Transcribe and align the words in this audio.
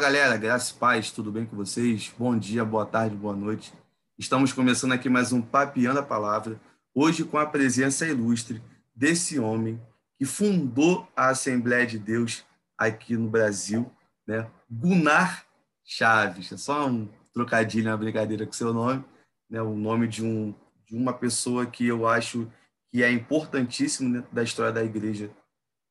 Galera, 0.00 0.38
graças 0.38 0.72
paz, 0.72 1.10
tudo 1.10 1.30
bem 1.30 1.44
com 1.44 1.54
vocês? 1.54 2.10
Bom 2.18 2.34
dia, 2.38 2.64
boa 2.64 2.86
tarde, 2.86 3.14
boa 3.14 3.36
noite. 3.36 3.70
Estamos 4.18 4.50
começando 4.50 4.92
aqui 4.92 5.10
mais 5.10 5.30
um 5.30 5.42
Papiando 5.42 6.00
a 6.00 6.02
Palavra, 6.02 6.58
hoje 6.94 7.22
com 7.22 7.36
a 7.36 7.44
presença 7.44 8.06
ilustre 8.06 8.62
desse 8.94 9.38
homem 9.38 9.78
que 10.18 10.24
fundou 10.24 11.06
a 11.14 11.28
Assembleia 11.28 11.86
de 11.86 11.98
Deus 11.98 12.46
aqui 12.78 13.14
no 13.14 13.28
Brasil, 13.28 13.92
né? 14.26 14.50
Gunnar 14.70 15.44
Chaves. 15.84 16.50
É 16.50 16.56
só 16.56 16.88
um 16.88 17.06
trocadilho, 17.34 17.90
uma 17.90 17.96
brincadeira 17.98 18.46
com 18.46 18.54
seu 18.54 18.72
nome, 18.72 19.04
né? 19.50 19.60
O 19.60 19.76
nome 19.76 20.08
de, 20.08 20.24
um, 20.24 20.54
de 20.86 20.96
uma 20.96 21.12
pessoa 21.12 21.66
que 21.66 21.86
eu 21.86 22.08
acho 22.08 22.50
que 22.90 23.02
é 23.02 23.12
importantíssimo 23.12 24.10
dentro 24.10 24.34
da 24.34 24.42
história 24.42 24.72
da 24.72 24.82
igreja 24.82 25.30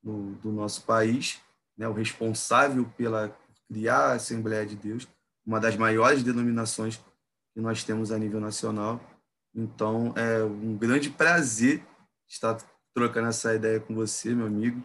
no, 0.03 0.33
do 0.37 0.51
nosso 0.51 0.83
país, 0.83 1.39
né? 1.77 1.87
O 1.87 1.93
responsável 1.93 2.91
pela 2.97 3.37
criar 3.69 3.97
a 3.97 4.13
Assembleia 4.13 4.65
de 4.65 4.75
Deus, 4.75 5.07
uma 5.45 5.59
das 5.59 5.75
maiores 5.75 6.23
denominações 6.23 6.97
que 7.53 7.61
nós 7.61 7.83
temos 7.83 8.11
a 8.11 8.17
nível 8.17 8.39
nacional. 8.39 8.99
Então, 9.55 10.13
é 10.15 10.43
um 10.43 10.75
grande 10.77 11.09
prazer 11.09 11.83
estar 12.27 12.57
trocando 12.93 13.29
essa 13.29 13.53
ideia 13.53 13.79
com 13.79 13.93
você, 13.93 14.33
meu 14.33 14.47
amigo. 14.47 14.83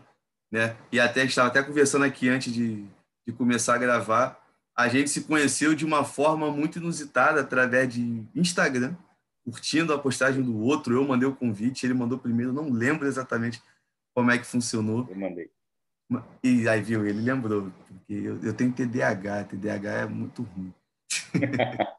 Né? 0.51 0.77
E 0.93 1.01
até 1.01 1.25
estava 1.25 1.49
até 1.49 1.63
conversando 1.63 2.05
aqui 2.05 2.29
antes 2.29 2.53
de, 2.53 2.87
de 3.27 3.33
começar 3.33 3.75
a 3.75 3.79
gravar. 3.79 4.41
A 4.77 4.89
gente 4.89 5.11
se 5.11 5.23
conheceu 5.23 5.75
de 5.75 5.85
uma 5.85 6.05
forma 6.05 6.51
muito 6.51 6.79
inusitada 6.79 7.41
através 7.41 7.93
de 7.93 8.25
Instagram, 8.35 8.95
curtindo 9.45 9.93
a 9.93 9.99
postagem 9.99 10.43
do 10.43 10.59
outro. 10.59 10.95
Eu 10.95 11.07
mandei 11.07 11.29
o 11.29 11.35
convite, 11.35 11.87
ele 11.87 11.95
mandou 11.95 12.19
primeiro. 12.19 12.53
Não 12.53 12.71
lembro 12.71 13.07
exatamente 13.07 13.63
como 14.15 14.31
é 14.31 14.39
que 14.39 14.47
funcionou. 14.47 15.07
Eu 15.09 15.17
mandei. 15.17 15.51
E 16.43 16.69
aí, 16.69 16.83
viu, 16.83 17.07
ele 17.07 17.21
lembrou, 17.21 17.73
porque 17.87 18.13
eu, 18.13 18.39
eu 18.43 18.53
tenho 18.53 18.73
TDAH, 18.73 19.45
TDAH 19.45 19.93
é 19.93 20.07
muito 20.07 20.43
ruim. 20.43 20.73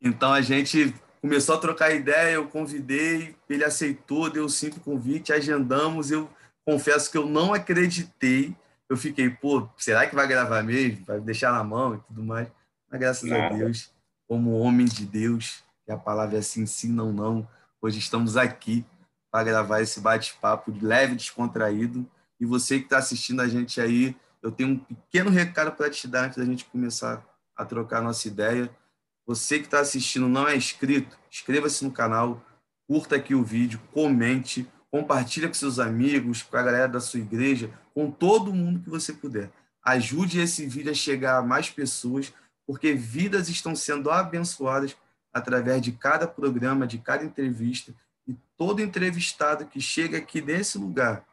então 0.00 0.32
a 0.32 0.40
gente 0.40 0.94
começou 1.20 1.54
a 1.54 1.58
trocar 1.58 1.94
ideia, 1.94 2.34
eu 2.34 2.48
convidei, 2.48 3.36
ele 3.48 3.64
aceitou, 3.64 4.28
deu 4.28 4.48
cinco 4.48 4.80
convites, 4.80 5.34
agendamos. 5.34 6.10
Eu 6.10 6.28
confesso 6.66 7.10
que 7.10 7.16
eu 7.16 7.26
não 7.26 7.54
acreditei. 7.54 8.56
Eu 8.88 8.96
fiquei, 8.96 9.30
pô, 9.30 9.68
será 9.78 10.06
que 10.06 10.14
vai 10.14 10.26
gravar 10.26 10.62
mesmo? 10.62 11.04
Vai 11.06 11.20
deixar 11.20 11.52
na 11.52 11.62
mão 11.62 11.94
e 11.94 11.98
tudo 12.00 12.22
mais. 12.22 12.48
Mas 12.90 13.00
graças 13.00 13.30
Nada. 13.30 13.54
a 13.54 13.58
Deus, 13.58 13.92
como 14.28 14.58
homem 14.58 14.86
de 14.86 15.06
Deus, 15.06 15.62
que 15.86 15.92
a 15.92 15.96
palavra 15.96 16.36
é 16.36 16.40
assim, 16.40 16.66
sim, 16.66 16.92
não, 16.92 17.12
não. 17.12 17.48
Hoje 17.80 17.98
estamos 17.98 18.36
aqui 18.36 18.84
para 19.30 19.44
gravar 19.44 19.80
esse 19.80 20.00
bate-papo 20.00 20.74
leve, 20.82 21.14
descontraído 21.14 22.06
e 22.42 22.44
você 22.44 22.80
que 22.80 22.86
está 22.86 22.98
assistindo 22.98 23.40
a 23.40 23.46
gente 23.46 23.80
aí, 23.80 24.16
eu 24.42 24.50
tenho 24.50 24.70
um 24.70 24.76
pequeno 24.76 25.30
recado 25.30 25.76
para 25.76 25.88
te 25.88 26.08
dar 26.08 26.24
antes 26.24 26.38
da 26.38 26.44
gente 26.44 26.64
começar 26.64 27.24
a 27.54 27.64
trocar 27.64 27.98
a 27.98 28.02
nossa 28.02 28.26
ideia. 28.26 28.68
Você 29.24 29.60
que 29.60 29.66
está 29.66 29.78
assistindo 29.78 30.28
não 30.28 30.48
é 30.48 30.56
inscrito, 30.56 31.16
inscreva-se 31.30 31.84
no 31.84 31.92
canal, 31.92 32.44
curta 32.88 33.14
aqui 33.14 33.32
o 33.32 33.44
vídeo, 33.44 33.80
comente, 33.92 34.68
compartilha 34.90 35.46
com 35.46 35.54
seus 35.54 35.78
amigos, 35.78 36.42
com 36.42 36.56
a 36.56 36.62
galera 36.64 36.88
da 36.88 36.98
sua 36.98 37.20
igreja, 37.20 37.72
com 37.94 38.10
todo 38.10 38.52
mundo 38.52 38.80
que 38.80 38.90
você 38.90 39.12
puder. 39.12 39.48
Ajude 39.80 40.40
esse 40.40 40.66
vídeo 40.66 40.90
a 40.90 40.96
chegar 40.96 41.36
a 41.36 41.42
mais 41.42 41.70
pessoas, 41.70 42.34
porque 42.66 42.92
vidas 42.92 43.48
estão 43.48 43.76
sendo 43.76 44.10
abençoadas 44.10 44.96
através 45.32 45.80
de 45.80 45.92
cada 45.92 46.26
programa, 46.26 46.88
de 46.88 46.98
cada 46.98 47.24
entrevista, 47.24 47.94
e 48.26 48.34
todo 48.58 48.82
entrevistado 48.82 49.64
que 49.64 49.80
chega 49.80 50.18
aqui 50.18 50.42
nesse 50.42 50.76
lugar 50.76 51.24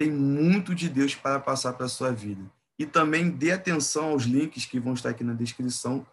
tem 0.00 0.10
muito 0.10 0.74
de 0.74 0.88
Deus 0.88 1.14
para 1.14 1.38
passar 1.38 1.74
para 1.74 1.84
a 1.84 1.88
sua 1.88 2.10
vida. 2.10 2.40
E 2.78 2.86
também 2.86 3.28
dê 3.28 3.52
atenção 3.52 4.12
aos 4.12 4.22
links 4.22 4.64
que 4.64 4.80
vão 4.80 4.94
estar 4.94 5.10
aqui 5.10 5.22
na 5.22 5.34
descrição, 5.34 6.06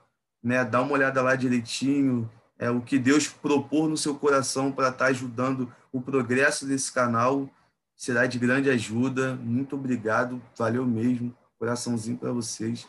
né? 0.43 0.65
Dá 0.65 0.81
uma 0.81 0.91
olhada 0.91 1.21
lá 1.21 1.37
direitinho, 1.37 2.29
é 2.59 2.69
o 2.69 2.81
que 2.81 2.99
Deus 2.99 3.29
propor 3.29 3.87
no 3.87 3.95
seu 3.95 4.13
coração 4.19 4.73
para 4.73 4.89
estar 4.89 5.05
ajudando 5.05 5.73
o 5.89 6.01
progresso 6.01 6.67
desse 6.67 6.91
canal 6.91 7.49
será 7.95 8.25
de 8.25 8.37
grande 8.37 8.69
ajuda. 8.69 9.35
Muito 9.37 9.77
obrigado, 9.77 10.41
valeu 10.57 10.85
mesmo. 10.85 11.33
Coraçãozinho 11.57 12.17
para 12.17 12.33
vocês. 12.33 12.85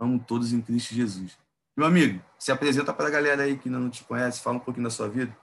Amo 0.00 0.18
todos 0.18 0.52
em 0.52 0.60
Cristo 0.60 0.96
Jesus. 0.96 1.38
Meu 1.76 1.86
amigo, 1.86 2.20
se 2.36 2.50
apresenta 2.50 2.92
para 2.92 3.06
a 3.06 3.10
galera 3.10 3.44
aí 3.44 3.56
que 3.56 3.68
ainda 3.68 3.78
não 3.78 3.88
te 3.88 4.02
conhece, 4.02 4.42
fala 4.42 4.56
um 4.56 4.60
pouquinho 4.60 4.84
da 4.84 4.90
sua 4.90 5.08
vida. 5.08 5.34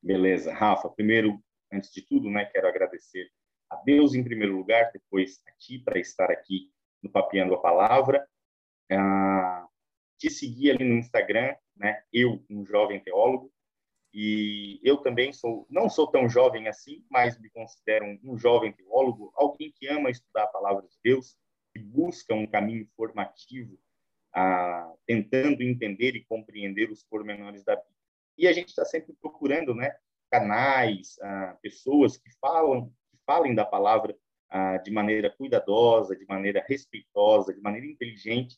Beleza, 0.00 0.54
Rafa. 0.54 0.88
Primeiro, 0.90 1.42
antes 1.72 1.92
de 1.92 2.02
tudo, 2.02 2.30
né, 2.30 2.44
quero 2.44 2.68
agradecer 2.68 3.28
a 3.70 3.76
Deus 3.76 4.14
em 4.14 4.24
primeiro 4.24 4.56
lugar, 4.56 4.90
depois 4.92 5.40
a 5.46 5.52
ti 5.52 5.78
para 5.78 5.98
estar 5.98 6.30
aqui 6.30 6.70
no 7.02 7.10
Papiando 7.10 7.54
a 7.54 7.60
Palavra. 7.60 8.26
Ah, 8.90 9.66
te 10.18 10.30
seguir 10.30 10.70
ali 10.70 10.84
no 10.84 10.94
Instagram, 10.94 11.54
né? 11.76 12.02
Eu, 12.12 12.44
um 12.48 12.64
jovem 12.64 13.00
teólogo, 13.00 13.52
e 14.18 14.80
eu 14.82 14.96
também 14.96 15.30
sou, 15.32 15.66
não 15.68 15.90
sou 15.90 16.10
tão 16.10 16.26
jovem 16.26 16.68
assim, 16.68 17.04
mas 17.10 17.38
me 17.38 17.50
considero 17.50 18.06
um, 18.06 18.18
um 18.24 18.38
jovem 18.38 18.72
teólogo, 18.72 19.30
alguém 19.34 19.70
que 19.72 19.86
ama 19.88 20.08
estudar 20.08 20.44
a 20.44 20.48
palavra 20.48 20.86
de 20.88 20.96
Deus, 21.04 21.36
que 21.74 21.82
busca 21.82 22.34
um 22.34 22.46
caminho 22.46 22.88
formativo, 22.96 23.78
ah, 24.32 24.90
tentando 25.06 25.62
entender 25.62 26.16
e 26.16 26.24
compreender 26.24 26.90
os 26.90 27.02
pormenores 27.02 27.62
da 27.62 27.76
Bíblia. 27.76 27.94
E 28.38 28.48
a 28.48 28.52
gente 28.52 28.68
está 28.68 28.86
sempre 28.86 29.14
procurando, 29.20 29.74
né? 29.74 29.94
Canais, 30.30 31.18
ah, 31.20 31.58
pessoas 31.60 32.16
que 32.16 32.30
falam 32.40 32.90
falem 33.26 33.54
da 33.54 33.64
palavra 33.64 34.16
ah, 34.48 34.78
de 34.78 34.90
maneira 34.90 35.30
cuidadosa, 35.30 36.16
de 36.16 36.24
maneira 36.26 36.64
respeitosa, 36.66 37.52
de 37.52 37.60
maneira 37.60 37.86
inteligente. 37.86 38.56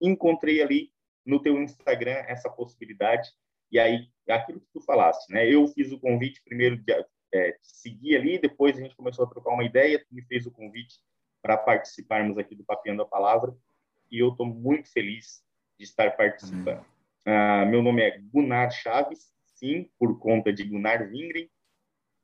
Encontrei 0.00 0.60
ali 0.60 0.92
no 1.24 1.40
teu 1.40 1.62
Instagram 1.62 2.24
essa 2.26 2.50
possibilidade 2.50 3.30
e 3.70 3.78
aí 3.78 4.08
aquilo 4.28 4.60
que 4.60 4.68
tu 4.72 4.80
falaste, 4.80 5.32
né? 5.32 5.48
Eu 5.48 5.66
fiz 5.68 5.92
o 5.92 6.00
convite 6.00 6.42
primeiro 6.44 6.76
de 6.76 6.92
é, 7.32 7.56
seguir 7.60 8.16
ali, 8.16 8.38
depois 8.38 8.76
a 8.76 8.80
gente 8.80 8.96
começou 8.96 9.24
a 9.24 9.28
trocar 9.28 9.52
uma 9.52 9.64
ideia, 9.64 9.98
tu 9.98 10.14
me 10.14 10.22
fez 10.22 10.46
o 10.46 10.50
convite 10.50 10.96
para 11.40 11.56
participarmos 11.56 12.36
aqui 12.36 12.54
do 12.54 12.64
Papiando 12.64 13.02
a 13.02 13.06
Palavra 13.06 13.56
e 14.10 14.18
eu 14.18 14.30
estou 14.30 14.46
muito 14.46 14.92
feliz 14.92 15.42
de 15.78 15.84
estar 15.84 16.16
participando. 16.16 16.84
Ah, 17.24 17.64
meu 17.64 17.82
nome 17.82 18.02
é 18.02 18.18
Gunnar 18.18 18.70
Chaves, 18.70 19.32
sim, 19.54 19.88
por 19.98 20.18
conta 20.18 20.52
de 20.52 20.64
Gunnar 20.64 21.08
Vingren, 21.08 21.48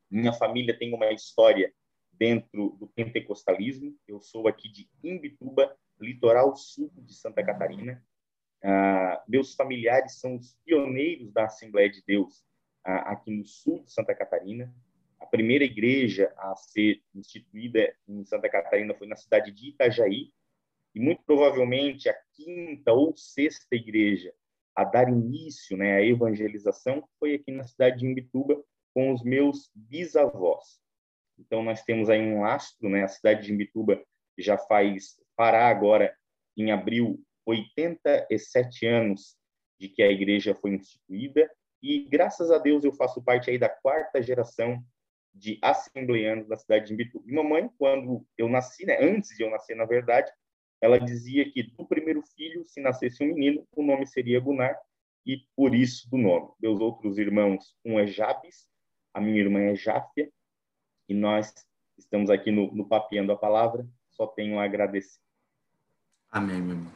minha 0.09 0.33
família 0.33 0.77
tem 0.77 0.93
uma 0.93 1.11
história 1.11 1.73
dentro 2.13 2.77
do 2.79 2.87
pentecostalismo. 2.87 3.95
Eu 4.07 4.19
sou 4.19 4.47
aqui 4.47 4.69
de 4.69 4.89
Imbituba, 5.03 5.75
litoral 5.99 6.55
sul 6.55 6.91
de 6.95 7.13
Santa 7.13 7.43
Catarina. 7.43 8.03
Ah, 8.63 9.23
meus 9.27 9.53
familiares 9.53 10.19
são 10.19 10.35
os 10.35 10.57
pioneiros 10.65 11.31
da 11.31 11.45
Assembleia 11.45 11.89
de 11.89 12.03
Deus 12.05 12.43
ah, 12.83 13.11
aqui 13.11 13.31
no 13.31 13.45
sul 13.45 13.83
de 13.83 13.91
Santa 13.91 14.15
Catarina. 14.15 14.73
A 15.19 15.25
primeira 15.25 15.63
igreja 15.63 16.33
a 16.37 16.55
ser 16.55 17.01
instituída 17.13 17.93
em 18.07 18.23
Santa 18.23 18.49
Catarina 18.49 18.93
foi 18.93 19.07
na 19.07 19.15
cidade 19.15 19.51
de 19.51 19.69
Itajaí, 19.69 20.31
e 20.95 20.99
muito 20.99 21.21
provavelmente 21.25 22.09
a 22.09 22.15
quinta 22.33 22.91
ou 22.91 23.15
sexta 23.15 23.75
igreja 23.75 24.33
a 24.75 24.83
dar 24.83 25.09
início 25.09 25.75
né, 25.75 25.95
à 25.95 26.03
evangelização 26.03 27.03
foi 27.19 27.33
aqui 27.33 27.51
na 27.51 27.63
cidade 27.63 27.99
de 27.99 28.05
Imbituba, 28.05 28.63
com 28.97 29.13
os 29.13 29.21
meus 29.21 29.69
bisavós. 29.75 30.81
Então, 31.37 31.61
nós 31.61 31.83
temos 31.83 32.09
aí 32.09 32.19
um 32.19 32.41
lastro, 32.41 32.89
né? 32.89 33.03
A 33.03 33.07
cidade 33.07 33.45
de 33.45 33.53
Imbituba 33.53 34.03
já 34.35 34.57
faz, 34.57 35.21
parar 35.35 35.69
agora, 35.69 36.17
em 36.57 36.71
abril, 36.71 37.23
87 37.45 38.87
anos 38.87 39.37
de 39.79 39.87
que 39.87 40.01
a 40.01 40.09
igreja 40.09 40.55
foi 40.55 40.71
instituída 40.71 41.47
e, 41.79 42.09
graças 42.09 42.49
a 42.49 42.57
Deus, 42.57 42.83
eu 42.83 42.91
faço 42.91 43.21
parte 43.21 43.51
aí 43.51 43.59
da 43.59 43.69
quarta 43.69 44.19
geração 44.19 44.83
de 45.31 45.59
assembleanos 45.61 46.47
da 46.47 46.57
cidade 46.57 46.87
de 46.87 46.93
Imbituba. 46.95 47.23
Mamãe, 47.27 47.69
quando 47.77 48.25
eu 48.35 48.49
nasci, 48.49 48.83
né, 48.83 48.97
antes 48.99 49.29
de 49.37 49.43
eu 49.43 49.51
nascer, 49.51 49.75
na 49.75 49.85
verdade, 49.85 50.31
ela 50.81 50.99
dizia 50.99 51.47
que 51.51 51.61
do 51.61 51.85
primeiro 51.85 52.23
filho, 52.35 52.65
se 52.65 52.81
nascesse 52.81 53.23
um 53.23 53.27
menino, 53.27 53.63
o 53.75 53.83
nome 53.83 54.07
seria 54.07 54.39
Gunnar, 54.39 54.75
e 55.23 55.45
por 55.55 55.75
isso 55.75 56.09
do 56.09 56.17
nome. 56.17 56.49
Meus 56.59 56.79
outros 56.79 57.19
irmãos, 57.19 57.75
um 57.85 57.99
é 57.99 58.07
Jabes, 58.07 58.65
a 59.13 59.21
minha 59.21 59.39
irmã 59.39 59.59
é 59.59 59.75
Jáfia, 59.75 60.31
e 61.09 61.13
nós 61.13 61.53
estamos 61.97 62.29
aqui 62.29 62.51
no, 62.51 62.73
no 62.73 62.87
Papiando 62.87 63.31
a 63.31 63.37
Palavra. 63.37 63.87
Só 64.11 64.27
tenho 64.27 64.59
a 64.59 64.63
agradecer. 64.63 65.19
Amém, 66.29 66.61
meu 66.61 66.75
amigo. 66.75 66.91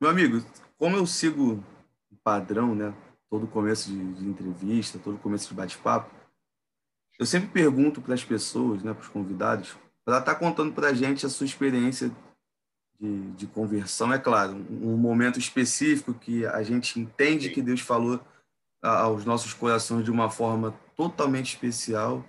Meu 0.00 0.10
amigo, 0.10 0.46
como 0.78 0.96
eu 0.96 1.06
sigo 1.06 1.64
o 2.10 2.16
padrão, 2.22 2.74
né? 2.74 2.94
Todo 3.28 3.46
começo 3.46 3.90
de, 3.90 4.14
de 4.14 4.26
entrevista, 4.26 4.98
todo 4.98 5.18
começo 5.18 5.48
de 5.48 5.54
bate-papo, 5.54 6.14
eu 7.18 7.26
sempre 7.26 7.48
pergunto 7.48 8.00
para 8.00 8.14
as 8.14 8.24
pessoas, 8.24 8.82
né, 8.82 8.92
para 8.92 9.02
os 9.02 9.08
convidados, 9.08 9.76
para 10.04 10.18
estar 10.18 10.34
tá 10.34 10.38
contando 10.38 10.72
para 10.72 10.88
a 10.88 10.94
gente 10.94 11.24
a 11.24 11.28
sua 11.28 11.46
experiência 11.46 12.10
de, 13.00 13.30
de 13.32 13.46
conversão. 13.46 14.12
É 14.12 14.18
claro, 14.18 14.54
um, 14.70 14.94
um 14.94 14.96
momento 14.96 15.38
específico 15.38 16.14
que 16.14 16.44
a 16.46 16.62
gente 16.62 16.98
entende 16.98 17.50
que 17.50 17.62
Deus 17.62 17.80
falou 17.80 18.20
aos 18.82 19.24
nossos 19.24 19.54
corações 19.54 20.04
de 20.04 20.10
uma 20.10 20.28
forma 20.28 20.78
totalmente 20.96 21.54
especial. 21.54 22.24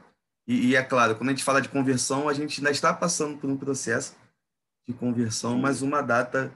E, 0.47 0.67
e, 0.67 0.75
é 0.75 0.83
claro, 0.83 1.15
quando 1.15 1.29
a 1.29 1.31
gente 1.31 1.44
fala 1.44 1.62
de 1.62 1.69
conversão, 1.69 2.29
a 2.29 2.33
gente 2.33 2.59
ainda 2.59 2.71
está 2.71 2.94
passando 2.94 3.38
por 3.38 3.50
um 3.50 3.57
processo 3.57 4.15
de 4.88 4.94
conversão, 4.94 5.57
mas 5.57 5.81
uma 5.81 6.01
data 6.01 6.53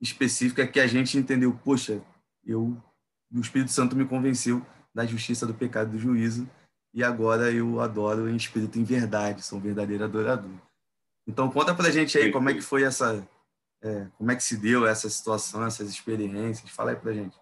específica 0.00 0.66
que 0.66 0.78
a 0.78 0.86
gente 0.86 1.18
entendeu, 1.18 1.52
poxa, 1.64 2.00
eu 2.44 2.76
o 3.34 3.40
Espírito 3.40 3.70
Santo 3.70 3.96
me 3.96 4.04
convenceu 4.04 4.64
da 4.94 5.06
justiça, 5.06 5.46
do 5.46 5.54
pecado 5.54 5.88
e 5.88 5.92
do 5.92 5.98
juízo, 5.98 6.48
e 6.92 7.02
agora 7.02 7.50
eu 7.50 7.80
adoro 7.80 8.28
em 8.28 8.36
espírito 8.36 8.78
em 8.78 8.84
verdade, 8.84 9.42
sou 9.42 9.58
um 9.58 9.62
verdadeiro 9.62 10.04
adorador. 10.04 10.50
Então 11.26 11.50
conta 11.50 11.74
pra 11.74 11.90
gente 11.90 12.18
aí 12.18 12.30
como 12.30 12.50
é 12.50 12.54
que 12.54 12.60
foi 12.60 12.82
essa, 12.82 13.26
é, 13.80 14.06
como 14.18 14.30
é 14.30 14.36
que 14.36 14.42
se 14.42 14.56
deu 14.56 14.86
essa 14.86 15.08
situação, 15.08 15.64
essas 15.64 15.88
experiências, 15.88 16.68
fala 16.70 16.90
aí 16.90 16.96
pra 16.96 17.14
gente. 17.14 17.34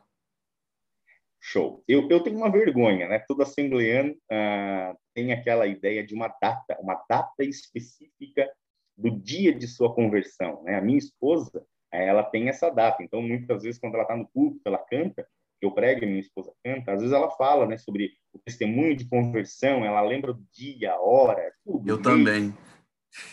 Show. 1.40 1.82
Eu, 1.88 2.08
eu 2.10 2.22
tenho 2.22 2.36
uma 2.36 2.50
vergonha, 2.50 3.08
né? 3.08 3.18
Todo 3.26 3.42
assembleano 3.42 4.14
ah, 4.30 4.94
tem 5.14 5.32
aquela 5.32 5.66
ideia 5.66 6.04
de 6.04 6.14
uma 6.14 6.28
data, 6.28 6.78
uma 6.80 7.02
data 7.08 7.42
específica 7.42 8.50
do 8.96 9.10
dia 9.10 9.54
de 9.54 9.66
sua 9.66 9.94
conversão, 9.94 10.62
né? 10.62 10.76
A 10.76 10.82
minha 10.82 10.98
esposa, 10.98 11.64
ela 11.90 12.22
tem 12.22 12.48
essa 12.48 12.68
data. 12.68 13.02
Então, 13.02 13.22
muitas 13.22 13.62
vezes, 13.62 13.80
quando 13.80 13.94
ela 13.94 14.02
está 14.02 14.14
no 14.14 14.28
culto, 14.28 14.60
ela 14.66 14.78
canta, 14.78 15.26
eu 15.60 15.72
prego 15.72 16.06
minha 16.06 16.20
esposa 16.20 16.52
canta, 16.64 16.92
às 16.92 17.00
vezes 17.00 17.14
ela 17.14 17.30
fala, 17.32 17.66
né, 17.66 17.76
sobre 17.76 18.12
o 18.32 18.38
testemunho 18.38 18.96
de 18.96 19.08
conversão, 19.08 19.84
ela 19.84 20.00
lembra 20.00 20.32
do 20.32 20.42
dia, 20.52 20.92
a 20.92 21.00
hora, 21.00 21.52
tudo. 21.64 21.88
Eu 21.88 22.00
também. 22.00 22.54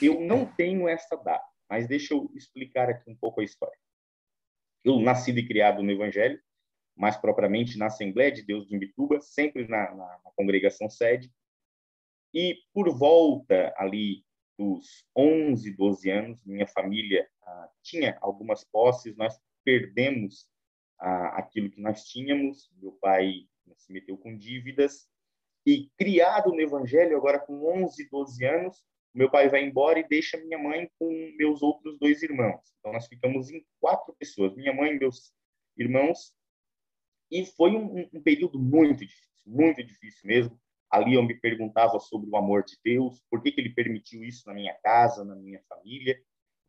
Eu 0.01 0.19
não 0.21 0.45
tenho 0.45 0.87
essa 0.87 1.15
data, 1.15 1.45
mas 1.69 1.87
deixa 1.87 2.13
eu 2.13 2.29
explicar 2.35 2.89
aqui 2.89 3.09
um 3.09 3.15
pouco 3.15 3.41
a 3.41 3.43
história. 3.43 3.77
Eu 4.83 4.99
nasci 4.99 5.31
e 5.31 5.47
criado 5.47 5.83
no 5.83 5.91
Evangelho, 5.91 6.39
mais 6.97 7.15
propriamente 7.15 7.77
na 7.77 7.87
Assembleia 7.87 8.31
de 8.31 8.41
Deus 8.41 8.67
de 8.67 8.75
Imbituba, 8.75 9.21
sempre 9.21 9.67
na, 9.67 9.91
na, 9.91 10.19
na 10.23 10.31
congregação 10.35 10.89
sede. 10.89 11.31
E 12.33 12.57
por 12.73 12.89
volta 12.89 13.73
ali 13.77 14.25
dos 14.57 15.05
11, 15.15 15.71
12 15.75 16.09
anos, 16.09 16.43
minha 16.43 16.67
família 16.67 17.27
ah, 17.43 17.69
tinha 17.83 18.17
algumas 18.21 18.63
posses, 18.63 19.15
nós 19.15 19.39
perdemos 19.63 20.47
ah, 20.99 21.37
aquilo 21.37 21.69
que 21.69 21.79
nós 21.79 22.03
tínhamos, 22.05 22.69
meu 22.81 22.93
pai 22.93 23.47
se 23.75 23.91
meteu 23.91 24.17
com 24.17 24.35
dívidas, 24.35 25.07
e 25.65 25.89
criado 25.97 26.51
no 26.51 26.61
Evangelho, 26.61 27.17
agora 27.17 27.39
com 27.39 27.83
11, 27.83 28.09
12 28.09 28.45
anos, 28.45 28.83
meu 29.13 29.29
pai 29.29 29.49
vai 29.49 29.63
embora 29.63 29.99
e 29.99 30.07
deixa 30.07 30.37
minha 30.37 30.57
mãe 30.57 30.89
com 30.97 31.09
meus 31.37 31.61
outros 31.61 31.97
dois 31.99 32.23
irmãos. 32.23 32.61
Então, 32.79 32.93
nós 32.93 33.07
ficamos 33.07 33.49
em 33.49 33.65
quatro 33.79 34.15
pessoas, 34.17 34.55
minha 34.55 34.73
mãe 34.73 34.97
meus 34.97 35.33
irmãos, 35.75 36.33
e 37.31 37.45
foi 37.45 37.71
um, 37.71 38.07
um, 38.13 38.21
período 38.21 38.59
muito 38.59 39.05
difícil, 39.05 39.43
muito 39.45 39.83
difícil 39.83 40.21
mesmo. 40.25 40.59
Ali 40.89 41.15
eu 41.15 41.23
me 41.23 41.35
perguntava 41.35 41.99
sobre 41.99 42.29
o 42.29 42.37
amor 42.37 42.63
de 42.63 42.77
Deus, 42.83 43.21
por 43.29 43.41
que, 43.41 43.51
que 43.51 43.59
ele 43.59 43.73
permitiu 43.73 44.23
isso 44.23 44.43
na 44.47 44.53
minha 44.53 44.73
casa, 44.81 45.25
na 45.25 45.35
minha 45.35 45.61
família. 45.67 46.17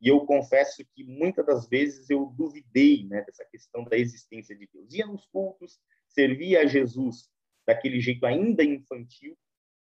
E 0.01 0.09
eu 0.09 0.25
confesso 0.27 0.85
que 0.95 1.05
muitas 1.05 1.47
das 1.47 1.69
vezes 1.69 2.11
eu 2.11 2.27
duvidei 2.27 3.07
né, 3.07 3.23
dessa 3.23 3.45
questão 3.45 3.85
da 3.85 3.97
existência 3.97 4.57
de 4.57 4.69
Deus. 4.73 4.93
Ia 4.93 5.07
nos 5.07 5.27
cultos, 5.27 5.79
servia 6.09 6.63
a 6.63 6.67
Jesus 6.67 7.29
daquele 7.67 8.01
jeito 8.01 8.25
ainda 8.25 8.65
infantil, 8.65 9.37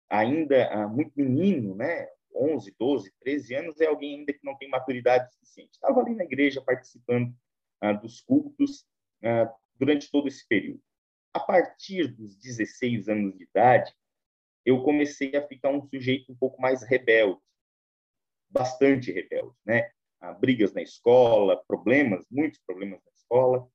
ainda 0.10 0.68
ah, 0.70 0.88
muito 0.88 1.14
menino, 1.16 1.76
né? 1.76 2.08
11, 2.36 2.76
12, 2.78 3.12
13 3.20 3.56
anos, 3.56 3.82
é 3.82 3.88
alguém 3.88 4.20
ainda 4.20 4.34
que 4.34 4.44
não 4.44 4.58
tem 4.58 4.70
maturidade 4.70 5.34
suficiente. 5.34 5.72
Estava 5.74 6.00
ali 6.00 6.16
na 6.16 6.24
igreja 6.24 6.62
participando 6.62 7.34
ah, 7.82 7.94
dos 7.94 8.22
cultos, 8.22 8.86
ah, 9.24 9.52
durante 9.80 10.12
todo 10.12 10.28
esse 10.28 10.46
período. 10.48 10.82
A 11.34 11.40
partir 11.40 12.08
dos 12.08 12.36
16 12.38 13.08
anos 13.08 13.38
de 13.38 13.44
idade, 13.44 13.94
eu 14.66 14.84
comecei 14.84 15.36
a 15.36 15.48
ficar 15.48 15.70
um 15.70 15.88
sujeito 15.88 16.32
um 16.32 16.36
pouco 16.36 16.62
mais 16.62 16.84
rebelde, 16.84 17.40
bastante 18.50 19.12
rebelde, 19.12 19.56
né? 19.66 19.92
brigas 20.40 20.74
na 20.74 20.82
escola, 20.82 21.64
problemas, 21.66 22.26
muitos 22.30 22.60
problemas 22.66 23.00
na 23.06 23.12
escola. 23.14 23.68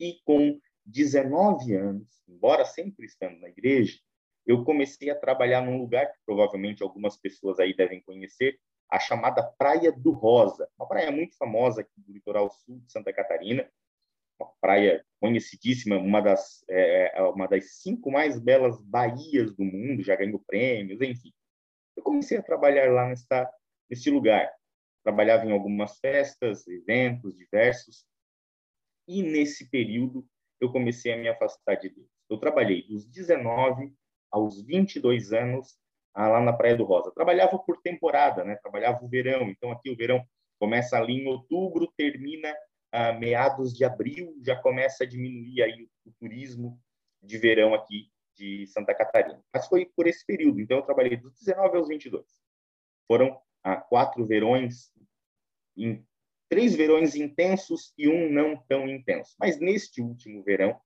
E 0.00 0.20
com 0.24 0.58
19 0.84 1.74
anos, 1.74 2.08
embora 2.26 2.64
sempre 2.64 3.06
estando 3.06 3.38
na 3.38 3.48
igreja, 3.48 3.98
eu 4.46 4.64
comecei 4.64 5.10
a 5.10 5.18
trabalhar 5.18 5.60
num 5.60 5.78
lugar 5.78 6.10
que 6.10 6.18
provavelmente 6.24 6.82
algumas 6.82 7.16
pessoas 7.16 7.58
aí 7.58 7.76
devem 7.76 8.00
conhecer, 8.00 8.58
a 8.90 8.98
chamada 8.98 9.42
Praia 9.58 9.92
do 9.92 10.10
Rosa, 10.12 10.68
uma 10.78 10.88
praia 10.88 11.10
muito 11.10 11.36
famosa 11.36 11.82
aqui 11.82 12.00
do 12.00 12.12
litoral 12.12 12.50
sul 12.50 12.80
de 12.80 12.90
Santa 12.90 13.12
Catarina, 13.12 13.70
uma 14.40 14.52
praia 14.60 15.04
conhecidíssima, 15.20 15.96
uma 15.96 16.20
das, 16.20 16.64
é, 16.68 17.18
é, 17.18 17.22
uma 17.22 17.46
das 17.46 17.76
cinco 17.80 18.10
mais 18.10 18.38
belas 18.38 18.80
baías 18.80 19.54
do 19.54 19.64
mundo, 19.64 20.02
já 20.02 20.14
ganhou 20.16 20.42
prêmios, 20.46 21.00
enfim. 21.00 21.32
Eu 21.96 22.02
comecei 22.02 22.38
a 22.38 22.42
trabalhar 22.42 22.90
lá 22.92 23.08
nessa, 23.08 23.50
nesse 23.90 24.10
lugar. 24.10 24.50
Trabalhava 25.02 25.44
em 25.44 25.52
algumas 25.52 25.98
festas, 25.98 26.66
eventos 26.68 27.36
diversos, 27.36 28.04
e 29.06 29.22
nesse 29.22 29.68
período 29.70 30.24
eu 30.60 30.70
comecei 30.70 31.12
a 31.12 31.16
me 31.16 31.28
afastar 31.28 31.76
de 31.76 31.88
Deus. 31.88 32.08
Eu 32.28 32.38
trabalhei 32.38 32.86
dos 32.86 33.06
19 33.06 33.92
aos 34.30 34.62
22 34.62 35.32
anos 35.32 35.78
ah, 36.14 36.28
lá 36.28 36.40
na 36.40 36.52
Praia 36.52 36.76
do 36.76 36.84
Rosa. 36.84 37.12
Trabalhava 37.12 37.58
por 37.58 37.80
temporada, 37.80 38.44
né? 38.44 38.56
Trabalhava 38.56 39.02
o 39.04 39.08
verão. 39.08 39.48
Então 39.48 39.70
aqui 39.70 39.90
o 39.90 39.96
verão 39.96 40.22
começa 40.58 40.98
ali 40.98 41.14
em 41.14 41.26
outubro, 41.26 41.90
termina 41.96 42.54
a 42.92 43.12
meados 43.12 43.74
de 43.74 43.84
abril 43.84 44.34
já 44.42 44.56
começa 44.56 45.04
a 45.04 45.06
diminuir 45.06 45.62
aí 45.62 45.88
o 46.04 46.12
turismo 46.12 46.80
de 47.22 47.36
verão 47.38 47.74
aqui 47.74 48.10
de 48.34 48.66
Santa 48.68 48.94
Catarina. 48.94 49.42
Mas 49.52 49.66
foi 49.66 49.86
por 49.86 50.06
esse 50.06 50.24
período, 50.24 50.60
então 50.60 50.78
eu 50.78 50.82
trabalhei 50.82 51.16
dos 51.16 51.34
19 51.34 51.76
aos 51.76 51.88
22. 51.88 52.24
Foram 53.06 53.40
ah, 53.62 53.76
quatro 53.76 54.24
verões, 54.24 54.92
em, 55.76 56.06
três 56.48 56.74
verões 56.74 57.14
intensos 57.14 57.92
e 57.98 58.08
um 58.08 58.30
não 58.30 58.56
tão 58.68 58.88
intenso. 58.88 59.34
Mas 59.38 59.58
neste 59.58 60.00
último 60.00 60.42
verão 60.42 60.80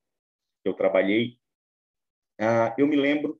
que 0.61 0.69
eu 0.69 0.73
trabalhei, 0.73 1.37
ah, 2.39 2.75
eu 2.77 2.87
me 2.87 2.95
lembro 2.95 3.39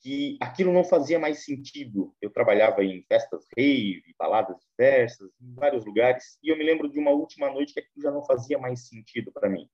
que 0.00 0.36
aquilo 0.40 0.72
não 0.72 0.84
fazia 0.84 1.18
mais 1.18 1.44
sentido. 1.44 2.14
Eu 2.20 2.30
trabalhava 2.30 2.84
em 2.84 3.02
festas 3.02 3.46
rave, 3.56 4.14
baladas 4.18 4.56
diversas, 4.70 5.30
em 5.40 5.54
vários 5.54 5.84
lugares, 5.84 6.38
e 6.42 6.50
eu 6.50 6.56
me 6.56 6.64
lembro 6.64 6.88
de 6.88 6.98
uma 6.98 7.10
última 7.10 7.50
noite 7.50 7.74
que 7.74 7.80
aquilo 7.80 8.02
já 8.02 8.10
não 8.10 8.24
fazia 8.24 8.58
mais 8.58 8.86
sentido 8.88 9.32
para 9.32 9.48
mim. 9.48 9.68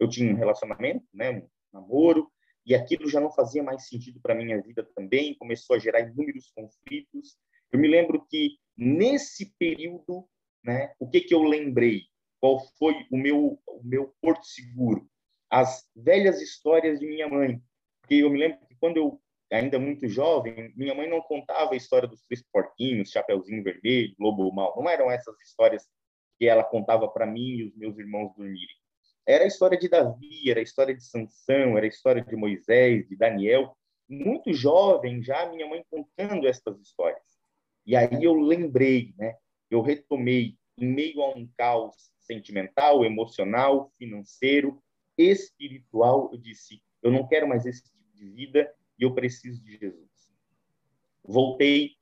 Eu 0.00 0.08
tinha 0.08 0.32
um 0.32 0.36
relacionamento, 0.36 1.04
né, 1.12 1.30
um 1.30 1.48
namoro, 1.72 2.30
e 2.64 2.74
aquilo 2.74 3.08
já 3.08 3.20
não 3.20 3.30
fazia 3.30 3.62
mais 3.62 3.88
sentido 3.88 4.20
para 4.20 4.34
minha 4.34 4.60
vida 4.60 4.86
também, 4.94 5.34
começou 5.34 5.76
a 5.76 5.78
gerar 5.78 6.00
inúmeros 6.00 6.50
conflitos. 6.54 7.36
Eu 7.72 7.78
me 7.78 7.88
lembro 7.88 8.26
que 8.28 8.58
nesse 8.76 9.54
período, 9.58 10.28
né, 10.64 10.92
o 10.98 11.08
que 11.08 11.20
que 11.20 11.34
eu 11.34 11.42
lembrei? 11.42 12.02
Qual 12.40 12.60
foi 12.78 12.94
o 13.10 13.16
meu 13.16 13.58
o 13.66 13.82
meu 13.82 14.14
porto 14.20 14.44
seguro? 14.44 15.08
As 15.50 15.88
velhas 15.96 16.40
histórias 16.40 17.00
de 17.00 17.06
minha 17.06 17.28
mãe. 17.28 17.60
Porque 18.00 18.16
eu 18.16 18.30
me 18.30 18.38
lembro 18.38 18.58
que 18.66 18.76
quando 18.76 18.96
eu 18.96 19.20
ainda 19.54 19.78
muito 19.78 20.06
jovem, 20.08 20.72
minha 20.76 20.94
mãe 20.94 21.08
não 21.08 21.20
contava 21.22 21.72
a 21.72 21.76
história 21.76 22.08
dos 22.08 22.22
três 22.22 22.42
porquinhos, 22.52 23.10
Chapeuzinho 23.10 23.62
Vermelho, 23.62 24.14
Lobo 24.18 24.52
Mal. 24.52 24.74
Não 24.76 24.88
eram 24.88 25.10
essas 25.10 25.40
histórias 25.40 25.88
que 26.38 26.46
ela 26.46 26.62
contava 26.62 27.08
para 27.08 27.26
mim 27.26 27.56
e 27.56 27.64
os 27.64 27.76
meus 27.76 27.98
irmãos 27.98 28.32
dormirem. 28.36 28.76
Era 29.26 29.44
a 29.44 29.46
história 29.46 29.78
de 29.78 29.88
Davi, 29.88 30.50
era 30.50 30.60
a 30.60 30.62
história 30.62 30.94
de 30.94 31.04
Sansão, 31.04 31.76
era 31.76 31.86
a 31.86 31.88
história 31.88 32.22
de 32.22 32.36
Moisés, 32.36 33.06
de 33.08 33.16
Daniel. 33.16 33.76
Muito 34.08 34.52
jovem 34.52 35.22
já, 35.22 35.46
minha 35.50 35.66
mãe 35.66 35.84
contando 35.90 36.46
essas 36.46 36.80
histórias. 36.80 37.22
E 37.84 37.96
aí 37.96 38.22
eu 38.22 38.34
lembrei, 38.34 39.14
né? 39.18 39.34
Eu 39.70 39.82
retomei 39.82 40.56
em 40.78 40.86
meio 40.86 41.20
a 41.22 41.34
um 41.34 41.46
caos 41.56 42.10
sentimental, 42.20 43.04
emocional, 43.04 43.92
financeiro, 43.98 44.82
espiritual, 45.16 46.30
eu 46.32 46.38
disse: 46.38 46.82
eu 47.02 47.10
não 47.10 47.26
quero 47.26 47.48
mais 47.48 47.66
esse 47.66 47.82
tipo 47.84 47.96
de 48.14 48.28
vida, 48.30 48.72
e 48.98 49.04
eu 49.04 49.14
preciso 49.14 49.62
de 49.62 49.76
Jesus. 49.76 50.08
Voltei 51.24 51.92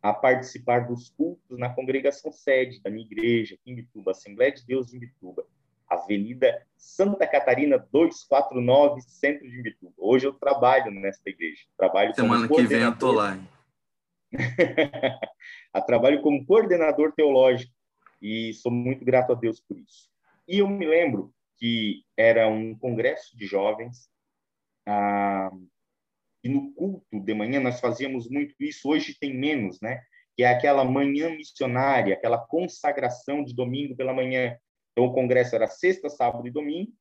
a 0.00 0.12
participar 0.12 0.86
dos 0.86 1.10
cultos 1.10 1.58
na 1.58 1.68
congregação 1.68 2.30
sede 2.30 2.80
da 2.80 2.90
minha 2.90 3.04
igreja, 3.04 3.58
em 3.66 3.74
Bituba, 3.74 4.12
Assembleia 4.12 4.52
de 4.52 4.64
Deus 4.64 4.86
de 4.86 4.98
Bituba, 4.98 5.44
Avenida 5.88 6.64
Santa 6.76 7.26
Catarina 7.26 7.78
249, 7.78 9.00
centro 9.02 9.48
de 9.48 9.62
Bituba. 9.62 9.94
Hoje 9.96 10.26
eu 10.26 10.32
trabalho 10.32 10.90
nesta 10.90 11.28
igreja. 11.28 11.62
Trabalho 11.76 12.14
Semana 12.14 12.48
que 12.48 12.62
vem 12.62 12.82
eu 12.82 12.96
tô 12.96 13.12
lá. 13.12 13.38
trabalho 15.86 16.20
como 16.20 16.44
coordenador 16.44 17.12
teológico 17.12 17.72
e 18.20 18.52
sou 18.54 18.72
muito 18.72 19.04
grato 19.04 19.32
a 19.32 19.34
Deus 19.34 19.60
por 19.60 19.78
isso. 19.78 20.10
E 20.48 20.58
eu 20.58 20.68
me 20.68 20.86
lembro 20.86 21.32
que 21.56 22.04
era 22.16 22.48
um 22.48 22.76
congresso 22.76 23.36
de 23.36 23.46
jovens 23.46 24.08
ah, 24.86 25.50
e 26.46 26.48
no 26.48 26.72
culto 26.74 27.20
de 27.20 27.34
manhã 27.34 27.60
nós 27.60 27.80
fazíamos 27.80 28.30
muito 28.30 28.54
isso, 28.60 28.88
hoje 28.88 29.16
tem 29.18 29.34
menos, 29.34 29.80
né? 29.80 30.00
Que 30.36 30.44
é 30.44 30.48
aquela 30.48 30.84
manhã 30.84 31.28
missionária, 31.30 32.14
aquela 32.14 32.38
consagração 32.38 33.42
de 33.42 33.54
domingo 33.54 33.96
pela 33.96 34.14
manhã. 34.14 34.56
Então 34.92 35.06
o 35.06 35.12
congresso 35.12 35.56
era 35.56 35.66
sexta, 35.66 36.08
sábado 36.08 36.46
e 36.46 36.50
domingo, 36.50 36.92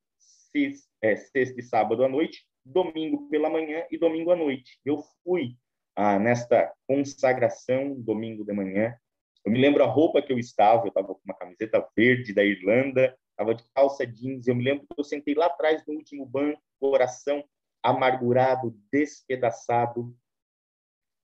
sexta, 0.51 0.87
é, 1.01 1.15
sexta 1.15 1.59
e 1.59 1.63
sábado 1.63 2.03
à 2.03 2.09
noite, 2.09 2.43
domingo 2.65 3.29
pela 3.29 3.49
manhã 3.49 3.85
e 3.91 3.99
domingo 3.99 4.31
à 4.31 4.35
noite. 4.35 4.79
Eu 4.83 5.03
fui 5.23 5.55
ah, 5.95 6.17
nesta 6.17 6.73
consagração 6.87 7.93
domingo 8.01 8.43
de 8.43 8.51
manhã 8.51 8.97
Eu 9.45 9.51
me 9.51 9.61
lembro 9.61 9.83
a 9.83 9.87
roupa 9.87 10.21
que 10.21 10.33
eu 10.33 10.39
estava, 10.39 10.85
eu 10.85 10.89
estava 10.89 11.07
com 11.07 11.21
uma 11.23 11.35
camiseta 11.35 11.87
verde 11.95 12.33
da 12.33 12.43
Irlanda, 12.43 13.15
estava 13.29 13.53
de 13.53 13.63
calça 13.75 14.07
jeans, 14.07 14.47
eu 14.47 14.55
me 14.55 14.63
lembro 14.63 14.87
que 14.87 14.99
eu 14.99 15.03
sentei 15.03 15.35
lá 15.35 15.45
atrás 15.45 15.83
no 15.87 15.93
último 15.93 16.25
banco, 16.25 16.59
coração 16.79 17.43
amargurado, 17.85 18.75
despedaçado. 18.91 20.17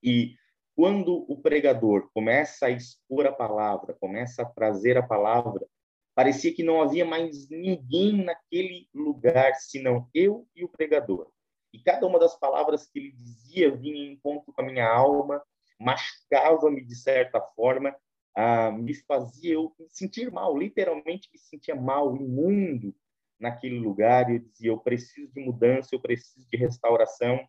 E 0.00 0.36
quando 0.76 1.26
o 1.28 1.36
pregador 1.42 2.08
começa 2.14 2.66
a 2.66 2.70
expor 2.70 3.26
a 3.26 3.32
palavra, 3.32 3.94
começa 3.94 4.42
a 4.42 4.46
trazer 4.46 4.96
a 4.96 5.02
palavra, 5.02 5.66
parecia 6.14 6.54
que 6.54 6.62
não 6.62 6.80
havia 6.80 7.04
mais 7.04 7.48
ninguém 7.48 8.24
naquele 8.24 8.88
lugar 8.94 9.54
senão 9.56 10.08
eu 10.14 10.46
e 10.54 10.62
o 10.64 10.68
pregador. 10.68 11.28
E 11.72 11.82
cada 11.82 12.06
uma 12.06 12.18
das 12.18 12.38
palavras 12.38 12.86
que 12.86 12.98
ele 12.98 13.12
dizia 13.12 13.74
vinha 13.74 14.04
em 14.04 14.12
encontro 14.12 14.52
com 14.52 14.62
a 14.62 14.64
minha 14.64 14.88
alma, 14.88 15.42
machucava-me 15.80 16.84
de 16.84 16.94
certa 16.94 17.40
forma, 17.56 17.94
ah, 18.36 18.70
me 18.70 18.94
fazia 18.94 19.54
eu 19.54 19.74
me 19.78 19.88
sentir 19.90 20.30
mal, 20.30 20.56
literalmente 20.56 21.28
me 21.32 21.38
sentia 21.40 21.74
mal, 21.74 22.14
imundo 22.14 22.94
naquele 23.42 23.78
lugar. 23.78 24.30
E 24.30 24.36
eu 24.36 24.38
dizia: 24.38 24.70
eu 24.70 24.78
preciso 24.78 25.30
de 25.32 25.40
mudança, 25.40 25.90
eu 25.92 26.00
preciso 26.00 26.48
de 26.48 26.56
restauração. 26.56 27.44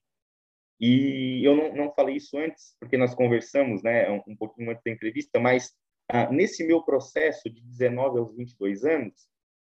E 0.80 1.42
eu 1.46 1.56
não, 1.56 1.74
não 1.74 1.94
falei 1.94 2.18
isso 2.18 2.38
antes, 2.38 2.76
porque 2.80 2.98
nós 2.98 3.16
conversamos 3.16 3.82
né, 3.84 4.10
um, 4.10 4.22
um 4.28 4.36
pouquinho 4.36 4.72
antes 4.72 4.84
da 4.84 4.92
entrevista, 4.92 5.40
mas 5.40 5.72
ah, 6.10 6.30
nesse 6.30 6.66
meu 6.66 6.84
processo 6.84 7.50
de 7.50 7.62
19 7.62 8.20
aos 8.20 8.36
22 8.36 8.84
anos, 8.84 9.14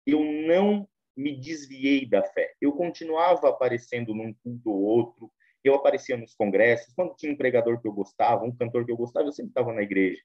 eu 0.05 0.23
não 0.23 0.87
me 1.17 1.35
desviei 1.35 2.07
da 2.07 2.23
fé. 2.23 2.53
Eu 2.61 2.71
continuava 2.71 3.49
aparecendo 3.49 4.13
num 4.13 4.33
culto 4.41 4.69
ou 4.69 4.81
outro, 4.81 5.29
eu 5.63 5.75
aparecia 5.75 6.15
nos 6.15 6.33
congressos, 6.35 6.93
quando 6.93 7.15
tinha 7.15 7.33
um 7.33 7.37
pregador 7.37 7.81
que 7.81 7.87
eu 7.87 7.91
gostava, 7.91 8.45
um 8.45 8.55
cantor 8.55 8.85
que 8.85 8.91
eu 8.91 8.97
gostava, 8.97 9.27
eu 9.27 9.33
sempre 9.33 9.51
estava 9.51 9.73
na 9.73 9.81
igreja. 9.81 10.21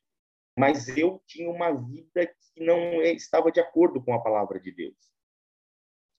Mas 0.57 0.97
eu 0.97 1.21
tinha 1.27 1.51
uma 1.51 1.73
vida 1.73 2.27
que 2.27 2.65
não 2.65 3.03
estava 3.03 3.51
de 3.51 3.59
acordo 3.59 4.01
com 4.01 4.15
a 4.15 4.23
palavra 4.23 4.61
de 4.61 4.71
Deus. 4.71 5.13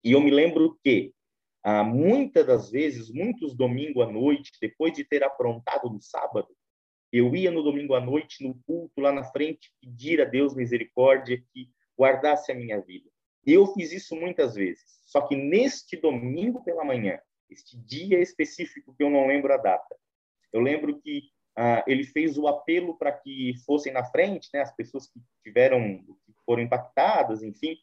E 0.05 0.12
eu 0.12 0.21
me 0.21 0.29
lembro 0.29 0.77
que, 0.83 1.12
ah, 1.63 1.83
muitas 1.83 2.45
das 2.45 2.69
vezes, 2.69 3.09
muitos 3.09 3.55
domingos 3.55 4.07
à 4.07 4.12
noite, 4.12 4.51
depois 4.62 4.93
de 4.93 5.03
ter 5.03 5.24
aprontado 5.24 5.89
no 5.89 6.00
sábado, 6.00 6.47
eu 7.12 7.35
ia 7.35 7.50
no 7.50 7.63
domingo 7.63 7.95
à 7.95 8.00
noite, 8.00 8.43
no 8.47 8.53
culto, 8.67 9.01
lá 9.01 9.12
na 9.12 9.24
frente, 9.24 9.74
pedir 9.81 10.21
a 10.21 10.25
Deus 10.25 10.53
misericórdia 10.53 11.43
que 11.51 11.71
guardasse 11.97 12.51
a 12.51 12.55
minha 12.55 12.79
vida. 12.79 13.09
Eu 13.43 13.65
fiz 13.74 13.91
isso 13.91 14.15
muitas 14.15 14.53
vezes. 14.53 14.83
Só 15.07 15.21
que 15.21 15.35
neste 15.35 15.97
domingo 15.97 16.63
pela 16.63 16.85
manhã, 16.85 17.19
este 17.50 17.75
dia 17.75 18.19
específico 18.21 18.93
que 18.95 19.03
eu 19.03 19.09
não 19.09 19.25
lembro 19.25 19.51
a 19.51 19.57
data, 19.57 19.95
eu 20.53 20.62
lembro 20.62 21.01
que 21.01 21.24
ah, 21.57 21.83
ele 21.88 22.03
fez 22.03 22.38
o 22.38 22.47
apelo 22.47 22.95
para 22.95 23.12
que 23.12 23.53
fossem 23.65 23.91
na 23.91 24.03
frente, 24.03 24.50
né, 24.53 24.62
as 24.62 24.75
pessoas 24.75 25.07
que 25.07 25.19
tiveram, 25.43 25.97
que 26.25 26.33
foram 26.45 26.62
impactadas, 26.62 27.41
enfim. 27.41 27.75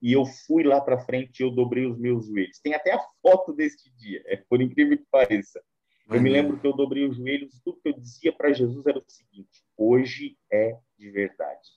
E 0.00 0.12
eu 0.12 0.24
fui 0.24 0.62
lá 0.62 0.80
para 0.80 0.98
frente 0.98 1.40
e 1.40 1.42
eu 1.42 1.50
dobrei 1.50 1.86
os 1.86 1.98
meus 1.98 2.26
joelhos. 2.26 2.58
Tem 2.60 2.74
até 2.74 2.92
a 2.92 3.00
foto 3.22 3.52
deste 3.52 3.90
dia, 3.96 4.22
é, 4.26 4.36
por 4.36 4.60
incrível 4.60 4.98
que 4.98 5.06
pareça. 5.10 5.62
Eu 6.08 6.20
me 6.20 6.30
lembro 6.30 6.58
que 6.60 6.66
eu 6.66 6.72
dobrei 6.72 7.04
os 7.04 7.16
joelhos, 7.16 7.60
tudo 7.64 7.80
que 7.80 7.88
eu 7.88 7.92
dizia 7.92 8.32
para 8.32 8.52
Jesus 8.52 8.86
era 8.86 8.98
o 8.98 9.04
seguinte: 9.08 9.64
hoje 9.76 10.38
é 10.50 10.78
de 10.96 11.10
verdade. 11.10 11.68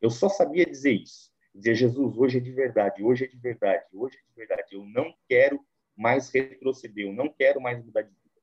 Eu 0.00 0.10
só 0.10 0.28
sabia 0.28 0.64
dizer 0.64 0.92
isso. 0.92 1.32
Dizer, 1.54 1.74
Jesus, 1.74 2.16
hoje 2.16 2.38
é 2.38 2.40
de 2.40 2.50
verdade, 2.50 3.02
hoje 3.02 3.24
é 3.24 3.28
de 3.28 3.36
verdade, 3.36 3.84
hoje 3.92 4.16
é 4.16 4.28
de 4.28 4.34
verdade. 4.34 4.74
Eu 4.74 4.84
não 4.84 5.14
quero 5.28 5.60
mais 5.96 6.30
retroceder, 6.30 7.06
eu 7.06 7.12
não 7.12 7.28
quero 7.28 7.60
mais 7.60 7.84
mudar 7.84 8.02
de 8.02 8.10
vida. 8.10 8.40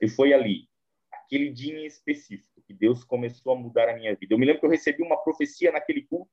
E 0.00 0.08
foi 0.08 0.32
ali, 0.32 0.68
aquele 1.12 1.50
dia 1.50 1.78
em 1.78 1.86
específico, 1.86 2.62
que 2.66 2.74
Deus 2.74 3.04
começou 3.04 3.52
a 3.52 3.56
mudar 3.56 3.88
a 3.88 3.94
minha 3.94 4.14
vida. 4.14 4.34
Eu 4.34 4.38
me 4.38 4.44
lembro 4.44 4.60
que 4.60 4.66
eu 4.66 4.70
recebi 4.70 5.02
uma 5.02 5.22
profecia 5.22 5.70
naquele 5.70 6.02
culto, 6.02 6.30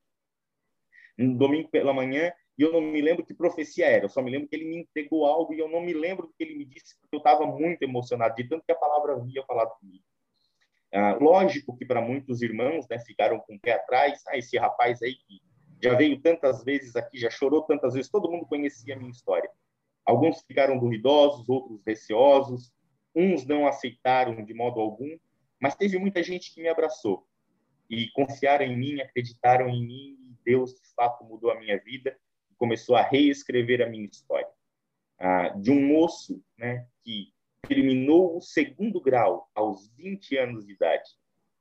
no 1.17 1.37
domingo 1.37 1.69
pela 1.69 1.93
manhã, 1.93 2.31
e 2.57 2.63
eu 2.63 2.71
não 2.71 2.81
me 2.81 3.01
lembro 3.01 3.25
que 3.25 3.33
profecia 3.33 3.85
era, 3.85 4.05
eu 4.05 4.09
só 4.09 4.21
me 4.21 4.31
lembro 4.31 4.47
que 4.47 4.55
ele 4.55 4.65
me 4.65 4.77
entregou 4.77 5.25
algo 5.25 5.53
e 5.53 5.59
eu 5.59 5.69
não 5.69 5.81
me 5.81 5.93
lembro 5.93 6.27
do 6.27 6.33
que 6.33 6.43
ele 6.43 6.55
me 6.55 6.65
disse, 6.65 6.97
porque 6.99 7.15
eu 7.15 7.19
estava 7.19 7.45
muito 7.45 7.81
emocionado, 7.83 8.35
de 8.35 8.47
tanto 8.47 8.65
que 8.65 8.71
a 8.71 8.75
palavra 8.75 9.13
havia 9.13 9.43
falado 9.43 9.77
comigo. 9.79 10.03
Ah, 10.93 11.17
lógico 11.19 11.75
que 11.75 11.85
para 11.85 11.99
muitos 11.99 12.41
irmãos 12.41 12.87
né, 12.89 12.97
ficaram 12.99 13.39
com 13.39 13.55
o 13.55 13.59
pé 13.59 13.73
atrás, 13.73 14.23
ah, 14.27 14.37
esse 14.37 14.57
rapaz 14.57 15.01
aí 15.01 15.15
que 15.15 15.41
já 15.81 15.93
veio 15.93 16.21
tantas 16.21 16.63
vezes 16.63 16.95
aqui, 16.95 17.17
já 17.17 17.29
chorou 17.29 17.63
tantas 17.63 17.93
vezes, 17.93 18.09
todo 18.09 18.31
mundo 18.31 18.45
conhecia 18.45 18.95
a 18.95 18.97
minha 18.97 19.11
história. 19.11 19.49
Alguns 20.05 20.41
ficaram 20.41 20.79
duvidosos, 20.79 21.49
outros 21.49 21.81
receosos, 21.85 22.71
uns 23.13 23.45
não 23.45 23.67
aceitaram 23.67 24.43
de 24.43 24.53
modo 24.53 24.79
algum, 24.79 25.17
mas 25.59 25.75
teve 25.75 25.97
muita 25.97 26.23
gente 26.23 26.53
que 26.53 26.61
me 26.61 26.69
abraçou 26.69 27.27
e 27.89 28.09
confiaram 28.11 28.65
em 28.65 28.77
mim, 28.77 29.01
acreditaram 29.01 29.67
em 29.69 29.85
mim, 29.85 30.17
Deus 30.45 30.73
de 30.73 30.93
fato 30.95 31.23
mudou 31.23 31.51
a 31.51 31.59
minha 31.59 31.77
vida 31.79 32.17
e 32.51 32.55
começou 32.55 32.95
a 32.95 33.01
reescrever 33.01 33.81
a 33.81 33.89
minha 33.89 34.05
história. 34.05 34.47
Ah, 35.19 35.49
de 35.49 35.71
um 35.71 35.81
moço 35.81 36.43
né, 36.57 36.87
que 37.03 37.33
terminou 37.67 38.37
o 38.37 38.41
segundo 38.41 39.01
grau 39.01 39.49
aos 39.55 39.89
20 39.95 40.37
anos 40.37 40.65
de 40.65 40.73
idade. 40.73 41.09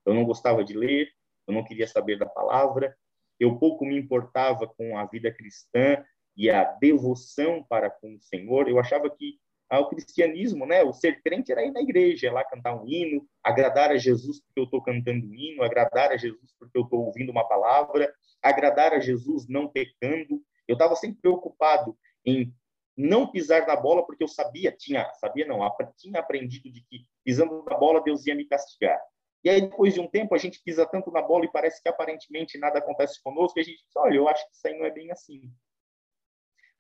Eu 0.04 0.12
não 0.12 0.24
gostava 0.24 0.62
de 0.62 0.74
ler, 0.74 1.10
eu 1.46 1.54
não 1.54 1.64
queria 1.64 1.86
saber 1.86 2.18
da 2.18 2.26
palavra, 2.26 2.96
eu 3.40 3.58
pouco 3.58 3.84
me 3.84 3.98
importava 3.98 4.66
com 4.66 4.98
a 4.98 5.06
vida 5.06 5.32
cristã 5.32 6.04
e 6.36 6.50
a 6.50 6.64
devoção 6.64 7.64
para 7.64 7.90
com 7.90 8.14
o 8.14 8.20
Senhor. 8.20 8.68
Eu 8.68 8.78
achava 8.78 9.08
que 9.08 9.38
ah, 9.74 9.80
o 9.80 9.88
cristianismo, 9.88 10.66
né, 10.66 10.82
o 10.82 10.92
ser 10.92 11.22
crente 11.22 11.52
era 11.52 11.64
ir 11.64 11.70
na 11.70 11.80
igreja, 11.80 12.32
lá 12.32 12.44
cantar 12.44 12.74
um 12.74 12.86
hino, 12.86 13.26
agradar 13.42 13.90
a 13.90 13.96
Jesus 13.96 14.40
porque 14.40 14.60
eu 14.60 14.64
estou 14.64 14.82
cantando 14.82 15.26
um 15.26 15.34
hino, 15.34 15.62
agradar 15.62 16.12
a 16.12 16.16
Jesus 16.16 16.54
porque 16.58 16.76
eu 16.78 16.82
estou 16.82 17.04
ouvindo 17.04 17.30
uma 17.30 17.46
palavra, 17.46 18.12
agradar 18.42 18.92
a 18.92 19.00
Jesus 19.00 19.48
não 19.48 19.68
pecando. 19.68 20.42
Eu 20.66 20.74
estava 20.74 20.94
sempre 20.96 21.20
preocupado 21.20 21.96
em 22.24 22.52
não 22.96 23.26
pisar 23.26 23.66
na 23.66 23.76
bola 23.76 24.06
porque 24.06 24.22
eu 24.22 24.28
sabia, 24.28 24.70
tinha, 24.70 25.10
sabia 25.14 25.46
não, 25.46 25.60
tinha 25.96 26.20
aprendido 26.20 26.70
de 26.70 26.80
que 26.82 27.06
pisando 27.24 27.64
na 27.68 27.76
bola 27.76 28.02
Deus 28.02 28.26
ia 28.26 28.34
me 28.34 28.46
castigar. 28.46 29.00
E 29.42 29.50
aí, 29.50 29.60
depois 29.60 29.92
de 29.92 30.00
um 30.00 30.08
tempo, 30.08 30.34
a 30.34 30.38
gente 30.38 30.62
pisa 30.64 30.86
tanto 30.86 31.10
na 31.10 31.20
bola 31.20 31.44
e 31.44 31.52
parece 31.52 31.82
que 31.82 31.88
aparentemente 31.88 32.56
nada 32.56 32.78
acontece 32.78 33.22
conosco, 33.22 33.58
e 33.58 33.60
a 33.60 33.64
gente 33.64 33.84
diz: 33.84 33.96
olha, 33.96 34.14
eu 34.14 34.26
acho 34.26 34.42
que 34.48 34.56
isso 34.56 34.66
aí 34.66 34.78
não 34.78 34.86
é 34.86 34.90
bem 34.90 35.12
assim. 35.12 35.52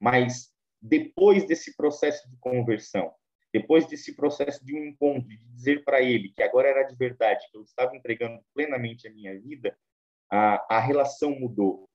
Mas 0.00 0.53
depois 0.86 1.46
desse 1.46 1.74
processo 1.74 2.28
de 2.28 2.36
conversão, 2.36 3.10
depois 3.50 3.86
desse 3.86 4.14
processo 4.14 4.62
de 4.62 4.74
um 4.74 4.84
encontro, 4.84 5.26
de 5.26 5.38
dizer 5.38 5.82
para 5.82 6.02
ele 6.02 6.28
que 6.28 6.42
agora 6.42 6.68
era 6.68 6.82
de 6.82 6.94
verdade, 6.94 7.46
que 7.50 7.56
eu 7.56 7.62
estava 7.62 7.96
entregando 7.96 8.38
plenamente 8.52 9.08
a 9.08 9.10
minha 9.10 9.40
vida, 9.40 9.74
a, 10.30 10.76
a 10.76 10.80
relação 10.80 11.30
mudou. 11.30 11.88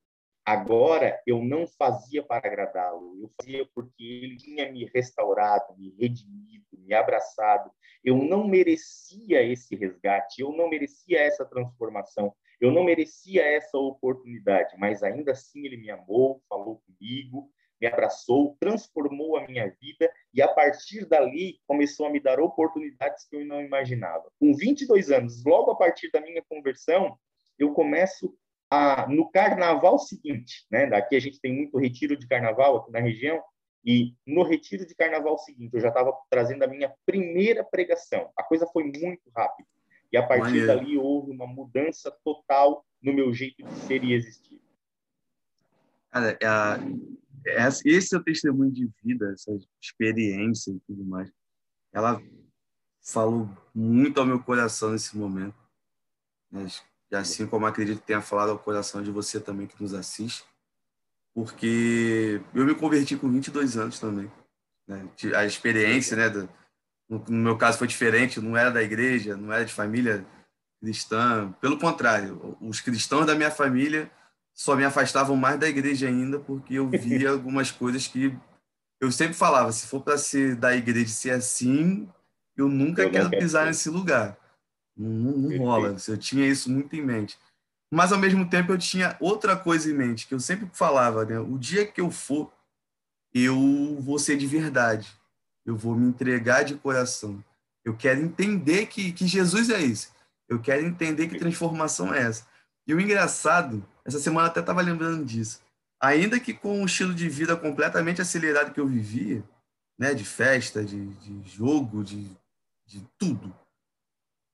Agora 0.44 1.22
eu 1.28 1.44
não 1.44 1.68
fazia 1.68 2.24
para 2.24 2.48
agradá-lo, 2.48 3.16
eu 3.22 3.32
fazia 3.40 3.64
porque 3.76 4.04
ele 4.04 4.38
tinha 4.38 4.72
me 4.72 4.86
restaurado, 4.86 5.78
me 5.78 5.92
redimido, 6.00 6.66
me 6.72 6.92
abraçado. 6.96 7.70
Eu 8.04 8.18
não 8.18 8.48
merecia 8.48 9.44
esse 9.44 9.76
resgate, 9.76 10.42
eu 10.42 10.52
não 10.52 10.68
merecia 10.68 11.20
essa 11.20 11.46
transformação, 11.46 12.34
eu 12.60 12.72
não 12.72 12.84
merecia 12.84 13.44
essa 13.44 13.78
oportunidade, 13.78 14.76
mas 14.80 15.04
ainda 15.04 15.34
assim 15.34 15.64
ele 15.64 15.78
me 15.78 15.92
amou, 15.92 16.42
falou 16.50 16.82
comigo, 16.88 17.52
me 17.80 17.88
abraçou, 17.88 18.58
transformou 18.60 19.38
a 19.38 19.48
minha 19.48 19.74
vida 19.82 20.12
e 20.34 20.42
a 20.42 20.48
partir 20.48 21.06
dali 21.06 21.60
começou 21.66 22.06
a 22.06 22.10
me 22.10 22.20
dar 22.20 22.40
oportunidades 22.40 23.26
que 23.28 23.36
eu 23.36 23.46
não 23.46 23.62
imaginava. 23.62 24.30
Com 24.40 24.54
22 24.54 25.12
anos, 25.12 25.44
logo 25.46 25.72
a 25.72 25.76
partir 25.76 26.10
da 26.12 26.22
minha 26.22 26.44
conversão, 26.48 27.18
eu 27.58 27.74
começo 27.74 28.36
a, 28.70 29.08
no 29.08 29.30
carnaval 29.32 29.98
seguinte, 29.98 30.66
né? 30.70 30.88
Daqui 30.88 31.16
a 31.16 31.20
gente 31.20 31.40
tem 31.40 31.54
muito 31.54 31.78
retiro 31.78 32.16
de 32.16 32.28
carnaval 32.28 32.78
aqui 32.78 32.92
na 32.92 33.00
região, 33.00 33.42
e 33.84 34.14
no 34.26 34.44
retiro 34.44 34.86
de 34.86 34.94
carnaval 34.94 35.38
seguinte, 35.38 35.74
eu 35.74 35.80
já 35.80 35.88
estava 35.88 36.14
trazendo 36.30 36.64
a 36.64 36.68
minha 36.68 36.94
primeira 37.06 37.64
pregação. 37.64 38.30
A 38.38 38.44
coisa 38.44 38.68
foi 38.68 38.84
muito 38.84 39.30
rápida. 39.36 39.68
E 40.12 40.18
a 40.18 40.26
partir 40.26 40.66
dali 40.66 40.98
houve 40.98 41.32
uma 41.32 41.48
mudança 41.48 42.12
total 42.24 42.86
no 43.02 43.14
meu 43.14 43.34
jeito 43.34 43.64
de 43.64 43.74
ser 43.82 44.04
e 44.04 44.14
existir. 44.14 44.60
Cara, 46.12 46.38
esse 47.86 48.16
é 48.16 48.18
o 48.18 48.24
testemunho 48.24 48.72
de 48.72 48.90
vida, 49.04 49.32
essa 49.32 49.52
experiência 49.82 50.72
e 50.72 50.80
tudo 50.88 51.04
mais. 51.04 51.32
Ela 51.92 52.22
falou 53.02 53.50
muito 53.74 54.20
ao 54.20 54.26
meu 54.26 54.40
coração 54.40 54.92
nesse 54.92 55.18
momento. 55.18 55.56
Né? 56.52 56.68
Assim 57.14 57.48
como 57.48 57.66
acredito 57.66 58.02
que 58.02 58.08
tenha 58.08 58.22
falado 58.22 58.50
ao 58.50 58.60
coração 58.60 59.02
de 59.02 59.12
você 59.12 59.40
também 59.40 59.68
que 59.68 59.82
nos 59.82 59.94
assiste, 59.94 60.44
porque 61.34 62.42
eu 62.54 62.66
me 62.66 62.76
converti 62.76 63.16
com 63.16 63.32
22 63.32 63.78
anos 63.78 64.00
também. 64.00 64.32
Né? 64.88 65.08
A 65.36 65.46
experiência, 65.46 66.16
né, 66.18 66.30
do, 66.30 66.50
no 67.10 67.44
meu 67.44 67.58
caso 67.58 67.78
foi 67.78 67.88
diferente, 67.88 68.40
não 68.40 68.56
era 68.56 68.70
da 68.70 68.84
igreja, 68.84 69.36
não 69.36 69.52
era 69.52 69.66
de 69.66 69.74
família 69.74 70.26
cristã, 70.80 71.52
pelo 71.60 71.78
contrário, 71.78 72.58
os 72.62 72.80
cristãos 72.80 73.26
da 73.26 73.36
minha 73.36 73.52
família 73.52 74.10
só 74.60 74.76
me 74.76 74.84
afastavam 74.84 75.38
mais 75.38 75.58
da 75.58 75.70
igreja 75.70 76.10
ainda, 76.10 76.38
porque 76.38 76.74
eu 76.74 76.90
via 76.90 77.30
algumas 77.32 77.72
coisas 77.72 78.08
que 78.08 78.38
eu 79.00 79.10
sempre 79.10 79.34
falava, 79.34 79.72
se 79.72 79.88
for 79.88 80.02
para 80.04 80.18
ser 80.18 80.58
da 80.58 80.76
igreja 80.76 81.08
ser 81.08 81.32
assim, 81.32 82.10
eu 82.58 82.68
nunca 82.68 83.04
eu 83.04 83.10
quero 83.10 83.30
pisar 83.30 83.68
nesse 83.68 83.90
lugar. 83.90 84.38
Não, 84.98 85.32
não 85.32 85.58
rola. 85.60 85.96
Eu 86.06 86.18
tinha 86.18 86.46
isso 86.46 86.70
muito 86.70 86.94
em 86.94 87.02
mente. 87.02 87.40
mas 87.90 88.12
ao 88.12 88.20
mesmo 88.20 88.50
tempo 88.50 88.74
eu 88.74 88.78
tinha 88.78 89.16
outra 89.22 89.56
coisa 89.56 89.90
em 89.90 89.94
mente, 89.94 90.28
que 90.28 90.34
eu 90.34 90.42
sempre 90.42 90.70
falava, 90.74 91.24
né? 91.24 91.40
O 91.40 91.58
dia 91.58 91.88
que 91.88 92.02
eu 92.02 92.12
for, 92.12 92.52
eu 93.34 93.98
vou 94.02 94.20
ser 94.20 94.36
de 94.36 94.46
verdade. 94.46 95.10
Eu 95.66 95.78
vou 95.78 95.96
me 95.96 96.06
entregar 96.06 96.64
de 96.64 96.76
coração. 96.76 97.42
Eu 97.86 97.96
quero 97.96 98.20
entender 98.20 98.88
que, 98.88 99.14
que 99.14 99.26
Jesus 99.26 99.70
é 99.70 99.82
esse. 99.82 100.10
Eu 100.50 100.60
quero 100.60 100.86
entender 100.86 101.30
que 101.30 101.40
transformação 101.40 102.14
é 102.14 102.24
essa. 102.24 102.46
E 102.86 102.94
o 102.94 103.00
engraçado, 103.00 103.88
essa 104.10 104.20
semana 104.20 104.48
até 104.48 104.60
estava 104.60 104.82
lembrando 104.82 105.24
disso. 105.24 105.62
Ainda 106.02 106.40
que 106.40 106.54
com 106.54 106.82
um 106.82 106.86
estilo 106.86 107.14
de 107.14 107.30
vida 107.30 107.56
completamente 107.56 108.22
acelerado 108.22 108.74
que 108.74 108.80
eu 108.80 108.88
vivia, 108.88 109.44
né, 109.98 110.14
de 110.14 110.24
festa, 110.24 110.84
de, 110.84 111.08
de 111.16 111.50
jogo, 111.50 112.04
de, 112.04 112.30
de 112.86 113.06
tudo, 113.18 113.54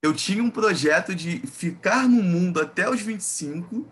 eu 0.03 0.13
tinha 0.13 0.43
um 0.43 0.51
projeto 0.51 1.15
de 1.15 1.39
ficar 1.47 2.07
no 2.07 2.21
mundo 2.21 2.62
até 2.62 2.89
os 2.89 3.01
25. 3.01 3.88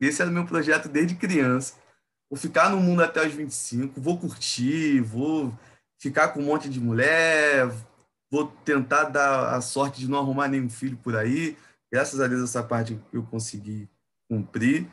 Esse 0.00 0.22
era 0.22 0.30
o 0.30 0.34
meu 0.34 0.44
projeto 0.44 0.88
desde 0.88 1.14
criança. 1.14 1.74
Vou 2.30 2.38
ficar 2.38 2.70
no 2.70 2.80
mundo 2.80 3.02
até 3.02 3.26
os 3.26 3.32
25, 3.32 4.00
vou 4.00 4.18
curtir, 4.18 5.00
vou 5.00 5.52
ficar 6.00 6.28
com 6.28 6.40
um 6.40 6.46
monte 6.46 6.68
de 6.68 6.80
mulher, 6.80 7.68
vou 8.30 8.46
tentar 8.64 9.04
dar 9.04 9.54
a 9.54 9.60
sorte 9.60 10.00
de 10.00 10.08
não 10.08 10.18
arrumar 10.18 10.48
nenhum 10.48 10.70
filho 10.70 10.96
por 10.96 11.14
aí. 11.14 11.56
Graças 11.92 12.20
a 12.20 12.26
Deus, 12.26 12.42
essa 12.42 12.62
parte 12.62 12.98
eu 13.12 13.22
consegui 13.22 13.88
cumprir. 14.32 14.86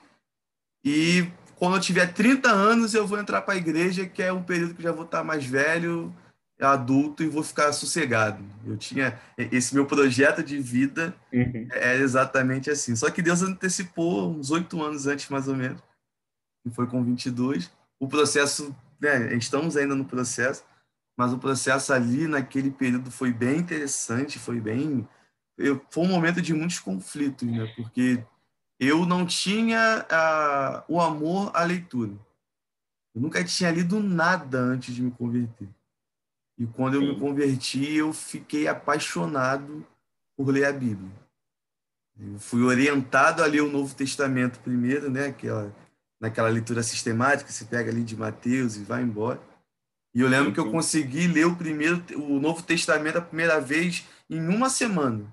E 0.84 1.32
quando 1.56 1.76
eu 1.76 1.82
tiver 1.82 2.14
30 2.14 2.52
anos, 2.52 2.94
eu 2.94 3.08
vou 3.08 3.18
entrar 3.18 3.42
para 3.42 3.54
a 3.54 3.58
igreja, 3.58 4.06
que 4.06 4.22
é 4.22 4.34
um 4.34 4.44
período 4.44 4.76
que 4.76 4.84
já 4.84 4.92
vou 4.92 5.06
estar 5.06 5.24
mais 5.24 5.46
velho, 5.46 6.14
adulto 6.60 7.24
e 7.24 7.30
vou 7.30 7.42
ficar 7.42 7.72
sossegado. 7.72 8.44
Eu 8.66 8.78
tinha 8.78 9.18
esse 9.38 9.74
meu 9.74 9.86
projeto 9.86 10.44
de 10.44 10.60
vida 10.60 11.16
uhum. 11.32 11.68
é 11.72 11.96
exatamente 11.96 12.70
assim. 12.70 12.96
Só 12.98 13.10
que 13.10 13.22
Deus 13.22 13.42
antecipou 13.42 14.30
uns 14.30 14.52
oito 14.52 14.84
anos 14.84 15.08
antes, 15.08 15.30
mais 15.30 15.48
ou 15.48 15.56
menos, 15.56 15.82
que 16.62 16.74
foi 16.74 16.86
com 16.86 17.02
22. 17.02 17.72
O 17.98 18.10
processo, 18.10 18.76
né, 19.00 19.34
estamos 19.36 19.78
ainda 19.78 19.96
no 19.96 20.04
processo, 20.04 20.66
mas 21.18 21.32
o 21.32 21.40
processo 21.40 21.94
ali 21.94 22.28
naquele 22.28 22.72
período 22.72 23.10
foi 23.10 23.32
bem 23.32 23.58
interessante, 23.58 24.40
foi 24.40 24.60
bem, 24.60 25.08
eu, 25.58 25.82
foi 25.90 26.04
um 26.04 26.10
momento 26.10 26.42
de 26.42 26.54
muitos 26.54 26.80
conflitos, 26.80 27.48
né? 27.50 27.72
Porque 27.76 28.24
eu 28.80 29.06
não 29.06 29.26
tinha 29.26 30.06
o 30.88 31.02
amor 31.02 31.52
à 31.54 31.64
leitura. 31.64 32.14
Eu 33.14 33.22
nunca 33.22 33.44
tinha 33.44 33.72
lido 33.72 34.00
nada 34.00 34.58
antes 34.60 34.96
de 34.96 35.02
me 35.02 35.12
converter. 35.12 35.68
E 36.58 36.66
quando 36.66 36.96
eu 36.96 37.02
Sim. 37.02 37.08
me 37.10 37.20
converti, 37.20 37.94
eu 37.94 38.14
fiquei 38.14 38.68
apaixonado 38.68 39.86
por 40.38 40.50
ler 40.50 40.66
a 40.66 40.72
Bíblia. 40.72 41.12
Eu 42.18 42.40
fui 42.40 42.62
orientado 42.64 43.42
a 43.42 43.46
ler 43.46 43.62
o 43.62 43.72
Novo 43.72 43.96
Testamento 43.96 44.60
primeiro, 44.60 45.10
né? 45.10 45.28
Aquela, 45.28 45.74
naquela 46.20 46.50
leitura 46.50 46.84
sistemática, 46.84 47.52
se 47.52 47.66
pega 47.66 47.90
ali 47.90 48.04
de 48.04 48.16
Mateus 48.16 48.76
e 48.76 48.84
vai 48.84 49.02
embora. 49.02 49.42
E 50.14 50.22
eu 50.22 50.28
lembro 50.28 50.52
que 50.52 50.60
eu 50.60 50.72
consegui 50.72 51.28
ler 51.28 51.46
o 51.46 51.56
primeiro, 51.56 52.04
o 52.16 52.40
Novo 52.40 52.62
Testamento 52.64 53.18
a 53.18 53.22
primeira 53.22 53.60
vez 53.62 54.06
em 54.30 54.48
uma 54.48 54.70
semana. 54.70 55.26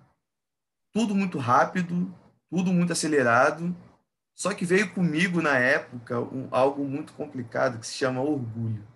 Tudo 0.92 1.14
muito 1.14 1.38
rápido, 1.38 2.14
tudo 2.50 2.72
muito 2.72 2.92
acelerado. 2.92 3.74
Só 4.34 4.52
que 4.52 4.66
veio 4.66 4.92
comigo 4.92 5.40
na 5.40 5.56
época 5.56 6.20
um, 6.20 6.48
algo 6.50 6.84
muito 6.84 7.12
complicado 7.14 7.78
que 7.78 7.86
se 7.86 7.94
chama 7.94 8.20
orgulho. 8.20 8.86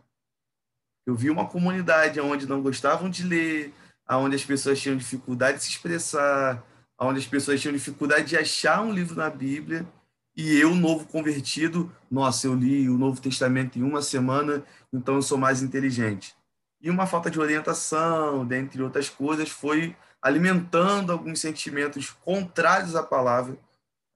Eu 1.06 1.14
vi 1.14 1.30
uma 1.30 1.46
comunidade 1.46 2.20
onde 2.20 2.46
não 2.46 2.62
gostavam 2.62 3.08
de 3.08 3.24
ler, 3.24 3.72
onde 4.08 4.36
as 4.36 4.44
pessoas 4.44 4.80
tinham 4.80 4.96
dificuldade 4.96 5.58
de 5.58 5.64
se 5.64 5.70
expressar, 5.70 6.62
onde 6.98 7.18
as 7.18 7.26
pessoas 7.26 7.60
tinham 7.60 7.72
dificuldade 7.72 8.28
de 8.28 8.36
achar 8.36 8.82
um 8.82 8.92
livro 8.92 9.16
na 9.16 9.30
Bíblia. 9.30 9.86
E 10.36 10.56
eu, 10.58 10.74
novo 10.74 11.06
convertido, 11.06 11.90
nossa, 12.10 12.46
eu 12.46 12.54
li 12.54 12.88
o 12.88 12.96
Novo 12.96 13.20
Testamento 13.20 13.78
em 13.78 13.82
uma 13.82 14.00
semana, 14.00 14.62
então 14.92 15.16
eu 15.16 15.22
sou 15.22 15.36
mais 15.36 15.62
inteligente. 15.62 16.34
E 16.80 16.88
uma 16.88 17.06
falta 17.06 17.30
de 17.30 17.40
orientação, 17.40 18.46
dentre 18.46 18.82
outras 18.82 19.08
coisas, 19.08 19.48
foi 19.48 19.96
alimentando 20.22 21.12
alguns 21.12 21.40
sentimentos 21.40 22.10
contrários 22.10 22.94
à 22.94 23.02
palavra 23.02 23.58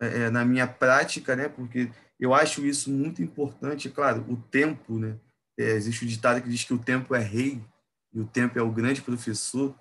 é, 0.00 0.24
é 0.24 0.30
na 0.30 0.44
minha 0.44 0.66
prática, 0.66 1.34
né? 1.34 1.48
Porque 1.48 1.90
eu 2.18 2.34
acho 2.34 2.64
isso 2.64 2.90
muito 2.90 3.22
importante. 3.22 3.88
Claro, 3.88 4.24
o 4.28 4.36
tempo, 4.36 4.98
né? 4.98 5.16
É, 5.58 5.70
existe 5.72 6.04
o 6.04 6.08
ditado 6.08 6.42
que 6.42 6.48
diz 6.48 6.64
que 6.64 6.74
o 6.74 6.78
tempo 6.78 7.14
é 7.14 7.20
rei 7.20 7.62
e 8.12 8.20
o 8.20 8.26
tempo 8.26 8.58
é 8.58 8.62
o 8.62 8.72
grande 8.72 9.02
professor. 9.02 9.74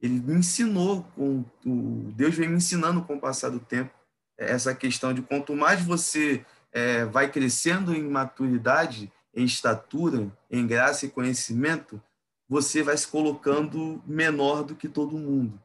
Ele 0.00 0.18
me 0.20 0.34
ensinou, 0.34 1.02
com 1.14 1.44
o 1.66 2.12
Deus 2.14 2.34
vem 2.34 2.48
me 2.48 2.56
ensinando 2.56 3.02
com 3.02 3.16
o 3.16 3.20
passar 3.20 3.50
do 3.50 3.60
tempo 3.60 3.92
essa 4.38 4.74
questão 4.74 5.12
de 5.12 5.20
quanto 5.20 5.54
mais 5.54 5.84
você 5.84 6.44
é, 6.72 7.04
vai 7.04 7.30
crescendo 7.30 7.94
em 7.94 8.02
maturidade, 8.02 9.12
em 9.34 9.44
estatura, 9.44 10.32
em 10.50 10.66
graça 10.66 11.04
e 11.04 11.10
conhecimento, 11.10 12.02
você 12.50 12.82
vai 12.82 12.96
se 12.96 13.06
colocando 13.06 14.02
menor 14.04 14.64
do 14.64 14.74
que 14.74 14.88
todo 14.88 15.16
mundo. 15.16 15.62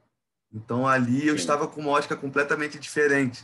Então 0.53 0.87
ali 0.87 1.27
eu 1.27 1.35
estava 1.35 1.67
com 1.67 1.81
uma 1.81 1.89
ótica 1.89 2.15
completamente 2.15 2.77
diferente. 2.77 3.43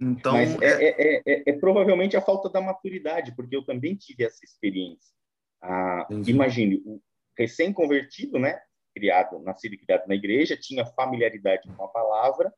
Então 0.00 0.32
Mas 0.32 0.60
é, 0.60 0.84
é, 0.84 1.22
é, 1.24 1.42
é 1.46 1.52
provavelmente 1.52 2.16
a 2.16 2.20
falta 2.20 2.50
da 2.50 2.60
maturidade, 2.60 3.32
porque 3.36 3.54
eu 3.54 3.64
também 3.64 3.94
tive 3.94 4.24
essa 4.24 4.44
experiência. 4.44 5.14
Ah, 5.62 6.08
imagine, 6.26 6.82
o 6.84 7.00
recém-convertido, 7.38 8.40
né, 8.40 8.60
criado, 8.92 9.38
nascido 9.38 9.74
e 9.74 9.78
criado 9.78 10.08
na 10.08 10.16
igreja, 10.16 10.56
tinha 10.56 10.84
familiaridade 10.84 11.68
com 11.68 11.84
a 11.84 11.88
palavra, 11.88 12.52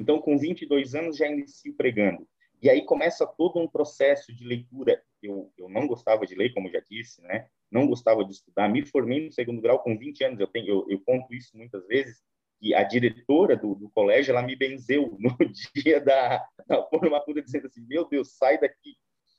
então 0.00 0.20
com 0.20 0.36
22 0.36 0.96
anos 0.96 1.16
já 1.16 1.28
inicio 1.28 1.76
pregando. 1.76 2.28
E 2.60 2.68
aí 2.68 2.84
começa 2.84 3.24
todo 3.24 3.60
um 3.60 3.68
processo 3.68 4.34
de 4.34 4.44
leitura. 4.44 5.00
Eu, 5.22 5.52
eu 5.56 5.68
não 5.68 5.86
gostava 5.86 6.26
de 6.26 6.34
ler, 6.34 6.52
como 6.52 6.68
já 6.68 6.80
disse, 6.80 7.22
né? 7.22 7.46
Não 7.70 7.86
gostava 7.86 8.24
de 8.24 8.32
estudar. 8.32 8.68
Me 8.68 8.84
formei 8.84 9.24
no 9.24 9.32
segundo 9.32 9.60
grau 9.60 9.80
com 9.80 9.98
20 9.98 10.24
anos. 10.24 10.40
Eu 10.40 10.46
tenho, 10.46 10.68
eu, 10.68 10.86
eu 10.88 11.00
conto 11.00 11.34
isso 11.34 11.56
muitas 11.56 11.86
vezes. 11.86 12.22
E 12.60 12.74
a 12.74 12.82
diretora 12.82 13.56
do, 13.56 13.74
do 13.74 13.88
colégio, 13.90 14.32
ela 14.32 14.42
me 14.42 14.56
benzeu 14.56 15.16
no 15.20 15.36
dia 15.74 16.00
da, 16.00 16.44
da 16.66 16.82
formatura, 16.88 17.42
dizendo 17.42 17.66
assim: 17.66 17.84
Meu 17.86 18.08
Deus, 18.08 18.36
sai 18.36 18.58
daqui. 18.58 18.96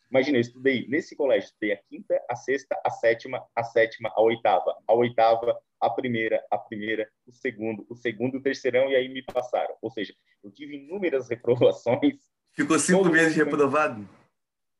Imagina, 0.09 0.37
eu 0.37 0.41
estudei 0.41 0.87
nesse 0.87 1.15
colégio, 1.15 1.47
estudei 1.47 1.71
a 1.71 1.77
quinta, 1.77 2.19
a 2.27 2.35
sexta, 2.35 2.79
a 2.83 2.89
sétima, 2.89 3.45
a 3.55 3.63
sétima, 3.63 4.11
a 4.15 4.21
oitava, 4.21 4.75
a 4.87 4.93
oitava, 4.95 5.59
a 5.79 5.89
primeira, 5.89 6.43
a 6.49 6.57
primeira, 6.57 7.07
o 7.27 7.31
segundo, 7.31 7.85
o 7.87 7.95
segundo, 7.95 8.37
o 8.37 8.41
terceirão, 8.41 8.89
e 8.89 8.95
aí 8.95 9.07
me 9.07 9.21
passaram. 9.21 9.75
Ou 9.81 9.91
seja, 9.91 10.13
eu 10.43 10.51
tive 10.51 10.77
inúmeras 10.77 11.29
reprovações. 11.29 12.15
Ficou 12.53 12.79
cinco 12.79 13.05
meses 13.05 13.35
reprovado? 13.35 14.09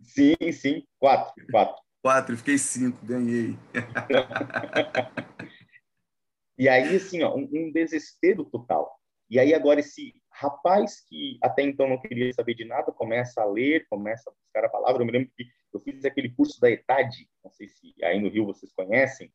Sim, 0.01 0.51
sim, 0.51 0.83
quatro, 0.97 1.45
quatro. 1.51 1.79
Quatro, 2.01 2.37
fiquei 2.37 2.57
cinco, 2.57 3.05
ganhei. 3.05 3.57
e 6.57 6.69
aí, 6.69 6.95
assim, 6.95 7.21
ó, 7.23 7.35
um, 7.35 7.49
um 7.51 7.71
desespero 7.71 8.45
total. 8.45 8.97
E 9.29 9.37
aí 9.37 9.53
agora 9.53 9.79
esse 9.79 10.13
rapaz 10.31 11.01
que 11.01 11.37
até 11.43 11.61
então 11.61 11.87
não 11.87 12.01
queria 12.01 12.33
saber 12.33 12.55
de 12.55 12.65
nada 12.65 12.91
começa 12.91 13.41
a 13.41 13.45
ler, 13.45 13.85
começa 13.89 14.29
a 14.29 14.33
buscar 14.33 14.65
a 14.65 14.69
palavra. 14.69 15.01
Eu 15.01 15.05
me 15.05 15.11
lembro 15.11 15.29
que 15.35 15.45
eu 15.73 15.79
fiz 15.81 16.05
aquele 16.05 16.29
curso 16.29 16.59
da 16.59 16.71
ETAD, 16.71 17.29
não 17.43 17.51
sei 17.51 17.67
se 17.67 17.93
aí 18.03 18.19
no 18.19 18.29
Rio 18.29 18.45
vocês 18.45 18.71
conhecem, 18.73 19.31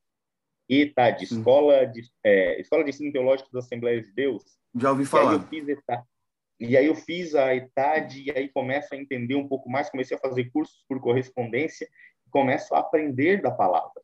ETAD, 0.69 1.25
Escola 1.25 1.87
de, 1.87 2.03
é, 2.25 2.61
Escola 2.61 2.83
de 2.83 2.91
Ensino 2.91 3.13
Teológico 3.13 3.53
das 3.53 3.67
Assembleias 3.67 4.07
de 4.07 4.15
Deus. 4.15 4.43
Já 4.75 4.91
ouvi 4.91 5.05
falar. 5.05 5.25
E 5.25 5.29
aí 5.29 5.35
eu 5.35 5.49
fiz 5.49 5.69
ETAD. 5.69 6.05
E 6.61 6.77
aí 6.77 6.87
eu 6.87 6.95
fiz 6.95 7.35
a 7.35 7.55
ETAD 7.55 8.23
e 8.23 8.31
aí 8.31 8.49
começo 8.49 8.95
a 8.95 8.97
entender 8.97 9.35
um 9.35 9.47
pouco 9.47 9.69
mais, 9.69 9.91
comecei 9.91 10.17
a 10.17 10.21
fazer 10.21 10.51
cursos 10.51 10.85
por 10.89 11.01
correspondência 11.01 11.87
começo 12.35 12.75
a 12.75 12.81
aprender 12.81 13.41
da 13.41 13.53
palavra. 13.53 14.03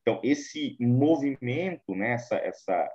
Então, 0.00 0.18
esse 0.24 0.78
movimento, 0.80 1.94
né, 1.94 2.12
essa, 2.12 2.36
essa 2.36 2.90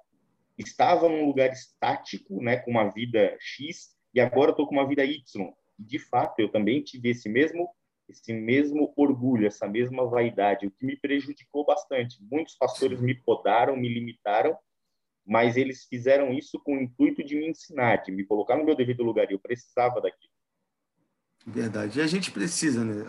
estava 0.58 1.08
num 1.08 1.28
lugar 1.28 1.52
estático, 1.52 2.42
né, 2.42 2.58
com 2.58 2.72
uma 2.72 2.90
vida 2.90 3.38
X, 3.40 3.96
e 4.12 4.20
agora 4.20 4.50
estou 4.50 4.66
com 4.66 4.74
uma 4.74 4.88
vida 4.88 5.06
Y. 5.06 5.22
De 5.78 6.00
fato, 6.00 6.40
eu 6.40 6.52
também 6.52 6.82
tive 6.82 7.12
esse 7.12 7.30
mesmo 7.30 7.70
esse 8.08 8.32
mesmo 8.34 8.94
orgulho, 8.96 9.48
essa 9.48 9.68
mesma 9.68 10.08
vaidade, 10.08 10.68
o 10.68 10.72
que 10.72 10.86
me 10.86 10.96
prejudicou 10.96 11.66
bastante. 11.66 12.20
Muitos 12.32 12.56
pastores 12.56 13.02
me 13.02 13.16
podaram, 13.16 13.76
me 13.76 13.90
limitaram, 13.90 14.56
mas 15.26 15.58
eles 15.58 15.86
fizeram 15.86 16.32
isso 16.32 16.62
com 16.64 16.78
o 16.78 16.82
intuito 16.82 17.24
de 17.24 17.36
me 17.36 17.50
ensinar, 17.50 18.04
de 18.04 18.12
me 18.12 18.24
colocar 18.24 18.58
no 18.58 18.64
meu 18.64 18.76
devido 18.76 19.04
lugar, 19.04 19.28
e 19.32 19.34
eu 19.34 19.40
precisava 19.40 20.00
daquilo. 20.00 20.35
Verdade. 21.46 22.00
E 22.00 22.02
a 22.02 22.08
gente 22.08 22.32
precisa, 22.32 22.84
né? 22.84 23.06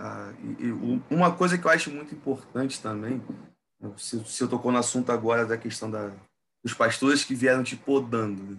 Uma 1.09 1.35
coisa 1.35 1.57
que 1.57 1.67
eu 1.67 1.71
acho 1.71 1.91
muito 1.91 2.15
importante 2.15 2.83
também, 2.83 3.23
se 3.97 4.43
eu 4.43 4.49
tocou 4.49 4.71
no 4.71 4.79
assunto 4.79 5.11
agora 5.11 5.47
da 5.47 5.57
questão 5.57 5.91
da, 5.91 6.13
os 6.63 6.75
pastores 6.75 7.25
que 7.25 7.35
vieram 7.35 7.63
te 7.63 7.77
podando, 7.77 8.43
né? 8.43 8.59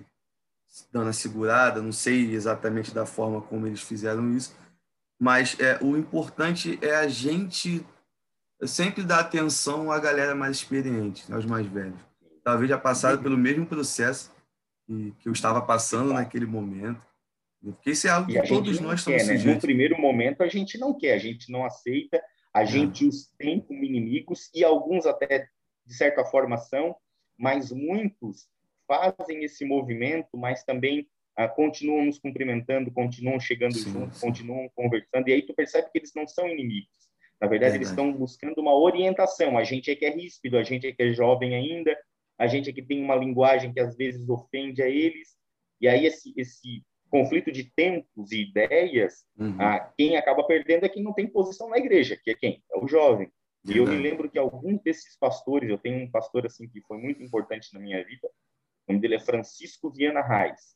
dando 0.91 1.09
a 1.09 1.13
segurada, 1.13 1.81
não 1.81 1.91
sei 1.91 2.33
exatamente 2.33 2.93
da 2.93 3.05
forma 3.05 3.41
como 3.41 3.67
eles 3.67 3.81
fizeram 3.81 4.31
isso, 4.35 4.55
mas 5.19 5.59
é, 5.59 5.77
o 5.81 5.97
importante 5.97 6.77
é 6.81 6.95
a 6.95 7.07
gente 7.07 7.85
sempre 8.63 9.03
dar 9.03 9.19
atenção 9.19 9.91
à 9.91 9.99
galera 9.99 10.35
mais 10.35 10.57
experiente, 10.57 11.31
aos 11.31 11.45
mais 11.45 11.65
velhos. 11.67 11.99
Talvez 12.43 12.69
já 12.69 12.77
passaram 12.77 13.21
pelo 13.21 13.37
mesmo 13.37 13.65
processo 13.65 14.31
que 14.87 15.27
eu 15.27 15.33
estava 15.33 15.61
passando 15.61 16.13
naquele 16.13 16.45
momento. 16.45 17.01
Porque 17.73 17.91
isso 17.91 18.07
é 18.07 18.09
algo 18.09 18.31
que 18.31 18.47
todos 18.47 18.79
nós 18.79 18.99
estamos 18.99 19.23
quer, 19.23 19.37
né? 19.37 19.53
No 19.53 19.59
primeiro 19.59 19.99
momento, 19.99 20.41
a 20.41 20.47
gente 20.47 20.77
não 20.77 20.97
quer, 20.97 21.13
a 21.13 21.17
gente 21.17 21.51
não 21.51 21.65
aceita, 21.65 22.21
a 22.53 22.63
gente 22.63 23.05
os 23.05 23.27
tem 23.37 23.59
como 23.59 23.83
inimigos, 23.83 24.49
e 24.53 24.63
alguns 24.63 25.05
até, 25.05 25.47
de 25.85 25.93
certa 25.93 26.23
forma, 26.23 26.57
são, 26.57 26.95
mas 27.37 27.71
muitos 27.71 28.47
fazem 28.87 29.43
esse 29.43 29.65
movimento, 29.65 30.37
mas 30.37 30.63
também 30.63 31.07
ah, 31.35 31.47
continuam 31.47 32.05
nos 32.05 32.17
cumprimentando, 32.17 32.91
continuam 32.91 33.39
chegando 33.39 33.75
sim, 33.75 33.91
juntos, 33.91 34.17
sim. 34.17 34.27
continuam 34.27 34.69
conversando, 34.73 35.27
e 35.27 35.33
aí 35.33 35.41
tu 35.41 35.53
percebe 35.53 35.89
que 35.91 35.99
eles 35.99 36.11
não 36.15 36.25
são 36.25 36.47
inimigos. 36.47 36.89
Na 37.39 37.47
verdade, 37.47 37.73
verdade, 37.73 37.77
eles 37.77 37.89
estão 37.89 38.11
buscando 38.11 38.59
uma 38.59 38.75
orientação. 38.75 39.57
A 39.59 39.63
gente 39.63 39.91
é 39.91 39.95
que 39.95 40.05
é 40.05 40.09
ríspido, 40.09 40.57
a 40.57 40.63
gente 40.63 40.87
é 40.87 40.91
que 40.91 41.03
é 41.03 41.13
jovem 41.13 41.53
ainda, 41.53 41.95
a 42.37 42.47
gente 42.47 42.69
é 42.69 42.73
que 42.73 42.81
tem 42.81 43.03
uma 43.03 43.15
linguagem 43.15 43.71
que 43.71 43.79
às 43.79 43.95
vezes 43.95 44.27
ofende 44.27 44.81
a 44.81 44.89
eles, 44.89 45.35
e 45.79 45.87
aí 45.87 46.05
esse, 46.05 46.33
esse 46.35 46.83
conflito 47.09 47.51
de 47.51 47.63
tempos 47.63 48.31
e 48.31 48.41
ideias, 48.41 49.25
uhum. 49.37 49.55
ah, 49.59 49.91
quem 49.97 50.17
acaba 50.17 50.45
perdendo 50.45 50.85
é 50.85 50.89
quem 50.89 51.03
não 51.03 51.13
tem 51.13 51.27
posição 51.27 51.69
na 51.69 51.77
igreja, 51.77 52.19
que 52.21 52.31
é 52.31 52.35
quem? 52.35 52.63
É 52.71 52.77
o 52.77 52.87
jovem. 52.87 53.31
E 53.65 53.77
eu 53.77 53.85
me 53.85 53.97
lembro 53.97 54.29
que 54.29 54.39
alguns 54.39 54.81
desses 54.81 55.17
pastores, 55.17 55.69
eu 55.69 55.77
tenho 55.77 56.03
um 56.03 56.09
pastor 56.09 56.45
assim 56.45 56.69
que 56.69 56.81
foi 56.81 56.97
muito 56.97 57.21
importante 57.21 57.73
na 57.73 57.79
minha 57.79 58.03
vida, 58.05 58.29
o 58.87 58.93
nome 58.93 59.01
dele 59.01 59.15
é 59.15 59.19
Francisco 59.19 59.91
Viana 59.91 60.21
Reis. 60.21 60.75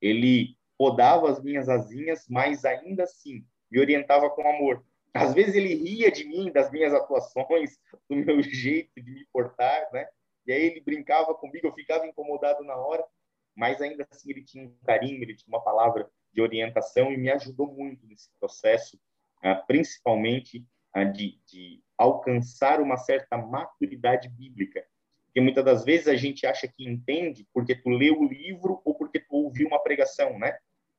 Ele 0.00 0.56
podava 0.76 1.30
as 1.30 1.40
minhas 1.40 1.68
asinhas, 1.68 2.26
mas 2.28 2.64
ainda 2.64 3.04
assim 3.04 3.44
me 3.70 3.78
orientava 3.78 4.28
com 4.30 4.46
amor. 4.48 4.84
Às 5.14 5.32
vezes 5.34 5.54
ele 5.54 5.74
ria 5.74 6.10
de 6.10 6.24
mim, 6.24 6.50
das 6.50 6.70
minhas 6.72 6.92
atuações, 6.92 7.78
do 8.08 8.16
meu 8.16 8.42
jeito 8.42 9.00
de 9.00 9.10
me 9.10 9.24
portar, 9.32 9.88
né? 9.92 10.06
E 10.44 10.52
aí 10.52 10.62
ele 10.64 10.80
brincava 10.80 11.34
comigo, 11.34 11.68
eu 11.68 11.74
ficava 11.74 12.06
incomodado 12.06 12.64
na 12.64 12.74
hora, 12.74 13.04
mas 13.54 13.80
ainda 13.80 14.06
assim 14.10 14.30
ele 14.30 14.44
tinha 14.44 14.64
um 14.64 14.74
carinho, 14.84 15.22
ele 15.22 15.34
tinha 15.34 15.48
uma 15.48 15.62
palavra 15.62 16.08
de 16.32 16.40
orientação 16.40 17.12
e 17.12 17.16
me 17.16 17.30
ajudou 17.30 17.72
muito 17.72 18.06
nesse 18.06 18.30
processo, 18.38 18.98
ah, 19.42 19.54
principalmente 19.54 20.66
ah, 20.94 21.04
de, 21.04 21.38
de 21.46 21.82
alcançar 21.96 22.80
uma 22.80 22.96
certa 22.96 23.36
maturidade 23.36 24.28
bíblica. 24.28 24.84
Porque 25.26 25.40
muitas 25.40 25.64
das 25.64 25.84
vezes 25.84 26.08
a 26.08 26.16
gente 26.16 26.46
acha 26.46 26.68
que 26.68 26.86
entende 26.86 27.46
porque 27.52 27.74
tu 27.74 27.88
leu 27.90 28.20
o 28.20 28.28
livro 28.28 28.82
ou 28.84 28.94
porque 28.94 29.18
tu 29.18 29.34
ouviu 29.34 29.66
uma 29.66 29.82
pregação, 29.82 30.38
né? 30.38 30.56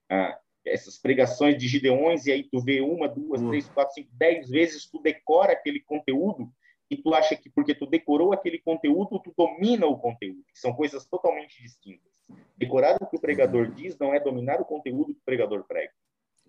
Ah, 0.09 0.39
essas 0.65 0.97
pregações 0.97 1.57
de 1.57 1.67
Gideões, 1.67 2.25
e 2.25 2.31
aí 2.31 2.43
tu 2.43 2.61
vê 2.61 2.79
uma, 2.81 3.07
duas, 3.07 3.41
uhum. 3.41 3.49
três, 3.49 3.67
quatro, 3.69 3.93
cinco, 3.93 4.09
dez 4.13 4.49
vezes, 4.49 4.89
tu 4.89 5.01
decora 5.01 5.51
aquele 5.51 5.81
conteúdo, 5.81 6.49
e 6.89 6.97
tu 6.97 7.13
acha 7.13 7.35
que 7.35 7.49
porque 7.49 7.75
tu 7.75 7.85
decorou 7.85 8.33
aquele 8.33 8.59
conteúdo, 8.59 9.19
tu 9.19 9.33
domina 9.37 9.85
o 9.87 9.97
conteúdo, 9.97 10.43
são 10.53 10.73
coisas 10.73 11.05
totalmente 11.05 11.61
distintas. 11.61 12.12
Decorar 12.57 12.97
o 13.01 13.07
que 13.07 13.17
o 13.17 13.21
pregador 13.21 13.71
diz 13.71 13.97
não 13.97 14.13
é 14.13 14.19
dominar 14.19 14.61
o 14.61 14.65
conteúdo 14.65 15.13
que 15.13 15.19
o 15.19 15.25
pregador 15.25 15.65
prega. 15.65 15.91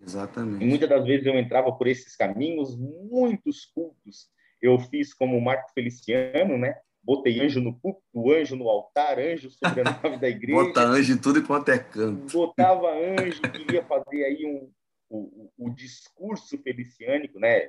Exatamente. 0.01 0.65
E 0.65 0.67
muitas 0.67 0.89
das 0.89 1.05
vezes 1.05 1.27
eu 1.27 1.39
entrava 1.39 1.73
por 1.73 1.87
esses 1.87 2.15
caminhos, 2.17 2.77
muitos 2.77 3.67
cultos 3.67 4.29
eu 4.65 4.79
fiz 4.79 5.13
como 5.13 5.41
Marco 5.41 5.71
Feliciano, 5.75 6.57
né? 6.57 6.75
Botei 7.03 7.39
anjo 7.41 7.61
no 7.61 7.79
púlpito, 7.79 8.33
anjo 8.33 8.57
no 8.57 8.67
altar, 8.67 9.19
anjo 9.19 9.51
sobre 9.51 9.83
a 9.83 9.85
nave 9.85 10.17
da 10.17 10.29
igreja. 10.29 10.65
Bota 10.65 10.81
anjo 10.81 11.13
em 11.13 11.19
tudo 11.19 11.47
quanto 11.47 11.71
é 11.71 11.79
canto. 11.79 12.33
Botava 12.33 12.89
anjo, 12.95 13.43
queria 13.43 13.85
fazer 13.85 14.25
aí 14.25 14.47
um, 14.47 14.71
o, 15.11 15.51
o, 15.59 15.71
discurso 15.71 16.57
feliciânico, 16.63 17.39
né? 17.39 17.69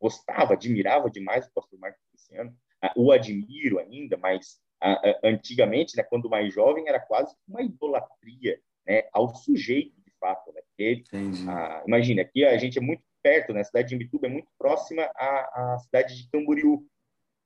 Gostava, 0.00 0.54
admirava 0.54 1.08
demais 1.08 1.46
o 1.46 1.52
pastor 1.54 1.78
Marcos 1.78 2.02
Feliciano. 2.10 2.52
Ah, 2.82 2.92
o 2.96 3.12
admiro 3.12 3.78
ainda, 3.78 4.16
mas 4.16 4.58
antigamente, 5.24 5.96
né, 5.96 6.02
quando 6.02 6.28
mais 6.28 6.52
jovem, 6.52 6.88
era 6.88 7.00
quase 7.00 7.34
uma 7.48 7.62
idolatria 7.62 8.58
né, 8.86 9.04
ao 9.12 9.34
sujeito, 9.34 10.00
de 10.02 10.12
fato. 10.20 10.52
Né? 10.52 10.60
Porque, 10.68 11.02
imagina, 11.86 12.22
aqui 12.22 12.44
a 12.44 12.56
gente 12.58 12.78
é 12.78 12.80
muito 12.80 13.02
perto, 13.22 13.52
né? 13.52 13.60
A 13.60 13.64
cidade 13.64 13.88
de 13.88 13.96
Imbituba 13.96 14.28
é 14.28 14.30
muito 14.30 14.48
próxima 14.56 15.02
à, 15.16 15.74
à 15.74 15.78
cidade 15.78 16.16
de 16.16 16.30
Camboriú. 16.30 16.86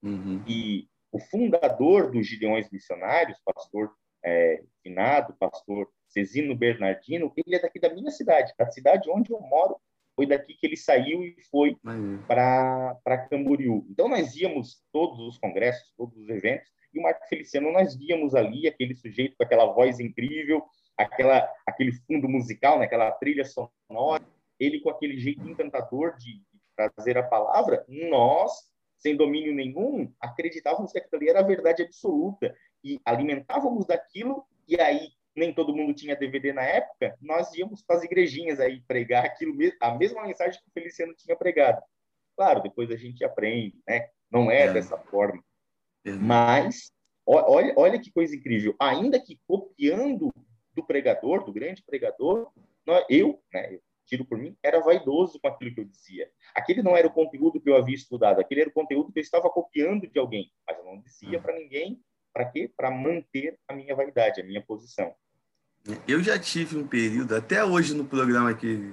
Uhum. 0.03 0.45
E 0.47 0.87
o 1.11 1.19
fundador 1.19 2.11
dos 2.11 2.27
Gideões 2.27 2.71
Missionários, 2.71 3.38
pastor 3.43 3.90
é, 4.23 4.62
finado, 4.83 5.35
pastor 5.38 5.88
Cezino 6.07 6.55
Bernardino, 6.55 7.33
ele 7.35 7.57
é 7.57 7.61
daqui 7.61 7.81
da 7.81 7.93
minha 7.95 8.11
cidade, 8.11 8.53
da 8.59 8.71
cidade 8.71 9.09
onde 9.11 9.33
eu 9.33 9.40
moro. 9.40 9.77
Foi 10.14 10.27
daqui 10.27 10.55
que 10.55 10.66
ele 10.66 10.77
saiu 10.77 11.25
e 11.25 11.35
foi 11.51 11.75
para 12.27 13.27
Camboriú. 13.31 13.87
Então, 13.88 14.07
nós 14.07 14.37
íamos 14.37 14.83
todos 14.93 15.19
os 15.21 15.38
congressos, 15.38 15.95
todos 15.97 16.14
os 16.19 16.29
eventos, 16.29 16.69
e 16.92 16.98
o 16.98 17.03
Marco 17.03 17.26
Feliciano, 17.29 17.72
nós 17.72 17.96
víamos 17.96 18.35
ali 18.35 18.66
aquele 18.66 18.94
sujeito 18.94 19.37
com 19.37 19.42
aquela 19.42 19.66
voz 19.66 20.00
incrível, 20.00 20.62
aquela, 20.96 21.48
aquele 21.66 21.92
fundo 21.92 22.29
musical, 22.29 22.79
né, 22.79 22.87
aquela 22.87 23.11
trilha 23.12 23.44
sonora, 23.44 24.24
ele 24.59 24.81
com 24.81 24.90
aquele 24.90 25.18
jeito 25.18 25.48
encantador 25.48 26.16
de, 26.16 26.42
trazer 26.76 27.18
a 27.18 27.22
palavra, 27.22 27.85
nós 27.88 28.53
sem 28.96 29.16
domínio 29.16 29.55
nenhum, 29.55 30.12
acreditávamos 30.20 30.92
que 30.92 30.98
aquilo 30.98 31.16
ali 31.16 31.31
era 31.31 31.40
a 31.40 31.46
verdade 31.46 31.83
absoluta 31.83 32.55
e 32.85 33.00
alimentávamos 33.05 33.87
daquilo 33.87 34.44
e 34.68 34.79
aí 34.81 35.09
nem 35.35 35.55
todo 35.55 35.74
mundo 35.74 35.94
tinha 35.94 36.16
DVD 36.16 36.53
na 36.53 36.62
época, 36.62 37.16
nós 37.20 37.55
íamos 37.55 37.83
para 37.83 37.96
as 37.96 38.05
igrejinhas 38.05 38.61
aí 38.61 38.81
pregar 38.83 39.24
aquilo 39.24 39.55
a 39.81 39.94
mesma 39.94 40.26
mensagem 40.26 40.61
que 40.61 40.68
o 40.68 40.72
Feliciano 40.72 41.14
tinha 41.14 41.37
pregado. 41.37 41.81
Claro, 42.37 42.62
depois 42.62 42.90
a 42.90 42.96
gente 42.96 43.24
aprende, 43.24 43.81
né? 43.88 44.09
Não 44.31 44.50
é, 44.50 44.62
é. 44.62 44.72
dessa 44.72 44.98
forma. 44.98 45.42
Mas 46.05 46.93
olha, 47.27 47.75
olha 47.77 47.99
que 47.99 48.11
coisa 48.11 48.35
incrível. 48.35 48.75
Ainda 48.81 49.21
que 49.21 49.39
copiando 49.47 50.33
do 50.75 50.85
pregador, 50.85 51.45
do 51.45 51.53
grande 51.53 51.83
pregador, 51.83 52.51
eu, 53.09 53.41
né, 53.53 53.79
tiro 54.07 54.25
por 54.25 54.39
mim, 54.39 54.57
era 54.63 54.81
vaidoso 54.81 55.39
com 55.41 55.49
aquilo 55.49 55.75
que 55.75 55.81
eu 55.81 55.85
dizia. 55.85 56.29
Aquele 56.55 56.83
não 56.83 56.97
era 56.97 57.07
o 57.07 57.13
conteúdo 57.13 57.61
que 57.61 57.71
eu 57.71 57.77
havia 57.77 57.95
estudado, 57.95 58.41
aquele 58.41 58.63
era 58.63 58.71
o 58.71 58.73
conteúdo 58.73 59.13
que 59.13 59.21
eu 59.21 59.23
estava 59.23 59.49
copiando 59.49 60.09
de 60.09 60.19
alguém, 60.19 60.51
mas 60.67 60.79
eu 60.79 60.85
não 60.85 61.01
dizia 61.01 61.39
uhum. 61.39 61.43
para 61.43 61.55
ninguém. 61.55 62.01
Para 62.33 62.45
quê? 62.45 62.71
Para 62.77 62.91
manter 62.91 63.59
a 63.67 63.75
minha 63.75 63.95
vaidade, 63.95 64.41
a 64.41 64.45
minha 64.45 64.63
posição. 64.63 65.13
Eu 66.07 66.23
já 66.23 66.39
tive 66.39 66.77
um 66.77 66.87
período, 66.87 67.35
até 67.35 67.65
hoje 67.65 67.95
no 67.95 68.05
programa 68.05 68.55
que, 68.55 68.93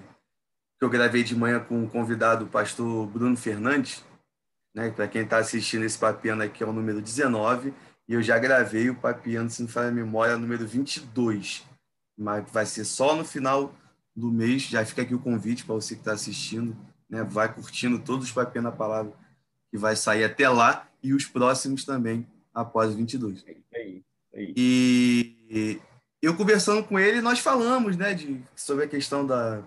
que 0.80 0.86
eu 0.86 0.90
gravei 0.90 1.24
de 1.24 1.36
manhã 1.36 1.60
com 1.60 1.84
o 1.84 1.90
convidado, 1.90 2.46
o 2.46 2.50
pastor 2.50 3.06
Bruno 3.08 3.38
Fernandes, 3.38 4.04
né? 4.78 4.92
para 4.92 5.08
quem 5.08 5.24
está 5.24 5.40
assistindo 5.40 5.84
esse 5.84 5.98
papiano 5.98 6.44
aqui, 6.44 6.64
é 6.64 6.68
o 6.68 6.72
número 6.72 7.02
19, 7.02 7.74
e 8.08 8.14
eu 8.14 8.22
já 8.22 8.38
gravei 8.38 8.92
o 8.92 8.96
papiano, 8.96 9.50
se 9.50 9.64
não 9.64 9.68
falha 9.68 9.88
a 9.88 9.92
memória, 9.92 10.38
número 10.38 10.68
22, 10.68 11.66
mas 12.16 12.50
vai 12.52 12.64
ser 12.64 12.86
só 12.86 13.16
no 13.16 13.26
final 13.26 13.74
do 14.16 14.32
mês. 14.32 14.62
Já 14.62 14.86
fica 14.86 15.02
aqui 15.02 15.16
o 15.16 15.20
convite 15.20 15.66
para 15.66 15.74
você 15.74 15.96
que 15.96 16.02
está 16.02 16.14
assistindo, 16.14 16.78
né? 17.10 17.24
vai 17.24 17.52
curtindo 17.52 17.98
todos 17.98 18.28
os 18.28 18.32
papéis 18.32 18.64
na 18.64 18.72
palavra 18.72 19.12
que 19.72 19.78
vai 19.80 19.96
sair 19.96 20.24
até 20.24 20.48
lá 20.48 20.88
e 21.02 21.12
os 21.12 21.26
próximos 21.26 21.84
também 21.84 22.26
após 22.54 22.94
o 22.94 22.98
22. 22.98 23.44
É 23.48 23.52
isso 23.52 23.68
aí. 23.74 24.04
E 24.56 25.82
eu 26.22 26.36
conversando 26.36 26.84
com 26.84 27.00
ele, 27.00 27.20
nós 27.20 27.40
falamos 27.40 27.98
né, 27.98 28.14
de, 28.14 28.42
sobre 28.56 28.86
a 28.86 28.88
questão 28.88 29.26
da, 29.26 29.64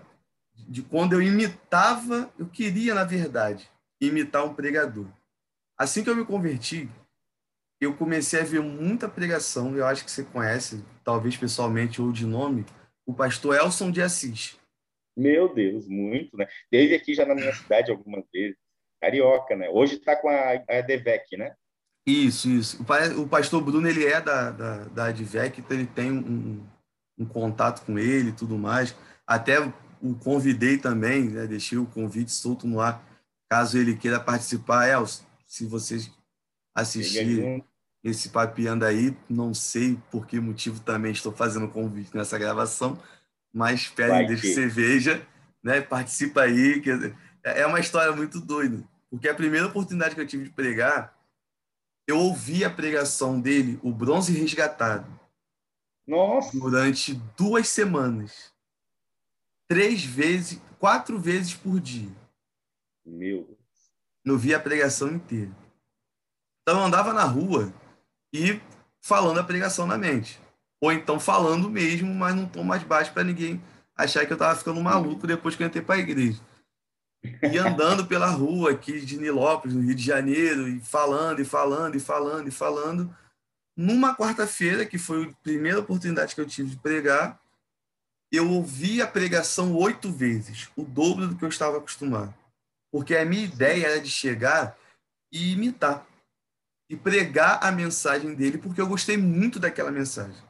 de 0.55 0.81
quando 0.81 1.13
eu 1.13 1.21
imitava, 1.21 2.29
eu 2.39 2.45
queria, 2.45 2.95
na 2.95 3.03
verdade, 3.03 3.69
imitar 4.01 4.43
um 4.43 4.53
pregador. 4.53 5.07
Assim 5.77 6.03
que 6.03 6.09
eu 6.09 6.15
me 6.15 6.25
converti, 6.25 6.89
eu 7.79 7.95
comecei 7.95 8.41
a 8.41 8.43
ver 8.43 8.61
muita 8.61 9.07
pregação, 9.07 9.75
eu 9.77 9.85
acho 9.85 10.03
que 10.03 10.11
você 10.11 10.23
conhece, 10.23 10.83
talvez 11.03 11.37
pessoalmente 11.37 12.01
ou 12.01 12.11
de 12.11 12.25
nome, 12.25 12.65
o 13.05 13.13
pastor 13.13 13.55
Elson 13.55 13.91
de 13.91 14.01
Assis. 14.01 14.59
Meu 15.15 15.53
Deus, 15.53 15.87
muito, 15.87 16.35
né? 16.37 16.47
Teve 16.69 16.95
aqui 16.95 17.13
já 17.13 17.25
na 17.25 17.35
minha 17.35 17.53
cidade 17.53 17.91
algumas 17.91 18.23
vezes. 18.33 18.57
Carioca, 19.01 19.55
né? 19.55 19.67
Hoje 19.69 19.95
está 19.95 20.15
com 20.15 20.29
a, 20.29 20.51
a 20.69 20.81
Devec, 20.81 21.35
né? 21.35 21.55
Isso, 22.05 22.49
isso. 22.49 22.85
O 23.19 23.27
pastor 23.27 23.63
Bruno, 23.63 23.87
ele 23.87 24.05
é 24.05 24.21
da, 24.21 24.51
da, 24.51 24.77
da 24.85 25.05
Advec, 25.05 25.59
então 25.59 25.77
ele 25.77 25.87
tem 25.87 26.11
um, 26.11 26.63
um 27.17 27.25
contato 27.25 27.85
com 27.85 27.97
ele 27.97 28.29
e 28.29 28.33
tudo 28.33 28.57
mais. 28.57 28.95
Até 29.25 29.59
o 29.59 30.15
convidei 30.15 30.77
também, 30.77 31.29
né? 31.29 31.45
deixei 31.45 31.77
o 31.77 31.85
convite 31.85 32.31
solto 32.31 32.67
no 32.67 32.79
ar, 32.79 33.03
caso 33.51 33.77
ele 33.77 33.97
queira 33.97 34.17
participar. 34.17 34.87
Elson, 34.87 35.25
se 35.45 35.65
vocês 35.65 36.09
assistirem 36.73 37.61
esse 38.01 38.29
papiando 38.29 38.85
aí. 38.85 39.13
Não 39.29 39.53
sei 39.53 39.99
por 40.09 40.25
que 40.25 40.39
motivo 40.39 40.79
também 40.79 41.11
estou 41.11 41.33
fazendo 41.33 41.67
convite 41.67 42.15
nessa 42.15 42.39
gravação, 42.39 42.97
mas 43.53 43.89
que 44.39 44.53
você 44.53 44.67
veja, 44.67 45.27
né? 45.61 45.81
Participa 45.81 46.43
aí. 46.43 46.79
Que 46.79 47.13
é 47.43 47.67
uma 47.67 47.81
história 47.81 48.15
muito 48.15 48.39
doida, 48.39 48.81
porque 49.09 49.27
a 49.27 49.35
primeira 49.35 49.67
oportunidade 49.67 50.15
que 50.15 50.21
eu 50.21 50.27
tive 50.27 50.45
de 50.45 50.51
pregar, 50.51 51.13
eu 52.07 52.17
ouvi 52.17 52.63
a 52.63 52.69
pregação 52.69 53.41
dele, 53.41 53.77
o 53.83 53.91
Bronze 53.91 54.31
Resgatado, 54.31 55.07
Nossa. 56.07 56.57
durante 56.57 57.15
duas 57.35 57.67
semanas, 57.67 58.53
três 59.67 60.05
vezes, 60.05 60.57
quatro 60.79 61.19
vezes 61.19 61.53
por 61.53 61.81
dia. 61.81 62.20
Meu 63.11 63.43
Deus. 63.43 63.57
Eu 64.23 64.37
vi 64.37 64.53
a 64.53 64.59
pregação 64.59 65.09
inteira. 65.09 65.51
Então 66.61 66.79
eu 66.79 66.85
andava 66.85 67.11
na 67.11 67.23
rua 67.23 67.73
e 68.33 68.59
falando 69.01 69.39
a 69.39 69.43
pregação 69.43 69.85
na 69.85 69.97
mente. 69.97 70.39
Ou 70.79 70.91
então 70.91 71.19
falando 71.19 71.69
mesmo, 71.69 72.13
mas 72.13 72.33
num 72.35 72.47
tom 72.47 72.63
mais 72.63 72.83
baixo 72.83 73.11
para 73.13 73.23
ninguém 73.23 73.61
achar 73.95 74.25
que 74.25 74.31
eu 74.31 74.35
estava 74.35 74.57
ficando 74.57 74.81
maluco 74.81 75.27
depois 75.27 75.55
que 75.55 75.61
eu 75.61 75.67
entrei 75.67 75.83
para 75.83 75.95
a 75.95 75.99
igreja. 75.99 76.41
E 77.23 77.57
andando 77.57 78.07
pela 78.07 78.27
rua 78.27 78.71
aqui 78.71 79.01
de 79.01 79.17
Nilópolis, 79.17 79.75
no 79.75 79.83
Rio 79.83 79.93
de 79.93 80.03
Janeiro, 80.03 80.67
e 80.67 80.79
falando, 80.79 81.39
e 81.39 81.45
falando, 81.45 81.95
e 81.95 81.99
falando, 81.99 82.47
e 82.47 82.51
falando. 82.51 83.15
Numa 83.77 84.15
quarta-feira, 84.15 84.85
que 84.85 84.97
foi 84.97 85.25
a 85.25 85.33
primeira 85.43 85.79
oportunidade 85.79 86.33
que 86.33 86.41
eu 86.41 86.47
tive 86.47 86.71
de 86.71 86.77
pregar, 86.77 87.39
eu 88.31 88.49
ouvi 88.49 89.01
a 89.01 89.07
pregação 89.07 89.75
oito 89.75 90.11
vezes, 90.11 90.69
o 90.75 90.83
dobro 90.83 91.27
do 91.27 91.35
que 91.35 91.43
eu 91.43 91.49
estava 91.49 91.77
acostumado. 91.77 92.33
Porque 92.91 93.15
a 93.15 93.25
minha 93.25 93.43
ideia 93.43 93.87
era 93.87 94.01
de 94.01 94.09
chegar 94.09 94.77
e 95.31 95.53
imitar, 95.53 96.05
e 96.89 96.97
pregar 96.97 97.63
a 97.63 97.71
mensagem 97.71 98.35
dele, 98.35 98.57
porque 98.57 98.81
eu 98.81 98.87
gostei 98.87 99.15
muito 99.15 99.59
daquela 99.59 99.91
mensagem. 99.91 100.43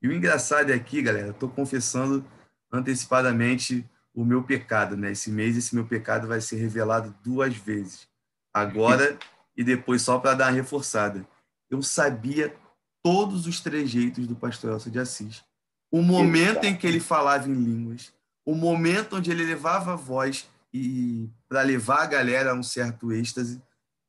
E 0.00 0.08
o 0.08 0.12
engraçado 0.12 0.70
é 0.70 0.74
aqui, 0.74 1.02
galera, 1.02 1.30
estou 1.30 1.50
confessando 1.50 2.24
antecipadamente 2.72 3.88
o 4.14 4.24
meu 4.24 4.42
pecado, 4.42 4.96
né? 4.96 5.12
Esse 5.12 5.30
mês 5.30 5.56
esse 5.56 5.74
meu 5.74 5.86
pecado 5.86 6.26
vai 6.26 6.40
ser 6.40 6.56
revelado 6.56 7.14
duas 7.22 7.54
vezes. 7.54 8.08
Agora 8.52 9.18
e 9.56 9.62
depois 9.62 10.02
só 10.02 10.18
para 10.18 10.34
dar 10.34 10.46
uma 10.46 10.56
reforçada. 10.56 11.26
Eu 11.70 11.82
sabia 11.82 12.54
todos 13.02 13.46
os 13.46 13.60
trejeitos 13.60 14.26
do 14.26 14.36
pastor 14.36 14.72
Elcio 14.72 14.90
de 14.90 14.98
Assis. 14.98 15.42
O 15.90 16.00
momento 16.02 16.64
em 16.64 16.76
que 16.76 16.86
ele 16.86 17.00
falava 17.00 17.48
em 17.48 17.54
línguas, 17.54 18.12
o 18.46 18.54
momento 18.54 19.16
onde 19.16 19.30
ele 19.30 19.44
levava 19.44 19.92
a 19.92 19.96
voz 19.96 20.48
e 20.72 21.28
para 21.52 21.60
levar 21.60 22.02
a 22.02 22.06
galera 22.06 22.52
a 22.52 22.54
um 22.54 22.62
certo 22.62 23.12
êxtase, 23.12 23.60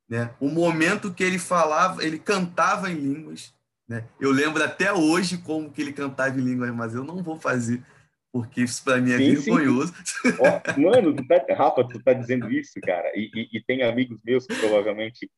né? 0.08 0.34
O 0.40 0.48
momento 0.48 1.14
que 1.14 1.24
ele 1.24 1.38
falava, 1.38 2.02
ele 2.02 2.18
cantava 2.18 2.90
em 2.90 2.96
línguas, 2.96 3.54
né? 3.86 4.06
Eu 4.18 4.32
lembro 4.32 4.64
até 4.64 4.94
hoje 4.94 5.38
como 5.40 5.70
que 5.70 5.82
ele 5.82 5.92
cantava 5.92 6.40
em 6.40 6.42
línguas, 6.42 6.74
mas 6.74 6.96
eu 6.96 7.04
não 7.04 7.22
vou 7.22 7.38
fazer 7.38 7.84
porque 8.32 8.62
isso 8.62 8.84
para 8.84 9.00
mim 9.00 9.12
é 9.12 9.18
sim, 9.18 9.36
vergonhoso. 9.36 9.94
Ó, 10.40 10.80
mano, 10.82 11.16
tu 11.16 11.28
tá, 11.28 11.46
Rafa, 11.54 11.88
tu 11.88 12.02
tá 12.02 12.14
dizendo 12.14 12.50
isso, 12.50 12.80
cara, 12.82 13.12
e, 13.14 13.30
e, 13.36 13.58
e, 13.58 13.64
tem 13.64 13.84
amigos 13.84 14.20
meus 14.24 14.48
que 14.48 14.56
provavelmente 14.56 15.30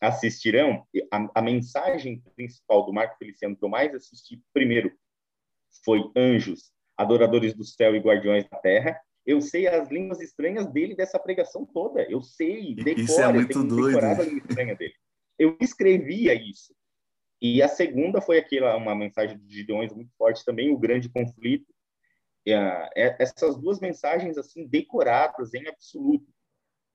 assistirão. 0.00 0.86
A, 1.10 1.40
a, 1.40 1.42
mensagem 1.42 2.22
principal 2.36 2.86
do 2.86 2.92
Marco 2.92 3.16
Feliciano 3.18 3.56
que 3.56 3.64
eu 3.64 3.68
mais 3.68 3.92
assisti 3.94 4.40
primeiro 4.52 4.92
foi 5.84 6.04
Anjos, 6.14 6.70
Adoradores 6.96 7.52
do 7.52 7.64
Céu 7.64 7.96
e 7.96 8.00
Guardiões 8.00 8.48
da 8.48 8.58
Terra. 8.58 9.00
Eu 9.26 9.40
sei 9.40 9.66
as 9.66 9.90
línguas 9.90 10.20
estranhas 10.20 10.66
dele 10.66 10.94
dessa 10.94 11.18
pregação 11.18 11.66
toda. 11.66 12.02
Eu 12.10 12.22
sei, 12.22 12.74
decora, 12.74 13.00
isso 13.00 13.20
é 13.20 13.32
muito 13.32 13.64
doido. 13.64 13.98
a 13.98 14.22
língua 14.22 14.46
estranha 14.48 14.76
dele. 14.76 14.94
Eu 15.38 15.56
escrevia 15.60 16.34
isso. 16.34 16.74
E 17.42 17.60
a 17.60 17.68
segunda 17.68 18.20
foi 18.20 18.38
aquela 18.38 18.76
uma 18.76 18.94
mensagem 18.94 19.38
de 19.38 19.54
Gideões 19.54 19.92
muito 19.92 20.12
forte 20.16 20.44
também, 20.44 20.72
o 20.72 20.78
grande 20.78 21.08
conflito 21.08 21.66
é, 22.46 22.90
é, 22.94 23.16
essas 23.18 23.56
duas 23.58 23.80
mensagens 23.80 24.38
assim 24.38 24.66
decoradas 24.66 25.52
em 25.52 25.66
absoluto 25.66 26.26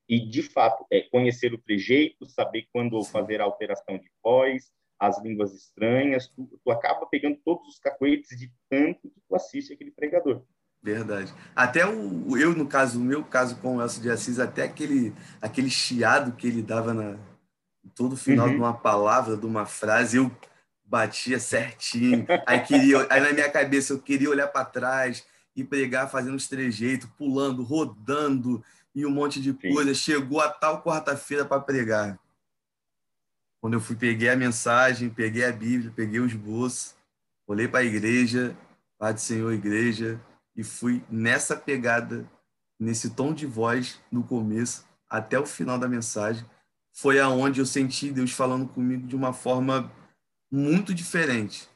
e 0.07 0.19
de 0.29 0.41
fato 0.41 0.85
é 0.89 1.01
conhecer 1.01 1.53
o 1.53 1.61
trejeito, 1.61 2.25
saber 2.25 2.67
quando 2.71 3.03
fazer 3.03 3.41
a 3.41 3.43
alteração 3.43 3.97
de 3.97 4.09
voz, 4.23 4.71
as 4.99 5.21
línguas 5.21 5.53
estranhas, 5.53 6.27
tu, 6.29 6.59
tu 6.63 6.71
acaba 6.71 7.05
pegando 7.05 7.37
todos 7.43 7.67
os 7.67 7.79
cacoetes 7.79 8.37
de 8.37 8.51
tanto 8.69 9.09
que 9.09 9.21
tu 9.27 9.35
assiste 9.35 9.73
aquele 9.73 9.91
pregador. 9.91 10.45
Verdade. 10.83 11.33
Até 11.55 11.85
o 11.85 12.37
eu 12.37 12.55
no 12.55 12.65
caso, 12.65 12.99
o 12.99 13.03
meu 13.03 13.23
caso 13.23 13.55
com 13.57 13.77
o 13.77 13.81
Elcio 13.81 14.01
de 14.01 14.09
Assis, 14.09 14.39
até 14.39 14.63
aquele 14.63 15.13
aquele 15.39 15.69
chiado 15.69 16.31
que 16.31 16.47
ele 16.47 16.61
dava 16.61 16.93
na 16.93 17.17
todo 17.93 18.17
final 18.17 18.47
uhum. 18.47 18.53
de 18.53 18.59
uma 18.59 18.73
palavra, 18.73 19.37
de 19.37 19.45
uma 19.45 19.65
frase, 19.65 20.17
eu 20.17 20.31
batia 20.83 21.39
certinho. 21.39 22.25
Aí 22.47 22.61
queria, 22.61 23.05
aí 23.09 23.21
na 23.21 23.31
minha 23.31 23.49
cabeça 23.49 23.93
eu 23.93 23.99
queria 23.99 24.29
olhar 24.29 24.47
para 24.47 24.65
trás, 24.65 25.25
e 25.55 25.63
pregar 25.63 26.09
fazendo 26.09 26.35
os 26.35 26.47
trejeitos, 26.47 27.09
pulando, 27.17 27.63
rodando 27.63 28.63
e 28.93 29.05
um 29.05 29.11
monte 29.11 29.41
de 29.41 29.53
coisa. 29.53 29.93
Chegou 29.93 30.39
a 30.39 30.49
tal 30.49 30.81
quarta-feira 30.83 31.45
para 31.45 31.61
pregar. 31.61 32.19
Quando 33.59 33.73
eu 33.73 33.81
fui, 33.81 33.95
peguei 33.95 34.29
a 34.29 34.35
mensagem, 34.35 35.09
peguei 35.09 35.45
a 35.45 35.51
Bíblia, 35.51 35.93
peguei 35.95 36.19
os 36.19 36.31
esboço, 36.31 36.95
olhei 37.45 37.67
para 37.67 37.81
a 37.81 37.83
igreja, 37.83 38.55
Pai 38.97 39.13
do 39.13 39.19
Senhor, 39.19 39.51
igreja, 39.51 40.19
e 40.55 40.63
fui 40.63 41.03
nessa 41.09 41.55
pegada, 41.55 42.29
nesse 42.79 43.11
tom 43.11 43.33
de 43.33 43.45
voz 43.45 43.99
no 44.11 44.23
começo, 44.23 44.85
até 45.09 45.39
o 45.39 45.45
final 45.45 45.77
da 45.77 45.87
mensagem. 45.87 46.45
Foi 46.93 47.19
aonde 47.19 47.59
eu 47.59 47.65
senti 47.65 48.11
Deus 48.11 48.31
falando 48.31 48.67
comigo 48.67 49.07
de 49.07 49.15
uma 49.15 49.33
forma 49.33 49.91
muito 50.51 50.93
diferente 50.93 51.69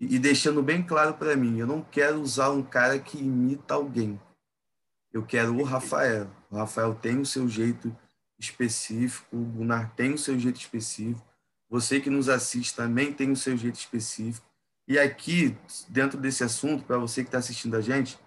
e 0.00 0.18
deixando 0.18 0.62
bem 0.62 0.82
claro 0.82 1.14
para 1.14 1.36
mim, 1.36 1.58
eu 1.58 1.66
não 1.66 1.82
quero 1.82 2.20
usar 2.20 2.50
um 2.50 2.62
cara 2.62 2.98
que 2.98 3.18
imita 3.18 3.74
alguém. 3.74 4.20
Eu 5.12 5.24
quero 5.24 5.56
o 5.56 5.62
Rafael. 5.62 6.28
O 6.50 6.56
Rafael 6.56 6.94
tem 6.94 7.20
o 7.20 7.26
seu 7.26 7.48
jeito 7.48 7.96
específico, 8.38 9.36
o 9.36 9.44
Gunnar 9.44 9.94
tem 9.94 10.12
o 10.12 10.18
seu 10.18 10.38
jeito 10.38 10.60
específico. 10.60 11.24
Você 11.70 12.00
que 12.00 12.10
nos 12.10 12.28
assiste 12.28 12.74
também 12.74 13.12
tem 13.12 13.30
o 13.30 13.36
seu 13.36 13.56
jeito 13.56 13.76
específico. 13.76 14.46
E 14.86 14.98
aqui, 14.98 15.56
dentro 15.88 16.18
desse 16.18 16.44
assunto, 16.44 16.84
para 16.84 16.98
você 16.98 17.22
que 17.22 17.28
está 17.28 17.38
assistindo 17.38 17.76
a 17.76 17.80
gente, 17.80 18.18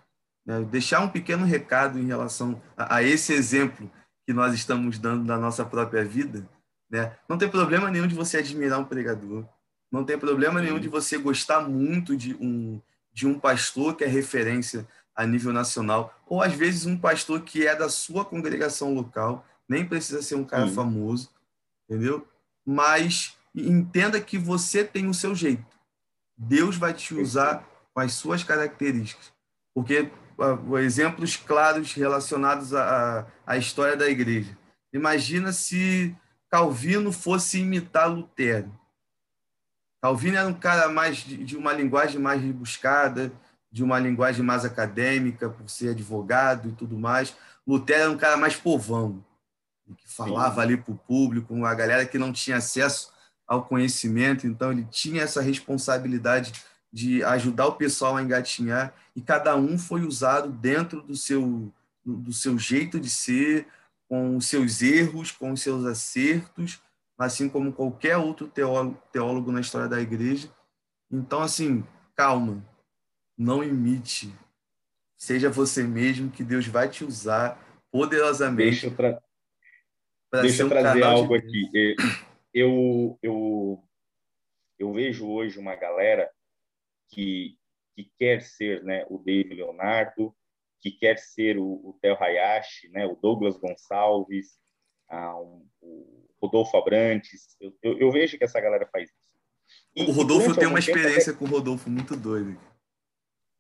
né, 0.45 0.61
deixar 0.63 1.01
um 1.01 1.09
pequeno 1.09 1.45
recado 1.45 1.99
em 1.99 2.05
relação 2.05 2.61
a, 2.75 2.95
a, 2.95 3.03
esse 3.03 3.33
exemplo 3.33 3.91
que 4.25 4.33
nós 4.33 4.53
estamos 4.53 4.97
dando 4.97 5.25
da 5.25 5.37
nossa 5.37 5.63
própria 5.65 6.03
vida. 6.03 6.47
Né? 6.89 7.15
Não 7.29 7.37
tem 7.37 7.49
problema 7.49 7.91
nenhum 7.91 8.07
de 8.07 8.15
você 8.15 8.37
admirar 8.37 8.79
um 8.79 8.85
pregador. 8.85 9.45
Não 9.91 10.03
tem 10.03 10.17
problema 10.17 10.61
nenhum 10.61 10.79
de 10.79 10.87
você 10.87 11.17
gostar 11.17 11.61
muito 11.61 12.15
de 12.15 12.33
um, 12.35 12.81
de 13.13 13.27
um 13.27 13.39
pastor 13.39 13.95
que 13.95 14.03
é 14.03 14.07
referência 14.07 14.87
a 15.15 15.25
nível 15.25 15.51
nacional, 15.51 16.15
ou 16.27 16.43
às 16.43 16.53
vezes 16.53 16.85
um 16.85 16.95
pastor 16.95 17.41
que 17.41 17.65
é 17.65 17.75
da 17.75 17.89
sua 17.89 18.23
congregação 18.23 18.93
local, 18.93 19.43
nem 19.67 19.83
precisa 19.83 20.21
ser 20.21 20.35
um 20.35 20.43
cara 20.43 20.67
famoso, 20.67 21.31
entendeu? 21.89 22.27
Mas 22.63 23.35
entenda 23.55 24.21
que 24.21 24.37
você 24.37 24.83
tem 24.83 25.09
o 25.09 25.13
seu 25.15 25.33
jeito. 25.33 25.76
Deus 26.37 26.77
vai 26.77 26.93
te 26.93 27.15
usar 27.15 27.67
com 27.93 27.99
as 27.99 28.13
suas 28.13 28.43
características. 28.43 29.31
Porque 29.73 30.11
uh, 30.37 30.77
exemplos 30.77 31.35
claros 31.35 31.93
relacionados 31.93 32.73
à, 32.73 33.25
à 33.45 33.57
história 33.57 33.97
da 33.97 34.07
igreja. 34.07 34.55
Imagina 34.93 35.51
se 35.51 36.15
Calvino 36.49 37.11
fosse 37.11 37.59
imitar 37.59 38.09
Lutero. 38.09 38.71
Calvino 40.01 40.37
era 40.37 40.47
um 40.47 40.53
cara 40.53 40.89
mais 40.89 41.17
de, 41.17 41.43
de 41.43 41.57
uma 41.57 41.73
linguagem 41.73 42.19
mais 42.19 42.41
rebuscada, 42.41 43.31
de 43.71 43.83
uma 43.83 43.99
linguagem 43.99 44.43
mais 44.43 44.63
acadêmica, 44.63 45.49
por 45.49 45.69
ser 45.69 45.89
advogado 45.89 46.69
e 46.69 46.71
tudo 46.71 46.97
mais. 46.97 47.35
Lutero 47.65 48.01
era 48.01 48.11
um 48.11 48.17
cara 48.17 48.37
mais 48.37 48.55
povão, 48.55 49.23
que 49.97 50.07
falava 50.07 50.55
Sim. 50.55 50.61
ali 50.61 50.77
para 50.77 50.93
o 50.93 50.97
público, 50.97 51.65
a 51.65 51.73
galera 51.73 52.05
que 52.05 52.17
não 52.17 52.31
tinha 52.31 52.57
acesso 52.57 53.11
ao 53.47 53.63
conhecimento, 53.63 54.45
então 54.45 54.71
ele 54.71 54.85
tinha 54.91 55.23
essa 55.23 55.41
responsabilidade 55.41 56.53
de 56.91 57.23
ajudar 57.23 57.67
o 57.67 57.75
pessoal 57.75 58.17
a 58.17 58.21
engatinhar, 58.21 58.93
e 59.15 59.21
cada 59.21 59.55
um 59.55 59.77
foi 59.77 60.01
usado 60.01 60.49
dentro 60.49 61.01
do 61.01 61.15
seu, 61.15 61.71
do 62.05 62.33
seu 62.33 62.57
jeito 62.59 62.99
de 62.99 63.09
ser, 63.09 63.67
com 64.09 64.37
os 64.37 64.47
seus 64.47 64.81
erros, 64.81 65.31
com 65.31 65.51
os 65.51 65.61
seus 65.61 65.85
acertos, 65.85 66.81
assim 67.17 67.49
como 67.49 67.73
qualquer 67.73 68.17
outro 68.17 68.47
teólogo, 68.47 69.01
teólogo 69.11 69.51
na 69.51 69.59
história 69.59 69.87
da 69.87 69.99
igreja. 69.99 70.49
Então, 71.11 71.41
assim, 71.41 71.83
calma, 72.15 72.63
não 73.37 73.63
imite. 73.63 74.33
Seja 75.17 75.49
você 75.49 75.83
mesmo, 75.83 76.29
que 76.29 76.43
Deus 76.43 76.67
vai 76.67 76.87
te 76.87 77.03
usar 77.03 77.59
poderosamente. 77.91 78.71
Deixa 78.71 78.87
eu, 78.87 78.95
tra... 78.95 79.21
Deixa 80.41 80.63
eu 80.63 80.69
trazer 80.69 81.03
algo 81.03 81.35
aqui. 81.35 81.95
Eu, 82.53 83.17
eu, 83.21 83.83
eu 84.79 84.93
vejo 84.93 85.27
hoje 85.27 85.59
uma 85.59 85.75
galera 85.75 86.31
que, 87.09 87.57
que 87.95 88.11
quer 88.17 88.41
ser 88.41 88.83
né, 88.83 89.05
o 89.09 89.17
David 89.17 89.55
Leonardo, 89.55 90.35
que 90.79 90.91
quer 90.91 91.17
ser 91.17 91.57
o, 91.57 91.65
o 91.65 91.97
Theo 92.01 92.15
Hayashi, 92.21 92.89
né, 92.89 93.05
o 93.05 93.15
Douglas 93.15 93.57
Gonçalves, 93.57 94.59
um, 95.11 95.67
o 95.81 96.29
Rodolfo 96.41 96.77
Abrantes. 96.77 97.55
Eu, 97.59 97.73
eu, 97.81 97.99
eu, 97.99 98.11
vejo 98.11 98.37
que 98.37 98.43
essa 98.43 98.59
galera 98.59 98.87
faz 98.87 99.09
isso. 99.09 99.27
E, 99.95 100.03
o 100.03 100.11
Rodolfo 100.11 100.55
tem 100.55 100.67
uma 100.67 100.79
experiência 100.79 101.31
até... 101.31 101.39
com 101.39 101.45
o 101.45 101.49
Rodolfo 101.49 101.89
muito 101.89 102.15
doida. 102.15 102.57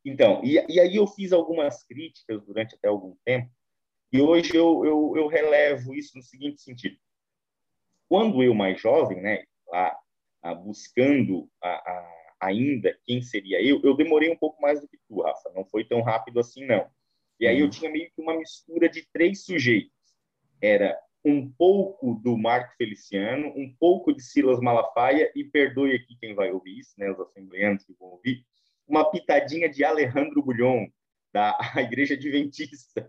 Então, 0.05 0.41
e, 0.43 0.53
e 0.69 0.79
aí 0.79 0.95
eu 0.95 1.05
fiz 1.07 1.33
algumas 1.33 1.83
críticas 1.83 2.41
durante 2.45 2.75
até 2.75 2.87
algum 2.87 3.15
tempo, 3.25 3.51
e 4.11 4.21
hoje 4.21 4.55
eu, 4.55 4.85
eu, 4.85 5.13
eu 5.17 5.27
relevo 5.27 5.93
isso 5.93 6.17
no 6.17 6.23
seguinte 6.23 6.61
sentido. 6.61 6.97
Quando 8.09 8.41
eu, 8.41 8.53
mais 8.53 8.79
jovem, 8.79 9.21
né, 9.21 9.43
lá, 9.67 9.97
a, 10.41 10.53
buscando 10.53 11.49
a, 11.61 11.69
a, 11.69 12.17
ainda 12.41 12.97
quem 13.05 13.21
seria 13.21 13.61
eu, 13.61 13.81
eu 13.83 13.95
demorei 13.95 14.29
um 14.29 14.37
pouco 14.37 14.61
mais 14.61 14.79
do 14.79 14.87
que 14.87 14.97
tu, 15.07 15.21
Rafa, 15.21 15.51
não 15.53 15.65
foi 15.65 15.83
tão 15.83 16.01
rápido 16.01 16.39
assim, 16.39 16.65
não. 16.65 16.87
E 17.39 17.47
aí 17.47 17.59
eu 17.59 17.65
uhum. 17.65 17.71
tinha 17.71 17.91
meio 17.91 18.09
que 18.11 18.21
uma 18.21 18.37
mistura 18.37 18.89
de 18.89 19.07
três 19.11 19.43
sujeitos. 19.43 19.91
Era 20.61 20.97
um 21.23 21.51
pouco 21.51 22.15
do 22.15 22.37
Marco 22.37 22.73
Feliciano, 22.77 23.49
um 23.49 23.75
pouco 23.79 24.13
de 24.13 24.23
Silas 24.23 24.59
Malafaia, 24.59 25.31
e 25.35 25.43
perdoe 25.43 25.93
aqui 25.93 26.15
quem 26.19 26.33
vai 26.33 26.51
ouvir 26.51 26.79
isso, 26.79 26.93
né, 26.97 27.11
os 27.11 27.19
assembleanos 27.19 27.83
que 27.83 27.93
vão 27.99 28.09
ouvir, 28.09 28.45
uma 28.87 29.09
pitadinha 29.11 29.67
de 29.67 29.83
Alejandro 29.83 30.41
Bulhon, 30.41 30.87
da 31.37 31.55
igreja 31.77 32.15
adventista. 32.15 33.05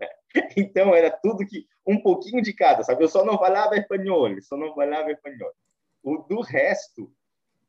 Então 0.55 0.93
era 0.93 1.09
tudo 1.09 1.45
que 1.45 1.65
um 1.85 1.99
pouquinho 1.99 2.43
de 2.43 2.53
cada, 2.53 2.83
sabe? 2.83 3.03
Eu 3.03 3.09
só 3.09 3.25
não 3.25 3.39
falava 3.39 3.75
espanhol, 3.75 4.29
só 4.43 4.55
não 4.55 4.75
falava 4.75 5.11
espanhol. 5.11 5.51
O 6.03 6.17
do 6.17 6.41
resto, 6.41 7.11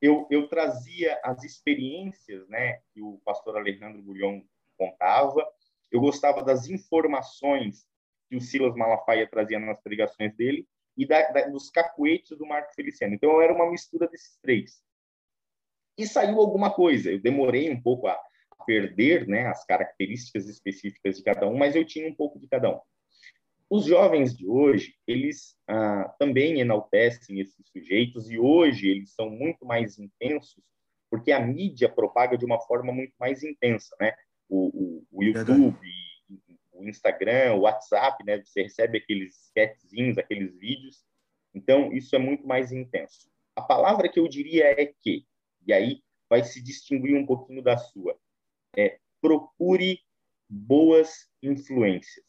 eu, 0.03 0.27
eu 0.31 0.47
trazia 0.49 1.19
as 1.25 1.43
experiências, 1.43 2.47
né, 2.49 2.81
que 2.93 3.01
o 3.01 3.19
pastor 3.25 3.57
Alejandro 3.57 4.03
Bulhão 4.03 4.45
contava. 4.77 5.47
Eu 5.91 6.01
gostava 6.01 6.43
das 6.43 6.69
informações 6.69 7.87
que 8.29 8.37
o 8.37 8.41
Silas 8.41 8.77
Malafaia 8.77 9.27
trazia 9.27 9.59
nas 9.59 9.81
pregações 9.81 10.37
dele 10.37 10.69
e 10.97 11.07
da, 11.07 11.31
da, 11.31 11.49
dos 11.49 11.71
cacuetes 11.71 12.37
do 12.37 12.47
Marco 12.47 12.75
Feliciano. 12.75 13.15
Então, 13.15 13.41
era 13.41 13.55
uma 13.55 13.71
mistura 13.71 14.07
desses 14.07 14.39
três. 14.43 14.83
E 15.97 16.07
saiu 16.07 16.39
alguma 16.39 16.73
coisa. 16.73 17.11
Eu 17.11 17.21
demorei 17.21 17.71
um 17.71 17.81
pouco 17.81 18.07
a, 18.07 18.19
perder 18.65 19.27
né, 19.27 19.47
as 19.47 19.65
características 19.65 20.49
específicas 20.49 21.17
de 21.17 21.23
cada 21.23 21.47
um, 21.47 21.57
mas 21.57 21.75
eu 21.75 21.85
tinha 21.85 22.09
um 22.09 22.15
pouco 22.15 22.39
de 22.39 22.49
cada 22.49 22.71
um. 22.71 22.81
Os 23.69 23.85
jovens 23.85 24.37
de 24.37 24.49
hoje, 24.49 24.95
eles 25.07 25.57
ah, 25.69 26.13
também 26.19 26.61
enaltecem 26.61 27.39
esses 27.39 27.69
sujeitos 27.69 28.31
e 28.31 28.39
hoje 28.39 28.89
eles 28.89 29.15
são 29.15 29.31
muito 29.31 29.65
mais 29.65 29.99
intensos 29.99 30.61
porque 31.11 31.33
a 31.33 31.41
mídia 31.41 31.89
propaga 31.89 32.39
de 32.39 32.45
uma 32.45 32.61
forma 32.61 32.93
muito 32.93 33.13
mais 33.19 33.43
intensa, 33.43 33.95
né? 34.01 34.15
O, 34.49 34.69
o, 34.69 35.07
o 35.11 35.25
YouTube, 35.25 35.77
o 36.73 36.89
Instagram, 36.89 37.55
o 37.55 37.63
WhatsApp, 37.63 38.25
né? 38.25 38.41
Você 38.43 38.63
recebe 38.63 38.99
aqueles 38.99 39.47
sketchzinhos, 39.47 40.17
aqueles 40.17 40.57
vídeos. 40.57 41.05
Então, 41.53 41.93
isso 41.93 42.15
é 42.15 42.19
muito 42.19 42.47
mais 42.47 42.71
intenso. 42.71 43.29
A 43.57 43.63
palavra 43.63 44.09
que 44.09 44.21
eu 44.21 44.29
diria 44.29 44.67
é 44.81 44.87
que, 44.87 45.27
e 45.67 45.73
aí 45.73 46.01
vai 46.29 46.45
se 46.45 46.63
distinguir 46.63 47.17
um 47.17 47.27
pouquinho 47.27 47.61
da 47.61 47.77
sua 47.77 48.17
é 48.77 48.99
procure 49.21 50.01
boas 50.49 51.29
influências. 51.43 52.25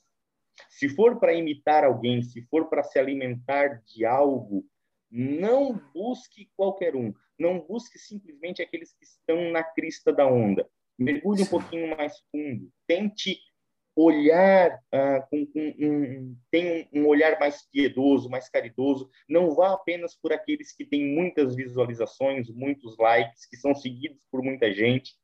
Se 0.69 0.89
for 0.89 1.19
para 1.19 1.33
imitar 1.33 1.83
alguém, 1.83 2.21
se 2.21 2.41
for 2.43 2.69
para 2.69 2.83
se 2.83 2.99
alimentar 2.99 3.81
de 3.85 4.05
algo, 4.05 4.65
não 5.09 5.73
busque 5.93 6.49
qualquer 6.55 6.95
um. 6.95 7.13
Não 7.37 7.59
busque 7.59 7.97
simplesmente 7.97 8.61
aqueles 8.61 8.93
que 8.93 9.03
estão 9.03 9.51
na 9.51 9.63
crista 9.63 10.13
da 10.13 10.27
onda. 10.27 10.69
Mergulhe 10.97 11.41
um 11.43 11.47
pouquinho 11.47 11.95
mais 11.97 12.13
fundo. 12.31 12.69
Tente 12.85 13.39
olhar 13.95 14.79
ah, 14.91 15.27
com, 15.29 15.45
com 15.47 15.59
um, 15.79 16.37
tem 16.49 16.87
um, 16.93 17.01
um 17.01 17.07
olhar 17.07 17.39
mais 17.39 17.67
piedoso, 17.69 18.29
mais 18.29 18.47
caridoso. 18.47 19.09
Não 19.27 19.53
vá 19.55 19.73
apenas 19.73 20.15
por 20.15 20.31
aqueles 20.31 20.71
que 20.71 20.85
têm 20.85 21.13
muitas 21.15 21.55
visualizações, 21.55 22.49
muitos 22.49 22.97
likes, 22.97 23.45
que 23.47 23.57
são 23.57 23.73
seguidos 23.73 24.19
por 24.31 24.43
muita 24.43 24.71
gente 24.71 25.15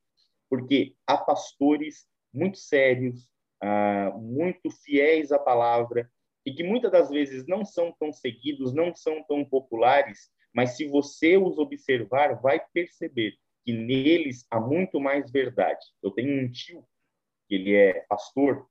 porque 0.49 0.95
há 1.05 1.17
pastores 1.17 2.07
muito 2.33 2.57
sérios, 2.57 3.29
uh, 3.63 4.17
muito 4.19 4.69
fiéis 4.69 5.31
à 5.31 5.39
palavra, 5.39 6.09
e 6.45 6.53
que 6.53 6.63
muitas 6.63 6.91
das 6.91 7.09
vezes 7.09 7.45
não 7.45 7.65
são 7.65 7.93
tão 7.99 8.13
seguidos, 8.13 8.73
não 8.73 8.95
são 8.95 9.23
tão 9.23 9.43
populares, 9.43 10.29
mas 10.53 10.77
se 10.77 10.87
você 10.87 11.37
os 11.37 11.57
observar, 11.57 12.41
vai 12.41 12.59
perceber 12.73 13.35
que 13.65 13.73
neles 13.73 14.45
há 14.49 14.59
muito 14.59 14.99
mais 14.99 15.29
verdade. 15.29 15.85
Eu 16.01 16.11
tenho 16.11 16.41
um 16.41 16.49
tio, 16.49 16.85
que 17.47 17.55
ele 17.55 17.75
é 17.75 18.05
pastor, 18.07 18.65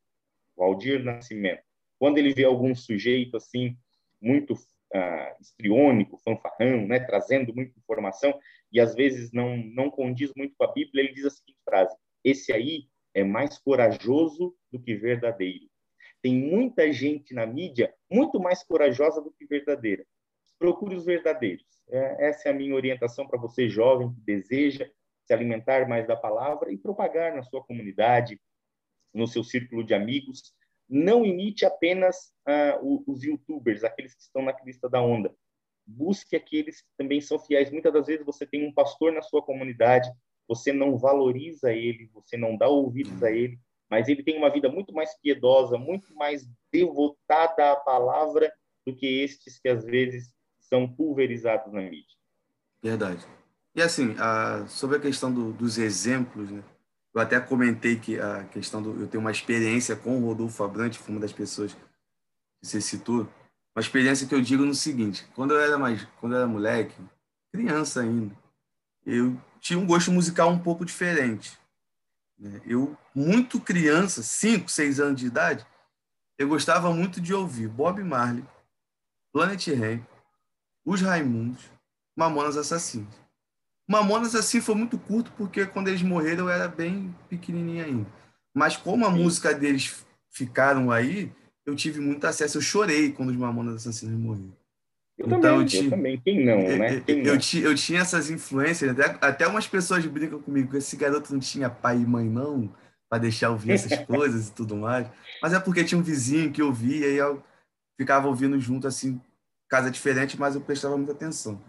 Valdir 0.56 1.04
Nascimento. 1.04 1.62
Quando 1.98 2.18
ele 2.18 2.32
vê 2.32 2.44
algum 2.44 2.74
sujeito 2.74 3.36
assim, 3.36 3.76
muito 4.20 4.54
uh, 4.96 6.18
fanfarrão, 6.24 6.86
né, 6.86 7.00
trazendo 7.00 7.54
muita 7.54 7.78
informação, 7.78 8.38
e 8.72 8.80
às 8.80 8.94
vezes 8.94 9.32
não, 9.32 9.56
não 9.56 9.90
condiz 9.90 10.32
muito 10.36 10.54
com 10.56 10.64
a 10.64 10.72
Bíblia, 10.72 11.04
ele 11.04 11.14
diz 11.14 11.24
a 11.24 11.30
seguinte 11.30 11.58
frase: 11.64 11.96
Esse 12.24 12.52
aí 12.52 12.88
é 13.14 13.24
mais 13.24 13.58
corajoso 13.58 14.54
do 14.70 14.80
que 14.80 14.94
verdadeiro. 14.94 15.66
Tem 16.22 16.34
muita 16.34 16.92
gente 16.92 17.32
na 17.34 17.46
mídia 17.46 17.94
muito 18.10 18.40
mais 18.40 18.62
corajosa 18.62 19.20
do 19.22 19.32
que 19.32 19.46
verdadeira. 19.46 20.04
Procure 20.58 20.96
os 20.96 21.04
verdadeiros. 21.04 21.64
É, 21.88 22.28
essa 22.28 22.48
é 22.48 22.52
a 22.52 22.54
minha 22.54 22.74
orientação 22.74 23.26
para 23.26 23.38
você, 23.38 23.68
jovem, 23.68 24.12
que 24.12 24.20
deseja 24.20 24.90
se 25.24 25.32
alimentar 25.32 25.88
mais 25.88 26.06
da 26.06 26.16
palavra 26.16 26.72
e 26.72 26.78
propagar 26.78 27.34
na 27.34 27.42
sua 27.42 27.62
comunidade, 27.64 28.40
no 29.12 29.26
seu 29.26 29.42
círculo 29.42 29.84
de 29.84 29.94
amigos. 29.94 30.54
Não 30.88 31.24
imite 31.24 31.64
apenas 31.64 32.32
uh, 32.48 33.04
os 33.06 33.22
youtubers, 33.22 33.84
aqueles 33.84 34.14
que 34.14 34.22
estão 34.22 34.42
na 34.42 34.52
crista 34.52 34.88
da 34.88 35.00
onda 35.00 35.34
busque 35.86 36.34
aqueles 36.34 36.80
que 36.80 36.88
também 36.98 37.20
são 37.20 37.38
fiéis. 37.38 37.70
Muitas 37.70 37.92
das 37.92 38.06
vezes 38.06 38.26
você 38.26 38.44
tem 38.44 38.66
um 38.66 38.72
pastor 38.72 39.12
na 39.12 39.22
sua 39.22 39.42
comunidade, 39.42 40.10
você 40.48 40.72
não 40.72 40.98
valoriza 40.98 41.72
ele, 41.72 42.10
você 42.12 42.36
não 42.36 42.56
dá 42.56 42.68
ouvidos 42.68 43.22
a 43.22 43.30
ele, 43.30 43.58
mas 43.88 44.08
ele 44.08 44.22
tem 44.22 44.36
uma 44.36 44.50
vida 44.50 44.68
muito 44.68 44.92
mais 44.92 45.16
piedosa, 45.20 45.78
muito 45.78 46.12
mais 46.14 46.48
devotada 46.72 47.72
à 47.72 47.76
palavra 47.76 48.52
do 48.84 48.94
que 48.94 49.22
estes 49.22 49.58
que 49.58 49.68
às 49.68 49.84
vezes 49.84 50.34
são 50.58 50.88
pulverizados 50.88 51.72
na 51.72 51.82
mídia. 51.82 52.16
Verdade. 52.82 53.24
E 53.74 53.82
assim, 53.82 54.14
a, 54.18 54.66
sobre 54.66 54.96
a 54.96 55.00
questão 55.00 55.32
do, 55.32 55.52
dos 55.52 55.78
exemplos, 55.78 56.50
né? 56.50 56.62
Eu 57.16 57.22
até 57.22 57.40
comentei 57.40 57.96
que 57.96 58.20
a 58.20 58.44
questão 58.44 58.82
do 58.82 59.00
eu 59.00 59.08
tenho 59.08 59.22
uma 59.22 59.30
experiência 59.30 59.96
com 59.96 60.18
o 60.18 60.26
Rodolfo 60.26 60.62
Abrante, 60.62 60.98
foi 60.98 61.14
uma 61.14 61.20
das 61.22 61.32
pessoas 61.32 61.72
que 61.72 61.80
você 62.62 62.78
citou, 62.78 63.26
uma 63.74 63.80
experiência 63.80 64.26
que 64.26 64.34
eu 64.34 64.42
digo 64.42 64.66
no 64.66 64.74
seguinte: 64.74 65.26
quando 65.34 65.54
eu 65.54 65.60
era 65.60 65.78
mais, 65.78 66.06
quando 66.20 66.34
eu 66.34 66.40
era 66.40 66.46
moleque, 66.46 66.94
criança 67.50 68.02
ainda, 68.02 68.36
eu 69.06 69.34
tinha 69.60 69.78
um 69.78 69.86
gosto 69.86 70.12
musical 70.12 70.50
um 70.50 70.58
pouco 70.58 70.84
diferente. 70.84 71.58
Né? 72.38 72.60
Eu, 72.66 72.94
muito 73.14 73.58
criança, 73.58 74.22
5, 74.22 74.70
6 74.70 75.00
anos 75.00 75.18
de 75.18 75.26
idade, 75.26 75.66
eu 76.36 76.46
gostava 76.46 76.92
muito 76.92 77.18
de 77.18 77.32
ouvir 77.32 77.66
Bob 77.66 78.04
Marley, 78.04 78.44
Planet 79.32 79.68
Ramp, 79.68 80.04
Os 80.84 81.00
Raimundos, 81.00 81.64
Mamonas 82.14 82.58
Assassinos. 82.58 83.25
Mamonas 83.88 84.34
assim 84.34 84.60
foi 84.60 84.74
muito 84.74 84.98
curto 84.98 85.32
porque 85.36 85.64
quando 85.66 85.88
eles 85.88 86.02
morreram 86.02 86.44
eu 86.44 86.50
era 86.50 86.66
bem 86.68 87.14
pequenininho 87.28 87.84
ainda. 87.84 88.06
Mas 88.54 88.76
como 88.76 89.06
a 89.06 89.12
Sim. 89.12 89.22
música 89.22 89.54
deles 89.54 90.04
ficaram 90.30 90.90
aí, 90.90 91.30
eu 91.64 91.76
tive 91.76 92.00
muito 92.00 92.26
acesso. 92.26 92.58
Eu 92.58 92.62
chorei 92.62 93.12
quando 93.12 93.30
os 93.30 93.36
Mamonas 93.36 93.76
Assassinos 93.76 94.18
morreram. 94.18 94.56
Eu 95.18 95.26
então, 95.26 95.40
também, 95.40 95.60
eu, 95.60 95.66
tinha, 95.66 95.84
eu 95.84 95.90
também. 95.90 96.20
Quem 96.20 96.44
não, 96.44 96.58
né? 96.78 97.00
Quem 97.00 97.18
eu, 97.24 97.32
não? 97.32 97.38
Tinha, 97.38 97.64
eu 97.64 97.74
tinha 97.74 98.00
essas 98.00 98.30
influências. 98.30 98.90
Até, 98.90 99.18
até 99.26 99.46
umas 99.46 99.66
pessoas 99.66 100.04
brincam 100.06 100.40
comigo. 100.40 100.76
Esse 100.76 100.96
garoto 100.96 101.32
não 101.32 101.40
tinha 101.40 101.70
pai 101.70 101.96
e 101.96 102.06
mãe, 102.06 102.28
não, 102.28 102.72
para 103.08 103.18
deixar 103.18 103.50
ouvir 103.50 103.72
essas 103.72 103.98
coisas 104.04 104.48
e 104.48 104.52
tudo 104.52 104.76
mais. 104.76 105.08
Mas 105.42 105.52
é 105.52 105.60
porque 105.60 105.84
tinha 105.84 105.98
um 105.98 106.02
vizinho 106.02 106.52
que 106.52 106.62
ouvia 106.62 107.08
e 107.08 107.16
eu 107.16 107.42
ficava 107.98 108.28
ouvindo 108.28 108.60
junto, 108.60 108.86
assim, 108.86 109.20
casa 109.68 109.90
diferente, 109.90 110.38
mas 110.38 110.54
eu 110.54 110.60
prestava 110.60 110.96
muita 110.96 111.12
atenção. 111.12 111.62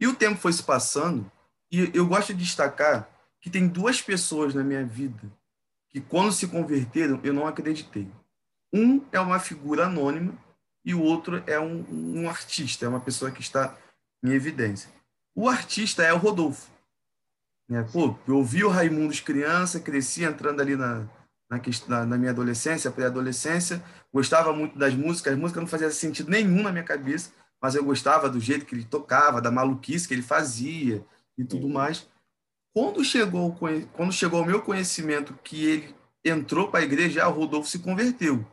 E 0.00 0.06
o 0.06 0.14
tempo 0.14 0.40
foi 0.40 0.52
se 0.52 0.62
passando 0.62 1.30
e 1.70 1.90
eu 1.94 2.06
gosto 2.06 2.34
de 2.34 2.42
destacar 2.42 3.08
que 3.40 3.50
tem 3.50 3.68
duas 3.68 4.00
pessoas 4.00 4.54
na 4.54 4.64
minha 4.64 4.84
vida 4.84 5.30
que, 5.90 6.00
quando 6.00 6.32
se 6.32 6.48
converteram, 6.48 7.20
eu 7.22 7.32
não 7.32 7.46
acreditei. 7.46 8.08
Um 8.72 9.04
é 9.12 9.20
uma 9.20 9.38
figura 9.38 9.86
anônima 9.86 10.32
e 10.84 10.94
o 10.94 11.02
outro 11.02 11.42
é 11.46 11.58
um, 11.58 11.84
um 11.90 12.28
artista, 12.28 12.86
é 12.86 12.88
uma 12.88 13.00
pessoa 13.00 13.30
que 13.30 13.40
está 13.40 13.76
em 14.24 14.30
evidência. 14.30 14.90
O 15.34 15.48
artista 15.48 16.02
é 16.02 16.12
o 16.12 16.18
Rodolfo. 16.18 16.70
Né? 17.68 17.86
Pô, 17.92 18.16
eu 18.26 18.36
ouvi 18.36 18.64
o 18.64 18.68
Raimundos 18.68 19.20
criança, 19.20 19.80
cresci 19.80 20.24
entrando 20.24 20.60
ali 20.60 20.76
na, 20.76 21.06
na, 21.88 22.06
na 22.06 22.18
minha 22.18 22.30
adolescência, 22.30 22.90
pré-adolescência, 22.90 23.82
gostava 24.12 24.52
muito 24.52 24.78
das 24.78 24.94
músicas, 24.94 25.32
as 25.34 25.38
músicas 25.38 25.62
não 25.62 25.68
faziam 25.68 25.90
sentido 25.90 26.30
nenhum 26.30 26.62
na 26.62 26.72
minha 26.72 26.84
cabeça, 26.84 27.32
mas 27.60 27.74
eu 27.74 27.84
gostava 27.84 28.28
do 28.28 28.40
jeito 28.40 28.64
que 28.64 28.74
ele 28.74 28.84
tocava, 28.84 29.40
da 29.40 29.50
maluquice 29.50 30.08
que 30.08 30.14
ele 30.14 30.22
fazia 30.22 31.04
e 31.36 31.44
tudo 31.44 31.68
mais. 31.68 32.08
Quando 32.72 33.04
chegou, 33.04 33.56
quando 33.92 34.12
chegou 34.12 34.40
ao 34.40 34.46
meu 34.46 34.62
conhecimento 34.62 35.38
que 35.42 35.64
ele 35.64 35.94
entrou 36.24 36.68
para 36.68 36.80
a 36.80 36.84
igreja, 36.84 37.26
o 37.28 37.32
Rodolfo 37.32 37.68
se 37.68 37.80
converteu 37.80 38.46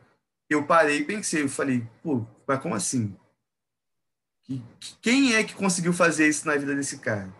eu 0.48 0.66
parei 0.66 1.00
e 1.00 1.04
pensei, 1.04 1.42
eu 1.42 1.48
falei, 1.48 1.86
pô, 2.02 2.26
mas 2.46 2.60
como 2.60 2.74
assim? 2.74 3.14
Quem 5.02 5.34
é 5.34 5.44
que 5.44 5.54
conseguiu 5.54 5.92
fazer 5.92 6.26
isso 6.26 6.46
na 6.46 6.56
vida 6.56 6.74
desse 6.74 6.98
cara? 6.98 7.32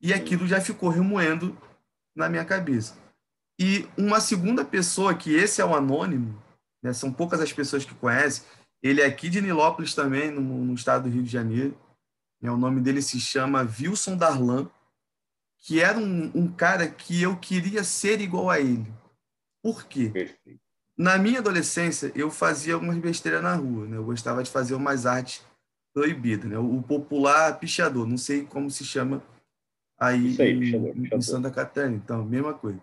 E 0.00 0.14
aquilo 0.14 0.46
já 0.46 0.60
ficou 0.60 0.88
remoendo 0.88 1.56
na 2.16 2.28
minha 2.28 2.44
cabeça. 2.44 2.96
E 3.58 3.86
uma 3.96 4.20
segunda 4.20 4.64
pessoa, 4.64 5.14
que 5.14 5.34
esse 5.34 5.60
é 5.60 5.64
o 5.64 5.74
anônimo, 5.74 6.42
né, 6.82 6.94
são 6.94 7.12
poucas 7.12 7.40
as 7.42 7.52
pessoas 7.52 7.84
que 7.84 7.94
conhecem, 7.94 8.44
ele 8.82 9.00
é 9.00 9.06
aqui 9.06 9.28
de 9.28 9.40
Nilópolis 9.40 9.94
também, 9.94 10.30
no, 10.30 10.40
no 10.40 10.74
estado 10.74 11.04
do 11.04 11.10
Rio 11.10 11.22
de 11.22 11.30
Janeiro. 11.30 11.78
Né, 12.40 12.50
o 12.50 12.56
nome 12.56 12.80
dele 12.80 13.02
se 13.02 13.20
chama 13.20 13.62
Wilson 13.62 14.16
Darlan, 14.16 14.70
que 15.58 15.80
era 15.80 15.98
um, 15.98 16.30
um 16.34 16.50
cara 16.50 16.88
que 16.88 17.20
eu 17.20 17.36
queria 17.36 17.84
ser 17.84 18.20
igual 18.20 18.48
a 18.48 18.58
ele. 18.58 18.90
Por 19.62 19.84
quê? 19.86 20.08
Perfeito. 20.08 20.60
Na 20.96 21.18
minha 21.18 21.38
adolescência, 21.38 22.12
eu 22.14 22.30
fazia 22.30 22.74
algumas 22.74 22.96
besteiras 22.98 23.42
na 23.42 23.54
rua, 23.54 23.86
né? 23.86 23.96
Eu 23.96 24.04
gostava 24.04 24.42
de 24.42 24.50
fazer 24.50 24.74
umas 24.74 25.06
artes 25.06 25.42
proibidas, 25.94 26.50
né? 26.50 26.58
O 26.58 26.82
popular 26.82 27.58
pichador, 27.58 28.06
não 28.06 28.18
sei 28.18 28.44
como 28.44 28.70
se 28.70 28.84
chama 28.84 29.22
aí, 29.98 30.36
aí 30.40 30.58
pichador, 30.58 30.92
pichador. 30.92 31.18
em 31.18 31.22
Santa 31.22 31.50
Catarina, 31.50 31.96
então, 31.96 32.24
mesma 32.24 32.54
coisa. 32.54 32.80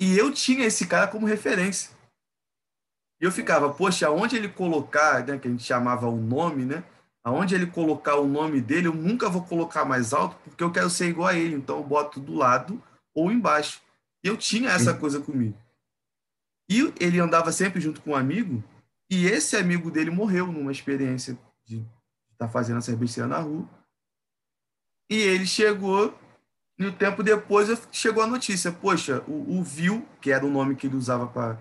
E 0.00 0.16
eu 0.16 0.32
tinha 0.32 0.66
esse 0.66 0.86
cara 0.86 1.08
como 1.08 1.26
referência. 1.26 1.95
E 3.20 3.24
eu 3.24 3.32
ficava, 3.32 3.72
poxa, 3.72 4.08
aonde 4.08 4.36
ele 4.36 4.48
colocar, 4.48 5.24
né, 5.26 5.38
que 5.38 5.48
a 5.48 5.50
gente 5.50 5.64
chamava 5.64 6.06
o 6.06 6.16
nome, 6.16 6.64
né? 6.64 6.84
Aonde 7.24 7.54
ele 7.54 7.66
colocar 7.66 8.16
o 8.16 8.26
nome 8.26 8.60
dele, 8.60 8.88
eu 8.88 8.94
nunca 8.94 9.28
vou 9.28 9.42
colocar 9.42 9.84
mais 9.84 10.12
alto, 10.12 10.36
porque 10.44 10.62
eu 10.62 10.70
quero 10.70 10.88
ser 10.88 11.08
igual 11.08 11.28
a 11.28 11.34
ele. 11.34 11.56
Então 11.56 11.78
eu 11.78 11.84
boto 11.84 12.20
do 12.20 12.34
lado 12.34 12.80
ou 13.14 13.32
embaixo. 13.32 13.80
E 14.22 14.28
eu 14.28 14.36
tinha 14.36 14.70
essa 14.70 14.94
coisa 14.94 15.20
comigo. 15.20 15.58
E 16.68 16.92
ele 17.00 17.18
andava 17.18 17.50
sempre 17.52 17.80
junto 17.80 18.00
com 18.00 18.10
um 18.10 18.16
amigo, 18.16 18.62
e 19.10 19.26
esse 19.26 19.56
amigo 19.56 19.90
dele 19.90 20.10
morreu 20.10 20.48
numa 20.48 20.72
experiência 20.72 21.38
de 21.64 21.76
estar 22.32 22.46
tá 22.46 22.48
fazendo 22.48 22.78
essa 22.78 22.94
besteira 22.94 23.28
na 23.28 23.38
rua. 23.38 23.68
E 25.08 25.16
ele 25.16 25.46
chegou, 25.46 26.12
e 26.76 26.84
um 26.84 26.92
tempo 26.92 27.22
depois 27.22 27.68
chegou 27.92 28.22
a 28.22 28.26
notícia: 28.26 28.72
poxa, 28.72 29.22
o, 29.28 29.58
o 29.58 29.62
Vil, 29.62 30.06
que 30.20 30.32
era 30.32 30.44
o 30.44 30.50
nome 30.50 30.74
que 30.74 30.88
ele 30.88 30.96
usava 30.96 31.26
para 31.26 31.58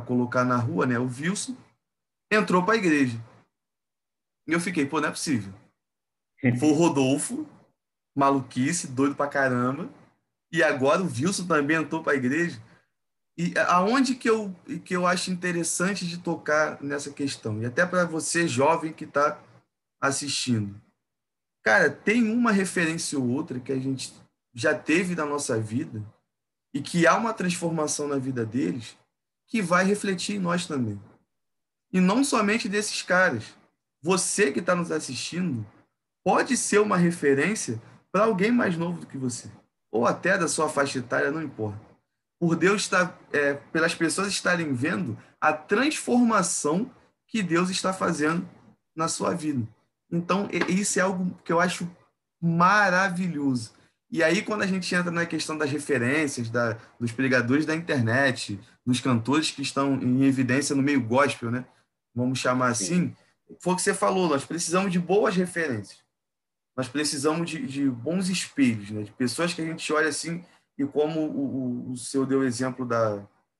colocar 0.00 0.44
na 0.44 0.56
rua, 0.56 0.86
né? 0.86 0.98
O 0.98 1.06
Wilson, 1.06 1.56
entrou 2.30 2.64
para 2.64 2.74
a 2.74 2.78
igreja. 2.78 3.18
E 4.46 4.52
eu 4.52 4.60
fiquei, 4.60 4.86
pô, 4.86 5.00
não 5.00 5.08
é 5.08 5.10
possível. 5.10 5.52
Foi 6.58 6.70
o 6.70 6.74
Rodolfo, 6.74 7.46
maluquice, 8.16 8.88
doido 8.88 9.14
pra 9.14 9.28
caramba. 9.28 9.88
E 10.50 10.62
agora 10.62 11.02
o 11.02 11.06
Wilson 11.06 11.46
também 11.46 11.76
entrou 11.76 12.02
para 12.02 12.12
a 12.12 12.16
igreja. 12.16 12.60
E 13.36 13.54
aonde 13.68 14.14
que 14.14 14.28
eu, 14.28 14.54
que 14.84 14.94
eu 14.94 15.06
acho 15.06 15.30
interessante 15.30 16.06
de 16.06 16.18
tocar 16.18 16.82
nessa 16.82 17.10
questão? 17.10 17.62
E 17.62 17.66
até 17.66 17.86
para 17.86 18.04
você, 18.04 18.46
jovem, 18.46 18.92
que 18.92 19.04
está 19.04 19.40
assistindo. 20.00 20.80
Cara, 21.62 21.88
tem 21.88 22.24
uma 22.24 22.50
referência 22.50 23.18
ou 23.18 23.28
outra 23.28 23.60
que 23.60 23.72
a 23.72 23.78
gente 23.78 24.12
já 24.52 24.76
teve 24.76 25.14
na 25.14 25.24
nossa 25.24 25.58
vida 25.60 26.02
e 26.74 26.82
que 26.82 27.06
há 27.06 27.16
uma 27.16 27.32
transformação 27.32 28.08
na 28.08 28.18
vida 28.18 28.44
deles 28.44 28.96
que 29.52 29.60
vai 29.60 29.84
refletir 29.84 30.36
em 30.36 30.38
nós 30.38 30.64
também. 30.64 30.98
E 31.92 32.00
não 32.00 32.24
somente 32.24 32.70
desses 32.70 33.02
caras. 33.02 33.44
Você 34.00 34.50
que 34.50 34.60
está 34.60 34.74
nos 34.74 34.90
assistindo 34.90 35.66
pode 36.24 36.56
ser 36.56 36.78
uma 36.78 36.96
referência 36.96 37.78
para 38.10 38.24
alguém 38.24 38.50
mais 38.50 38.78
novo 38.78 39.00
do 39.00 39.06
que 39.06 39.18
você, 39.18 39.50
ou 39.90 40.06
até 40.06 40.38
da 40.38 40.48
sua 40.48 40.70
faixa 40.70 41.00
etária, 41.00 41.30
não 41.30 41.42
importa. 41.42 41.78
Por 42.40 42.56
Deus 42.56 42.80
estar, 42.80 43.14
é, 43.30 43.52
pelas 43.52 43.94
pessoas 43.94 44.28
estarem 44.28 44.72
vendo 44.72 45.18
a 45.38 45.52
transformação 45.52 46.90
que 47.28 47.42
Deus 47.42 47.68
está 47.68 47.92
fazendo 47.92 48.48
na 48.96 49.06
sua 49.06 49.34
vida. 49.34 49.68
Então, 50.10 50.48
isso 50.66 50.98
é 50.98 51.02
algo 51.02 51.38
que 51.44 51.52
eu 51.52 51.60
acho 51.60 51.86
maravilhoso. 52.40 53.74
E 54.12 54.22
aí, 54.22 54.42
quando 54.42 54.60
a 54.60 54.66
gente 54.66 54.94
entra 54.94 55.10
na 55.10 55.24
questão 55.24 55.56
das 55.56 55.70
referências, 55.70 56.50
da, 56.50 56.78
dos 57.00 57.10
pregadores 57.10 57.64
da 57.64 57.74
internet, 57.74 58.60
dos 58.84 59.00
cantores 59.00 59.50
que 59.50 59.62
estão 59.62 59.94
em 59.94 60.24
evidência 60.24 60.76
no 60.76 60.82
meio 60.82 61.00
gospel, 61.00 61.50
né? 61.50 61.64
Vamos 62.14 62.38
chamar 62.38 62.68
assim, 62.68 63.16
foi 63.58 63.72
o 63.72 63.76
que 63.76 63.80
você 63.80 63.94
falou, 63.94 64.28
nós 64.28 64.44
precisamos 64.44 64.92
de 64.92 64.98
boas 64.98 65.34
referências. 65.34 66.02
Nós 66.76 66.88
precisamos 66.88 67.48
de, 67.48 67.66
de 67.66 67.88
bons 67.88 68.28
espelhos, 68.28 68.90
né? 68.90 69.02
de 69.02 69.12
pessoas 69.12 69.54
que 69.54 69.62
a 69.62 69.64
gente 69.64 69.90
olha 69.92 70.08
assim, 70.08 70.44
e 70.76 70.84
como 70.84 71.20
o, 71.20 71.88
o, 71.88 71.92
o 71.92 71.96
senhor 71.96 72.26
deu 72.26 72.40
o 72.40 72.44
exemplo 72.44 72.84
da, 72.84 73.16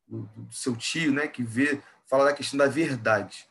do, 0.06 0.28
do, 0.36 0.52
seu 0.52 0.76
tio, 0.76 1.12
né? 1.12 1.26
que 1.26 1.42
vê, 1.42 1.80
fala 2.06 2.26
da 2.26 2.34
questão 2.34 2.58
da 2.58 2.66
verdade. 2.66 3.46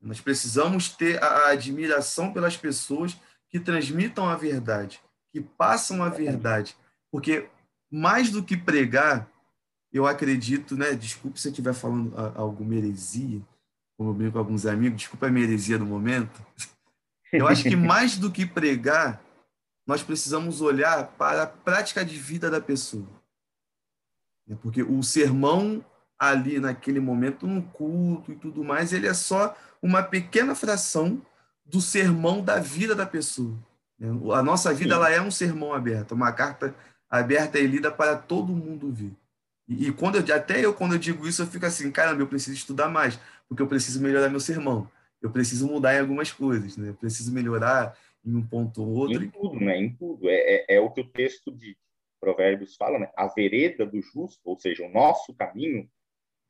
Nós 0.00 0.20
precisamos 0.20 0.90
ter 0.90 1.22
a 1.22 1.48
admiração 1.48 2.30
pelas 2.30 2.58
pessoas 2.58 3.16
que 3.48 3.60
transmitam 3.60 4.28
a 4.28 4.36
verdade, 4.36 5.00
que 5.32 5.40
passam 5.40 6.02
a 6.02 6.08
verdade, 6.08 6.76
porque 7.10 7.48
mais 7.90 8.30
do 8.30 8.42
que 8.42 8.56
pregar, 8.56 9.28
eu 9.92 10.06
acredito, 10.06 10.76
né? 10.76 10.94
Desculpe 10.94 11.40
se 11.40 11.48
eu 11.48 11.50
estiver 11.50 11.74
falando 11.74 12.12
alguma 12.36 12.74
heresia, 12.74 13.40
como 13.96 14.10
eu 14.10 14.14
brinco 14.14 14.32
com 14.32 14.38
alguns 14.38 14.66
amigos, 14.66 14.98
desculpa 14.98 15.26
a 15.26 15.30
minha 15.30 15.44
heresia 15.44 15.78
no 15.78 15.86
momento. 15.86 16.44
Eu 17.32 17.46
acho 17.46 17.62
que 17.64 17.76
mais 17.76 18.16
do 18.16 18.30
que 18.30 18.46
pregar, 18.46 19.22
nós 19.86 20.02
precisamos 20.02 20.60
olhar 20.60 21.08
para 21.18 21.42
a 21.42 21.46
prática 21.46 22.04
de 22.04 22.16
vida 22.16 22.50
da 22.50 22.60
pessoa. 22.60 23.06
Porque 24.60 24.82
o 24.82 25.02
sermão 25.02 25.84
ali 26.18 26.60
naquele 26.60 27.00
momento, 27.00 27.46
no 27.46 27.62
culto 27.62 28.32
e 28.32 28.36
tudo 28.36 28.62
mais, 28.62 28.92
ele 28.92 29.06
é 29.06 29.14
só 29.14 29.56
uma 29.82 30.02
pequena 30.02 30.54
fração 30.54 31.20
do 31.64 31.80
sermão 31.80 32.42
da 32.42 32.58
vida 32.58 32.94
da 32.94 33.06
pessoa. 33.06 33.58
A 34.34 34.42
nossa 34.42 34.74
vida 34.74 34.94
ela 34.94 35.10
é 35.10 35.20
um 35.20 35.30
sermão 35.30 35.72
aberto, 35.72 36.12
uma 36.12 36.32
carta 36.32 36.74
aberta 37.08 37.58
e 37.58 37.66
lida 37.66 37.90
para 37.90 38.16
todo 38.16 38.52
mundo 38.52 38.90
ver. 38.90 39.12
E, 39.68 39.88
e 39.88 39.92
quando 39.92 40.16
eu, 40.16 40.34
até 40.34 40.64
eu, 40.64 40.74
quando 40.74 40.94
eu 40.94 40.98
digo 40.98 41.26
isso, 41.26 41.42
eu 41.42 41.46
fico 41.46 41.66
assim, 41.66 41.90
caramba, 41.92 42.22
eu 42.22 42.26
preciso 42.26 42.56
estudar 42.56 42.88
mais, 42.88 43.18
porque 43.48 43.62
eu 43.62 43.68
preciso 43.68 44.02
melhorar 44.02 44.28
meu 44.28 44.40
sermão. 44.40 44.90
Eu 45.20 45.30
preciso 45.30 45.68
mudar 45.68 45.94
em 45.94 46.00
algumas 46.00 46.32
coisas, 46.32 46.76
né? 46.76 46.88
Eu 46.88 46.94
preciso 46.94 47.32
melhorar 47.32 47.96
em 48.24 48.34
um 48.34 48.44
ponto 48.44 48.82
ou 48.82 48.88
outro. 48.88 49.22
Em 49.22 49.30
tudo, 49.30 49.60
né? 49.60 49.78
Em 49.78 49.94
tudo. 49.94 50.28
É, 50.28 50.34
é, 50.34 50.74
é 50.76 50.80
o 50.80 50.90
que 50.90 51.00
o 51.00 51.08
texto 51.08 51.52
de 51.52 51.76
Provérbios 52.20 52.74
fala, 52.76 52.98
né? 52.98 53.10
A 53.16 53.28
vereda 53.28 53.86
do 53.86 54.00
justo, 54.00 54.40
ou 54.44 54.58
seja, 54.58 54.84
o 54.84 54.90
nosso 54.90 55.32
caminho, 55.34 55.88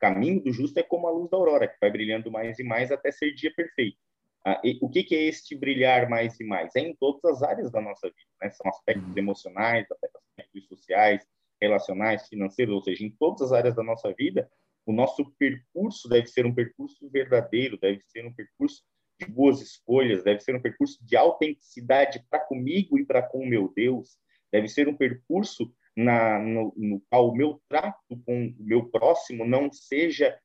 caminho 0.00 0.42
do 0.42 0.52
justo 0.52 0.78
é 0.78 0.82
como 0.82 1.06
a 1.06 1.10
luz 1.10 1.30
da 1.30 1.36
aurora, 1.36 1.68
que 1.68 1.76
vai 1.80 1.90
brilhando 1.90 2.30
mais 2.30 2.58
e 2.58 2.64
mais 2.64 2.90
até 2.90 3.10
ser 3.10 3.32
dia 3.34 3.52
perfeito. 3.54 3.98
Ah, 4.44 4.60
o 4.80 4.88
que, 4.88 5.04
que, 5.04 5.14
é 5.14 5.22
este 5.24 5.56
brilhar 5.56 6.08
mais 6.08 6.38
e 6.40 6.44
mais? 6.44 6.74
É 6.74 6.80
em 6.80 6.96
todas 6.96 7.24
as 7.24 7.42
áreas 7.42 7.70
da 7.70 7.80
nossa 7.80 8.08
vida, 8.08 8.30
né? 8.40 8.50
São 8.50 8.68
aspectos 8.68 9.08
uhum. 9.12 9.18
emocionais, 9.18 9.86
aspectos 9.90 10.66
sociais, 10.66 11.24
relacionais, 11.60 12.26
financeiros, 12.28 12.74
ou 12.74 12.82
seja, 12.82 13.04
em 13.04 13.10
todas 13.10 13.42
as 13.42 13.52
áreas 13.52 13.76
da 13.76 13.84
nossa 13.84 14.12
vida, 14.12 14.50
o 14.84 14.92
nosso 14.92 15.24
percurso 15.38 16.08
deve 16.08 16.26
ser 16.26 16.44
um 16.44 16.54
percurso 16.54 17.08
verdadeiro, 17.08 17.78
deve 17.78 18.00
ser 18.00 18.26
um 18.26 18.34
percurso 18.34 18.82
de 19.20 19.26
boas 19.26 19.60
escolhas, 19.60 20.24
deve 20.24 20.40
ser 20.40 20.56
um 20.56 20.60
percurso 20.60 20.98
de 21.04 21.16
autenticidade 21.16 22.24
para 22.28 22.40
comigo 22.40 22.98
e 22.98 23.06
para 23.06 23.22
com 23.22 23.38
o 23.38 23.48
meu 23.48 23.72
Deus, 23.74 24.16
deve 24.50 24.68
ser 24.68 24.88
um 24.88 24.96
percurso 24.96 25.72
na, 25.96 26.38
no, 26.40 26.74
no 26.76 27.00
qual 27.08 27.28
o 27.28 27.34
meu 27.34 27.62
trato 27.68 28.16
com 28.26 28.46
o 28.46 28.54
meu 28.58 28.88
próximo 28.88 29.46
não 29.46 29.70
seja 29.70 30.36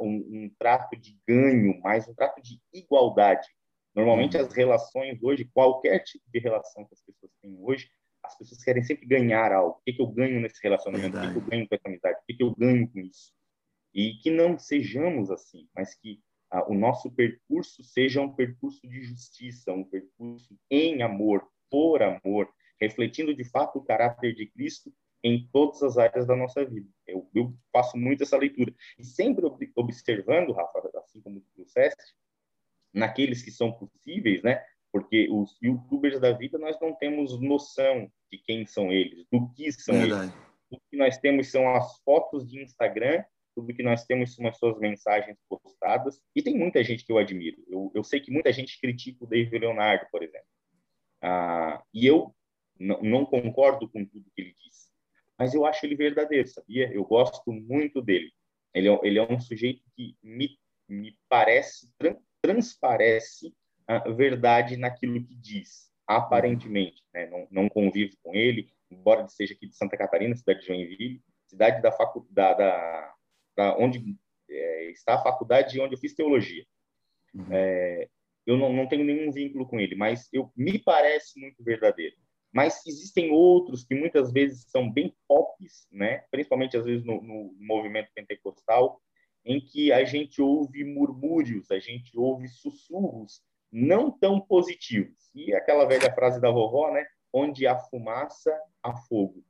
um, 0.00 0.16
um, 0.16 0.50
trato 0.58 0.96
de 0.96 1.16
ganho, 1.26 1.80
mas 1.82 2.08
um 2.08 2.14
trato 2.14 2.40
de 2.40 2.60
igualdade. 2.72 3.46
Normalmente 3.94 4.36
uhum. 4.36 4.42
as 4.44 4.52
relações 4.52 5.22
hoje, 5.22 5.50
qualquer 5.52 6.00
tipo 6.00 6.24
de 6.32 6.38
relação 6.38 6.84
que 6.84 6.94
as 6.94 7.02
pessoas 7.02 7.32
têm 7.42 7.56
hoje, 7.60 7.90
as 8.22 8.36
pessoas 8.36 8.62
querem 8.62 8.82
sempre 8.82 9.06
ganhar 9.06 9.52
algo. 9.52 9.78
O 9.78 9.82
que, 9.84 9.92
que 9.92 10.02
eu 10.02 10.06
ganho 10.06 10.40
nesse 10.40 10.62
relacionamento? 10.62 11.12
Verdade. 11.12 11.26
O 11.26 11.34
que, 11.34 11.40
que 11.40 11.46
eu 11.46 11.50
ganho 11.50 11.68
com 11.68 11.74
essa 11.74 11.88
amizade? 11.88 12.18
O 12.18 12.26
que, 12.26 12.34
que 12.34 12.42
eu 12.42 12.54
ganho 12.54 12.88
com 12.90 13.00
isso? 13.00 13.32
E 13.94 14.14
que 14.22 14.30
não 14.30 14.58
sejamos 14.58 15.30
assim, 15.30 15.66
mas 15.74 15.94
que 15.94 16.20
ah, 16.50 16.70
o 16.70 16.74
nosso 16.74 17.10
percurso 17.10 17.82
seja 17.82 18.20
um 18.20 18.34
percurso 18.34 18.86
de 18.86 19.02
justiça, 19.02 19.72
um 19.72 19.84
percurso 19.84 20.56
em 20.70 21.02
amor, 21.02 21.46
por 21.70 22.02
amor, 22.02 22.48
refletindo 22.80 23.34
de 23.34 23.44
fato 23.44 23.78
o 23.78 23.84
caráter 23.84 24.34
de 24.34 24.46
Cristo 24.46 24.92
em 25.22 25.48
todas 25.52 25.82
as 25.82 25.98
áreas 25.98 26.26
da 26.26 26.36
nossa 26.36 26.64
vida. 26.64 26.88
Eu, 27.06 27.28
eu 27.34 27.54
faço 27.72 27.96
muito 27.96 28.22
essa 28.22 28.36
leitura. 28.36 28.74
E 28.98 29.04
sempre 29.04 29.44
observando, 29.74 30.52
Rafa, 30.52 30.90
assim 30.98 31.20
como 31.20 31.40
tu 31.40 31.64
disseste, 31.64 32.14
naqueles 32.92 33.42
que 33.42 33.50
são 33.50 33.72
possíveis, 33.72 34.42
né? 34.42 34.62
Porque 34.92 35.28
os 35.30 35.56
youtubers 35.62 36.20
da 36.20 36.32
vida, 36.32 36.58
nós 36.58 36.78
não 36.80 36.94
temos 36.94 37.38
noção 37.40 38.10
de 38.30 38.38
quem 38.38 38.66
são 38.66 38.92
eles, 38.92 39.26
do 39.30 39.48
que 39.52 39.70
são 39.72 39.94
Verdade. 39.94 40.32
eles. 40.32 40.48
O 40.70 40.78
que 40.90 40.96
nós 40.96 41.18
temos 41.18 41.50
são 41.50 41.74
as 41.74 41.98
fotos 42.00 42.48
de 42.48 42.62
Instagram, 42.62 43.24
tudo 43.54 43.74
que 43.74 43.82
nós 43.82 44.04
temos 44.04 44.34
são 44.34 44.46
as 44.46 44.56
suas 44.56 44.78
mensagens 44.78 45.36
postadas. 45.48 46.20
E 46.34 46.42
tem 46.42 46.56
muita 46.56 46.82
gente 46.84 47.04
que 47.04 47.10
eu 47.10 47.18
admiro. 47.18 47.56
Eu, 47.68 47.90
eu 47.94 48.04
sei 48.04 48.20
que 48.20 48.30
muita 48.30 48.52
gente 48.52 48.78
critica 48.80 49.24
o 49.24 49.26
David 49.26 49.58
Leonardo, 49.58 50.06
por 50.10 50.22
exemplo. 50.22 50.46
Ah, 51.20 51.82
e 51.92 52.06
eu 52.06 52.34
não 52.78 53.26
concordo 53.26 53.88
com 53.88 54.04
tudo 54.04 54.30
que 54.34 54.40
ele 54.40 54.54
diz, 54.54 54.87
mas 55.38 55.54
eu 55.54 55.64
acho 55.64 55.86
ele 55.86 55.94
verdadeiro, 55.94 56.48
sabia? 56.48 56.92
Eu 56.92 57.04
gosto 57.04 57.52
muito 57.52 58.02
dele. 58.02 58.32
Ele 58.74 58.88
é, 58.88 59.00
ele 59.02 59.18
é 59.18 59.22
um 59.22 59.38
sujeito 59.38 59.82
que 59.96 60.16
me, 60.22 60.58
me 60.88 61.16
parece, 61.28 61.92
transparece 62.42 63.54
a 63.86 63.98
verdade 64.10 64.76
naquilo 64.76 65.24
que 65.24 65.34
diz, 65.34 65.90
aparentemente. 66.06 67.02
Né? 67.14 67.26
Não, 67.26 67.46
não 67.50 67.68
convivo 67.68 68.14
com 68.22 68.34
ele, 68.34 68.70
embora 68.90 69.20
ele 69.20 69.30
seja 69.30 69.54
aqui 69.54 69.66
de 69.66 69.76
Santa 69.76 69.96
Catarina, 69.96 70.34
cidade 70.34 70.60
de 70.60 70.66
Joinville, 70.66 71.22
cidade 71.46 71.80
da 71.80 71.92
faculdade, 71.92 72.58
da, 72.58 73.14
da, 73.56 73.76
onde 73.78 74.16
é, 74.50 74.90
está 74.90 75.14
a 75.14 75.22
faculdade 75.22 75.80
onde 75.80 75.94
eu 75.94 75.98
fiz 75.98 76.14
teologia. 76.14 76.66
Uhum. 77.34 77.46
É, 77.50 78.08
eu 78.46 78.56
não, 78.56 78.72
não 78.72 78.88
tenho 78.88 79.04
nenhum 79.04 79.30
vínculo 79.30 79.66
com 79.66 79.78
ele, 79.78 79.94
mas 79.94 80.28
eu 80.32 80.50
me 80.56 80.78
parece 80.78 81.38
muito 81.38 81.62
verdadeiro. 81.62 82.16
Mas 82.58 82.84
existem 82.84 83.30
outros 83.30 83.84
que 83.84 83.94
muitas 83.94 84.32
vezes 84.32 84.64
são 84.68 84.90
bem 84.90 85.14
pops, 85.28 85.86
né? 85.92 86.24
principalmente 86.28 86.76
às 86.76 86.84
vezes 86.84 87.04
no, 87.04 87.22
no 87.22 87.54
movimento 87.56 88.10
pentecostal, 88.12 89.00
em 89.44 89.60
que 89.60 89.92
a 89.92 90.04
gente 90.04 90.42
ouve 90.42 90.82
murmúrios, 90.82 91.70
a 91.70 91.78
gente 91.78 92.18
ouve 92.18 92.48
sussurros 92.48 93.40
não 93.70 94.10
tão 94.10 94.40
positivos. 94.40 95.30
E 95.32 95.54
aquela 95.54 95.84
velha 95.84 96.12
frase 96.12 96.40
da 96.40 96.50
vovó, 96.50 96.90
né? 96.90 97.06
Onde 97.32 97.64
há 97.64 97.78
fumaça, 97.78 98.50
há 98.82 98.92
fogo. 98.92 99.44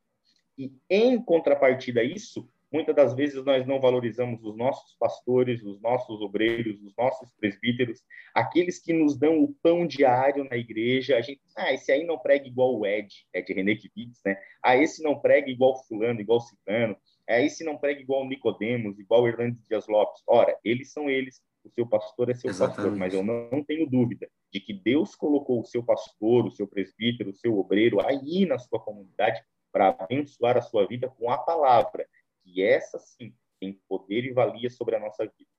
E 0.58 0.70
em 0.90 1.18
contrapartida 1.18 2.02
a 2.02 2.04
isso, 2.04 2.46
Muitas 2.70 2.94
das 2.94 3.14
vezes 3.14 3.42
nós 3.44 3.66
não 3.66 3.80
valorizamos 3.80 4.44
os 4.44 4.54
nossos 4.54 4.94
pastores, 4.96 5.62
os 5.62 5.80
nossos 5.80 6.20
obreiros, 6.20 6.82
os 6.82 6.94
nossos 6.96 7.30
presbíteros, 7.32 8.02
aqueles 8.34 8.78
que 8.78 8.92
nos 8.92 9.16
dão 9.16 9.42
o 9.42 9.54
pão 9.62 9.86
diário 9.86 10.44
na 10.44 10.56
igreja. 10.56 11.16
A 11.16 11.22
gente, 11.22 11.40
ah, 11.56 11.72
esse 11.72 11.90
aí 11.90 12.04
não 12.04 12.18
prega 12.18 12.46
igual 12.46 12.78
o 12.78 12.86
Ed, 12.86 13.26
Ed 13.32 13.52
René 13.52 13.74
Kivitz, 13.74 14.20
né? 14.24 14.36
Ah, 14.62 14.76
esse 14.76 15.02
não 15.02 15.18
prega 15.18 15.48
igual 15.50 15.82
fulano, 15.84 16.20
igual 16.20 16.40
ciclano. 16.40 16.96
Ah, 17.26 17.40
esse 17.40 17.64
não 17.64 17.78
prega 17.78 18.00
igual 18.00 18.26
Nicodemos, 18.26 18.98
igual 18.98 19.26
Hernandes 19.26 19.66
Dias 19.66 19.86
Lopes. 19.86 20.22
Ora, 20.26 20.54
eles 20.62 20.92
são 20.92 21.08
eles, 21.08 21.42
o 21.64 21.70
seu 21.70 21.86
pastor 21.86 22.30
é 22.30 22.34
seu 22.34 22.50
Exatamente. 22.50 22.76
pastor, 22.76 22.96
mas 22.96 23.14
eu 23.14 23.22
não, 23.22 23.48
não 23.50 23.64
tenho 23.64 23.88
dúvida 23.88 24.28
de 24.52 24.60
que 24.60 24.74
Deus 24.74 25.14
colocou 25.14 25.60
o 25.60 25.64
seu 25.64 25.82
pastor, 25.82 26.46
o 26.46 26.50
seu 26.50 26.66
presbítero, 26.66 27.30
o 27.30 27.34
seu 27.34 27.58
obreiro 27.58 27.98
aí 28.06 28.44
na 28.46 28.58
sua 28.58 28.78
comunidade 28.78 29.42
para 29.70 29.88
abençoar 29.98 30.56
a 30.56 30.62
sua 30.62 30.86
vida 30.86 31.08
com 31.08 31.30
a 31.30 31.38
palavra. 31.38 32.06
E 32.54 32.62
essa 32.62 32.98
sim 32.98 33.34
tem 33.60 33.80
poder 33.88 34.24
e 34.24 34.32
valia 34.32 34.70
sobre 34.70 34.96
a 34.96 35.00
nossa 35.00 35.24
vida. 35.24 35.50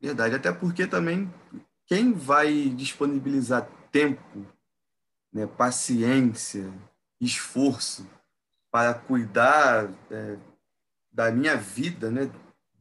Verdade, 0.00 0.34
até 0.34 0.52
porque 0.52 0.86
também 0.86 1.32
quem 1.86 2.12
vai 2.12 2.68
disponibilizar 2.70 3.68
tempo, 3.90 4.46
né, 5.32 5.46
paciência, 5.46 6.72
esforço 7.20 8.08
para 8.70 8.94
cuidar 8.94 9.90
é, 10.10 10.36
da 11.10 11.30
minha 11.30 11.56
vida, 11.56 12.10
né, 12.10 12.30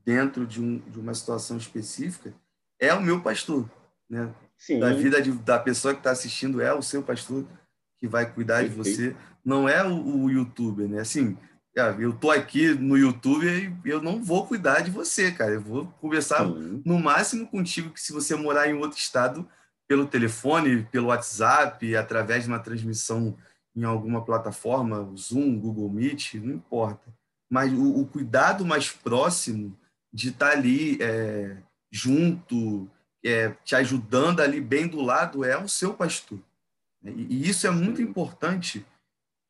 dentro 0.03 0.45
de, 0.45 0.61
um, 0.61 0.79
de 0.79 0.99
uma 0.99 1.13
situação 1.13 1.57
específica, 1.57 2.33
é 2.79 2.93
o 2.93 3.01
meu 3.01 3.21
pastor, 3.21 3.69
né? 4.09 4.33
Sim. 4.57 4.79
Da 4.79 4.93
vida 4.93 5.21
de, 5.21 5.31
da 5.31 5.59
pessoa 5.59 5.93
que 5.93 5.99
está 5.99 6.11
assistindo 6.11 6.61
é 6.61 6.73
o 6.73 6.81
seu 6.81 7.01
pastor 7.01 7.45
que 7.97 8.07
vai 8.07 8.31
cuidar 8.31 8.61
Perfeito. 8.61 8.83
de 8.83 8.91
você, 8.91 9.15
não 9.43 9.67
é 9.67 9.83
o, 9.83 10.23
o 10.23 10.29
youtuber, 10.29 10.87
né? 10.87 10.99
Assim, 10.99 11.37
eu 11.75 12.13
tô 12.13 12.31
aqui 12.31 12.73
no 12.73 12.97
YouTube 12.97 13.75
e 13.83 13.89
eu 13.89 14.01
não 14.01 14.23
vou 14.23 14.47
cuidar 14.47 14.79
de 14.79 14.89
você, 14.89 15.31
cara. 15.31 15.51
Eu 15.51 15.61
vou 15.61 15.87
conversar 15.99 16.45
Sim. 16.45 16.81
no 16.85 16.97
máximo 16.97 17.47
contigo 17.47 17.89
que 17.89 17.99
se 17.99 18.13
você 18.13 18.35
morar 18.35 18.69
em 18.69 18.73
outro 18.73 18.97
estado, 18.97 19.47
pelo 19.87 20.07
telefone, 20.07 20.87
pelo 20.91 21.07
WhatsApp, 21.07 21.95
através 21.95 22.43
de 22.43 22.49
uma 22.49 22.59
transmissão 22.59 23.37
em 23.75 23.83
alguma 23.83 24.23
plataforma, 24.23 25.11
Zoom, 25.17 25.59
Google 25.59 25.89
Meet, 25.89 26.35
não 26.35 26.53
importa. 26.53 27.13
Mas 27.49 27.73
o, 27.73 27.99
o 27.99 28.07
cuidado 28.07 28.65
mais 28.65 28.89
próximo 28.89 29.77
de 30.13 30.29
estar 30.29 30.51
tá 30.51 30.53
ali 30.53 30.97
é, 31.01 31.57
junto, 31.91 32.89
é, 33.23 33.49
te 33.65 33.75
ajudando 33.75 34.39
ali 34.39 34.61
bem 34.61 34.87
do 34.87 35.01
lado, 35.01 35.43
é 35.43 35.57
o 35.57 35.67
seu 35.67 35.93
pastor. 35.93 36.39
E, 37.03 37.27
e 37.29 37.49
isso 37.49 37.67
é 37.67 37.69
muito 37.69 38.01
importante. 38.01 38.85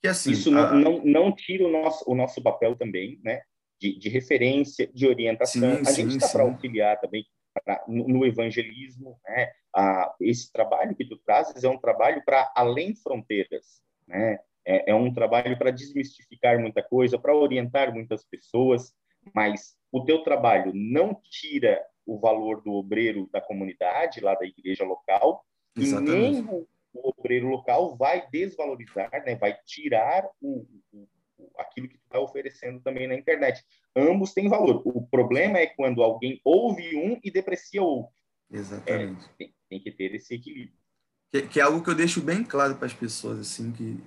Que, 0.05 0.09
assim, 0.09 0.31
isso 0.31 0.51
não, 0.51 0.61
a... 0.61 0.73
não, 0.73 1.03
não 1.03 1.35
tira 1.35 1.67
o 1.67 1.71
nosso, 1.71 2.03
o 2.07 2.15
nosso 2.15 2.41
papel 2.41 2.75
também, 2.75 3.19
né? 3.23 3.41
De, 3.79 3.97
de 3.97 4.09
referência, 4.09 4.89
de 4.93 5.07
orientação. 5.07 5.83
Sim, 5.83 5.89
a 5.89 5.91
gente 5.91 6.15
está 6.15 6.29
para 6.29 6.43
auxiliar 6.43 6.99
também 6.99 7.25
pra, 7.63 7.83
no, 7.87 8.07
no, 8.07 8.25
evangelismo. 8.25 9.19
Né? 9.27 9.51
A, 9.75 10.15
esse 10.21 10.51
trabalho 10.51 10.95
que 10.95 11.05
tu 11.05 11.17
trazes 11.17 11.63
é 11.63 11.69
um 11.69 11.77
trabalho 11.77 12.21
para 12.25 12.51
além 12.55 12.95
fronteiras. 12.95 13.81
Né? 14.07 14.39
É, 14.65 14.91
é 14.91 14.95
um 14.95 15.13
trabalho 15.13 15.57
para 15.57 15.71
desmistificar 15.71 16.59
muita 16.59 16.81
coisa, 16.81 17.19
para 17.19 17.35
orientar 17.35 17.93
muitas 17.93 18.23
pessoas, 18.23 18.93
mas 19.33 19.75
o 19.91 20.05
teu 20.05 20.23
trabalho 20.23 20.71
não 20.73 21.19
tira 21.29 21.83
o 22.05 22.19
valor 22.19 22.61
do 22.61 22.73
obreiro 22.73 23.27
da 23.31 23.41
comunidade, 23.41 24.21
lá 24.21 24.35
da 24.35 24.45
igreja 24.45 24.83
local, 24.83 25.43
Exatamente. 25.75 26.39
e 26.39 26.41
nem 26.41 26.67
o, 26.95 27.13
obreiro 27.17 27.47
local 27.47 27.95
vai 27.95 28.27
desvalorizar, 28.29 29.11
né, 29.25 29.35
vai 29.35 29.57
tirar 29.65 30.27
o, 30.41 30.65
o, 30.91 31.07
aquilo 31.57 31.87
que 31.87 31.97
está 31.97 32.19
oferecendo 32.19 32.79
também 32.81 33.07
na 33.07 33.15
internet. 33.15 33.63
Ambos 33.95 34.33
têm 34.33 34.49
valor. 34.49 34.81
O 34.85 35.05
problema 35.07 35.57
é 35.59 35.67
quando 35.67 36.01
alguém 36.01 36.39
ouve 36.43 36.95
um 36.95 37.19
e 37.23 37.31
deprecia 37.31 37.81
o 37.81 37.85
outro. 37.85 38.15
Exatamente. 38.51 39.25
É, 39.25 39.33
tem, 39.37 39.55
tem, 39.69 39.79
que 39.79 39.91
ter 39.91 40.13
esse 40.15 40.35
equilíbrio. 40.35 40.77
Que, 41.31 41.41
que, 41.43 41.59
é 41.59 41.63
algo 41.63 41.83
que 41.83 41.89
eu 41.89 41.95
deixo 41.95 42.21
bem 42.21 42.43
claro 42.43 42.75
para 42.75 42.85
as 42.85 42.93
pessoas, 42.93 43.39
assim, 43.39 43.71
que 43.71 43.99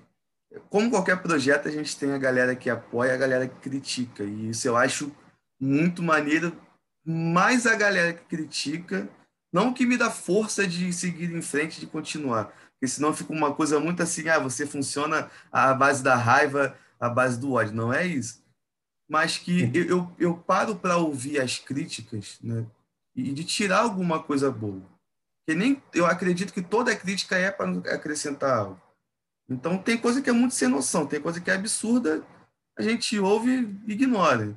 como 0.70 0.90
qualquer 0.90 1.20
projeto, 1.22 1.68
a 1.68 1.70
gente 1.70 1.96
tem 1.98 2.12
a 2.12 2.18
galera 2.18 2.56
que 2.56 2.70
apoia 2.70 3.10
e 3.10 3.14
a 3.14 3.18
galera 3.18 3.48
que 3.48 3.60
critica. 3.60 4.24
E 4.24 4.50
isso 4.50 4.66
eu 4.66 4.76
acho 4.76 5.14
muito 5.60 6.02
maneiro, 6.02 6.56
mais 7.04 7.66
a 7.66 7.76
galera 7.76 8.14
que 8.14 8.24
critica, 8.24 9.08
não 9.52 9.72
que 9.74 9.86
me 9.86 9.96
dá 9.96 10.10
força 10.10 10.66
de 10.66 10.92
seguir 10.92 11.34
em 11.34 11.42
frente, 11.42 11.80
de 11.80 11.86
continuar. 11.86 12.52
Porque 12.78 12.92
senão 12.92 13.12
fica 13.12 13.32
uma 13.32 13.52
coisa 13.52 13.80
muito 13.80 14.00
assim, 14.02 14.28
ah, 14.28 14.38
você 14.38 14.64
funciona 14.64 15.28
à 15.50 15.74
base 15.74 16.00
da 16.00 16.14
raiva, 16.14 16.78
à 17.00 17.08
base 17.08 17.38
do 17.38 17.52
ódio. 17.52 17.74
Não 17.74 17.92
é 17.92 18.06
isso. 18.06 18.40
Mas 19.10 19.36
que 19.36 19.70
eu, 19.74 19.84
eu, 19.84 20.12
eu 20.16 20.36
paro 20.36 20.76
para 20.76 20.96
ouvir 20.96 21.40
as 21.40 21.58
críticas 21.58 22.38
né, 22.40 22.64
e 23.16 23.32
de 23.32 23.42
tirar 23.42 23.80
alguma 23.80 24.22
coisa 24.22 24.50
boa. 24.50 24.82
Que 25.46 25.54
nem 25.54 25.82
eu 25.92 26.06
acredito 26.06 26.52
que 26.52 26.62
toda 26.62 26.94
crítica 26.94 27.36
é 27.36 27.50
para 27.50 27.70
acrescentar 27.92 28.58
algo. 28.58 28.80
Então, 29.48 29.78
tem 29.78 29.96
coisa 29.96 30.22
que 30.22 30.30
é 30.30 30.32
muito 30.32 30.54
sem 30.54 30.68
noção, 30.68 31.06
tem 31.06 31.20
coisa 31.20 31.40
que 31.40 31.50
é 31.50 31.54
absurda, 31.54 32.22
a 32.78 32.82
gente 32.82 33.18
ouve 33.18 33.66
e 33.86 33.92
ignora. 33.92 34.56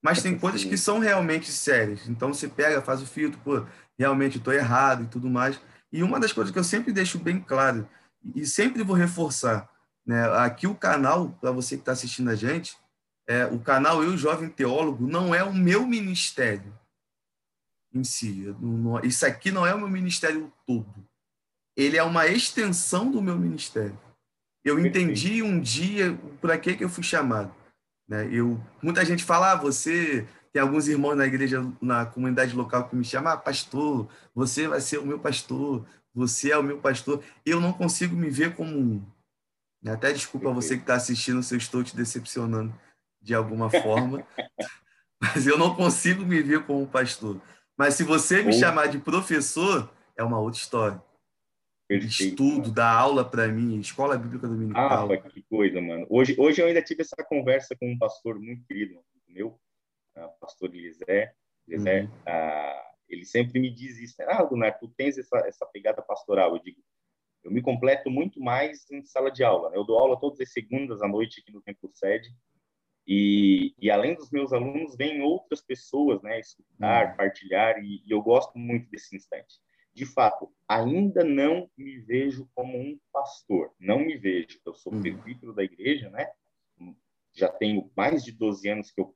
Mas 0.00 0.22
tem 0.22 0.38
coisas 0.38 0.64
que 0.64 0.78
são 0.78 1.00
realmente 1.00 1.50
sérias. 1.50 2.08
Então, 2.08 2.32
você 2.32 2.46
pega, 2.46 2.80
faz 2.80 3.02
o 3.02 3.06
filtro, 3.06 3.40
pô, 3.40 3.66
realmente 3.98 4.38
estou 4.38 4.54
errado 4.54 5.02
e 5.02 5.06
tudo 5.08 5.28
mais. 5.28 5.60
E 5.92 6.02
uma 6.02 6.20
das 6.20 6.32
coisas 6.32 6.52
que 6.52 6.58
eu 6.58 6.64
sempre 6.64 6.92
deixo 6.92 7.18
bem 7.18 7.40
claro, 7.40 7.88
e 8.34 8.44
sempre 8.44 8.82
vou 8.82 8.96
reforçar, 8.96 9.68
né, 10.04 10.24
aqui 10.38 10.66
o 10.66 10.74
canal, 10.74 11.30
para 11.40 11.50
você 11.50 11.76
que 11.76 11.82
está 11.82 11.92
assistindo 11.92 12.30
a 12.30 12.34
gente, 12.34 12.76
é, 13.26 13.44
o 13.46 13.58
canal 13.58 14.02
Eu 14.02 14.16
Jovem 14.16 14.48
Teólogo 14.48 15.06
não 15.06 15.34
é 15.34 15.44
o 15.44 15.52
meu 15.52 15.86
ministério 15.86 16.72
em 17.92 18.02
si. 18.02 18.46
Isso 19.04 19.26
aqui 19.26 19.50
não 19.50 19.66
é 19.66 19.74
o 19.74 19.78
meu 19.78 19.88
ministério 19.88 20.52
todo. 20.66 21.06
Ele 21.76 21.96
é 21.96 22.02
uma 22.02 22.26
extensão 22.26 23.10
do 23.10 23.22
meu 23.22 23.36
ministério. 23.36 23.98
Eu 24.64 24.78
entendi 24.78 25.42
um 25.42 25.60
dia 25.60 26.18
para 26.40 26.58
que, 26.58 26.76
que 26.76 26.84
eu 26.84 26.88
fui 26.88 27.02
chamado. 27.02 27.54
Né? 28.08 28.28
Eu, 28.32 28.60
muita 28.82 29.04
gente 29.04 29.22
fala, 29.22 29.52
ah, 29.52 29.56
você 29.56 30.26
tem 30.52 30.62
alguns 30.62 30.88
irmãos 30.88 31.14
na 31.14 31.26
igreja, 31.26 31.62
na 31.80 32.06
comunidade 32.06 32.54
local 32.54 32.88
que 32.88 32.96
me 32.96 33.04
chamam, 33.04 33.32
ah, 33.32 33.36
pastor, 33.36 34.08
você 34.34 34.66
vai 34.66 34.80
ser 34.80 34.98
o 34.98 35.06
meu 35.06 35.18
pastor, 35.18 35.86
você 36.14 36.52
é 36.52 36.58
o 36.58 36.62
meu 36.62 36.78
pastor. 36.78 37.22
Eu 37.44 37.60
não 37.60 37.72
consigo 37.72 38.16
me 38.16 38.30
ver 38.30 38.54
como 38.54 38.76
um. 38.76 39.02
Até 39.86 40.12
desculpa 40.12 40.52
você 40.52 40.76
que 40.76 40.82
está 40.82 40.94
assistindo 40.94 41.42
se 41.42 41.54
eu 41.54 41.58
estou 41.58 41.84
te 41.84 41.94
decepcionando 41.94 42.74
de 43.20 43.34
alguma 43.34 43.70
forma, 43.82 44.26
mas 45.20 45.46
eu 45.46 45.58
não 45.58 45.74
consigo 45.74 46.24
me 46.24 46.42
ver 46.42 46.64
como 46.64 46.82
um 46.82 46.86
pastor. 46.86 47.40
Mas 47.76 47.94
se 47.94 48.02
você 48.02 48.42
me 48.42 48.52
chamar 48.52 48.86
de 48.88 48.98
professor, 48.98 49.88
é 50.16 50.22
uma 50.24 50.40
outra 50.40 50.60
história. 50.60 51.02
Perfeito, 51.86 52.32
estudo, 52.32 52.62
mano. 52.62 52.74
dar 52.74 52.92
aula 52.92 53.24
para 53.24 53.48
mim, 53.48 53.78
escola 53.78 54.18
bíblica 54.18 54.46
dominical. 54.46 55.10
Ah, 55.10 55.16
que 55.16 55.42
coisa, 55.42 55.80
mano. 55.80 56.06
Hoje, 56.10 56.34
hoje 56.38 56.60
eu 56.60 56.66
ainda 56.66 56.82
tive 56.82 57.00
essa 57.00 57.16
conversa 57.24 57.74
com 57.76 57.90
um 57.90 57.96
pastor 57.96 58.38
muito 58.38 58.66
querido 58.66 59.00
meu, 59.28 59.58
o 60.22 60.24
ah, 60.24 60.28
pastor 60.40 60.74
Elisé. 60.74 61.32
Elisé 61.66 62.02
uhum. 62.02 62.10
ah, 62.26 62.92
ele 63.08 63.24
sempre 63.24 63.60
me 63.60 63.70
diz 63.70 63.98
isso. 63.98 64.16
Né? 64.18 64.26
Ah, 64.28 64.42
Gunnar, 64.42 64.78
tu 64.78 64.88
tens 64.88 65.18
essa, 65.18 65.38
essa 65.46 65.66
pegada 65.66 66.02
pastoral. 66.02 66.54
Eu 66.54 66.62
digo, 66.62 66.80
eu 67.44 67.50
me 67.50 67.62
completo 67.62 68.10
muito 68.10 68.40
mais 68.40 68.90
em 68.90 69.02
sala 69.04 69.30
de 69.30 69.42
aula. 69.42 69.70
Né? 69.70 69.76
Eu 69.76 69.84
dou 69.84 69.98
aula 69.98 70.18
todas 70.18 70.40
as 70.40 70.52
segundas 70.52 71.02
à 71.02 71.08
noite 71.08 71.40
aqui 71.40 71.52
no 71.52 71.62
Tempo 71.62 71.90
Sede. 71.92 72.28
E, 73.06 73.74
e 73.78 73.90
além 73.90 74.14
dos 74.14 74.30
meus 74.30 74.52
alunos, 74.52 74.94
vêm 74.94 75.22
outras 75.22 75.62
pessoas, 75.62 76.20
né? 76.22 76.38
Escutar, 76.40 77.10
uhum. 77.10 77.16
partilhar, 77.16 77.82
e, 77.82 78.02
e 78.04 78.10
eu 78.10 78.20
gosto 78.20 78.58
muito 78.58 78.90
desse 78.90 79.16
instante 79.16 79.54
de 79.98 80.06
fato, 80.06 80.48
ainda 80.68 81.24
não 81.24 81.68
me 81.76 81.98
vejo 81.98 82.48
como 82.54 82.78
um 82.78 82.96
pastor, 83.12 83.74
não 83.80 83.98
me 83.98 84.16
vejo. 84.16 84.60
Eu 84.64 84.72
sou 84.72 84.92
uhum. 84.92 85.02
presbítero 85.02 85.52
da 85.52 85.64
igreja, 85.64 86.08
né? 86.08 86.30
Já 87.34 87.48
tenho 87.48 87.90
mais 87.96 88.22
de 88.22 88.30
12 88.30 88.68
anos 88.68 88.92
que 88.92 89.00
eu 89.00 89.12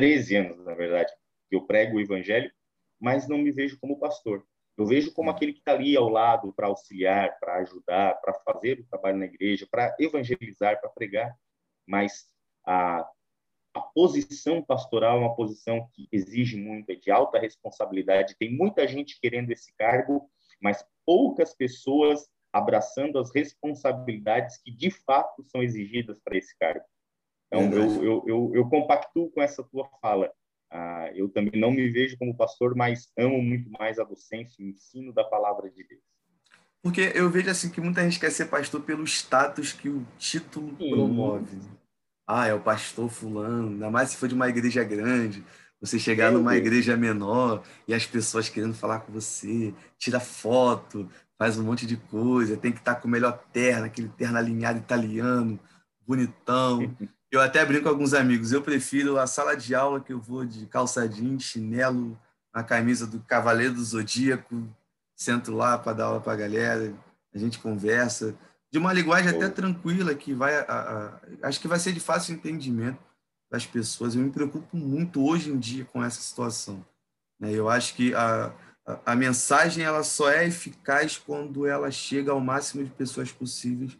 13 0.00 0.36
anos, 0.36 0.64
na 0.64 0.74
verdade, 0.74 1.12
que 1.50 1.54
eu 1.54 1.66
prego 1.66 1.98
o 1.98 2.00
evangelho, 2.00 2.50
mas 2.98 3.28
não 3.28 3.36
me 3.36 3.52
vejo 3.52 3.78
como 3.78 3.98
pastor. 3.98 4.46
Eu 4.78 4.86
vejo 4.86 5.12
como 5.12 5.28
uhum. 5.28 5.36
aquele 5.36 5.52
que 5.52 5.58
está 5.58 5.72
ali 5.72 5.94
ao 5.94 6.08
lado 6.08 6.54
para 6.54 6.68
auxiliar, 6.68 7.38
para 7.38 7.56
ajudar, 7.56 8.14
para 8.14 8.32
fazer 8.32 8.80
o 8.80 8.86
trabalho 8.86 9.18
na 9.18 9.26
igreja, 9.26 9.68
para 9.70 9.94
evangelizar, 10.00 10.80
para 10.80 10.88
pregar. 10.88 11.36
Mas 11.86 12.24
a 12.66 13.06
a 13.74 13.80
posição 13.80 14.60
pastoral 14.62 15.18
é 15.18 15.20
uma 15.20 15.36
posição 15.36 15.88
que 15.92 16.08
exige 16.10 16.56
muito, 16.56 16.90
é 16.90 16.96
de 16.96 17.10
alta 17.10 17.38
responsabilidade. 17.38 18.34
Tem 18.36 18.52
muita 18.52 18.88
gente 18.88 19.20
querendo 19.20 19.52
esse 19.52 19.72
cargo, 19.76 20.28
mas 20.60 20.84
poucas 21.06 21.54
pessoas 21.54 22.28
abraçando 22.52 23.16
as 23.18 23.32
responsabilidades 23.32 24.56
que 24.58 24.72
de 24.72 24.90
fato 24.90 25.44
são 25.44 25.62
exigidas 25.62 26.18
para 26.18 26.36
esse 26.36 26.56
cargo. 26.58 26.84
Então, 27.52 27.72
eu, 27.72 28.04
eu, 28.04 28.24
eu, 28.26 28.52
eu, 28.54 28.68
compactuo 28.68 29.30
com 29.30 29.42
essa 29.42 29.62
tua 29.64 29.88
fala. 30.00 30.30
Ah, 30.70 31.10
eu 31.14 31.28
também 31.28 31.60
não 31.60 31.72
me 31.72 31.88
vejo 31.90 32.16
como 32.16 32.36
pastor, 32.36 32.76
mas 32.76 33.10
amo 33.18 33.42
muito 33.42 33.68
mais 33.70 33.98
a 33.98 34.04
docência, 34.04 34.64
o 34.64 34.68
ensino 34.68 35.12
da 35.12 35.24
palavra 35.24 35.68
de 35.68 35.82
Deus. 35.82 36.02
Porque 36.82 37.12
eu 37.14 37.28
vejo 37.28 37.50
assim 37.50 37.70
que 37.70 37.80
muita 37.80 38.02
gente 38.02 38.20
quer 38.20 38.30
ser 38.30 38.46
pastor 38.46 38.82
pelo 38.82 39.04
status 39.04 39.72
que 39.72 39.88
o 39.88 40.06
título 40.16 40.76
Sim. 40.78 40.90
promove 40.90 41.58
ah, 42.30 42.46
é 42.46 42.54
o 42.54 42.60
pastor 42.60 43.10
fulano, 43.10 43.70
ainda 43.70 43.90
mais 43.90 44.10
se 44.10 44.16
for 44.16 44.28
de 44.28 44.36
uma 44.36 44.48
igreja 44.48 44.84
grande, 44.84 45.44
você 45.80 45.98
chegar 45.98 46.30
numa 46.30 46.56
igreja 46.56 46.96
menor 46.96 47.64
e 47.88 47.92
as 47.92 48.06
pessoas 48.06 48.48
querendo 48.48 48.72
falar 48.74 49.00
com 49.00 49.12
você, 49.12 49.74
tira 49.98 50.20
foto, 50.20 51.10
faz 51.36 51.58
um 51.58 51.64
monte 51.64 51.86
de 51.86 51.96
coisa, 51.96 52.56
tem 52.56 52.70
que 52.70 52.78
estar 52.78 52.94
com 52.94 53.08
o 53.08 53.10
melhor 53.10 53.36
terno, 53.52 53.86
aquele 53.86 54.08
terno 54.10 54.38
alinhado 54.38 54.78
italiano, 54.78 55.58
bonitão. 56.06 56.94
Eu 57.30 57.40
até 57.40 57.64
brinco 57.64 57.84
com 57.84 57.88
alguns 57.88 58.12
amigos, 58.12 58.50
eu 58.50 58.60
prefiro 58.60 59.16
a 59.16 59.26
sala 59.26 59.56
de 59.56 59.72
aula 59.72 60.00
que 60.00 60.12
eu 60.12 60.20
vou 60.20 60.44
de 60.44 60.66
calça 60.66 61.08
jeans, 61.08 61.44
chinelo, 61.44 62.18
a 62.52 62.62
camisa 62.62 63.06
do 63.06 63.20
Cavaleiro 63.20 63.74
do 63.74 63.84
Zodíaco, 63.84 64.68
sento 65.14 65.52
lá 65.52 65.78
para 65.78 65.92
dar 65.92 66.04
aula 66.06 66.20
para 66.20 66.32
a 66.32 66.36
galera, 66.36 66.92
a 67.32 67.38
gente 67.38 67.60
conversa 67.60 68.34
de 68.72 68.78
uma 68.78 68.92
linguagem 68.92 69.30
até 69.30 69.48
tranquila 69.48 70.14
que 70.14 70.34
vai, 70.34 70.56
a, 70.56 70.64
a, 71.42 71.48
acho 71.48 71.60
que 71.60 71.68
vai 71.68 71.78
ser 71.78 71.92
de 71.92 72.00
fácil 72.00 72.34
entendimento 72.34 72.98
das 73.50 73.64
pessoas. 73.64 74.14
Eu 74.14 74.22
me 74.22 74.30
preocupo 74.30 74.76
muito 74.76 75.24
hoje 75.24 75.50
em 75.50 75.58
dia 75.58 75.84
com 75.84 76.02
essa 76.02 76.20
situação. 76.20 76.84
Né? 77.38 77.52
Eu 77.52 77.68
acho 77.68 77.94
que 77.94 78.14
a, 78.14 78.52
a, 78.86 79.12
a 79.12 79.16
mensagem 79.16 79.84
ela 79.84 80.02
só 80.02 80.30
é 80.30 80.46
eficaz 80.46 81.16
quando 81.16 81.66
ela 81.66 81.90
chega 81.90 82.32
ao 82.32 82.40
máximo 82.40 82.84
de 82.84 82.90
pessoas 82.90 83.30
possíveis, 83.30 83.96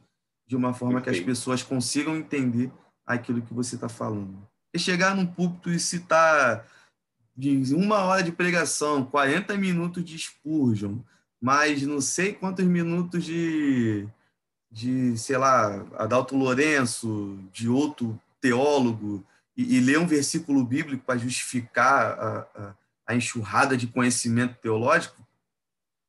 de 0.48 0.56
uma 0.56 0.74
forma 0.74 1.00
que 1.00 1.10
as 1.10 1.20
pessoas 1.20 1.62
consigam 1.62 2.16
entender 2.16 2.72
aquilo 3.14 3.42
que 3.42 3.54
você 3.54 3.74
está 3.74 3.88
falando. 3.88 4.36
E 4.72 4.78
chegar 4.78 5.14
num 5.14 5.26
púlpito 5.26 5.70
e 5.70 5.80
citar 5.80 6.66
de 7.36 7.74
uma 7.74 7.98
hora 8.04 8.22
de 8.22 8.32
pregação, 8.32 9.04
40 9.04 9.56
minutos 9.56 10.04
de 10.04 10.18
Spurgeon, 10.18 10.98
mais 11.40 11.82
não 11.82 12.00
sei 12.00 12.34
quantos 12.34 12.64
minutos 12.66 13.24
de, 13.24 14.06
de 14.70 15.16
sei 15.16 15.38
lá, 15.38 15.86
Adalto 15.96 16.36
Lourenço, 16.36 17.38
de 17.50 17.68
outro 17.68 18.20
teólogo, 18.40 19.24
e, 19.56 19.76
e 19.76 19.80
ler 19.80 19.98
um 19.98 20.06
versículo 20.06 20.64
bíblico 20.64 21.04
para 21.04 21.18
justificar 21.18 22.18
a, 22.18 22.46
a, 22.54 22.74
a, 23.06 23.14
enxurrada 23.14 23.76
de 23.76 23.86
conhecimento 23.86 24.54
teológico, 24.61 25.26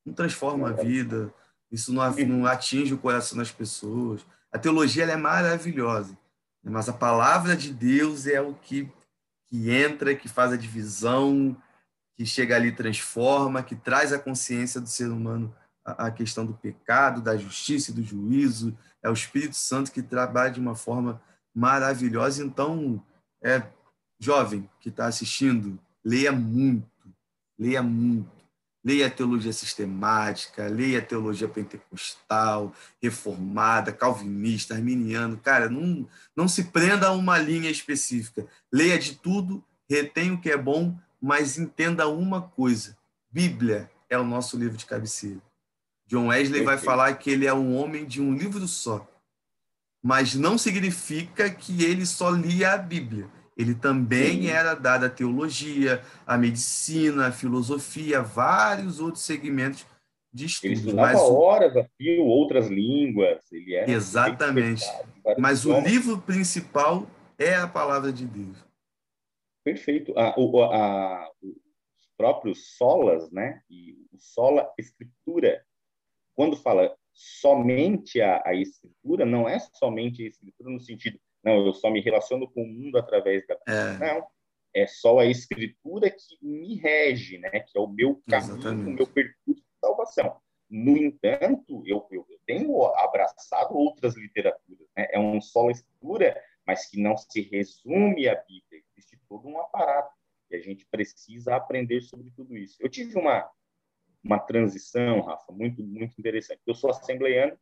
não 0.06 0.14
transforma 0.14 0.70
a 0.70 0.74
vida, 0.74 1.34
isso 1.72 1.94
não, 1.94 2.10
não 2.12 2.46
atinge 2.46 2.94
o 2.94 2.98
coração 2.98 3.38
das 3.38 3.52
pessoas. 3.52 4.26
A 4.52 4.60
teologia 4.60 5.06
é 5.06 5.16
maravilhosa, 5.16 6.18
mas 6.64 6.88
a 6.88 6.94
palavra 6.94 7.56
de 7.56 7.74
Deus 7.74 8.28
é 8.28 8.40
o 8.40 8.54
que, 8.54 8.92
que 9.50 9.72
entra, 9.72 10.16
que 10.16 10.30
faz 10.30 10.52
a 10.54 10.58
divisão, 10.58 11.56
que 12.16 12.26
chega 12.26 12.56
ali 12.56 12.72
transforma, 12.72 13.64
que 13.64 13.76
traz 13.76 14.14
a 14.14 14.20
consciência 14.20 14.80
do 14.80 14.88
ser 14.88 15.10
humano 15.10 15.54
a, 15.84 16.08
a 16.08 16.12
questão 16.12 16.46
do 16.46 16.54
pecado, 16.54 17.22
da 17.22 17.36
justiça 17.36 17.92
e 17.92 17.94
do 17.94 18.04
juízo. 18.04 18.78
É 19.04 19.10
o 19.10 19.14
Espírito 19.14 19.56
Santo 19.56 19.92
que 19.92 20.02
trabalha 20.02 20.52
de 20.52 20.60
uma 20.60 20.76
forma 20.76 21.22
maravilhosa. 21.54 22.44
Então, 22.44 23.04
é, 23.44 23.64
jovem 24.20 24.70
que 24.80 24.90
está 24.90 25.08
assistindo, 25.08 25.80
leia 26.04 26.32
muito, 26.32 26.88
leia 27.58 27.82
muito. 27.82 28.41
Leia 28.84 29.08
a 29.08 29.12
teologia 29.12 29.54
sistemática, 29.54 30.68
leia 30.68 31.00
a 31.00 31.02
teologia 31.02 31.48
pentecostal, 31.48 32.74
reformada, 33.02 33.92
calvinista, 33.92 34.74
arminiano. 34.74 35.38
Cara, 35.38 35.70
não, 35.70 36.08
não 36.36 36.48
se 36.48 36.66
prenda 36.66 37.08
a 37.08 37.12
uma 37.12 37.38
linha 37.38 37.70
específica. 37.70 38.48
Leia 38.72 38.98
de 38.98 39.16
tudo, 39.16 39.64
retenha 39.90 40.34
o 40.34 40.42
que 40.42 40.50
é 40.50 40.58
bom, 40.58 40.98
mas 41.22 41.58
entenda 41.58 42.08
uma 42.08 42.42
coisa: 42.42 42.98
Bíblia 43.32 43.90
é 44.10 44.18
o 44.18 44.24
nosso 44.24 44.58
livro 44.58 44.78
de 44.78 44.86
cabeceira. 44.86 45.42
John 46.08 46.28
Wesley 46.28 46.64
vai 46.64 46.78
falar 46.78 47.14
que 47.14 47.30
ele 47.30 47.46
é 47.46 47.54
um 47.54 47.76
homem 47.76 48.06
de 48.06 48.22
um 48.22 48.36
livro 48.36 48.68
só 48.68 49.08
mas 50.02 50.34
não 50.34 50.58
significa 50.58 51.50
que 51.50 51.84
ele 51.84 52.06
só 52.06 52.32
lia 52.32 52.74
a 52.74 52.78
Bíblia. 52.78 53.30
Ele 53.62 53.76
também 53.76 54.42
Sim. 54.42 54.48
era 54.48 54.74
dado 54.74 55.06
a 55.06 55.10
teologia, 55.10 56.02
a 56.26 56.38
medicina, 56.38 57.28
a 57.28 57.32
filosofia, 57.32 58.22
vários 58.22 59.00
outros 59.00 59.24
segmentos 59.24 59.86
de 60.34 60.46
estudo. 60.46 60.68
Ele 60.68 60.76
estudava 60.76 61.14
mas 61.14 61.22
horas 61.22 61.78
a 61.78 61.84
fio, 61.98 62.26
outras 62.26 62.68
línguas. 62.68 63.52
Ele 63.52 63.76
era 63.76 63.92
Exatamente. 63.92 64.84
Mas 65.38 65.66
o 65.66 65.80
livro 65.80 66.20
principal 66.22 67.06
é 67.38 67.56
a 67.56 67.68
palavra 67.68 68.12
de 68.12 68.26
Deus. 68.26 68.58
Perfeito. 69.64 70.18
A, 70.18 70.30
a, 70.30 71.32
os 71.42 72.10
próprios 72.18 72.76
solas, 72.78 73.32
né? 73.32 73.62
E 73.70 73.94
o 74.12 74.18
sola 74.18 74.72
escritura, 74.78 75.64
quando 76.36 76.56
fala 76.56 76.96
somente 77.14 78.22
a, 78.22 78.42
a 78.46 78.56
escritura, 78.56 79.26
não 79.26 79.48
é 79.48 79.60
somente 79.74 80.24
a 80.24 80.28
escritura 80.28 80.70
no 80.70 80.80
sentido, 80.80 81.20
não, 81.44 81.66
eu 81.66 81.74
só 81.74 81.90
me 81.90 82.02
relaciono 82.02 82.50
com 82.50 82.64
o 82.64 82.68
mundo 82.68 82.98
através 82.98 83.46
da. 83.48 83.58
É. 83.68 83.98
Não, 83.98 84.28
é 84.74 84.88
só 84.88 85.20
a 85.20 85.26
escritura 85.26 86.10
que 86.10 86.38
me 86.42 86.76
rege, 86.76 87.38
né? 87.38 87.60
Que 87.60 87.78
é 87.78 87.82
o 87.82 87.88
meu 87.88 88.22
caminho, 88.28 88.54
Exatamente. 88.54 88.90
o 88.90 88.94
meu 88.94 89.08
percurso 89.08 89.62
de 89.62 89.80
salvação. 89.80 90.38
No 90.70 90.98
entanto, 90.98 91.84
eu, 91.86 92.08
eu, 92.12 92.26
tenho 92.46 92.86
abraçado 92.96 93.76
outras 93.76 94.16
literaturas, 94.16 94.88
né? 94.96 95.08
É 95.12 95.20
um 95.20 95.42
só 95.42 95.70
escritura, 95.70 96.42
mas 96.66 96.90
que 96.90 97.02
não 97.02 97.18
se 97.18 97.42
resume 97.42 98.28
à 98.28 98.36
Bíblia. 98.36 98.82
Existe 98.96 99.20
todo 99.28 99.48
um 99.48 99.60
aparato 99.60 100.14
e 100.50 100.56
a 100.56 100.60
gente 100.60 100.86
precisa 100.86 101.56
aprender 101.56 102.02
sobre 102.02 102.32
tudo 102.32 102.56
isso. 102.58 102.78
Eu 102.80 102.90
tive 102.90 103.18
uma 103.18 103.50
uma 104.24 104.40
transição, 104.40 105.22
Rafa, 105.22 105.52
muito, 105.52 105.84
muito 105.84 106.14
interessante. 106.20 106.62
Eu 106.66 106.76
sou 106.76 106.92
assembleiano, 106.92 107.58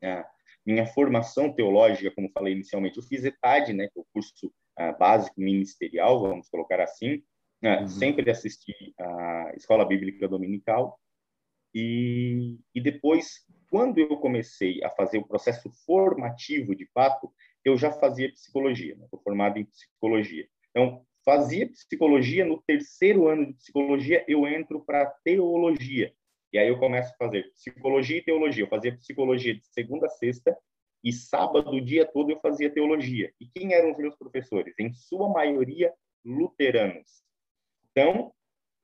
é, 0.00 0.24
minha 0.70 0.86
formação 0.86 1.52
teológica, 1.52 2.10
como 2.14 2.30
falei 2.32 2.54
inicialmente, 2.54 2.96
eu 2.96 3.02
fiz 3.02 3.24
ETAD, 3.24 3.72
né, 3.72 3.88
que 3.88 3.98
é 3.98 4.02
o 4.02 4.06
curso 4.12 4.46
uh, 4.46 4.98
básico 4.98 5.40
ministerial, 5.40 6.20
vamos 6.20 6.48
colocar 6.48 6.80
assim, 6.80 7.22
uhum. 7.62 7.88
sempre 7.88 8.30
assisti 8.30 8.72
a 8.98 9.52
Escola 9.56 9.84
Bíblica 9.84 10.28
Dominical, 10.28 10.98
e, 11.74 12.58
e 12.74 12.80
depois, 12.80 13.44
quando 13.70 13.98
eu 13.98 14.16
comecei 14.16 14.82
a 14.82 14.90
fazer 14.90 15.18
o 15.18 15.26
processo 15.26 15.70
formativo, 15.86 16.74
de 16.74 16.86
fato, 16.92 17.32
eu 17.64 17.76
já 17.76 17.92
fazia 17.92 18.32
psicologia, 18.32 18.96
né? 18.96 19.04
Estou 19.04 19.20
formado 19.20 19.58
em 19.58 19.64
psicologia. 19.64 20.48
Então, 20.70 21.04
fazia 21.24 21.68
psicologia, 21.68 22.44
no 22.44 22.60
terceiro 22.62 23.28
ano 23.28 23.46
de 23.46 23.54
psicologia 23.54 24.24
eu 24.26 24.46
entro 24.46 24.80
para 24.84 25.06
teologia. 25.24 26.12
E 26.52 26.58
aí 26.58 26.68
eu 26.68 26.78
começo 26.78 27.12
a 27.12 27.16
fazer 27.16 27.52
psicologia 27.52 28.18
e 28.18 28.24
teologia. 28.24 28.64
Eu 28.64 28.68
fazia 28.68 28.96
psicologia 28.96 29.54
de 29.54 29.66
segunda 29.66 30.06
a 30.06 30.10
sexta 30.10 30.56
e 31.02 31.12
sábado 31.12 31.70
o 31.70 31.80
dia 31.80 32.04
todo 32.04 32.30
eu 32.30 32.40
fazia 32.40 32.72
teologia. 32.72 33.32
E 33.40 33.46
quem 33.46 33.72
eram 33.72 33.92
os 33.92 33.98
meus 33.98 34.16
professores? 34.16 34.74
Em 34.78 34.92
sua 34.92 35.28
maioria 35.28 35.92
luteranos. 36.24 37.22
Então, 37.90 38.32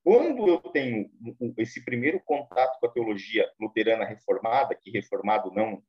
quando 0.03 0.49
eu 0.49 0.59
tenho 0.61 1.11
esse 1.59 1.85
primeiro 1.85 2.21
contato 2.21 2.79
com 2.79 2.87
a 2.87 2.91
teologia 2.91 3.51
luterana 3.61 4.05
reformada, 4.05 4.75
que 4.75 4.91
reformado 4.91 5.51
não 5.51 5.83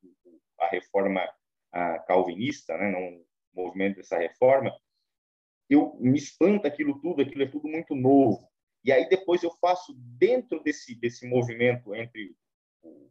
a 0.59 0.67
reforma 0.67 1.21
calvinista, 2.07 2.75
né, 2.77 2.89
não 2.89 3.21
o 3.53 3.65
movimento 3.65 3.97
dessa 3.97 4.17
reforma, 4.17 4.75
eu 5.69 5.95
me 5.99 6.17
espanta 6.17 6.67
aquilo 6.67 6.99
tudo, 6.99 7.21
aquilo 7.21 7.43
é 7.43 7.47
tudo 7.47 7.67
muito 7.67 7.93
novo. 7.93 8.49
E 8.83 8.91
aí 8.91 9.07
depois 9.09 9.43
eu 9.43 9.51
faço 9.59 9.93
dentro 9.97 10.61
desse 10.63 10.95
desse 10.95 11.27
movimento 11.27 11.93
entre 11.95 12.35
o 12.81 13.09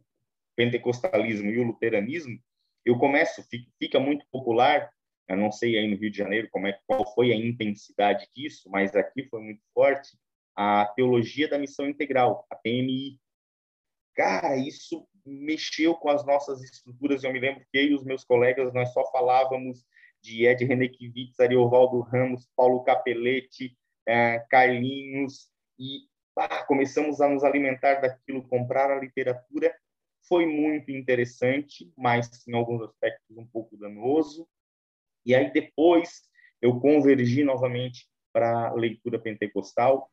pentecostalismo 0.55 1.49
e 1.51 1.59
o 1.59 1.63
luteranismo, 1.63 2.39
eu 2.85 2.97
começo 2.97 3.43
fica 3.77 3.99
muito 3.99 4.25
popular. 4.31 4.89
Eu 5.27 5.35
não 5.35 5.51
sei 5.51 5.77
aí 5.77 5.87
no 5.89 5.97
Rio 5.97 6.09
de 6.09 6.17
Janeiro 6.17 6.47
como 6.49 6.67
é 6.67 6.79
qual 6.87 7.05
foi 7.13 7.33
a 7.33 7.35
intensidade 7.35 8.27
disso, 8.33 8.69
mas 8.69 8.95
aqui 8.95 9.27
foi 9.27 9.41
muito 9.41 9.61
forte 9.73 10.17
a 10.55 10.85
teologia 10.95 11.47
da 11.47 11.59
missão 11.59 11.87
integral, 11.87 12.47
a 12.49 12.55
PMI. 12.55 13.19
Cara, 14.15 14.55
isso 14.55 15.07
mexeu 15.25 15.93
com 15.95 16.09
as 16.09 16.25
nossas 16.25 16.63
estruturas. 16.63 17.23
Eu 17.23 17.31
me 17.31 17.39
lembro 17.39 17.63
que 17.71 17.77
eu 17.77 17.83
e 17.83 17.93
os 17.93 18.03
meus 18.03 18.23
colegas 18.23 18.73
nós 18.73 18.91
só 18.93 19.03
falávamos 19.11 19.85
de 20.21 20.47
Ed 20.47 20.65
Renekiewicz, 20.65 21.39
Ariovaldo 21.39 21.99
Ramos, 21.99 22.47
Paulo 22.55 22.83
Capelletti, 22.83 23.77
é, 24.07 24.39
Carlinhos, 24.49 25.49
e 25.79 26.01
ah, 26.37 26.63
começamos 26.65 27.19
a 27.21 27.27
nos 27.27 27.43
alimentar 27.43 27.95
daquilo, 27.95 28.47
comprar 28.47 28.91
a 28.91 28.99
literatura. 28.99 29.73
Foi 30.27 30.45
muito 30.45 30.91
interessante, 30.91 31.91
mas 31.97 32.29
em 32.47 32.55
alguns 32.55 32.83
aspectos 32.83 33.37
um 33.37 33.45
pouco 33.47 33.77
danoso. 33.77 34.47
E 35.25 35.33
aí 35.33 35.51
depois 35.51 36.23
eu 36.61 36.79
convergi 36.79 37.43
novamente 37.43 38.07
para 38.31 38.69
a 38.69 38.73
leitura 38.73 39.19
pentecostal, 39.19 40.11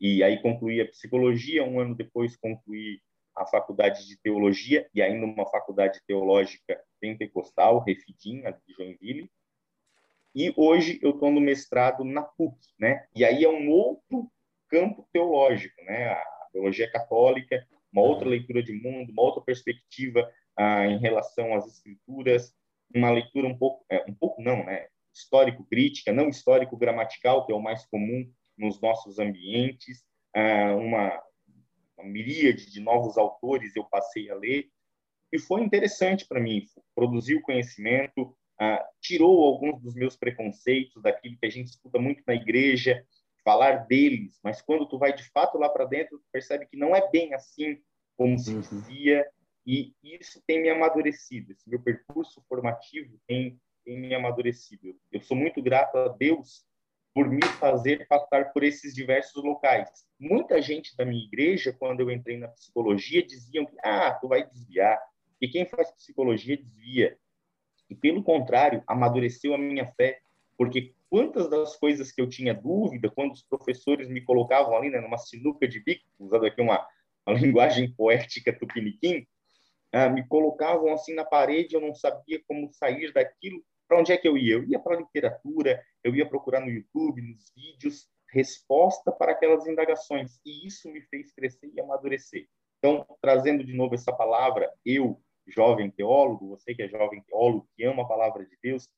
e 0.00 0.22
aí 0.22 0.40
concluí 0.40 0.80
a 0.80 0.88
psicologia, 0.88 1.64
um 1.64 1.80
ano 1.80 1.94
depois 1.94 2.36
concluí 2.36 3.00
a 3.36 3.46
faculdade 3.46 4.06
de 4.06 4.16
teologia, 4.20 4.88
e 4.94 5.02
ainda 5.02 5.26
uma 5.26 5.46
faculdade 5.46 6.00
teológica 6.06 6.80
pentecostal, 7.00 7.82
Refidim, 7.82 8.42
de 8.42 8.74
Joinville, 8.74 9.30
e 10.34 10.52
hoje 10.56 10.98
eu 11.00 11.10
estou 11.10 11.30
no 11.30 11.40
mestrado 11.40 12.02
na 12.02 12.22
PUC, 12.22 12.56
né? 12.78 13.06
E 13.14 13.24
aí 13.24 13.44
é 13.44 13.48
um 13.48 13.70
outro 13.70 14.30
campo 14.74 15.06
teológico, 15.12 15.80
né? 15.84 16.08
A 16.08 16.48
teologia 16.52 16.90
católica, 16.90 17.64
uma 17.92 18.02
outra 18.02 18.28
leitura 18.28 18.60
de 18.60 18.72
mundo, 18.72 19.12
uma 19.12 19.22
outra 19.22 19.40
perspectiva 19.40 20.28
ah, 20.56 20.84
em 20.84 20.98
relação 20.98 21.54
às 21.54 21.64
escrituras, 21.64 22.52
uma 22.92 23.12
leitura 23.12 23.46
um 23.46 23.56
pouco, 23.56 23.86
é, 23.88 24.04
um 24.08 24.14
pouco 24.14 24.42
não, 24.42 24.64
né? 24.64 24.88
histórico-crítica, 25.14 26.12
não 26.12 26.28
histórico-gramatical, 26.28 27.46
que 27.46 27.52
é 27.52 27.54
o 27.54 27.62
mais 27.62 27.86
comum 27.86 28.28
nos 28.58 28.80
nossos 28.80 29.20
ambientes, 29.20 30.02
ah, 30.34 30.74
uma, 30.74 31.22
uma 31.96 32.08
miríade 32.08 32.68
de 32.68 32.80
novos 32.80 33.16
autores 33.16 33.76
eu 33.76 33.84
passei 33.84 34.28
a 34.28 34.34
ler, 34.34 34.68
e 35.32 35.38
foi 35.38 35.62
interessante 35.62 36.26
para 36.26 36.40
mim, 36.40 36.64
produziu 36.96 37.40
conhecimento, 37.42 38.36
ah, 38.60 38.84
tirou 39.00 39.44
alguns 39.44 39.80
dos 39.80 39.94
meus 39.94 40.16
preconceitos, 40.16 41.00
daquilo 41.00 41.38
que 41.38 41.46
a 41.46 41.50
gente 41.50 41.68
escuta 41.68 42.00
muito 42.00 42.24
na 42.26 42.34
igreja, 42.34 43.04
falar 43.44 43.86
deles, 43.86 44.40
mas 44.42 44.62
quando 44.62 44.86
tu 44.86 44.98
vai 44.98 45.12
de 45.12 45.22
fato 45.30 45.58
lá 45.58 45.68
para 45.68 45.84
dentro, 45.84 46.18
tu 46.18 46.24
percebe 46.32 46.66
que 46.66 46.76
não 46.76 46.96
é 46.96 47.10
bem 47.10 47.34
assim 47.34 47.78
como 48.16 48.38
se 48.38 48.54
uhum. 48.54 48.60
dizia, 48.60 49.26
e 49.66 49.94
isso 50.02 50.42
tem 50.46 50.62
me 50.62 50.70
amadurecido, 50.70 51.52
esse 51.52 51.68
meu 51.68 51.80
percurso 51.80 52.42
formativo 52.48 53.18
tem, 53.26 53.60
tem 53.84 53.98
me 53.98 54.14
amadurecido. 54.14 54.94
Eu 55.10 55.20
sou 55.20 55.36
muito 55.36 55.62
grato 55.62 55.96
a 55.96 56.08
Deus 56.08 56.64
por 57.14 57.28
me 57.28 57.44
fazer 57.60 58.06
passar 58.08 58.52
por 58.52 58.64
esses 58.64 58.94
diversos 58.94 59.42
locais. 59.42 59.88
Muita 60.18 60.60
gente 60.60 60.96
da 60.96 61.04
minha 61.04 61.24
igreja, 61.24 61.72
quando 61.72 62.00
eu 62.00 62.10
entrei 62.10 62.36
na 62.36 62.48
psicologia, 62.48 63.24
diziam 63.24 63.64
que, 63.64 63.76
ah, 63.84 64.12
tu 64.20 64.26
vai 64.26 64.44
desviar, 64.44 65.00
que 65.38 65.48
quem 65.48 65.64
faz 65.64 65.90
psicologia 65.92 66.56
desvia. 66.56 67.16
E, 67.88 67.94
pelo 67.94 68.22
contrário, 68.22 68.82
amadureceu 68.86 69.54
a 69.54 69.58
minha 69.58 69.86
fé, 69.92 70.20
porque 70.56 70.93
quantas 71.10 71.48
das 71.48 71.76
coisas 71.76 72.12
que 72.12 72.20
eu 72.20 72.28
tinha 72.28 72.54
dúvida, 72.54 73.10
quando 73.10 73.32
os 73.32 73.42
professores 73.42 74.08
me 74.08 74.20
colocavam 74.20 74.76
ali, 74.76 74.90
né, 74.90 75.00
numa 75.00 75.18
sinuca 75.18 75.66
de 75.66 75.80
bico, 75.82 76.04
usando 76.18 76.46
aqui 76.46 76.60
uma, 76.60 76.86
uma 77.26 77.36
linguagem 77.38 77.92
poética 77.94 78.52
tupiniquim, 78.52 79.26
ah, 79.92 80.08
me 80.08 80.26
colocavam 80.26 80.92
assim 80.92 81.14
na 81.14 81.24
parede, 81.24 81.74
eu 81.74 81.80
não 81.80 81.94
sabia 81.94 82.42
como 82.48 82.72
sair 82.72 83.12
daquilo, 83.12 83.62
para 83.86 84.00
onde 84.00 84.12
é 84.12 84.16
que 84.16 84.26
eu 84.26 84.36
ia? 84.36 84.54
Eu 84.54 84.64
ia 84.64 84.78
para 84.78 84.96
a 84.96 84.98
literatura, 84.98 85.80
eu 86.02 86.14
ia 86.16 86.28
procurar 86.28 86.60
no 86.60 86.70
YouTube, 86.70 87.22
nos 87.22 87.52
vídeos, 87.54 88.08
resposta 88.28 89.12
para 89.12 89.32
aquelas 89.32 89.66
indagações, 89.66 90.40
e 90.44 90.66
isso 90.66 90.90
me 90.90 91.00
fez 91.02 91.32
crescer 91.32 91.70
e 91.72 91.80
amadurecer. 91.80 92.48
Então, 92.78 93.06
trazendo 93.20 93.64
de 93.64 93.72
novo 93.72 93.94
essa 93.94 94.12
palavra, 94.12 94.70
eu, 94.84 95.20
jovem 95.46 95.90
teólogo, 95.90 96.48
você 96.48 96.74
que 96.74 96.82
é 96.82 96.88
jovem 96.88 97.22
teólogo, 97.22 97.68
que 97.76 97.84
ama 97.84 98.02
a 98.02 98.08
palavra 98.08 98.44
de 98.44 98.58
Deus, 98.62 98.88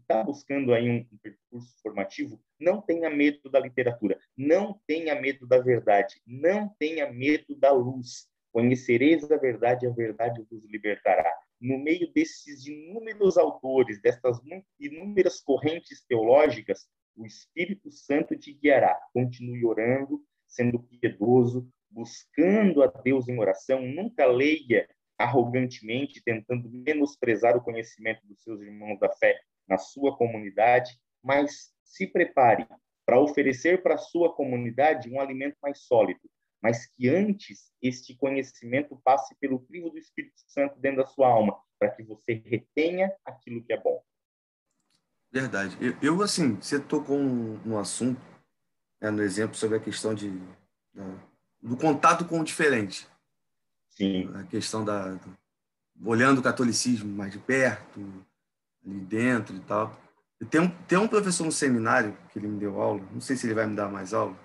está 0.00 0.22
buscando 0.22 0.72
aí 0.72 0.88
um, 0.88 1.06
um, 1.12 1.18
percurso 1.18 1.74
formativo, 1.82 2.40
não 2.58 2.80
tenha 2.80 3.10
medo 3.10 3.50
da 3.50 3.58
literatura, 3.58 4.18
não 4.36 4.80
tenha 4.86 5.20
medo 5.20 5.46
da 5.46 5.58
verdade, 5.58 6.20
não 6.26 6.68
tenha 6.78 7.10
medo 7.12 7.54
da 7.56 7.72
luz. 7.72 8.28
Conhecereis 8.52 9.30
a 9.30 9.36
verdade, 9.36 9.86
a 9.86 9.90
verdade 9.90 10.44
vos 10.48 10.64
libertará. 10.66 11.32
No 11.60 11.78
meio 11.78 12.12
desses 12.12 12.66
inúmeros 12.66 13.36
autores, 13.36 14.00
dessas 14.00 14.38
inúmeras 14.78 15.40
correntes 15.40 16.04
teológicas, 16.06 16.86
o 17.16 17.26
Espírito 17.26 17.90
Santo 17.90 18.36
te 18.36 18.52
guiará. 18.52 18.96
Continue 19.12 19.64
orando, 19.64 20.22
sendo 20.46 20.78
piedoso, 20.78 21.68
buscando 21.90 22.82
a 22.82 22.86
Deus 22.86 23.28
em 23.28 23.38
oração. 23.38 23.82
Nunca 23.82 24.26
leia 24.26 24.88
arrogantemente, 25.18 26.22
tentando 26.22 26.68
menosprezar 26.68 27.56
o 27.56 27.62
conhecimento 27.62 28.26
dos 28.26 28.42
seus 28.42 28.60
irmãos 28.60 28.98
da 28.98 29.08
fé 29.10 29.40
na 29.68 29.78
sua 29.78 30.16
comunidade, 30.16 30.98
mas 31.22 31.72
se 31.82 32.06
prepare 32.06 32.66
para 33.06 33.20
oferecer 33.20 33.82
para 33.82 33.94
a 33.94 33.98
sua 33.98 34.34
comunidade 34.34 35.10
um 35.10 35.20
alimento 35.20 35.56
mais 35.62 35.80
sólido, 35.80 36.20
mas 36.62 36.86
que 36.86 37.08
antes 37.08 37.70
este 37.82 38.16
conhecimento 38.16 38.98
passe 39.04 39.34
pelo 39.36 39.60
crivo 39.60 39.90
do 39.90 39.98
Espírito 39.98 40.40
Santo 40.46 40.78
dentro 40.78 41.02
da 41.02 41.06
sua 41.06 41.28
alma, 41.28 41.58
para 41.78 41.90
que 41.90 42.02
você 42.02 42.34
retenha 42.46 43.14
aquilo 43.24 43.62
que 43.62 43.72
é 43.72 43.80
bom. 43.80 44.02
Verdade. 45.30 45.76
Eu, 45.80 45.96
eu 46.00 46.22
assim, 46.22 46.54
você 46.54 46.80
tocou 46.80 47.18
no 47.18 47.78
assunto, 47.78 48.20
né, 49.00 49.10
no 49.10 49.22
exemplo 49.22 49.56
sobre 49.56 49.76
a 49.76 49.80
questão 49.80 50.14
de, 50.14 50.30
da, 50.94 51.04
do 51.60 51.76
contato 51.76 52.24
com 52.24 52.40
o 52.40 52.44
diferente. 52.44 53.06
Sim. 53.90 54.34
A 54.34 54.44
questão 54.44 54.84
da 54.84 55.18
olhando 56.04 56.38
o 56.38 56.42
catolicismo 56.42 57.12
mais 57.14 57.32
de 57.32 57.38
perto, 57.38 58.24
ali 58.84 59.00
dentro 59.00 59.56
e 59.56 59.60
tal. 59.60 59.98
Tem 60.50 60.60
um, 60.60 60.68
tem 60.86 60.98
um 60.98 61.08
professor 61.08 61.44
no 61.44 61.52
seminário 61.52 62.16
que 62.30 62.38
ele 62.38 62.48
me 62.48 62.58
deu 62.58 62.80
aula, 62.80 63.00
não 63.12 63.20
sei 63.20 63.36
se 63.36 63.46
ele 63.46 63.54
vai 63.54 63.66
me 63.66 63.76
dar 63.76 63.88
mais 63.88 64.12
aula. 64.12 64.36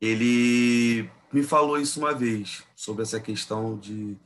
Ele 0.00 1.10
me 1.32 1.42
falou 1.42 1.78
isso 1.78 1.98
uma 1.98 2.14
vez, 2.14 2.64
sobre 2.74 3.02
essa 3.02 3.18
questão 3.18 3.78
de 3.78 4.16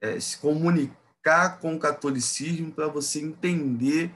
é, 0.00 0.18
se 0.18 0.38
comunicar 0.38 1.60
com 1.60 1.74
o 1.74 1.78
catolicismo 1.78 2.72
para 2.72 2.88
você 2.88 3.20
entender 3.20 4.10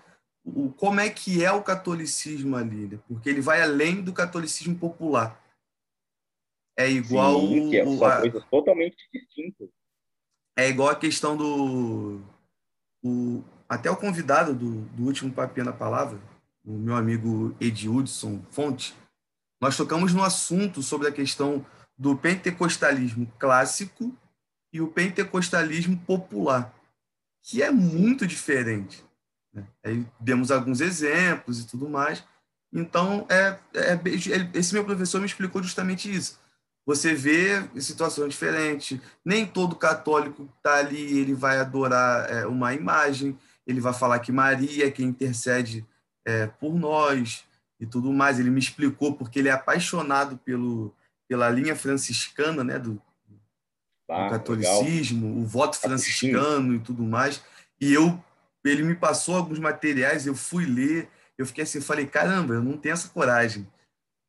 o, 0.44 0.72
como 0.72 0.98
é 0.98 1.08
que 1.08 1.44
é 1.44 1.52
o 1.52 1.62
catolicismo 1.62 2.56
ali, 2.56 2.88
né? 2.88 2.98
porque 3.06 3.28
ele 3.28 3.40
vai 3.40 3.62
além 3.62 4.02
do 4.02 4.12
catolicismo 4.12 4.76
popular. 4.76 5.40
É 6.76 6.90
igual. 6.90 7.40
Sim, 7.40 7.70
que 7.70 7.76
é 7.76 7.84
uma 7.84 8.20
coisa 8.20 8.40
totalmente 8.50 8.96
distinta. 9.12 9.68
É 10.56 10.68
igual 10.68 10.88
a 10.88 10.96
questão 10.96 11.36
do. 11.36 12.22
O, 13.04 13.44
até 13.72 13.90
o 13.90 13.96
convidado 13.96 14.52
do, 14.52 14.82
do 14.82 15.04
último 15.04 15.32
Papinha 15.32 15.64
na 15.64 15.72
Palavra, 15.72 16.20
o 16.62 16.72
meu 16.72 16.94
amigo 16.94 17.56
Edildson 17.58 18.42
Fonte, 18.50 18.94
nós 19.58 19.78
tocamos 19.78 20.12
no 20.12 20.22
assunto 20.22 20.82
sobre 20.82 21.08
a 21.08 21.12
questão 21.12 21.64
do 21.96 22.14
pentecostalismo 22.14 23.26
clássico 23.38 24.14
e 24.74 24.82
o 24.82 24.88
pentecostalismo 24.88 25.96
popular, 26.00 26.70
que 27.42 27.62
é 27.62 27.70
muito 27.70 28.26
diferente. 28.26 29.02
Né? 29.54 29.64
Aí 29.82 30.06
demos 30.20 30.50
alguns 30.50 30.82
exemplos 30.82 31.60
e 31.60 31.66
tudo 31.66 31.88
mais. 31.88 32.22
Então, 32.70 33.26
é, 33.30 33.58
é, 33.74 33.98
esse 34.52 34.74
meu 34.74 34.84
professor 34.84 35.18
me 35.18 35.26
explicou 35.26 35.62
justamente 35.62 36.14
isso 36.14 36.38
você 36.84 37.14
vê 37.14 37.62
situações 37.80 38.30
diferentes. 38.30 39.00
Nem 39.24 39.46
todo 39.46 39.76
católico 39.76 40.48
está 40.56 40.78
ali 40.78 41.18
ele 41.18 41.34
vai 41.34 41.58
adorar 41.58 42.30
é, 42.30 42.46
uma 42.46 42.74
imagem, 42.74 43.38
ele 43.66 43.80
vai 43.80 43.92
falar 43.92 44.18
que 44.18 44.32
Maria 44.32 44.86
é 44.86 44.90
quem 44.90 45.06
intercede 45.06 45.86
é, 46.26 46.46
por 46.46 46.74
nós 46.74 47.44
e 47.80 47.86
tudo 47.86 48.12
mais. 48.12 48.38
Ele 48.38 48.50
me 48.50 48.58
explicou 48.58 49.14
porque 49.14 49.38
ele 49.38 49.48
é 49.48 49.52
apaixonado 49.52 50.36
pelo, 50.38 50.94
pela 51.28 51.48
linha 51.48 51.76
franciscana, 51.76 52.64
né, 52.64 52.78
do, 52.78 53.00
ah, 54.10 54.24
do 54.24 54.30
catolicismo, 54.30 55.28
legal. 55.28 55.42
o 55.42 55.46
voto 55.46 55.78
franciscano 55.78 56.74
e 56.74 56.80
tudo 56.80 57.02
mais. 57.02 57.42
E 57.80 57.92
eu, 57.92 58.22
ele 58.64 58.82
me 58.82 58.94
passou 58.94 59.36
alguns 59.36 59.58
materiais, 59.58 60.26
eu 60.26 60.34
fui 60.34 60.64
ler, 60.64 61.08
eu 61.38 61.46
fiquei 61.46 61.64
assim, 61.64 61.80
falei, 61.80 62.06
caramba, 62.06 62.54
eu 62.54 62.62
não 62.62 62.76
tenho 62.76 62.92
essa 62.92 63.08
coragem. 63.08 63.66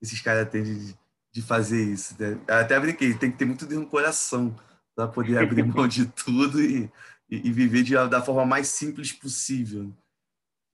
Esses 0.02 0.22
caras 0.22 0.50
têm 0.50 0.64
de, 0.64 0.96
de 1.32 1.42
fazer 1.42 1.84
isso. 1.84 2.16
Né? 2.20 2.38
Até 2.48 2.80
brinquei, 2.80 3.14
tem 3.14 3.32
que 3.32 3.38
ter 3.38 3.46
muito 3.46 3.66
Deus 3.66 3.82
no 3.82 3.88
coração 3.88 4.56
para 4.96 5.08
poder 5.08 5.40
abrir 5.40 5.64
mão 5.64 5.88
de 5.88 6.06
tudo 6.14 6.62
e, 6.62 6.92
e, 7.30 7.52
viver 7.52 7.84
de, 7.84 7.94
da 8.08 8.22
forma 8.22 8.46
mais 8.46 8.68
simples 8.68 9.12
possível. 9.12 9.92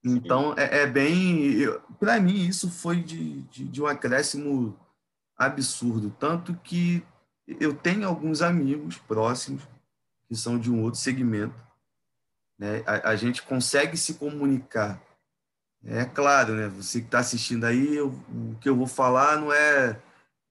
Então, 0.04 0.54
é, 0.58 0.82
é 0.82 0.88
bem. 0.88 1.66
Para 2.00 2.20
mim, 2.20 2.48
isso 2.48 2.70
foi 2.70 3.02
de, 3.02 3.42
de, 3.44 3.66
de, 3.66 3.82
um 3.82 3.88
acréscimo 3.88 4.78
absurdo. 5.38 6.16
Tanto 6.20 6.54
que 6.64 7.04
eu 7.48 7.74
tenho 7.74 8.08
alguns 8.08 8.42
amigos 8.42 8.98
próximos 8.98 9.62
que 10.28 10.36
são 10.36 10.58
de 10.58 10.72
um 10.72 10.84
outro 10.84 11.00
segmento. 11.00 11.56
Né? 12.58 12.84
A, 12.86 13.10
a 13.10 13.16
gente 13.16 13.42
consegue 13.44 13.98
se 13.98 14.16
comunicar. 14.16 15.02
É 15.84 16.04
claro, 16.04 16.56
né? 16.56 16.68
você 16.68 17.00
que 17.00 17.08
está 17.08 17.20
assistindo 17.20 17.64
aí, 17.64 17.96
eu, 17.96 18.08
o 18.08 18.56
que 18.60 18.68
eu 18.68 18.76
vou 18.76 18.88
falar 18.88 19.38
não 19.38 19.52
é 19.52 20.00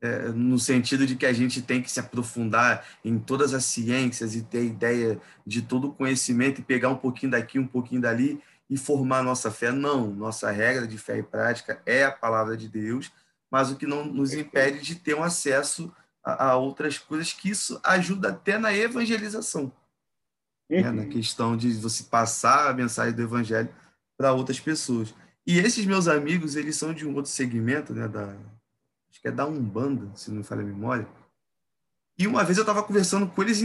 é, 0.00 0.28
no 0.28 0.58
sentido 0.58 1.06
de 1.06 1.16
que 1.16 1.26
a 1.26 1.32
gente 1.32 1.60
tem 1.60 1.82
que 1.82 1.90
se 1.90 1.98
aprofundar 1.98 2.86
em 3.04 3.18
todas 3.18 3.52
as 3.52 3.64
ciências 3.64 4.34
e 4.34 4.42
ter 4.42 4.64
ideia 4.64 5.20
de 5.46 5.62
todo 5.62 5.88
o 5.88 5.92
conhecimento 5.92 6.60
e 6.60 6.64
pegar 6.64 6.88
um 6.88 6.96
pouquinho 6.96 7.32
daqui, 7.32 7.58
um 7.58 7.66
pouquinho 7.66 8.00
dali 8.00 8.40
e 8.70 8.76
formar 8.76 9.22
nossa 9.22 9.50
fé. 9.50 9.72
Não, 9.72 10.08
nossa 10.14 10.50
regra 10.50 10.86
de 10.86 10.96
fé 10.98 11.18
e 11.18 11.22
prática 11.22 11.82
é 11.84 12.04
a 12.04 12.12
palavra 12.12 12.56
de 12.56 12.68
Deus, 12.68 13.10
mas 13.50 13.70
o 13.70 13.76
que 13.76 13.86
não 13.86 14.04
nos 14.04 14.34
impede 14.34 14.80
de 14.80 14.94
ter 14.94 15.14
um 15.14 15.22
acesso 15.22 15.92
a, 16.24 16.50
a 16.50 16.56
outras 16.56 16.98
coisas, 16.98 17.32
que 17.32 17.50
isso 17.50 17.80
ajuda 17.82 18.28
até 18.28 18.58
na 18.58 18.72
evangelização, 18.72 19.72
né? 20.70 20.78
uhum. 20.78 20.82
né? 20.82 20.92
na 20.92 21.06
questão 21.06 21.56
de 21.56 21.72
você 21.72 22.04
passar 22.04 22.70
a 22.70 22.74
mensagem 22.74 23.14
do 23.14 23.22
evangelho 23.22 23.68
para 24.16 24.32
outras 24.32 24.60
pessoas. 24.60 25.14
E 25.46 25.58
esses 25.58 25.86
meus 25.86 26.06
amigos, 26.06 26.56
eles 26.56 26.76
são 26.76 26.92
de 26.92 27.06
um 27.06 27.14
outro 27.14 27.30
segmento, 27.30 27.94
né, 27.94 28.06
da, 28.06 28.36
acho 29.18 29.22
que 29.22 29.28
é 29.28 29.32
da 29.32 29.46
Umbanda, 29.46 30.08
se 30.14 30.30
não 30.30 30.38
me 30.38 30.44
falha 30.44 30.62
a 30.62 30.64
memória. 30.64 31.06
E 32.16 32.26
uma 32.26 32.44
vez 32.44 32.58
eu 32.58 32.62
estava 32.62 32.82
conversando 32.82 33.28
com 33.28 33.42
eles, 33.42 33.60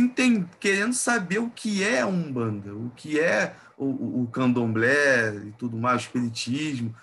querendo 0.60 0.94
saber 0.94 1.40
o 1.40 1.50
que 1.50 1.84
é 1.84 2.02
a 2.02 2.08
Umbanda, 2.08 2.74
o 2.74 2.92
que 2.96 3.20
é 3.20 3.56
o, 3.78 4.22
o 4.24 4.28
candomblé 4.28 5.36
e 5.48 5.52
tudo 5.54 5.78
mais, 5.78 6.02
o 6.02 6.06
espiritismo, 6.06 6.96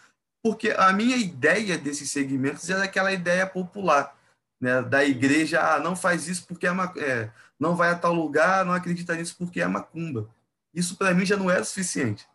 porque 0.42 0.70
a 0.70 0.92
minha 0.92 1.16
ideia 1.16 1.76
desses 1.76 2.10
segmentos 2.10 2.68
era 2.70 2.84
aquela 2.84 3.12
ideia 3.12 3.46
popular, 3.46 4.16
né, 4.60 4.82
da 4.82 5.04
igreja, 5.04 5.60
ah, 5.60 5.80
não 5.80 5.96
faz 5.96 6.28
isso 6.28 6.46
porque 6.46 6.66
é, 6.66 6.70
uma, 6.70 6.92
é 6.96 7.30
não 7.58 7.74
vai 7.74 7.90
a 7.90 7.98
tal 7.98 8.14
lugar, 8.14 8.64
não 8.64 8.72
acredita 8.72 9.14
nisso 9.14 9.36
porque 9.38 9.60
é 9.60 9.66
macumba. 9.66 10.28
Isso 10.72 10.96
para 10.96 11.12
mim 11.14 11.26
já 11.26 11.36
não 11.36 11.50
era 11.50 11.64
suficiente. 11.64 12.26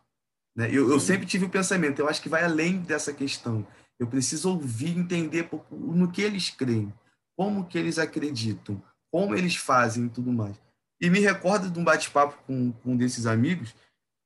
Né? 0.56 0.70
Eu, 0.70 0.90
eu 0.90 1.00
sempre 1.00 1.26
tive 1.26 1.46
o 1.46 1.50
pensamento, 1.50 2.00
eu 2.00 2.10
acho 2.10 2.22
que 2.22 2.30
vai 2.30 2.44
além 2.44 2.80
dessa 2.80 3.14
questão. 3.14 3.66
Eu 4.00 4.08
preciso 4.08 4.50
ouvir, 4.50 4.98
entender 4.98 5.50
no 5.72 6.12
que 6.12 6.22
eles 6.22 6.50
creem, 6.50 6.94
como 7.36 7.66
que 7.66 7.78
eles 7.78 7.98
acreditam, 7.98 8.82
como 9.12 9.36
eles 9.36 9.56
fazem 9.56 10.06
e 10.06 10.10
tudo 10.10 10.32
mais. 10.32 10.60
E 11.00 11.10
me 11.10 11.20
recordo 11.20 11.70
de 11.70 11.80
um 11.80 11.84
bate-papo 11.84 12.38
com, 12.46 12.72
com 12.72 12.94
um 12.94 12.98
desses 12.98 13.26
amigos 13.26 13.74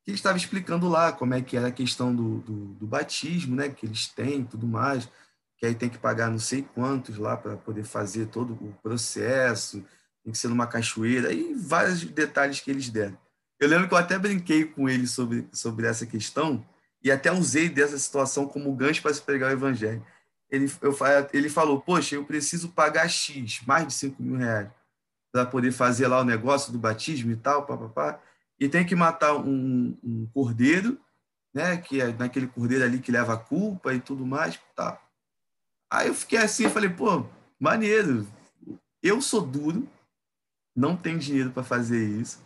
que 0.04 0.12
ele 0.12 0.18
estava 0.18 0.38
explicando 0.38 0.88
lá 0.88 1.12
como 1.12 1.34
é 1.34 1.42
que 1.42 1.58
era 1.58 1.68
a 1.68 1.72
questão 1.72 2.16
do, 2.16 2.40
do, 2.40 2.66
do 2.76 2.88
batismo, 2.88 3.56
né, 3.56 3.70
que 3.70 3.86
eles 3.86 4.08
têm 4.08 4.44
tudo 4.44 4.66
mais, 4.66 5.10
que 5.58 5.66
aí 5.66 5.76
tem 5.76 5.90
que 5.90 5.98
pagar 5.98 6.32
não 6.32 6.40
sei 6.40 6.62
quantos 6.62 7.18
lá 7.18 7.36
para 7.36 7.58
poder 7.58 7.84
fazer 7.84 8.28
todo 8.28 8.54
o 8.54 8.74
processo, 8.82 9.84
tem 10.24 10.32
que 10.32 10.38
ser 10.38 10.48
numa 10.48 10.68
cachoeira, 10.68 11.34
e 11.34 11.54
vários 11.54 12.04
detalhes 12.04 12.60
que 12.60 12.72
eles 12.72 12.90
deram. 12.90 13.18
Eu 13.60 13.68
lembro 13.68 13.88
que 13.88 13.94
eu 13.94 13.98
até 13.98 14.18
brinquei 14.18 14.64
com 14.64 14.88
ele 14.88 15.06
sobre, 15.06 15.48
sobre 15.52 15.86
essa 15.86 16.06
questão 16.06 16.66
e 17.04 17.12
até 17.12 17.32
usei 17.32 17.70
dessa 17.70 17.97
situação 17.97 18.47
como 18.47 18.74
gancho 18.76 19.02
para 19.02 19.14
se 19.14 19.22
pregar 19.22 19.50
o 19.50 19.54
evangelho. 19.54 20.06
Ele, 20.50 20.72
eu, 20.82 20.95
ele 21.32 21.50
falou, 21.50 21.80
poxa, 21.80 22.16
eu 22.16 22.26
preciso 22.26 22.70
pagar 22.70 23.08
X, 23.08 23.62
mais 23.66 23.88
de 23.88 23.93
5 23.93 24.22
mil 24.22 24.38
reais, 24.38 24.70
para 25.32 25.45
poder 25.45 25.72
fazer 25.72 26.08
lá 26.08 26.20
o 26.20 26.26
negócio 26.26 26.72
do 26.72 26.80
batismo 26.80 27.32
e 27.32 27.36
tal, 27.36 27.66
papapá, 27.66 28.20
e 28.60 28.68
tem 28.68 28.86
que 28.86 28.95
matar 28.95 29.36
um, 29.36 29.97
um 30.04 30.28
cordeiro, 30.34 31.00
né, 31.54 31.78
que 31.78 32.02
é 32.02 32.12
naquele 32.12 32.47
cordeiro 32.47 32.84
ali 32.84 33.00
que 33.00 33.12
leva 33.12 33.34
a 33.34 33.38
culpa 33.38 33.93
e 33.93 34.00
tudo 34.00 34.26
mais, 34.26 34.60
tá. 34.76 35.00
Aí 35.89 36.08
eu 36.08 36.14
fiquei 36.14 36.39
assim, 36.39 36.68
falei, 36.68 36.89
pô, 36.89 37.26
maneiro, 37.60 38.28
eu 39.02 39.22
sou 39.22 39.41
duro, 39.41 39.88
não 40.76 40.97
tenho 40.97 41.20
dinheiro 41.20 41.52
para 41.52 41.64
fazer 41.64 42.04
isso, 42.20 42.43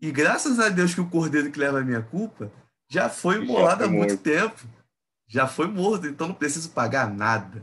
e 0.00 0.10
graças 0.10 0.58
a 0.58 0.68
Deus 0.68 0.94
que 0.94 1.00
o 1.00 1.08
cordeiro 1.08 1.50
que 1.50 1.58
leva 1.58 1.80
a 1.80 1.84
minha 1.84 2.02
culpa 2.02 2.50
já 2.90 3.08
foi 3.08 3.36
imolado 3.36 3.84
há 3.84 3.88
muito 3.88 4.16
tempo, 4.16 4.66
já 5.28 5.46
foi 5.46 5.68
morto, 5.68 6.08
então 6.08 6.26
não 6.26 6.34
preciso 6.34 6.70
pagar 6.70 7.08
nada. 7.08 7.62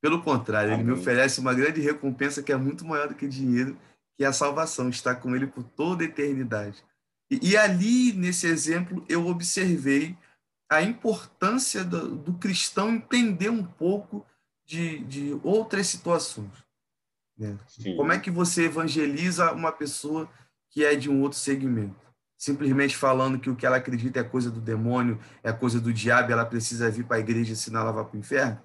Pelo 0.00 0.22
contrário, 0.22 0.74
Amém. 0.74 0.84
ele 0.84 0.92
me 0.92 1.00
oferece 1.00 1.40
uma 1.40 1.54
grande 1.54 1.80
recompensa 1.80 2.42
que 2.42 2.52
é 2.52 2.56
muito 2.56 2.84
maior 2.84 3.08
do 3.08 3.14
que 3.14 3.26
dinheiro, 3.26 3.76
que 4.14 4.22
é 4.22 4.26
a 4.26 4.32
salvação, 4.32 4.90
estar 4.90 5.16
com 5.16 5.34
ele 5.34 5.46
por 5.46 5.64
toda 5.64 6.04
a 6.04 6.06
eternidade. 6.06 6.84
E, 7.30 7.50
e 7.50 7.56
ali, 7.56 8.12
nesse 8.12 8.46
exemplo, 8.46 9.04
eu 9.08 9.26
observei 9.26 10.16
a 10.70 10.82
importância 10.82 11.82
do, 11.82 12.14
do 12.14 12.34
cristão 12.34 12.90
entender 12.90 13.48
um 13.48 13.64
pouco 13.64 14.24
de, 14.66 14.98
de 15.00 15.40
outras 15.42 15.86
situações. 15.86 16.52
Né? 17.38 17.56
Como 17.96 18.12
é 18.12 18.18
que 18.18 18.30
você 18.30 18.64
evangeliza 18.64 19.52
uma 19.52 19.72
pessoa 19.72 20.30
que 20.70 20.84
é 20.84 20.94
de 20.94 21.08
um 21.08 21.22
outro 21.22 21.38
segmento? 21.38 22.07
Simplesmente 22.38 22.96
falando 22.96 23.40
que 23.40 23.50
o 23.50 23.56
que 23.56 23.66
ela 23.66 23.78
acredita 23.78 24.20
é 24.20 24.24
coisa 24.24 24.48
do 24.48 24.60
demônio, 24.60 25.18
é 25.42 25.52
coisa 25.52 25.80
do 25.80 25.92
diabo, 25.92 26.30
ela 26.30 26.46
precisa 26.46 26.88
vir 26.88 27.04
para 27.04 27.16
a 27.16 27.20
igreja 27.20 27.52
ensinar 27.52 27.80
ela 27.80 27.90
vai 27.90 28.04
para 28.04 28.16
o 28.16 28.20
inferno? 28.20 28.62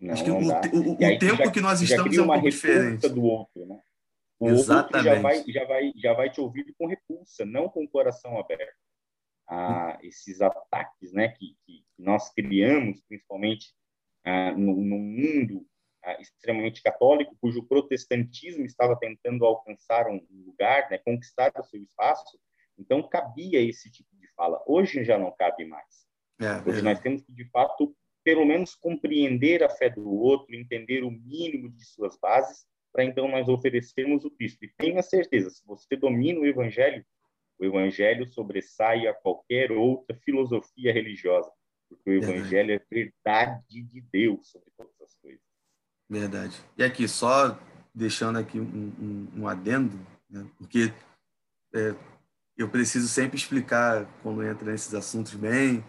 Não, 0.00 0.12
Acho 0.12 0.24
que 0.24 0.30
o, 0.30 0.34
o, 0.34 0.92
o 0.94 1.18
tempo 1.18 1.44
já, 1.44 1.50
que 1.52 1.60
nós 1.60 1.80
estamos 1.80 2.16
é 2.16 2.20
um 2.20 2.26
pouco 2.26 2.50
diferente. 2.50 3.08
do 3.08 3.22
outro, 3.22 3.66
né? 3.66 3.80
O 4.40 4.48
Exatamente. 4.48 5.04
já 5.04 5.20
vai, 5.20 5.44
já, 5.46 5.64
vai, 5.66 5.92
já 5.94 6.12
vai 6.14 6.30
te 6.30 6.40
ouvir 6.40 6.74
com 6.76 6.86
repulsa, 6.86 7.44
não 7.44 7.68
com 7.68 7.84
o 7.84 7.88
coração 7.88 8.40
aberto. 8.40 8.74
Ah, 9.46 9.98
esses 10.02 10.40
ataques 10.40 11.12
né, 11.12 11.28
que, 11.28 11.56
que 11.66 11.84
nós 11.98 12.32
criamos, 12.32 13.00
principalmente 13.02 13.74
ah, 14.24 14.52
no, 14.52 14.76
no, 14.76 14.98
mundo 14.98 15.66
extremamente 16.20 16.82
católico, 16.82 17.36
cujo 17.40 17.62
protestantismo 17.62 18.64
estava 18.64 18.96
tentando 18.98 19.44
alcançar 19.44 20.08
um 20.08 20.20
lugar, 20.46 20.88
né, 20.90 20.98
conquistar 20.98 21.52
o 21.58 21.64
seu 21.64 21.82
espaço, 21.82 22.38
então 22.78 23.06
cabia 23.06 23.60
esse 23.60 23.90
tipo 23.90 24.16
de 24.16 24.26
fala. 24.34 24.62
Hoje 24.66 25.04
já 25.04 25.18
não 25.18 25.30
cabe 25.32 25.64
mais. 25.66 26.06
É, 26.40 26.68
Hoje 26.68 26.80
é. 26.80 26.82
nós 26.82 26.98
temos 27.00 27.22
que, 27.22 27.32
de 27.32 27.44
fato, 27.50 27.94
pelo 28.24 28.44
menos 28.44 28.74
compreender 28.74 29.62
a 29.62 29.68
fé 29.68 29.90
do 29.90 30.10
outro, 30.10 30.54
entender 30.54 31.04
o 31.04 31.10
mínimo 31.10 31.70
de 31.70 31.84
suas 31.84 32.18
bases 32.18 32.66
para 32.92 33.04
então 33.04 33.28
nós 33.28 33.48
oferecermos 33.48 34.24
o 34.24 34.30
Cristo. 34.30 34.64
E 34.64 34.68
tenha 34.76 35.02
certeza, 35.02 35.50
se 35.50 35.64
você 35.66 35.96
domina 35.96 36.40
o 36.40 36.46
Evangelho, 36.46 37.04
o 37.58 37.64
Evangelho 37.64 38.26
sobressai 38.26 39.06
a 39.06 39.14
qualquer 39.14 39.70
outra 39.70 40.16
filosofia 40.16 40.92
religiosa, 40.92 41.50
porque 41.88 42.10
o 42.10 42.14
Evangelho 42.14 42.72
é 42.72 42.80
verdade 42.90 43.82
de 43.82 44.00
Deus 44.00 44.50
sobre 44.50 44.70
todas 44.76 45.00
as 45.00 45.14
coisas. 45.16 45.49
Verdade. 46.10 46.60
E 46.76 46.82
aqui, 46.82 47.06
só 47.06 47.56
deixando 47.94 48.36
aqui 48.40 48.58
um, 48.58 48.92
um, 49.00 49.42
um 49.42 49.48
adendo, 49.48 49.96
né? 50.28 50.44
porque 50.58 50.92
é, 51.72 51.94
eu 52.58 52.68
preciso 52.68 53.06
sempre 53.06 53.36
explicar 53.36 54.04
quando 54.20 54.42
entra 54.42 54.72
nesses 54.72 54.92
assuntos 54.92 55.34
bem 55.34 55.84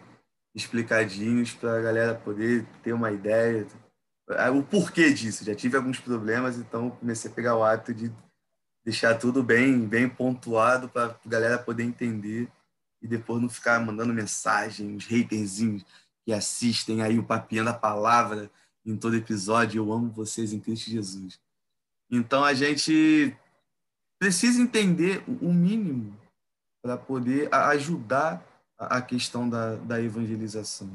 explicadinhos 0.53 1.53
para 1.53 1.75
a 1.75 1.81
galera 1.81 2.13
poder 2.13 2.67
ter 2.83 2.93
uma 2.93 3.11
ideia 3.11 3.65
é, 4.29 4.49
o 4.51 4.61
porquê 4.61 5.11
disso. 5.11 5.43
Já 5.43 5.55
tive 5.55 5.75
alguns 5.75 5.99
problemas, 5.99 6.57
então 6.57 6.91
comecei 6.91 7.31
a 7.31 7.33
pegar 7.33 7.55
o 7.55 7.63
hábito 7.63 7.91
de 7.91 8.11
deixar 8.85 9.15
tudo 9.15 9.41
bem, 9.41 9.87
bem 9.87 10.07
pontuado 10.07 10.87
para 10.87 11.15
a 11.25 11.29
galera 11.29 11.57
poder 11.57 11.83
entender 11.83 12.47
e 13.01 13.07
depois 13.07 13.41
não 13.41 13.49
ficar 13.49 13.79
mandando 13.79 14.13
mensagem, 14.13 14.95
os 14.95 15.05
haterzinhos 15.05 15.83
que 16.23 16.31
assistem 16.31 17.01
aí 17.01 17.17
o 17.17 17.23
papinho 17.23 17.65
da 17.65 17.73
palavra 17.73 18.51
em 18.85 18.97
todo 18.97 19.15
episódio. 19.15 19.79
Eu 19.79 19.91
amo 19.91 20.11
vocês 20.11 20.53
em 20.53 20.59
Cristo 20.59 20.89
Jesus. 20.89 21.39
Então 22.09 22.43
a 22.43 22.53
gente 22.53 23.35
precisa 24.19 24.61
entender 24.61 25.23
o 25.41 25.51
mínimo 25.51 26.15
para 26.81 26.97
poder 26.97 27.53
ajudar 27.53 28.45
a 28.77 29.01
questão 29.01 29.47
da, 29.47 29.75
da 29.75 30.01
evangelização. 30.01 30.89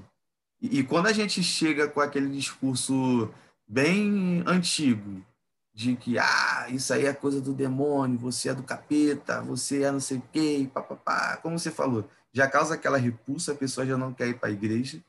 E, 0.61 0.81
e 0.81 0.85
quando 0.85 1.07
a 1.07 1.13
gente 1.13 1.43
chega 1.43 1.89
com 1.89 2.01
aquele 2.01 2.29
discurso 2.29 3.31
bem 3.67 4.43
antigo, 4.47 5.25
de 5.73 5.95
que 5.95 6.19
ah, 6.19 6.67
isso 6.71 6.93
aí 6.93 7.05
é 7.05 7.13
coisa 7.13 7.41
do 7.41 7.53
demônio, 7.53 8.19
você 8.19 8.49
é 8.49 8.55
do 8.55 8.63
capeta, 8.63 9.43
você 9.43 9.83
é 9.83 9.93
não 9.93 10.01
sei 10.01 10.17
o 10.17 10.23
quê, 10.33 10.69
papapá, 10.73 11.37
como 11.37 11.59
você 11.59 11.71
falou, 11.71 12.09
já 12.33 12.49
causa 12.49 12.75
aquela 12.75 12.97
repulsa, 12.97 13.53
a 13.53 13.57
pessoa 13.57 13.87
já 13.87 13.97
não 13.97 14.13
quer 14.13 14.29
ir 14.29 14.39
para 14.39 14.49
a 14.49 14.53
igreja, 14.53 15.03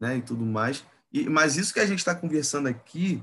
né, 0.00 0.16
e 0.16 0.22
tudo 0.22 0.44
mais. 0.44 0.84
E, 1.14 1.28
mas 1.30 1.56
isso 1.56 1.72
que 1.72 1.78
a 1.78 1.86
gente 1.86 2.00
está 2.00 2.12
conversando 2.12 2.68
aqui 2.68 3.22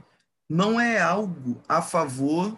não 0.49 0.79
é 0.79 1.01
algo 1.01 1.61
a 1.67 1.81
favor 1.81 2.57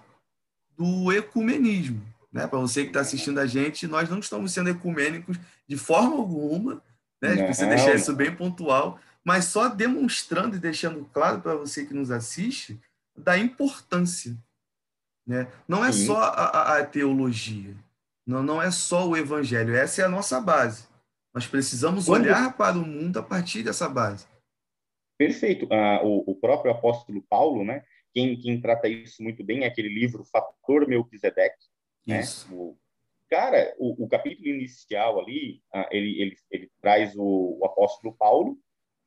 do 0.77 1.11
ecumenismo, 1.11 2.05
né? 2.31 2.45
Para 2.45 2.59
você 2.59 2.83
que 2.83 2.89
está 2.89 3.01
assistindo 3.01 3.39
a 3.39 3.47
gente, 3.47 3.87
nós 3.87 4.07
não 4.09 4.19
estamos 4.19 4.53
sendo 4.53 4.69
ecumênicos 4.69 5.37
de 5.67 5.75
forma 5.75 6.15
alguma, 6.15 6.75
né? 7.19 7.29
A 7.29 7.35
gente 7.35 7.45
precisa 7.45 7.67
deixar 7.67 7.95
isso 7.95 8.15
bem 8.15 8.35
pontual, 8.35 8.99
mas 9.23 9.45
só 9.45 9.67
demonstrando 9.67 10.55
e 10.55 10.59
deixando 10.59 11.03
claro 11.11 11.41
para 11.41 11.55
você 11.55 11.83
que 11.83 11.95
nos 11.95 12.11
assiste 12.11 12.79
da 13.17 13.35
importância. 13.35 14.37
Né? 15.25 15.47
Não 15.67 15.83
é 15.83 15.91
Sim. 15.91 16.07
só 16.07 16.21
a, 16.21 16.77
a, 16.77 16.85
teologia, 16.85 17.75
não, 18.27 18.43
não 18.43 18.61
é 18.61 18.69
só 18.69 19.07
o 19.07 19.17
evangelho, 19.17 19.75
essa 19.75 20.01
é 20.01 20.05
a 20.05 20.09
nossa 20.09 20.39
base. 20.39 20.83
Nós 21.33 21.47
precisamos 21.47 22.05
Quando... 22.05 22.25
olhar 22.25 22.53
para 22.53 22.77
o 22.77 22.85
mundo 22.85 23.17
a 23.17 23.23
partir 23.23 23.63
dessa 23.63 23.89
base. 23.89 24.25
Perfeito. 25.17 25.67
Ah, 25.71 26.01
o, 26.03 26.31
o, 26.31 26.35
próprio 26.35 26.71
apóstolo 26.71 27.23
Paulo, 27.29 27.63
né? 27.63 27.83
Quem, 28.13 28.37
quem 28.37 28.59
trata 28.59 28.87
isso 28.87 29.21
muito 29.23 29.43
bem 29.43 29.63
é 29.63 29.67
aquele 29.67 29.89
livro 29.89 30.23
Fator 30.25 30.87
Melquisedeque. 30.87 31.65
Né? 32.05 32.21
O, 32.51 32.77
cara, 33.29 33.73
o, 33.77 34.03
o, 34.03 34.07
capítulo 34.07 34.47
inicial 34.47 35.19
ali, 35.19 35.61
ah, 35.73 35.87
ele, 35.91 36.21
ele, 36.21 36.35
ele 36.51 36.71
traz 36.81 37.15
o, 37.15 37.57
o 37.59 37.65
apóstolo 37.65 38.15
Paulo 38.15 38.57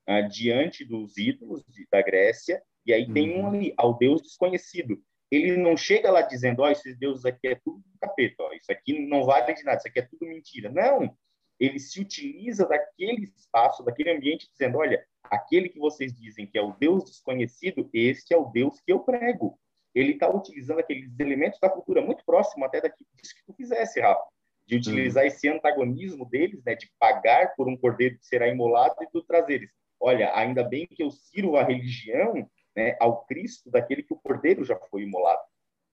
ah, 0.07 0.23
diante 0.23 0.85
dos 0.85 1.17
ídolos 1.17 1.65
de, 1.69 1.87
da 1.91 2.03
Grécia, 2.03 2.63
e 2.85 2.93
aí 2.93 3.07
uhum. 3.07 3.13
tem 3.13 3.39
um 3.39 3.47
ali, 3.49 3.75
ao 3.77 3.97
Deus 3.97 4.23
desconhecido. 4.23 5.01
Ele 5.31 5.57
não 5.57 5.77
chega 5.77 6.11
lá 6.11 6.23
dizendo, 6.23 6.63
ó, 6.63 6.67
oh, 6.67 6.71
esses 6.71 6.97
deuses 6.97 7.25
aqui 7.25 7.49
é 7.49 7.55
tudo 7.57 7.83
capeta, 8.01 8.45
ó, 8.45 8.53
isso 8.53 8.71
aqui 8.71 9.07
não 9.07 9.25
vale 9.25 9.53
de 9.53 9.65
nada, 9.65 9.79
isso 9.79 9.89
aqui 9.89 9.99
é 9.99 10.03
tudo 10.03 10.25
mentira. 10.25 10.71
Não, 10.71 11.17
ele 11.59 11.79
se 11.79 12.01
utiliza 12.01 12.67
daquele 12.67 13.25
espaço, 13.37 13.85
daquele 13.85 14.11
ambiente, 14.11 14.49
dizendo, 14.51 14.79
olha, 14.79 15.05
aquele 15.25 15.69
que 15.69 15.79
vocês 15.79 16.13
dizem 16.13 16.47
que 16.47 16.59
é 16.59 16.63
o 16.63 16.73
Deus 16.73 17.05
desconhecido, 17.05 17.89
este 17.93 18.35
é 18.35 18.37
o 18.37 18.47
Deus 18.47 18.81
que 18.81 18.93
eu 18.93 19.01
prego. 19.01 19.59
Ele 19.95 20.13
está 20.13 20.29
utilizando 20.29 20.81
aqueles 20.81 21.19
elementos 21.19 21.59
da 21.59 21.71
cultura 21.71 22.03
muito 22.03 22.25
próximo 22.25 22.65
até 22.65 22.81
daquilo 22.81 23.09
que 23.15 23.45
tu 23.47 23.55
fizesse, 23.55 24.01
Rafa, 24.01 24.23
de 24.67 24.77
utilizar 24.77 25.23
uhum. 25.23 25.29
esse 25.29 25.49
antagonismo 25.49 26.29
deles, 26.29 26.63
né, 26.65 26.75
de 26.75 26.91
pagar 26.99 27.55
por 27.57 27.69
um 27.69 27.77
cordeiro 27.77 28.19
que 28.19 28.27
será 28.27 28.47
imolado 28.49 28.97
e 29.03 29.07
tu 29.11 29.23
trazeres 29.23 29.71
olha, 30.01 30.35
ainda 30.37 30.63
bem 30.63 30.87
que 30.87 31.03
eu 31.03 31.11
sirvo 31.11 31.57
a 31.57 31.65
religião 31.65 32.49
né, 32.75 32.97
ao 33.01 33.25
Cristo 33.25 33.71
daquele 33.71 34.03
que 34.03 34.13
o 34.13 34.21
cordeiro 34.21 34.65
já 34.65 34.77
foi 34.91 35.03
imolado. 35.03 35.43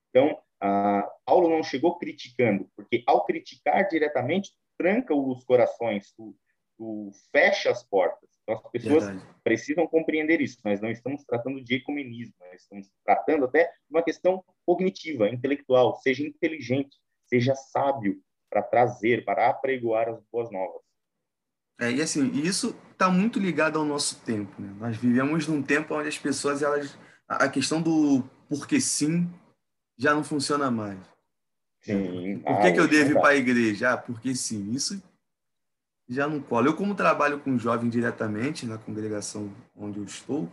Então, 0.10 0.40
ah, 0.62 1.10
Paulo 1.26 1.50
não 1.50 1.64
chegou 1.64 1.98
criticando, 1.98 2.70
porque 2.76 3.04
ao 3.08 3.26
criticar 3.26 3.88
diretamente, 3.88 4.52
tranca 4.78 5.14
os 5.14 5.44
corações, 5.44 6.12
tu, 6.14 6.36
tu 6.78 7.12
fecha 7.32 7.72
as 7.72 7.84
portas. 7.84 8.30
Então, 8.44 8.56
as 8.56 8.72
pessoas 8.72 9.06
Verdade. 9.06 9.26
precisam 9.44 9.88
compreender 9.88 10.42
isso. 10.42 10.58
Nós 10.64 10.82
não 10.82 10.92
estamos 10.92 11.24
tratando 11.24 11.64
de 11.64 11.76
ecumenismo, 11.76 12.36
nós 12.40 12.62
estamos 12.62 12.90
tratando 13.06 13.46
até 13.46 13.66
de 13.66 13.90
uma 13.90 14.04
questão 14.04 14.44
cognitiva, 14.66 15.30
intelectual. 15.30 15.96
Seja 15.96 16.26
inteligente, 16.26 16.98
seja 17.26 17.56
sábio 17.56 18.22
para 18.50 18.62
trazer, 18.62 19.24
para 19.24 19.50
apregoar 19.50 20.10
as 20.10 20.22
boas 20.32 20.52
novas. 20.52 20.82
É, 21.80 21.92
e 21.92 22.02
assim, 22.02 22.32
isso 22.34 22.76
está 22.92 23.10
muito 23.10 23.40
ligado 23.40 23.80
ao 23.80 23.86
nosso 23.86 24.22
tempo. 24.22 24.62
Né? 24.62 24.74
Nós 24.78 24.98
vivemos 24.98 25.48
num 25.48 25.64
tempo 25.64 25.96
onde 25.96 26.08
as 26.08 26.20
pessoas, 26.20 26.62
elas, 26.62 26.98
a 27.28 27.50
questão 27.50 27.82
do 27.82 28.24
porque 28.48 28.80
sim 28.80 29.28
já 29.98 30.14
não 30.14 30.24
funciona 30.24 30.70
mais. 30.70 31.00
Sim. 31.84 32.40
Por 32.40 32.62
que, 32.62 32.68
ah, 32.68 32.72
que 32.72 32.80
eu 32.80 32.88
devo 32.88 33.12
ir 33.12 33.14
para 33.20 33.30
a 33.30 33.36
igreja? 33.36 33.94
Ah, 33.94 33.98
porque 33.98 34.34
sim. 34.34 34.72
Isso 34.72 35.02
já 36.08 36.28
não 36.28 36.42
cola. 36.42 36.68
Eu, 36.68 36.76
como 36.76 36.96
trabalho 36.96 37.40
com 37.40 37.60
jovem 37.60 37.90
diretamente 37.90 38.66
na 38.66 38.78
congregação 38.78 39.54
onde 39.76 40.00
eu 40.00 40.06
estou, 40.06 40.50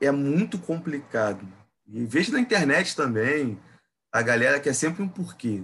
é 0.00 0.10
muito 0.10 0.58
complicado. 0.58 1.46
E 1.86 2.04
vejo 2.04 2.32
na 2.32 2.40
internet 2.40 2.96
também 2.96 3.58
a 4.12 4.20
galera 4.20 4.58
que 4.58 4.68
é 4.68 4.72
sempre 4.72 5.02
um 5.02 5.08
porquê. 5.08 5.62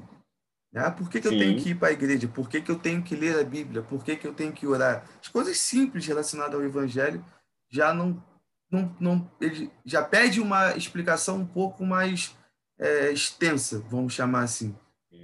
Ah, 0.74 0.90
por 0.90 1.10
que, 1.10 1.20
que 1.20 1.28
eu 1.28 1.38
tenho 1.38 1.60
que 1.60 1.70
ir 1.70 1.74
para 1.74 1.88
a 1.88 1.92
igreja? 1.92 2.28
Por 2.28 2.48
que, 2.48 2.60
que 2.60 2.70
eu 2.70 2.78
tenho 2.78 3.02
que 3.02 3.14
ler 3.14 3.38
a 3.38 3.44
Bíblia? 3.44 3.82
Por 3.82 4.02
que, 4.02 4.16
que 4.16 4.26
eu 4.26 4.32
tenho 4.32 4.52
que 4.52 4.66
orar? 4.66 5.04
As 5.20 5.28
coisas 5.28 5.58
simples 5.58 6.06
relacionadas 6.06 6.54
ao 6.54 6.64
Evangelho 6.64 7.22
já 7.68 7.92
não, 7.92 8.22
não, 8.70 8.96
não 8.98 9.30
ele 9.40 9.70
já 9.84 10.02
pede 10.02 10.40
uma 10.40 10.74
explicação 10.76 11.38
um 11.38 11.46
pouco 11.46 11.84
mais 11.84 12.34
é, 12.82 13.12
extensa, 13.12 13.78
vamos 13.88 14.12
chamar 14.12 14.42
assim. 14.42 14.74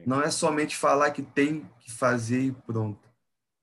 Não 0.07 0.23
é 0.23 0.31
somente 0.31 0.77
falar 0.77 1.11
que 1.11 1.23
tem 1.23 1.69
que 1.81 1.91
fazer 1.91 2.41
e 2.41 2.53
pronto. 2.53 3.01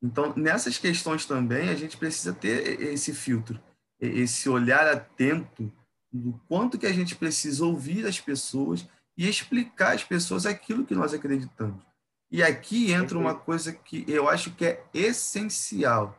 Então, 0.04 0.34
nessas 0.36 0.78
questões 0.78 1.26
também, 1.26 1.70
a 1.70 1.76
gente 1.76 1.98
precisa 1.98 2.34
ter 2.34 2.82
esse 2.82 3.14
filtro, 3.14 3.60
esse 4.00 4.50
olhar 4.50 4.86
atento 4.88 5.72
do 6.12 6.40
quanto 6.48 6.78
que 6.78 6.86
a 6.86 6.94
gente 6.94 7.16
precisa 7.16 7.66
ouvir 7.66 8.06
as 8.06 8.20
pessoas 8.20 8.88
e 9.18 9.28
explicar 9.28 9.96
às 9.96 10.04
pessoas 10.04 10.46
aquilo 10.46 10.86
que 10.86 10.94
nós 10.94 11.14
acreditamos. 11.14 11.84
E 12.30 12.44
aqui 12.44 12.92
entra 12.92 13.18
uma 13.18 13.34
coisa 13.34 13.72
que 13.72 14.04
eu 14.08 14.28
acho 14.30 14.52
que 14.52 14.66
é 14.66 14.84
essencial 14.94 16.18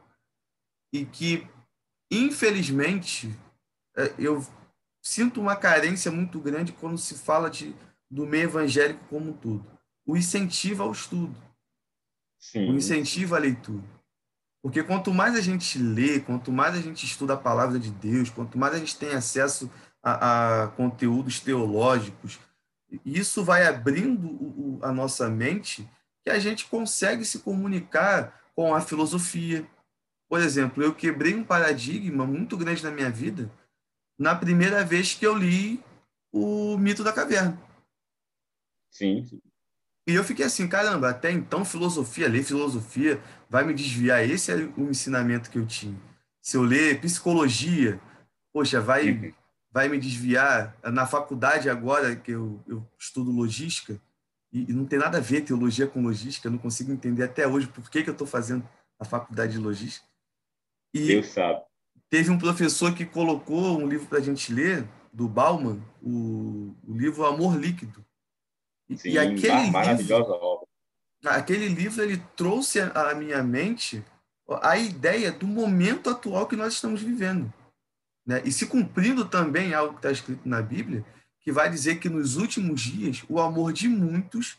e 0.92 1.04
que, 1.04 1.46
infelizmente, 2.10 3.32
é, 3.96 4.14
eu 4.18 4.44
sinto 5.06 5.40
uma 5.40 5.54
carência 5.54 6.10
muito 6.10 6.40
grande 6.40 6.72
quando 6.72 6.98
se 6.98 7.14
fala 7.14 7.48
de, 7.48 7.72
do 8.10 8.26
meio 8.26 8.44
evangélico 8.44 9.04
como 9.08 9.30
um 9.30 9.32
todo. 9.32 9.64
O 10.04 10.16
incentivo 10.16 10.82
ao 10.82 10.90
estudo. 10.90 11.36
Sim. 12.40 12.72
O 12.72 12.74
incentivo 12.74 13.36
à 13.36 13.38
leitura. 13.38 13.84
Porque 14.60 14.82
quanto 14.82 15.14
mais 15.14 15.36
a 15.36 15.40
gente 15.40 15.78
lê, 15.78 16.18
quanto 16.18 16.50
mais 16.50 16.74
a 16.74 16.80
gente 16.80 17.06
estuda 17.06 17.34
a 17.34 17.38
palavra 17.38 17.78
de 17.78 17.92
Deus, 17.92 18.30
quanto 18.30 18.58
mais 18.58 18.74
a 18.74 18.78
gente 18.78 18.98
tem 18.98 19.14
acesso 19.14 19.70
a, 20.02 20.64
a 20.64 20.68
conteúdos 20.68 21.38
teológicos, 21.38 22.40
isso 23.04 23.44
vai 23.44 23.64
abrindo 23.64 24.80
a 24.82 24.90
nossa 24.90 25.30
mente 25.30 25.88
que 26.24 26.30
a 26.30 26.38
gente 26.40 26.66
consegue 26.66 27.24
se 27.24 27.38
comunicar 27.38 28.40
com 28.56 28.74
a 28.74 28.80
filosofia. 28.80 29.64
Por 30.28 30.40
exemplo, 30.40 30.82
eu 30.82 30.92
quebrei 30.92 31.32
um 31.32 31.44
paradigma 31.44 32.26
muito 32.26 32.56
grande 32.56 32.82
na 32.82 32.90
minha 32.90 33.10
vida 33.10 33.48
na 34.18 34.34
primeira 34.34 34.84
vez 34.84 35.14
que 35.14 35.26
eu 35.26 35.34
li 35.34 35.82
o 36.32 36.76
Mito 36.78 37.04
da 37.04 37.12
Caverna. 37.12 37.60
Sim, 38.90 39.24
sim. 39.24 39.40
E 40.08 40.14
eu 40.14 40.22
fiquei 40.22 40.46
assim, 40.46 40.68
caramba, 40.68 41.10
até 41.10 41.32
então 41.32 41.64
filosofia, 41.64 42.28
ler 42.28 42.44
filosofia 42.44 43.20
vai 43.50 43.64
me 43.64 43.74
desviar. 43.74 44.28
Esse 44.28 44.52
é 44.52 44.54
o 44.54 44.88
ensinamento 44.88 45.50
que 45.50 45.58
eu 45.58 45.66
tinha. 45.66 45.98
Se 46.40 46.56
eu 46.56 46.62
ler 46.62 47.00
psicologia, 47.00 48.00
poxa, 48.52 48.80
vai 48.80 49.10
uhum 49.10 49.32
vai 49.76 49.90
me 49.90 49.98
desviar. 49.98 50.74
Na 50.82 51.06
faculdade 51.06 51.68
agora, 51.68 52.16
que 52.16 52.30
eu, 52.30 52.58
eu 52.66 52.82
estudo 52.98 53.30
logística, 53.30 54.00
e, 54.50 54.70
e, 54.70 54.72
não 54.72 54.86
tem 54.86 54.98
nada 54.98 55.18
a 55.18 55.20
ver 55.20 55.42
teologia 55.42 55.86
com 55.86 56.00
logística, 56.00 56.48
eu 56.48 56.52
não 56.52 56.58
consigo 56.58 56.90
entender 56.90 57.24
até 57.24 57.46
hoje 57.46 57.66
por 57.66 57.90
que, 57.90 58.02
que 58.02 58.08
eu 58.08 58.14
estou 58.14 58.26
fazendo 58.26 58.66
a 58.98 59.04
faculdade 59.04 59.52
de 59.52 59.58
logística. 59.58 60.06
E 60.94 61.06
Deus 61.08 61.26
sabe. 61.26 61.62
Teve 62.08 62.30
um 62.30 62.38
professor 62.38 62.94
que 62.94 63.04
colocou 63.04 63.78
um 63.78 63.86
livro 63.86 64.06
para 64.06 64.18
a 64.18 64.22
gente 64.22 64.52
ler, 64.52 64.86
do 65.12 65.26
Bauman, 65.26 65.80
o, 66.02 66.74
o 66.86 66.96
livro 66.96 67.24
Amor 67.24 67.56
Líquido. 67.56 68.04
E, 68.88 68.98
Sim, 68.98 69.08
e 69.10 69.18
aquele 69.18 69.70
maravilhosa 69.70 70.32
livro, 70.32 70.46
obra. 70.46 70.66
Aquele 71.24 71.68
livro 71.68 72.02
ele 72.02 72.22
trouxe 72.36 72.80
à 72.80 73.14
minha 73.14 73.42
mente 73.42 74.04
a 74.62 74.76
ideia 74.76 75.32
do 75.32 75.46
momento 75.46 76.10
atual 76.10 76.46
que 76.46 76.54
nós 76.54 76.74
estamos 76.74 77.02
vivendo. 77.02 77.52
Né? 78.26 78.42
E 78.44 78.52
se 78.52 78.66
cumprindo 78.66 79.24
também 79.24 79.72
algo 79.72 79.94
que 79.94 79.98
está 80.00 80.12
escrito 80.12 80.46
na 80.46 80.60
Bíblia, 80.60 81.04
que 81.40 81.50
vai 81.50 81.70
dizer 81.70 81.96
que 81.96 82.08
nos 82.08 82.36
últimos 82.36 82.80
dias 82.80 83.24
o 83.28 83.40
amor 83.40 83.72
de 83.72 83.88
muitos 83.88 84.58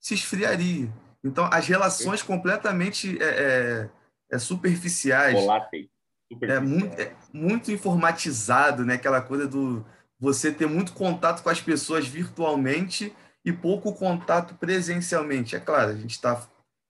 se 0.00 0.14
esfriaria. 0.14 0.90
Então, 1.22 1.44
as 1.52 1.66
relações 1.66 2.22
completamente 2.22 3.20
é, 3.22 3.26
é, 3.26 3.90
é 4.30 4.38
superficiais. 4.38 5.34
Voláteis. 5.34 5.88
É 6.30 6.60
muito, 6.60 7.00
é 7.00 7.16
muito 7.32 7.72
informatizado, 7.72 8.84
né? 8.84 8.94
aquela 8.94 9.20
coisa 9.20 9.46
do 9.46 9.84
você 10.20 10.52
ter 10.52 10.66
muito 10.66 10.92
contato 10.92 11.42
com 11.42 11.48
as 11.48 11.60
pessoas 11.60 12.06
virtualmente 12.06 13.14
e 13.44 13.52
pouco 13.52 13.94
contato 13.94 14.54
presencialmente. 14.56 15.54
É 15.54 15.60
claro, 15.60 15.92
a 15.92 15.96
gente 15.96 16.10
está 16.10 16.46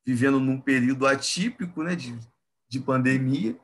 vivendo 0.06 0.40
num 0.40 0.60
período 0.60 1.06
atípico 1.06 1.82
né, 1.82 1.94
de, 1.94 2.18
de 2.68 2.80
pandemia, 2.80 3.56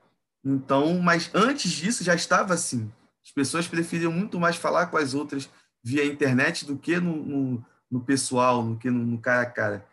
então, 0.45 0.99
mas 1.01 1.31
antes 1.35 1.73
disso 1.73 2.05
já 2.05 2.15
estava 2.15 2.53
assim. 2.53 2.93
As 3.25 3.31
pessoas 3.33 3.67
preferiam 3.67 4.13
muito 4.13 4.39
mais 4.39 4.57
falar 4.57 4.87
com 4.89 4.99
as 4.99 5.15
outras 5.15 5.49
via 5.83 6.05
internet 6.05 6.67
do 6.67 6.77
que 6.77 7.01
no, 7.01 7.17
no, 7.17 7.67
no 7.91 8.01
pessoal, 8.05 8.63
do 8.63 8.77
que 8.77 8.91
no, 8.91 9.05
no, 9.05 9.19
cara 9.19 9.43
a 9.43 9.51
cara. 9.51 9.87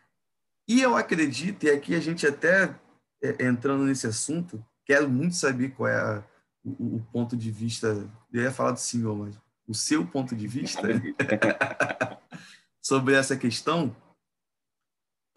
E 0.67 0.81
eu 0.81 0.95
acredito, 0.95 1.65
e 1.65 1.69
aqui 1.69 1.95
a 1.95 1.99
gente 2.01 2.27
até 2.27 2.75
é, 3.23 3.45
entrando 3.45 3.85
nesse 3.85 4.05
assunto, 4.05 4.63
quero 4.85 5.09
muito 5.09 5.35
saber 5.35 5.69
qual 5.69 5.89
é 5.89 5.95
a, 5.95 6.23
o, 6.63 6.97
o, 6.97 7.07
ponto 7.11 7.35
de 7.35 7.51
vista. 7.51 7.87
Eu 8.31 8.43
ia 8.43 8.51
falar 8.51 8.71
do 8.71 8.79
senhor, 8.79 9.15
mas 9.15 9.37
o 9.67 9.73
seu 9.73 10.05
ponto 10.05 10.35
de 10.35 10.47
vista 10.47 10.81
sobre 12.81 13.15
essa 13.15 13.37
questão. 13.37 13.95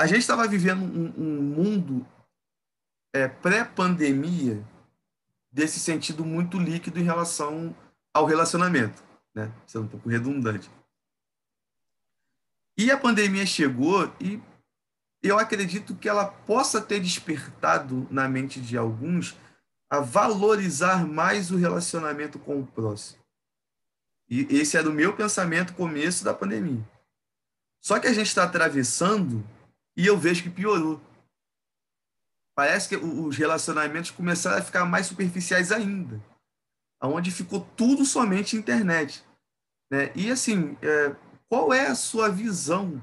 A 0.01 0.07
gente 0.07 0.21
estava 0.21 0.47
vivendo 0.49 0.83
um, 0.83 1.15
um 1.17 1.43
mundo 1.43 2.07
é, 3.13 3.29
pré-pandemia 3.29 4.65
desse 5.53 5.79
sentido 5.79 6.25
muito 6.25 6.59
líquido 6.59 6.99
em 6.99 7.05
relação 7.05 7.75
ao 8.13 8.27
relacionamento, 8.27 9.03
né? 9.33 9.53
Sendo 9.67 9.85
um 9.85 9.89
pouco 9.89 10.09
redundante. 10.09 10.69
E 12.77 12.91
a 12.91 12.99
pandemia 12.99 13.47
chegou 13.47 14.13
e 14.21 14.43
eu 15.29 15.39
acredito 15.39 15.95
que 15.95 16.09
ela 16.09 16.27
possa 16.27 16.81
ter 16.81 17.01
despertado 17.01 18.07
na 18.11 18.29
mente 18.29 18.61
de 18.61 18.77
alguns 18.77 19.37
a 19.91 20.01
valorizar 20.01 21.07
mais 21.07 21.51
o 21.51 21.57
relacionamento 21.57 22.39
com 22.39 22.61
o 22.61 22.67
próximo. 22.67 23.23
E 24.29 24.43
esse 24.51 24.77
era 24.77 24.89
o 24.89 24.93
meu 24.93 25.17
pensamento 25.17 25.75
começo 25.75 26.25
da 26.25 26.35
pandemia. 26.35 26.83
Só 27.83 27.99
que 27.99 28.07
a 28.07 28.13
gente 28.13 28.27
está 28.27 28.45
atravessando 28.45 29.47
e 29.97 30.07
eu 30.07 30.19
vejo 30.19 30.43
que 30.43 30.51
piorou 30.51 31.01
parece 32.55 32.89
que 32.89 32.97
os 32.97 33.37
relacionamentos 33.37 34.11
começaram 34.11 34.59
a 34.59 34.63
ficar 34.63 34.85
mais 34.85 35.07
superficiais 35.07 35.73
ainda, 35.73 36.23
aonde 37.01 37.31
ficou 37.31 37.61
tudo 37.77 38.05
somente 38.05 38.57
internet. 38.57 39.25
Né? 39.91 40.13
E 40.15 40.31
assim, 40.31 40.79
é, 40.81 41.15
qual 41.49 41.73
é 41.73 41.87
a 41.87 41.95
sua 41.95 42.29
visão 42.29 43.03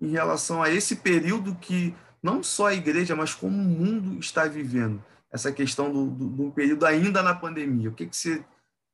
em 0.00 0.10
relação 0.10 0.62
a 0.62 0.70
esse 0.70 0.96
período 0.96 1.54
que 1.56 1.94
não 2.22 2.42
só 2.42 2.66
a 2.66 2.74
igreja, 2.74 3.14
mas 3.14 3.34
como 3.34 3.56
o 3.56 3.64
mundo 3.64 4.18
está 4.18 4.46
vivendo? 4.46 5.02
Essa 5.30 5.52
questão 5.52 5.92
do, 5.92 6.06
do, 6.06 6.28
do 6.28 6.52
período 6.52 6.86
ainda 6.86 7.22
na 7.22 7.34
pandemia. 7.34 7.90
O 7.90 7.94
que, 7.94 8.06
que 8.06 8.16
você 8.16 8.44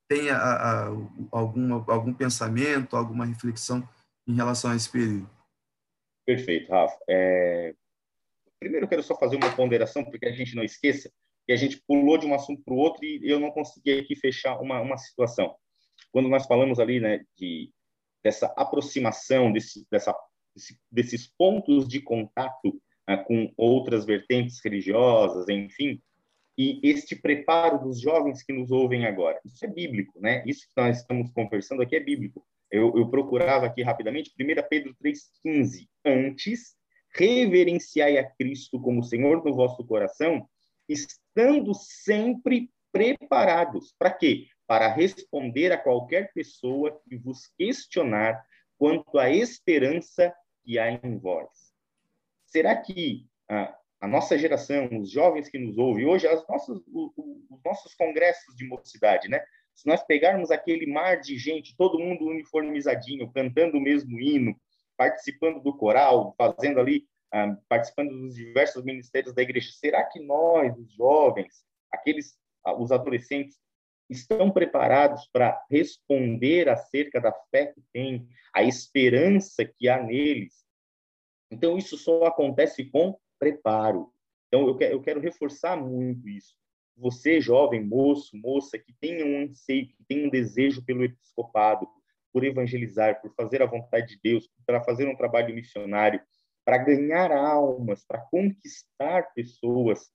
tem 0.09 0.31
a, 0.31 0.37
a, 0.37 0.87
alguma, 1.31 1.85
algum 1.89 2.13
pensamento, 2.13 2.97
alguma 2.97 3.25
reflexão 3.25 3.87
em 4.27 4.35
relação 4.35 4.71
a 4.71 4.77
esse 4.77 4.91
período? 4.91 5.29
Perfeito, 6.25 6.71
Rafa. 6.71 6.97
É, 7.09 7.75
Primeiro, 8.63 8.85
eu 8.85 8.89
quero 8.89 9.03
só 9.03 9.17
fazer 9.17 9.35
uma 9.35 9.55
ponderação, 9.57 10.05
porque 10.05 10.25
a 10.25 10.31
gente 10.31 10.55
não 10.55 10.63
esqueça 10.63 11.11
que 11.45 11.53
a 11.53 11.57
gente 11.57 11.83
pulou 11.85 12.17
de 12.17 12.25
um 12.25 12.33
assunto 12.35 12.63
para 12.63 12.73
o 12.73 12.77
outro 12.77 13.05
e 13.05 13.21
eu 13.29 13.41
não 13.41 13.51
consegui 13.51 13.99
aqui 13.99 14.15
fechar 14.15 14.61
uma, 14.61 14.81
uma 14.81 14.97
situação. 14.97 15.57
Quando 16.13 16.29
nós 16.29 16.47
falamos 16.47 16.79
ali 16.79 17.01
né, 17.01 17.25
de, 17.37 17.73
dessa 18.23 18.47
aproximação, 18.57 19.53
desse, 19.53 19.85
dessa, 19.91 20.15
desses 20.91 21.27
pontos 21.27 21.89
de 21.89 22.01
contato 22.01 22.81
né, 23.09 23.17
com 23.19 23.53
outras 23.57 24.05
vertentes 24.05 24.61
religiosas, 24.63 25.49
enfim, 25.49 26.01
e 26.57 26.81
este 26.83 27.17
preparo 27.17 27.79
dos 27.79 28.01
jovens 28.01 28.43
que 28.43 28.53
nos 28.53 28.71
ouvem 28.71 29.07
agora. 29.07 29.41
Isso 29.45 29.65
é 29.65 29.69
bíblico, 29.69 30.21
né? 30.21 30.43
Isso 30.47 30.67
que 30.69 30.81
nós 30.81 30.99
estamos 30.99 31.31
conversando 31.33 31.83
aqui 31.83 31.97
é 31.97 32.01
bíblico. 32.01 32.47
Eu, 32.71 32.97
eu 32.97 33.09
procurava 33.09 33.67
aqui 33.67 33.83
rapidamente, 33.83 34.33
1 34.39 34.69
Pedro 34.69 34.95
3,15. 35.03 35.89
Antes, 36.05 36.75
reverenciai 37.15 38.19
a 38.19 38.25
Cristo 38.25 38.81
como 38.81 39.03
Senhor 39.03 39.43
do 39.43 39.55
vosso 39.55 39.85
coração, 39.85 40.47
estando 40.89 41.73
sempre 41.75 42.71
preparados. 42.91 43.95
Para 43.99 44.11
quê? 44.11 44.47
Para 44.67 44.89
responder 44.89 45.73
a 45.73 45.79
qualquer 45.79 46.33
pessoa 46.33 47.01
que 47.09 47.17
vos 47.17 47.47
questionar 47.59 48.43
quanto 48.79 49.19
à 49.19 49.31
esperança 49.31 50.35
que 50.65 50.79
há 50.79 50.91
em 50.91 51.19
vós. 51.19 51.49
Será 52.47 52.77
que 52.77 53.27
ah, 53.49 53.77
a 54.01 54.09
nossa 54.09 54.37
geração, 54.37 54.89
os 54.99 55.11
jovens 55.11 55.49
que 55.49 55.59
nos 55.59 55.79
ouvem, 55.79 56.07
hoje 56.07 56.27
as 56.27 56.47
nossas, 56.49 56.79
os 56.93 57.63
nossos 57.65 57.95
congressos 57.95 58.57
de 58.57 58.67
mocidade, 58.67 59.29
né? 59.29 59.41
Se 59.75 59.87
nós 59.87 60.03
pegarmos 60.03 60.51
aquele 60.51 60.87
mar 60.87 61.21
de 61.21 61.39
gente, 61.39 61.77
todo 61.77 61.99
mundo 61.99 62.27
uniformizadinho, 62.27 63.31
cantando 63.33 63.79
o 63.79 63.81
mesmo 63.81 64.21
hino, 64.21 64.55
participando 64.97 65.63
do 65.63 65.77
coral, 65.77 66.35
fazendo 66.37 66.81
ali, 66.81 67.07
ah, 67.33 67.57
participando 67.69 68.11
dos 68.11 68.35
diversos 68.35 68.85
ministérios 68.85 69.35
da 69.35 69.43
igreja, 69.43 69.71
será 69.73 70.05
que 70.05 70.21
nós, 70.21 70.77
os 70.77 70.93
jovens, 70.93 71.65
aqueles, 71.91 72.37
ah, 72.65 72.75
os 72.75 72.91
adolescentes, 72.93 73.59
estão 74.13 74.51
preparados 74.51 75.29
para 75.33 75.61
responder 75.71 76.69
acerca 76.69 77.21
da 77.21 77.33
fé 77.51 77.67
que 77.67 77.83
têm, 77.93 78.29
a 78.55 78.63
esperança 78.63 79.65
que 79.65 79.89
há 79.89 80.03
neles? 80.03 80.65
Então, 81.51 81.77
isso 81.77 81.97
só 81.97 82.25
acontece 82.25 82.85
com 82.85 83.19
preparo. 83.39 84.13
Então, 84.49 84.67
eu 84.69 85.01
quero, 85.01 85.21
reforçar 85.21 85.77
muito 85.77 86.29
isso. 86.29 86.55
Você, 86.97 87.41
jovem, 87.41 87.83
moço, 87.83 88.37
moça, 88.37 88.79
que 88.79 88.93
tem 89.01 89.25
um 89.25 89.45
anseio, 89.45 89.89
que 89.89 90.05
tem 90.07 90.27
um 90.27 90.31
desejo 90.31 90.85
pelo 90.85 91.05
episcopado, 91.05 91.87
por 92.33 92.45
evangelizar, 92.45 93.21
por 93.21 93.35
fazer 93.35 93.63
a 93.63 93.67
vontade 93.67 94.15
de 94.15 94.21
Deus, 94.23 94.49
para 94.67 94.83
fazer 94.83 95.09
um 95.09 95.17
trabalho 95.17 95.55
missionário, 95.55 96.21
para 96.65 96.79
ganhar 96.79 97.33
almas, 97.33 98.05
para 98.05 98.21
conquistar 98.31 99.33
pessoas, 99.35 100.11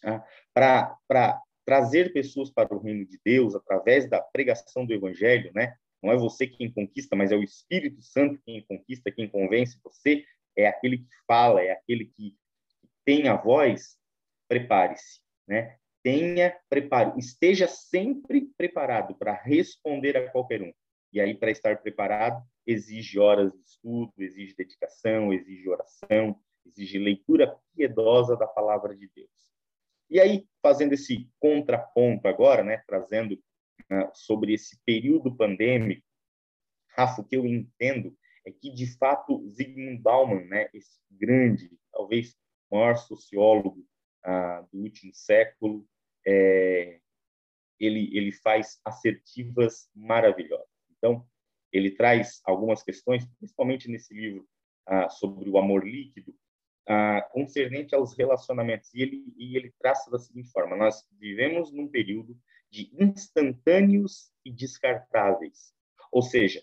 tá? 0.00 0.24
para 0.54 1.40
trazer 1.68 2.14
pessoas 2.14 2.50
para 2.50 2.74
o 2.74 2.78
reino 2.78 3.04
de 3.04 3.20
Deus 3.22 3.54
através 3.54 4.08
da 4.08 4.22
pregação 4.22 4.86
do 4.86 4.94
evangelho, 4.94 5.52
né? 5.54 5.74
Não 6.02 6.10
é 6.10 6.16
você 6.16 6.46
quem 6.46 6.72
conquista, 6.72 7.14
mas 7.14 7.30
é 7.30 7.36
o 7.36 7.42
Espírito 7.42 8.00
Santo 8.00 8.40
quem 8.42 8.64
conquista, 8.64 9.12
quem 9.12 9.28
convence 9.28 9.78
você 9.84 10.24
é 10.56 10.66
aquele 10.66 10.96
que 10.96 11.14
fala, 11.26 11.60
é 11.60 11.72
aquele 11.72 12.06
que 12.06 12.34
tem 13.04 13.28
a 13.28 13.36
voz, 13.36 13.98
prepare-se, 14.48 15.20
né? 15.46 15.76
Tenha 16.02 16.58
preparo, 16.70 17.18
esteja 17.18 17.68
sempre 17.68 18.48
preparado 18.56 19.14
para 19.14 19.34
responder 19.34 20.16
a 20.16 20.30
qualquer 20.30 20.62
um. 20.62 20.72
E 21.12 21.20
aí, 21.20 21.34
para 21.34 21.50
estar 21.50 21.82
preparado, 21.82 22.42
exige 22.66 23.18
horas 23.18 23.52
de 23.52 23.60
estudo, 23.60 24.10
exige 24.16 24.54
dedicação, 24.56 25.34
exige 25.34 25.68
oração, 25.68 26.34
exige 26.64 26.98
leitura 26.98 27.54
piedosa 27.74 28.38
da 28.38 28.46
palavra 28.46 28.96
de 28.96 29.06
Deus. 29.14 29.57
E 30.10 30.20
aí, 30.20 30.46
fazendo 30.62 30.94
esse 30.94 31.30
contraponto 31.38 32.26
agora, 32.26 32.62
né, 32.64 32.82
trazendo 32.86 33.34
uh, 33.34 34.10
sobre 34.14 34.54
esse 34.54 34.78
período 34.84 35.34
pandêmico, 35.36 36.02
Rafa, 36.96 37.20
o 37.20 37.24
que 37.24 37.36
eu 37.36 37.46
entendo 37.46 38.16
é 38.44 38.50
que, 38.50 38.70
de 38.72 38.86
fato, 38.96 39.46
Zygmunt 39.48 40.00
Bauman, 40.00 40.44
né, 40.46 40.68
esse 40.72 40.98
grande, 41.10 41.70
talvez 41.92 42.36
maior 42.70 42.96
sociólogo 42.96 43.86
ah, 44.24 44.66
do 44.72 44.80
último 44.80 45.12
século, 45.14 45.86
é, 46.26 47.00
ele, 47.78 48.10
ele 48.16 48.32
faz 48.32 48.80
assertivas 48.84 49.88
maravilhosas. 49.94 50.66
Então, 50.90 51.26
ele 51.72 51.90
traz 51.90 52.40
algumas 52.44 52.82
questões, 52.82 53.26
principalmente 53.38 53.88
nesse 53.88 54.14
livro 54.14 54.46
ah, 54.86 55.08
sobre 55.08 55.48
o 55.48 55.58
amor 55.58 55.86
líquido, 55.86 56.34
concernente 57.32 57.94
aos 57.94 58.16
relacionamentos. 58.16 58.92
E 58.94 59.02
ele, 59.02 59.22
e 59.36 59.56
ele 59.56 59.72
traça 59.78 60.10
da 60.10 60.18
seguinte 60.18 60.50
forma: 60.50 60.76
nós 60.76 61.06
vivemos 61.18 61.72
num 61.72 61.88
período 61.88 62.36
de 62.70 62.90
instantâneos 62.98 64.30
e 64.44 64.52
descartáveis. 64.52 65.72
Ou 66.10 66.22
seja, 66.22 66.62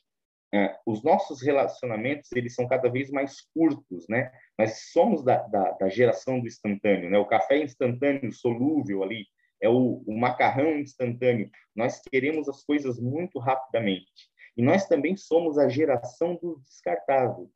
é, 0.53 0.77
os 0.85 1.03
nossos 1.03 1.41
relacionamentos 1.41 2.31
eles 2.31 2.55
são 2.55 2.67
cada 2.67 2.89
vez 2.89 3.11
mais 3.11 3.41
curtos, 3.53 4.07
né? 4.07 4.31
Nós 4.57 4.91
somos 4.91 5.23
da, 5.23 5.39
da, 5.47 5.71
da, 5.71 5.89
geração 5.89 6.39
do 6.39 6.47
instantâneo, 6.47 7.09
né? 7.09 7.17
O 7.17 7.25
café 7.25 7.61
instantâneo, 7.61 8.31
solúvel 8.31 9.03
ali, 9.03 9.25
é 9.61 9.69
o, 9.69 10.03
o 10.07 10.17
macarrão 10.17 10.79
instantâneo. 10.79 11.49
Nós 11.75 12.01
queremos 12.01 12.47
as 12.47 12.63
coisas 12.63 12.99
muito 12.99 13.37
rapidamente. 13.39 14.29
E 14.55 14.63
nós 14.63 14.87
também 14.87 15.17
somos 15.17 15.57
a 15.57 15.67
geração 15.67 16.35
do 16.35 16.59
descartável. 16.61 17.51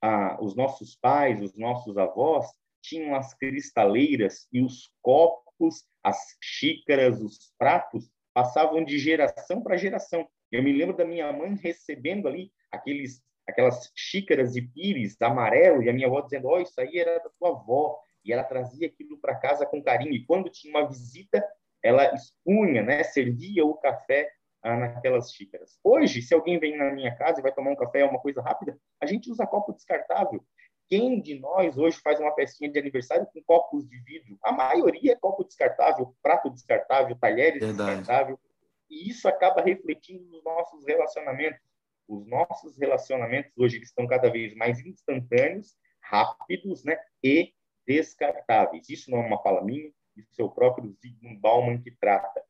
Ah, 0.00 0.38
os 0.40 0.54
nossos 0.54 0.96
pais, 0.96 1.42
os 1.42 1.56
nossos 1.56 1.96
avós 1.98 2.46
tinham 2.80 3.14
as 3.14 3.34
cristaleiras 3.34 4.46
e 4.52 4.62
os 4.62 4.90
copos, 5.02 5.84
as 6.02 6.36
xícaras, 6.40 7.20
os 7.20 7.52
pratos 7.58 8.10
passavam 8.32 8.84
de 8.84 8.98
geração 8.98 9.62
para 9.62 9.76
geração. 9.76 10.28
Eu 10.50 10.62
me 10.62 10.72
lembro 10.72 10.96
da 10.96 11.04
minha 11.04 11.32
mãe 11.32 11.54
recebendo 11.56 12.28
ali 12.28 12.52
aqueles, 12.70 13.20
aquelas 13.46 13.90
xícaras 13.94 14.52
de 14.52 14.62
pires 14.62 15.20
amarelo 15.20 15.82
e 15.82 15.90
a 15.90 15.92
minha 15.92 16.06
avó 16.06 16.20
dizendo: 16.20 16.48
"Ó, 16.48 16.56
oh, 16.56 16.60
isso 16.60 16.80
aí 16.80 16.98
era 16.98 17.18
da 17.18 17.30
tua 17.38 17.50
avó". 17.50 17.98
E 18.24 18.32
ela 18.32 18.44
trazia 18.44 18.86
aquilo 18.86 19.18
para 19.18 19.36
casa 19.36 19.66
com 19.66 19.82
carinho. 19.82 20.12
E 20.12 20.24
quando 20.24 20.50
tinha 20.50 20.72
uma 20.72 20.86
visita, 20.86 21.44
ela 21.82 22.14
expunha, 22.14 22.82
né, 22.82 23.02
servia 23.02 23.64
o 23.64 23.74
café 23.74 24.30
ah, 24.62 24.76
naquelas 24.76 25.32
xícaras. 25.32 25.78
Hoje, 25.82 26.22
se 26.22 26.34
alguém 26.34 26.58
vem 26.58 26.76
na 26.76 26.92
minha 26.92 27.14
casa 27.16 27.40
e 27.40 27.42
vai 27.42 27.52
tomar 27.52 27.70
um 27.70 27.76
café, 27.76 28.00
é 28.00 28.04
uma 28.04 28.20
coisa 28.20 28.40
rápida, 28.40 28.78
a 29.00 29.06
gente 29.06 29.30
usa 29.30 29.46
copo 29.46 29.72
descartável. 29.72 30.44
Quem 30.88 31.20
de 31.20 31.38
nós 31.38 31.76
hoje 31.76 31.98
faz 31.98 32.18
uma 32.18 32.34
festinha 32.34 32.70
de 32.70 32.78
aniversário 32.78 33.26
com 33.26 33.42
copos 33.42 33.86
de 33.86 33.98
vidro? 34.00 34.38
A 34.42 34.52
maioria 34.52 35.12
é 35.12 35.16
copo 35.16 35.44
descartável, 35.44 36.14
prato 36.22 36.48
descartável, 36.50 37.14
talheres 37.16 37.62
Verdade. 37.62 37.98
descartável. 37.98 38.40
E 38.88 39.10
isso 39.10 39.28
acaba 39.28 39.60
refletindo 39.60 40.24
nos 40.24 40.42
nossos 40.42 40.86
relacionamentos. 40.86 41.60
Os 42.08 42.26
nossos 42.26 42.78
relacionamentos 42.78 43.52
hoje 43.54 43.78
estão 43.82 44.06
cada 44.06 44.30
vez 44.30 44.54
mais 44.54 44.80
instantâneos, 44.80 45.76
rápidos, 46.00 46.82
né? 46.84 46.98
E 47.22 47.52
descartáveis. 47.86 48.88
Isso 48.88 49.10
não 49.10 49.18
é 49.18 49.26
uma 49.26 49.42
fala 49.42 49.62
minha, 49.62 49.92
isso 50.16 50.40
é 50.40 50.44
o 50.44 50.50
próprio 50.50 50.90
Zygmunt 51.02 51.38
Bauman 51.38 51.82
que 51.82 51.90
trata. 51.90 52.42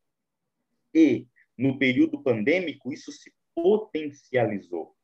E 0.95 1.27
no 1.59 1.76
período 1.76 2.22
pandêmico 2.22 2.93
isso 2.93 3.10
se 3.10 3.32
potencializou. 3.55 4.94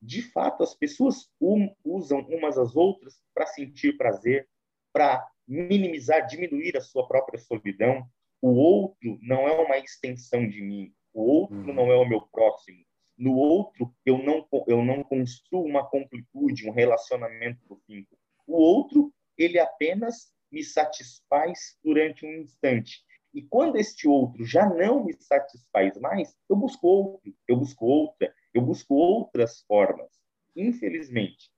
De 0.00 0.22
fato, 0.22 0.62
as 0.62 0.74
pessoas 0.74 1.28
um, 1.40 1.74
usam 1.84 2.20
umas 2.28 2.56
às 2.56 2.76
outras 2.76 3.20
para 3.34 3.46
sentir 3.46 3.96
prazer, 3.96 4.48
para 4.92 5.28
minimizar, 5.46 6.26
diminuir 6.26 6.76
a 6.76 6.80
sua 6.80 7.06
própria 7.06 7.38
solidão, 7.38 8.08
o 8.40 8.50
outro 8.54 9.18
não 9.22 9.46
é 9.46 9.52
uma 9.52 9.78
extensão 9.78 10.48
de 10.48 10.60
mim. 10.60 10.92
O 11.12 11.22
outro 11.22 11.56
uhum. 11.56 11.74
não 11.74 11.92
é 11.92 11.96
o 11.96 12.08
meu 12.08 12.22
próximo. 12.22 12.84
No 13.16 13.36
outro, 13.36 13.94
eu 14.04 14.18
não, 14.18 14.46
eu 14.66 14.84
não 14.84 15.04
construo 15.04 15.64
uma 15.64 15.88
completude, 15.88 16.68
um 16.68 16.72
relacionamento 16.72 17.60
profundo. 17.66 18.08
O 18.46 18.56
outro, 18.56 19.12
ele 19.36 19.58
apenas 19.58 20.32
me 20.50 20.64
satisfaz 20.64 21.78
durante 21.84 22.26
um 22.26 22.32
instante. 22.40 23.04
E 23.34 23.42
quando 23.42 23.76
este 23.76 24.06
outro 24.06 24.44
já 24.44 24.68
não 24.68 25.04
me 25.04 25.14
satisfaz 25.14 25.98
mais, 25.98 26.36
eu 26.48 26.56
busco 26.56 26.86
outro, 26.86 27.34
eu 27.48 27.56
busco 27.56 27.86
outra, 27.86 28.34
eu 28.52 28.60
busco 28.60 28.94
outras 28.94 29.62
formas. 29.62 30.10
Infelizmente, 30.54 31.50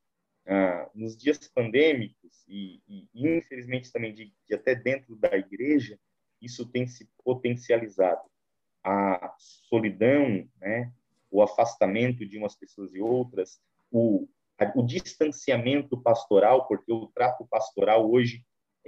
ah, 0.46 0.88
nos 0.94 1.16
dias 1.16 1.48
pandêmicos 1.48 2.44
e, 2.46 2.80
e 2.86 3.08
infelizmente 3.14 3.90
também 3.90 4.14
de, 4.14 4.32
de 4.46 4.54
até 4.54 4.74
dentro 4.74 5.16
da 5.16 5.36
igreja, 5.36 5.98
isso 6.40 6.66
tem 6.66 6.86
se 6.86 7.08
potencializado. 7.24 8.22
A 8.84 9.34
solidão, 9.38 10.46
né, 10.60 10.92
o 11.30 11.42
afastamento 11.42 12.24
de 12.26 12.38
umas 12.38 12.54
pessoas 12.54 12.94
e 12.94 13.00
outras, 13.00 13.60
o, 13.90 14.28
o 14.76 14.82
distanciamento 14.82 16.00
pastoral, 16.00 16.68
porque 16.68 16.92
o 16.92 17.06
trato 17.08 17.46
pastoral 17.46 18.08
hoje 18.08 18.44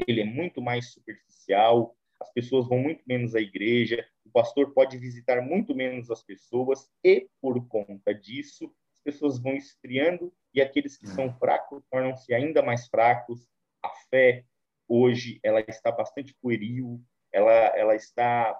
ele 0.06 0.20
é 0.20 0.24
muito 0.24 0.60
mais 0.60 0.92
superficial, 0.92 1.96
as 2.20 2.32
pessoas 2.32 2.66
vão 2.68 2.78
muito 2.78 3.02
menos 3.06 3.34
à 3.34 3.40
igreja, 3.40 4.06
o 4.24 4.30
pastor 4.30 4.72
pode 4.72 4.98
visitar 4.98 5.40
muito 5.40 5.74
menos 5.74 6.10
as 6.10 6.22
pessoas 6.22 6.90
e 7.04 7.28
por 7.40 7.66
conta 7.68 8.14
disso 8.14 8.72
as 8.92 9.00
pessoas 9.00 9.38
vão 9.38 9.54
esfriando 9.54 10.32
e 10.52 10.60
aqueles 10.60 10.96
que 10.96 11.06
são 11.06 11.32
fracos 11.38 11.84
tornam-se 11.90 12.32
ainda 12.34 12.62
mais 12.62 12.88
fracos. 12.88 13.48
A 13.82 13.90
fé 14.10 14.44
hoje 14.88 15.38
ela 15.42 15.60
está 15.60 15.92
bastante 15.92 16.34
pueril, 16.40 17.00
ela, 17.32 17.52
ela 17.52 17.94
está 17.94 18.58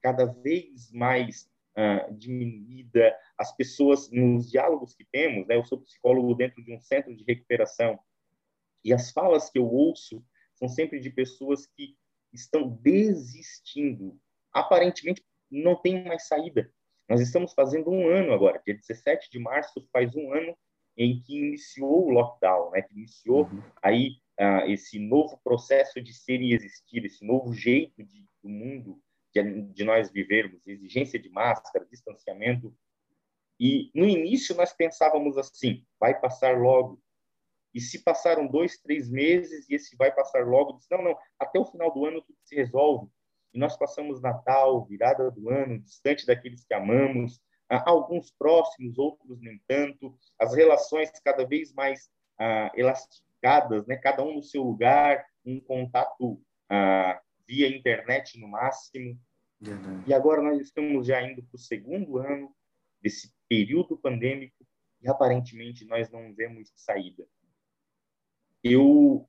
cada 0.00 0.26
vez 0.26 0.90
mais 0.92 1.48
uh, 1.76 2.14
diminuída. 2.14 3.16
As 3.36 3.54
pessoas, 3.54 4.10
nos 4.10 4.50
diálogos 4.50 4.94
que 4.94 5.04
temos, 5.04 5.46
né, 5.46 5.56
eu 5.56 5.64
sou 5.64 5.80
psicólogo 5.80 6.34
dentro 6.34 6.62
de 6.62 6.72
um 6.72 6.80
centro 6.80 7.14
de 7.14 7.24
recuperação, 7.24 7.98
e 8.84 8.92
as 8.92 9.10
falas 9.12 9.50
que 9.50 9.58
eu 9.58 9.66
ouço 9.66 10.24
são 10.54 10.68
sempre 10.68 11.00
de 11.00 11.10
pessoas 11.10 11.66
que 11.66 11.96
estão 12.32 12.68
desistindo. 12.82 14.18
Aparentemente, 14.52 15.24
não 15.50 15.76
tem 15.76 16.04
mais 16.04 16.26
saída. 16.26 16.72
Nós 17.08 17.20
estamos 17.20 17.52
fazendo 17.52 17.90
um 17.90 18.08
ano 18.08 18.32
agora, 18.32 18.62
dia 18.64 18.74
17 18.74 19.30
de 19.30 19.38
março, 19.38 19.86
faz 19.92 20.14
um 20.14 20.32
ano 20.32 20.56
em 20.96 21.20
que 21.22 21.36
iniciou 21.36 22.06
o 22.06 22.10
lockdown, 22.10 22.70
né? 22.70 22.82
que 22.82 22.94
iniciou 22.94 23.44
uhum. 23.44 23.62
aí 23.82 24.16
uh, 24.40 24.70
esse 24.70 24.98
novo 24.98 25.40
processo 25.42 26.00
de 26.00 26.12
ser 26.12 26.40
e 26.40 26.54
existir, 26.54 27.04
esse 27.04 27.24
novo 27.24 27.52
jeito 27.52 28.02
de, 28.02 28.26
do 28.42 28.48
mundo 28.48 29.00
de, 29.34 29.62
de 29.72 29.84
nós 29.84 30.10
vivermos, 30.10 30.66
exigência 30.66 31.18
de 31.18 31.30
máscara, 31.30 31.86
distanciamento. 31.86 32.74
E 33.58 33.90
no 33.94 34.06
início 34.06 34.54
nós 34.56 34.72
pensávamos 34.72 35.38
assim, 35.38 35.84
vai 35.98 36.18
passar 36.20 36.58
logo. 36.58 37.00
E 37.74 37.80
se 37.80 38.02
passaram 38.02 38.46
dois, 38.46 38.78
três 38.78 39.08
meses 39.08 39.68
e 39.68 39.74
esse 39.74 39.96
vai 39.96 40.12
passar 40.12 40.46
logo, 40.46 40.74
disse, 40.74 40.88
não, 40.90 41.02
não, 41.02 41.16
até 41.38 41.58
o 41.58 41.64
final 41.64 41.92
do 41.92 42.04
ano 42.04 42.22
tudo 42.22 42.38
se 42.44 42.54
resolve. 42.54 43.08
E 43.54 43.58
nós 43.58 43.76
passamos 43.76 44.20
Natal, 44.20 44.84
virada 44.84 45.30
do 45.30 45.50
ano, 45.50 45.78
distante 45.80 46.26
daqueles 46.26 46.64
que 46.64 46.74
amamos, 46.74 47.40
alguns 47.68 48.30
próximos, 48.30 48.98
outros 48.98 49.40
nem 49.40 49.60
tanto, 49.66 50.14
as 50.38 50.54
relações 50.54 51.10
cada 51.24 51.46
vez 51.46 51.72
mais 51.72 52.10
ah, 52.38 52.70
elasticadas, 52.74 53.86
né? 53.86 53.96
cada 53.96 54.22
um 54.22 54.34
no 54.34 54.42
seu 54.42 54.62
lugar, 54.62 55.24
um 55.44 55.60
contato 55.60 56.40
ah, 56.68 57.20
via 57.46 57.68
internet 57.68 58.38
no 58.38 58.48
máximo. 58.48 59.18
Uhum. 59.60 60.02
E 60.06 60.12
agora 60.12 60.42
nós 60.42 60.60
estamos 60.60 61.06
já 61.06 61.22
indo 61.22 61.42
para 61.42 61.56
o 61.56 61.58
segundo 61.58 62.18
ano 62.18 62.54
desse 63.00 63.32
período 63.48 63.96
pandêmico 63.96 64.66
e 65.00 65.08
aparentemente 65.08 65.84
nós 65.84 66.10
não 66.10 66.34
vemos 66.34 66.72
saída. 66.74 67.26
Eu 68.62 69.28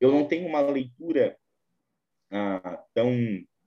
eu 0.00 0.12
não 0.12 0.26
tenho 0.26 0.46
uma 0.46 0.60
leitura 0.60 1.38
ah, 2.30 2.84
tão 2.92 3.10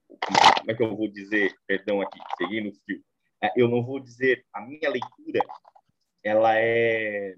como 0.08 0.72
é 0.72 0.74
que 0.76 0.84
eu 0.84 0.96
vou 0.96 1.08
dizer, 1.08 1.56
perdão 1.66 2.02
aqui, 2.02 2.20
seguindo 2.38 2.70
o 2.70 2.76
fio. 2.86 3.04
Ah, 3.42 3.52
eu 3.56 3.68
não 3.68 3.84
vou 3.84 4.00
dizer 4.00 4.46
a 4.54 4.62
minha 4.62 4.90
leitura, 4.90 5.40
ela 6.24 6.58
é 6.58 7.36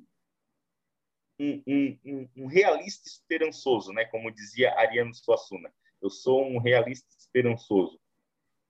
um, 1.40 1.64
um, 1.68 2.00
um, 2.06 2.30
um 2.38 2.46
realista 2.48 3.08
esperançoso, 3.08 3.92
né? 3.94 4.06
Como 4.06 4.32
dizia 4.32 4.78
Ariano 4.78 5.14
Suassuna. 5.14 5.74
Eu 6.02 6.10
sou 6.10 6.46
um 6.46 6.60
realista 6.60 7.08
esperançoso. 7.18 8.00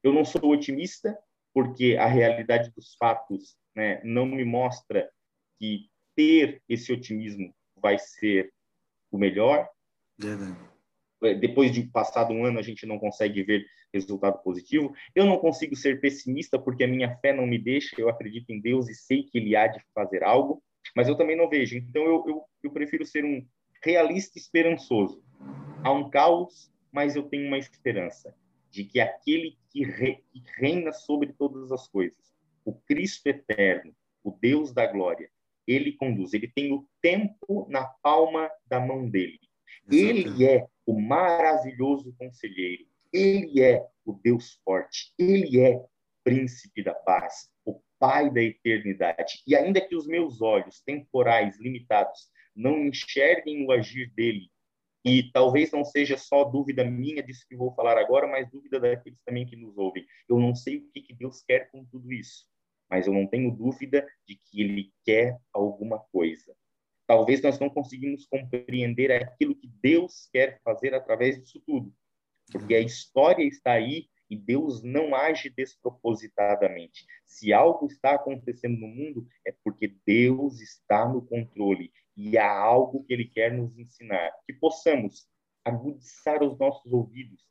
Eu 0.04 0.14
não 0.14 0.26
sou 0.26 0.52
otimista, 0.52 1.18
porque 1.54 1.98
a 2.00 2.08
realidade 2.08 2.72
dos 2.72 2.96
fatos 2.96 3.58
né, 3.76 4.02
não 4.04 4.26
me 4.26 4.44
mostra 4.44 5.10
que 5.60 5.90
ter 6.16 6.62
esse 6.68 6.92
otimismo 6.92 7.54
vai 7.76 7.98
ser 7.98 8.54
o 9.12 9.18
melhor. 9.18 9.68
É, 11.24 11.36
depois 11.36 11.72
de 11.72 11.84
passado 11.84 12.34
um 12.34 12.46
ano, 12.46 12.58
a 12.58 12.64
gente 12.64 12.86
não 12.86 12.98
consegue 12.98 13.44
ver 13.44 13.66
resultado 13.94 14.42
positivo. 14.42 14.94
Eu 15.14 15.26
não 15.26 15.38
consigo 15.38 15.76
ser 15.76 16.00
pessimista 16.00 16.58
porque 16.58 16.84
a 16.84 16.88
minha 16.88 17.16
fé 17.18 17.34
não 17.34 17.46
me 17.46 17.60
deixa. 17.60 17.96
Eu 18.00 18.10
acredito 18.10 18.50
em 18.50 18.60
Deus 18.60 18.90
e 18.90 18.96
sei 18.96 19.24
que 19.24 19.38
Ele 19.38 19.56
há 19.56 19.68
de 19.68 19.80
fazer 19.94 20.24
algo, 20.24 20.64
mas 20.96 21.08
eu 21.08 21.16
também 21.16 21.36
não 21.36 21.50
vejo. 21.50 21.76
Então, 21.78 22.04
eu, 22.04 22.24
eu, 22.28 22.44
eu 22.64 22.72
prefiro 22.72 23.06
ser 23.06 23.26
um 23.26 23.46
realista 23.84 24.40
esperançoso. 24.40 25.24
Há 25.84 25.92
um 25.92 26.10
caos, 26.10 26.72
mas 26.92 27.16
eu 27.16 27.24
tenho 27.24 27.48
uma 27.48 27.58
esperança 27.58 28.34
de 28.70 28.86
que 28.86 29.00
aquele 29.00 29.58
que, 29.70 29.84
re, 29.84 30.24
que 30.32 30.42
reina 30.58 30.94
sobre 30.94 31.34
todas 31.34 31.72
as 31.72 31.88
coisas, 31.88 32.34
o 32.64 32.74
Cristo 32.74 33.28
eterno, 33.28 33.94
o 34.24 34.32
Deus 34.32 34.72
da 34.72 34.86
glória, 34.86 35.30
ele 35.72 35.94
conduz, 35.94 36.34
ele 36.34 36.48
tem 36.48 36.74
o 36.74 36.88
tempo 37.02 37.68
na 37.70 37.86
palma 38.04 38.50
da 38.66 38.80
mão 38.80 39.10
dele. 39.10 39.40
Ele 39.92 40.46
é 40.46 40.66
o 40.86 41.00
maravilhoso 41.00 42.14
conselheiro, 42.18 42.86
ele 43.12 43.62
é 43.62 43.86
o 44.06 44.14
Deus 44.14 44.60
forte, 44.64 45.14
ele 45.18 45.60
é 45.60 45.84
príncipe 46.24 46.84
da 46.84 46.94
paz, 46.94 47.50
o 47.66 47.82
Pai 48.00 48.32
da 48.32 48.42
eternidade. 48.42 49.44
E 49.46 49.56
ainda 49.56 49.80
que 49.80 49.96
os 49.96 50.08
meus 50.08 50.42
olhos 50.42 50.82
temporais 50.82 51.60
limitados 51.60 52.30
não 52.56 52.86
enxerguem 52.86 53.66
o 53.66 53.72
agir 53.72 54.12
dele 54.14 54.50
e 55.04 55.32
talvez 55.32 55.72
não 55.72 55.84
seja 55.84 56.18
só 56.18 56.44
dúvida 56.44 56.84
minha 56.84 57.24
disso 57.24 57.46
que 57.48 57.56
vou 57.56 57.74
falar 57.74 57.98
agora, 57.98 58.28
mas 58.28 58.50
dúvida 58.50 58.80
daqueles 58.80 59.20
também 59.26 59.46
que 59.46 59.56
nos 59.56 59.78
ouvem. 59.78 60.06
Eu 60.30 60.40
não 60.40 60.54
sei 60.54 60.78
o 60.78 60.92
que, 60.92 61.02
que 61.02 61.14
Deus 61.14 61.42
quer 61.42 61.72
com 61.72 61.84
tudo 61.86 62.12
isso, 62.12 62.46
mas 62.92 63.08
eu 63.08 63.14
não 63.14 63.26
tenho 63.26 63.50
dúvida 63.50 64.06
de 64.28 64.36
que 64.36 64.62
Ele 64.62 64.94
quer 65.06 65.40
alguma 65.54 65.98
coisa. 66.12 66.54
Talvez 67.08 67.42
nós 67.42 67.58
não 67.58 67.70
conseguimos 67.70 68.26
compreender 68.26 69.14
aquilo 69.14 69.56
que 69.56 69.68
Deus 69.82 70.28
quer 70.32 70.60
fazer 70.62 70.94
através 70.94 71.42
disso 71.42 71.62
tudo, 71.66 71.96
porque 72.52 72.76
a 72.76 72.82
história 72.82 73.46
está 73.46 73.72
aí 73.72 74.10
e 74.30 74.36
Deus 74.36 74.84
não 74.84 75.16
age 75.16 75.50
despropositadamente. 75.50 77.06
Se 77.26 77.54
algo 77.54 77.88
está 77.88 78.16
acontecendo 78.16 78.78
no 78.78 78.88
mundo, 78.88 79.26
é 79.48 79.54
porque 79.64 79.96
Deus 80.06 80.60
está 80.60 81.08
no 81.08 81.22
controle 81.22 81.92
e 82.16 82.38
há 82.38 82.52
algo 82.52 83.06
que 83.06 83.14
Ele 83.14 83.26
quer 83.26 83.54
nos 83.54 83.78
ensinar. 83.78 84.32
Que 84.46 84.54
possamos 84.54 85.28
agudiçar 85.64 86.44
os 86.44 86.58
nossos 86.58 86.92
ouvidos, 86.92 87.42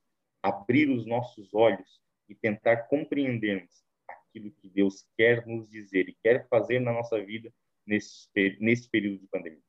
abrir 0.42 0.90
os 0.90 1.06
nossos 1.06 1.52
olhos 1.54 2.00
e 2.28 2.34
tentar 2.34 2.88
compreendermos 2.88 3.84
aquilo 4.30 4.50
que 4.52 4.68
Deus 4.68 5.04
quer 5.16 5.46
nos 5.46 5.68
dizer 5.68 6.08
e 6.08 6.16
quer 6.22 6.48
fazer 6.48 6.78
na 6.80 6.92
nossa 6.92 7.22
vida 7.22 7.52
nesse, 7.86 8.28
nesse 8.60 8.88
período 8.88 9.20
de 9.20 9.26
pandemia. 9.26 9.62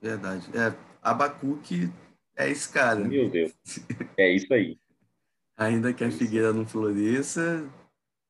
Verdade. 0.00 0.46
É, 0.56 0.76
Abacuque 1.00 1.90
é 2.36 2.50
esse 2.50 2.70
cara. 2.70 3.00
Meu 3.00 3.30
Deus. 3.30 3.54
É 4.16 4.30
isso 4.30 4.52
aí. 4.52 4.78
Ainda 5.56 5.92
que 5.92 6.04
a 6.04 6.10
figueira 6.10 6.52
não 6.52 6.66
floresça, 6.66 7.66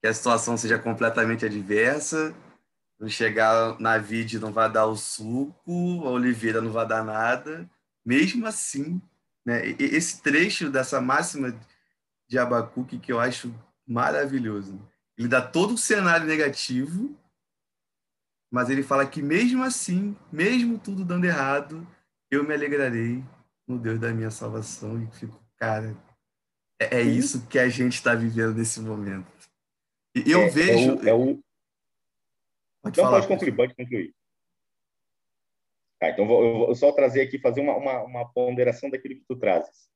que 0.01 0.07
a 0.07 0.15
situação 0.15 0.57
seja 0.57 0.79
completamente 0.79 1.45
adversa, 1.45 2.35
não 2.99 3.09
chegar 3.09 3.79
na 3.81 3.99
vide 3.99 4.39
não 4.39 4.53
vai 4.53 4.71
dar 4.71 4.87
o 4.87 4.97
suco, 4.97 6.05
a 6.05 6.11
oliveira 6.11 6.61
não 6.61 6.71
vai 6.71 6.87
dar 6.87 7.05
nada. 7.05 7.69
Mesmo 8.05 8.47
assim, 8.47 9.01
né, 9.45 9.63
esse 9.79 10.23
trecho 10.23 10.71
dessa 10.71 11.01
máxima 11.01 11.59
de 12.29 12.39
Abacuque 12.39 12.99
que 12.99 13.13
eu 13.13 13.19
acho 13.19 13.53
maravilhoso. 13.87 14.81
Ele 15.19 15.29
dá 15.29 15.41
todo 15.41 15.75
o 15.75 15.79
cenário 15.79 16.27
negativo, 16.27 17.17
mas 18.51 18.69
ele 18.71 18.83
fala 18.83 19.07
que 19.07 19.23
mesmo 19.23 19.63
assim, 19.63 20.17
mesmo 20.31 20.79
tudo 20.79 21.05
dando 21.05 21.25
errado, 21.25 21.87
eu 22.31 22.45
me 22.45 22.55
alegrarei 22.55 23.25
no 23.67 23.79
Deus 23.79 23.99
da 23.99 24.13
minha 24.13 24.31
salvação 24.31 25.03
e 25.03 25.07
fico, 25.13 25.43
cara, 25.57 25.97
é, 26.79 26.99
é 26.99 27.03
isso 27.03 27.47
que 27.49 27.59
a 27.59 27.69
gente 27.69 27.95
está 27.95 28.15
vivendo 28.15 28.55
nesse 28.55 28.81
momento. 28.81 29.27
E 30.15 30.31
eu 30.31 30.43
é, 30.43 30.49
vejo. 30.49 30.91
É 30.91 30.95
o, 30.95 31.09
é 31.09 31.15
o... 31.15 31.45
Pode 32.83 32.99
Não, 32.99 33.05
falar, 33.05 33.19
pode 33.19 33.29
concluir, 33.29 33.57
pode 33.57 33.75
concluir. 33.75 34.15
Tá, 35.99 36.11
então, 36.11 36.27
vou, 36.27 36.45
eu 36.45 36.59
vou 36.59 36.75
só 36.75 36.93
trazer 36.93 37.23
aqui, 37.23 37.39
fazer 37.39 37.63
uma, 37.63 37.75
uma, 37.75 38.03
uma 38.03 38.33
ponderação 38.33 38.91
daquilo 38.91 39.17
que 39.17 39.25
tu 39.27 39.37
trazes. 39.37 39.91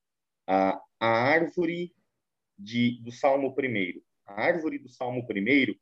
A, 0.46 0.80
a 0.98 1.06
árvore 1.06 1.94
de, 2.58 3.00
do 3.02 3.12
Salmo 3.12 3.54
primeiro. 3.54 4.02
A 4.30 4.42
árvore 4.42 4.78
do 4.78 4.88
Salmo 4.88 5.26
primeiro, 5.26 5.76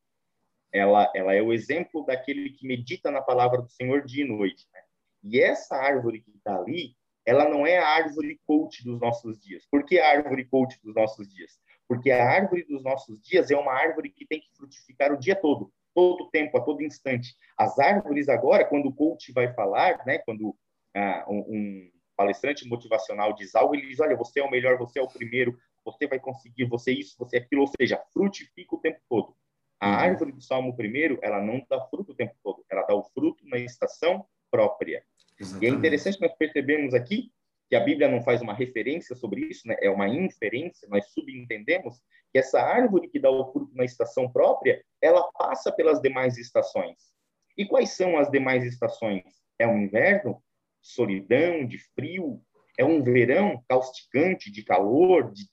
ela, 0.72 1.10
ela 1.14 1.34
é 1.34 1.42
o 1.42 1.52
exemplo 1.52 2.04
daquele 2.04 2.50
que 2.50 2.66
medita 2.66 3.10
na 3.10 3.20
palavra 3.20 3.60
do 3.60 3.68
Senhor 3.68 4.04
dia 4.04 4.24
e 4.24 4.28
noite. 4.28 4.66
Né? 4.72 4.80
E 5.22 5.40
essa 5.40 5.76
árvore 5.76 6.20
que 6.20 6.30
está 6.30 6.56
ali, 6.56 6.96
ela 7.26 7.48
não 7.48 7.66
é 7.66 7.78
a 7.78 7.88
árvore 7.88 8.40
coach 8.46 8.82
dos 8.84 8.98
nossos 9.00 9.38
dias. 9.38 9.66
Por 9.70 9.84
que 9.84 9.98
a 9.98 10.08
árvore 10.08 10.46
coach 10.46 10.78
dos 10.82 10.94
nossos 10.94 11.28
dias? 11.28 11.58
Porque 11.86 12.10
a 12.10 12.26
árvore 12.26 12.64
dos 12.64 12.82
nossos 12.82 13.20
dias 13.20 13.50
é 13.50 13.56
uma 13.56 13.72
árvore 13.72 14.10
que 14.10 14.26
tem 14.26 14.40
que 14.40 14.50
frutificar 14.56 15.12
o 15.12 15.18
dia 15.18 15.36
todo, 15.36 15.72
todo 15.94 16.30
tempo, 16.30 16.56
a 16.56 16.60
todo 16.62 16.82
instante. 16.82 17.34
As 17.56 17.78
árvores 17.78 18.28
agora, 18.28 18.64
quando 18.64 18.86
o 18.86 18.94
coach 18.94 19.32
vai 19.32 19.52
falar, 19.52 20.04
né, 20.06 20.18
quando 20.18 20.56
ah, 20.94 21.26
um, 21.28 21.38
um 21.48 21.90
palestrante 22.16 22.66
motivacional 22.66 23.32
diz 23.32 23.54
algo, 23.54 23.74
ele 23.74 23.86
diz, 23.86 24.00
olha, 24.00 24.16
você 24.16 24.40
é 24.40 24.44
o 24.44 24.50
melhor, 24.50 24.76
você 24.76 24.98
é 24.98 25.02
o 25.02 25.08
primeiro, 25.08 25.56
você 25.90 26.06
vai 26.06 26.18
conseguir, 26.18 26.64
você 26.64 26.92
isso, 26.92 27.16
você 27.18 27.36
é 27.36 27.40
aquilo, 27.40 27.62
ou 27.62 27.68
seja, 27.68 28.02
frutifica 28.12 28.74
o 28.74 28.80
tempo 28.80 29.00
todo. 29.08 29.34
A 29.80 29.88
uhum. 29.88 29.94
árvore 29.94 30.32
do 30.32 30.40
Salmo 30.40 30.76
primeiro, 30.76 31.18
ela 31.22 31.40
não 31.40 31.64
dá 31.68 31.80
fruto 31.86 32.12
o 32.12 32.14
tempo 32.14 32.34
todo, 32.42 32.64
ela 32.70 32.82
dá 32.82 32.94
o 32.94 33.04
fruto 33.04 33.46
na 33.46 33.58
estação 33.58 34.26
própria. 34.50 35.04
Exatamente. 35.38 35.64
E 35.64 35.74
é 35.74 35.78
interessante 35.78 36.20
nós 36.20 36.34
percebemos 36.36 36.94
aqui 36.94 37.32
que 37.68 37.76
a 37.76 37.80
Bíblia 37.80 38.08
não 38.08 38.22
faz 38.22 38.40
uma 38.40 38.54
referência 38.54 39.14
sobre 39.14 39.42
isso, 39.42 39.68
né? 39.68 39.76
é 39.80 39.90
uma 39.90 40.08
inferência, 40.08 40.88
nós 40.88 41.06
subentendemos 41.12 42.00
que 42.32 42.38
essa 42.38 42.60
árvore 42.60 43.08
que 43.08 43.18
dá 43.18 43.30
o 43.30 43.52
fruto 43.52 43.74
na 43.74 43.84
estação 43.84 44.30
própria, 44.30 44.82
ela 45.00 45.30
passa 45.32 45.70
pelas 45.70 46.00
demais 46.00 46.38
estações. 46.38 46.96
E 47.56 47.66
quais 47.66 47.90
são 47.90 48.18
as 48.18 48.30
demais 48.30 48.64
estações? 48.64 49.22
É 49.58 49.66
um 49.66 49.78
inverno, 49.78 50.42
solidão, 50.80 51.66
de 51.66 51.78
frio, 51.94 52.42
é 52.78 52.84
um 52.84 53.02
verão 53.02 53.62
causticante, 53.68 54.50
de 54.50 54.62
calor, 54.62 55.32
de 55.32 55.44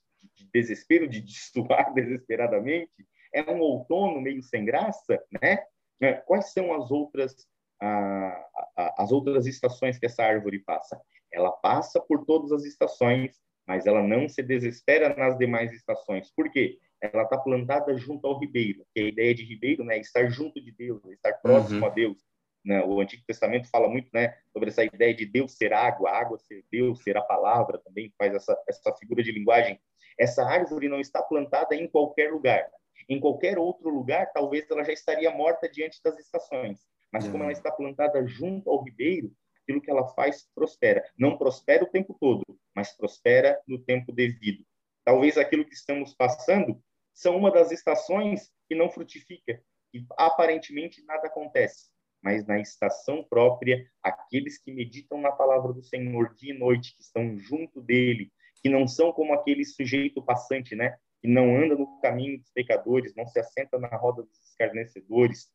desespero, 0.60 1.08
de, 1.08 1.22
suar 1.52 1.92
desesperadamente, 1.92 3.06
é 3.32 3.42
um 3.50 3.60
outono 3.60 4.20
meio 4.20 4.42
sem 4.42 4.64
graça, 4.64 5.22
né? 5.42 5.64
É, 6.00 6.12
quais 6.12 6.52
são 6.52 6.74
as 6.74 6.90
outras 6.90 7.34
a, 7.80 8.46
a, 8.76 9.02
as 9.02 9.12
outras 9.12 9.46
estações 9.46 9.98
que 9.98 10.06
essa 10.06 10.22
árvore 10.22 10.58
passa. 10.60 11.00
Ela 11.32 11.52
passa 11.52 12.00
por 12.00 12.24
todas 12.24 12.52
as 12.52 12.64
estações, 12.64 13.36
mas 13.66 13.86
ela 13.86 14.02
não 14.02 14.28
se 14.28 14.42
desespera 14.42 15.14
nas 15.14 15.36
demais 15.36 15.72
estações. 15.72 16.30
Por 16.34 16.50
quê? 16.50 16.78
Ela 17.00 17.24
está 17.24 17.36
plantada 17.36 17.96
junto 17.96 18.26
ao 18.26 18.38
ribeiro. 18.38 18.86
Que 18.94 19.00
a 19.00 19.08
ideia 19.08 19.34
de 19.34 19.44
ribeiro 19.44 19.84
né, 19.84 19.96
é 19.96 20.00
estar 20.00 20.28
junto 20.28 20.62
de 20.62 20.72
Deus, 20.72 21.04
estar 21.06 21.34
próximo 21.34 21.80
uhum. 21.80 21.86
a 21.86 21.90
Deus. 21.90 22.18
Né? 22.64 22.82
O 22.84 23.00
Antigo 23.00 23.22
Testamento 23.26 23.68
fala 23.68 23.88
muito 23.88 24.08
né, 24.12 24.34
sobre 24.52 24.70
essa 24.70 24.84
ideia 24.84 25.14
de 25.14 25.26
Deus 25.26 25.56
ser 25.56 25.72
água, 25.72 26.10
água 26.10 26.38
ser 26.38 26.64
Deus, 26.70 27.02
ser 27.02 27.16
a 27.16 27.22
palavra, 27.22 27.78
também 27.78 28.12
faz 28.18 28.34
essa, 28.34 28.56
essa 28.68 28.94
figura 28.96 29.22
de 29.22 29.30
linguagem. 29.30 29.78
Essa 30.18 30.44
árvore 30.44 30.88
não 30.88 31.00
está 31.00 31.22
plantada 31.22 31.74
em 31.74 31.88
qualquer 31.88 32.32
lugar. 32.32 32.68
Em 33.08 33.20
qualquer 33.20 33.58
outro 33.58 33.88
lugar, 33.88 34.32
talvez 34.32 34.68
ela 34.70 34.82
já 34.82 34.92
estaria 34.92 35.30
morta 35.30 35.68
diante 35.68 36.00
das 36.02 36.18
estações 36.18 36.80
mas 37.12 37.28
como 37.28 37.42
ela 37.42 37.52
está 37.52 37.70
plantada 37.70 38.26
junto 38.26 38.68
ao 38.68 38.82
ribeiro, 38.82 39.32
aquilo 39.62 39.80
que 39.80 39.90
ela 39.90 40.06
faz 40.08 40.46
prospera. 40.54 41.02
Não 41.18 41.38
prospera 41.38 41.84
o 41.84 41.90
tempo 41.90 42.14
todo, 42.20 42.44
mas 42.74 42.96
prospera 42.96 43.60
no 43.66 43.78
tempo 43.78 44.12
devido. 44.12 44.64
Talvez 45.04 45.38
aquilo 45.38 45.64
que 45.64 45.74
estamos 45.74 46.14
passando 46.14 46.78
são 47.14 47.36
uma 47.36 47.50
das 47.50 47.70
estações 47.70 48.52
que 48.68 48.74
não 48.74 48.90
frutifica, 48.90 49.62
e 49.94 50.04
aparentemente 50.18 51.02
nada 51.06 51.28
acontece. 51.28 51.88
Mas 52.22 52.46
na 52.46 52.60
estação 52.60 53.24
própria, 53.24 53.88
aqueles 54.02 54.58
que 54.58 54.72
meditam 54.72 55.18
na 55.18 55.32
palavra 55.32 55.72
do 55.72 55.82
Senhor 55.82 56.34
dia 56.34 56.52
e 56.52 56.58
noite, 56.58 56.94
que 56.94 57.02
estão 57.02 57.38
junto 57.38 57.80
dele, 57.80 58.30
que 58.66 58.68
não 58.68 58.88
são 58.88 59.12
como 59.12 59.32
aquele 59.32 59.64
sujeito 59.64 60.20
passante, 60.20 60.74
né? 60.74 60.98
Que 61.22 61.28
não 61.28 61.56
anda 61.56 61.76
no 61.76 62.00
caminho 62.00 62.36
dos 62.40 62.50
pecadores, 62.50 63.14
não 63.14 63.24
se 63.24 63.38
assenta 63.38 63.78
na 63.78 63.86
roda 63.96 64.24
dos 64.24 64.40
escarnecedores, 64.40 65.52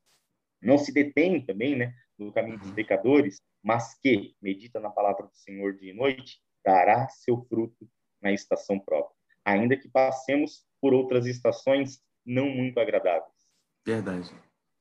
não 0.61 0.77
se 0.77 0.93
detém 0.93 1.45
também, 1.45 1.75
né? 1.75 1.93
No 2.17 2.31
caminho 2.31 2.57
dos 2.57 2.71
pecadores, 2.71 3.41
mas 3.61 3.99
que 3.99 4.33
medita 4.41 4.79
na 4.79 4.89
palavra 4.89 5.25
do 5.25 5.35
Senhor 5.35 5.75
dia 5.75 5.91
e 5.91 5.93
noite, 5.93 6.39
dará 6.63 7.09
seu 7.09 7.43
fruto 7.49 7.85
na 8.21 8.31
estação 8.31 8.79
própria. 8.79 9.13
Ainda 9.43 9.75
que 9.75 9.89
passemos 9.89 10.65
por 10.79 10.93
outras 10.93 11.25
estações 11.25 12.01
não 12.25 12.47
muito 12.47 12.79
agradáveis. 12.79 13.35
Verdade. 13.85 14.33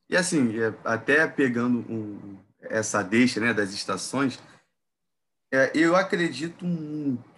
E 0.08 0.16
assim, 0.16 0.56
é, 0.56 0.72
até 0.84 1.26
pegando 1.26 1.80
um, 1.92 2.38
essa 2.60 3.02
deixa 3.02 3.40
né, 3.40 3.52
das 3.52 3.72
estações, 3.72 4.40
é, 5.52 5.72
eu 5.74 5.96
acredito 5.96 6.64
muito. 6.64 7.29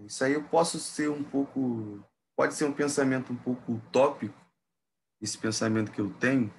Isso 0.00 0.24
aí 0.24 0.32
eu 0.32 0.42
posso 0.42 0.78
ser 0.78 1.08
um 1.08 1.22
pouco. 1.22 2.02
Pode 2.36 2.54
ser 2.54 2.64
um 2.64 2.72
pensamento 2.72 3.32
um 3.32 3.36
pouco 3.36 3.72
utópico, 3.72 4.34
esse 5.20 5.38
pensamento 5.38 5.92
que 5.92 6.00
eu 6.00 6.10
tenho, 6.14 6.52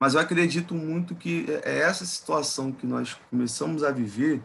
mas 0.00 0.14
eu 0.14 0.20
acredito 0.20 0.74
muito 0.74 1.14
que 1.14 1.46
é, 1.64 1.72
é 1.72 1.78
essa 1.80 2.06
situação 2.06 2.72
que 2.72 2.86
nós 2.86 3.14
começamos 3.28 3.82
a 3.82 3.90
viver, 3.90 4.42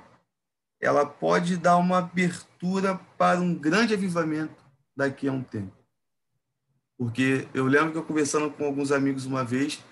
ela 0.82 1.06
pode 1.06 1.58
dar 1.58 1.78
uma 1.78 2.00
abertura 2.00 3.00
para 3.18 3.40
um 3.40 3.54
grande 3.54 3.94
avivamento 3.94 4.64
daqui 4.96 5.28
a 5.28 5.32
um 5.32 5.44
tempo. 5.44 5.72
Porque 6.98 7.48
eu 7.54 7.66
lembro 7.66 7.92
que 7.92 7.98
eu 7.98 8.04
conversando 8.04 8.50
com 8.52 8.66
alguns 8.66 8.92
amigos 8.92 9.26
uma 9.26 9.44
vez 9.44 9.84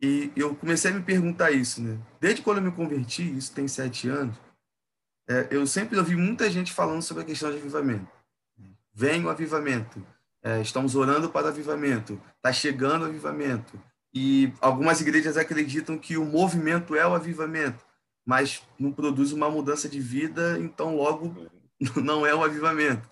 e 0.00 0.30
eu 0.36 0.54
comecei 0.54 0.90
a 0.90 0.94
me 0.94 1.02
perguntar 1.02 1.50
isso, 1.50 1.82
né? 1.82 1.98
Desde 2.20 2.42
quando 2.42 2.58
eu 2.58 2.64
me 2.64 2.72
converti, 2.72 3.36
isso 3.36 3.52
tem 3.52 3.66
sete 3.66 4.08
anos, 4.08 4.36
é, 5.28 5.48
eu 5.50 5.66
sempre 5.66 5.98
ouvi 5.98 6.14
muita 6.14 6.50
gente 6.50 6.72
falando 6.72 7.02
sobre 7.02 7.22
a 7.22 7.26
questão 7.26 7.50
de 7.50 7.58
avivamento. 7.58 8.08
Vem 8.94 9.24
o 9.24 9.28
avivamento, 9.28 10.04
é, 10.42 10.60
estamos 10.60 10.94
orando 10.94 11.28
para 11.28 11.46
o 11.46 11.48
avivamento, 11.48 12.20
está 12.36 12.52
chegando 12.52 13.02
o 13.02 13.06
avivamento. 13.06 13.78
E 14.14 14.52
algumas 14.60 15.00
igrejas 15.00 15.36
acreditam 15.36 15.98
que 15.98 16.16
o 16.16 16.24
movimento 16.24 16.94
é 16.94 17.06
o 17.06 17.14
avivamento, 17.14 17.84
mas 18.24 18.62
não 18.78 18.92
produz 18.92 19.32
uma 19.32 19.50
mudança 19.50 19.88
de 19.88 20.00
vida, 20.00 20.58
então 20.58 20.96
logo 20.96 21.34
não 22.02 22.24
é 22.24 22.34
o 22.34 22.42
avivamento. 22.42 23.08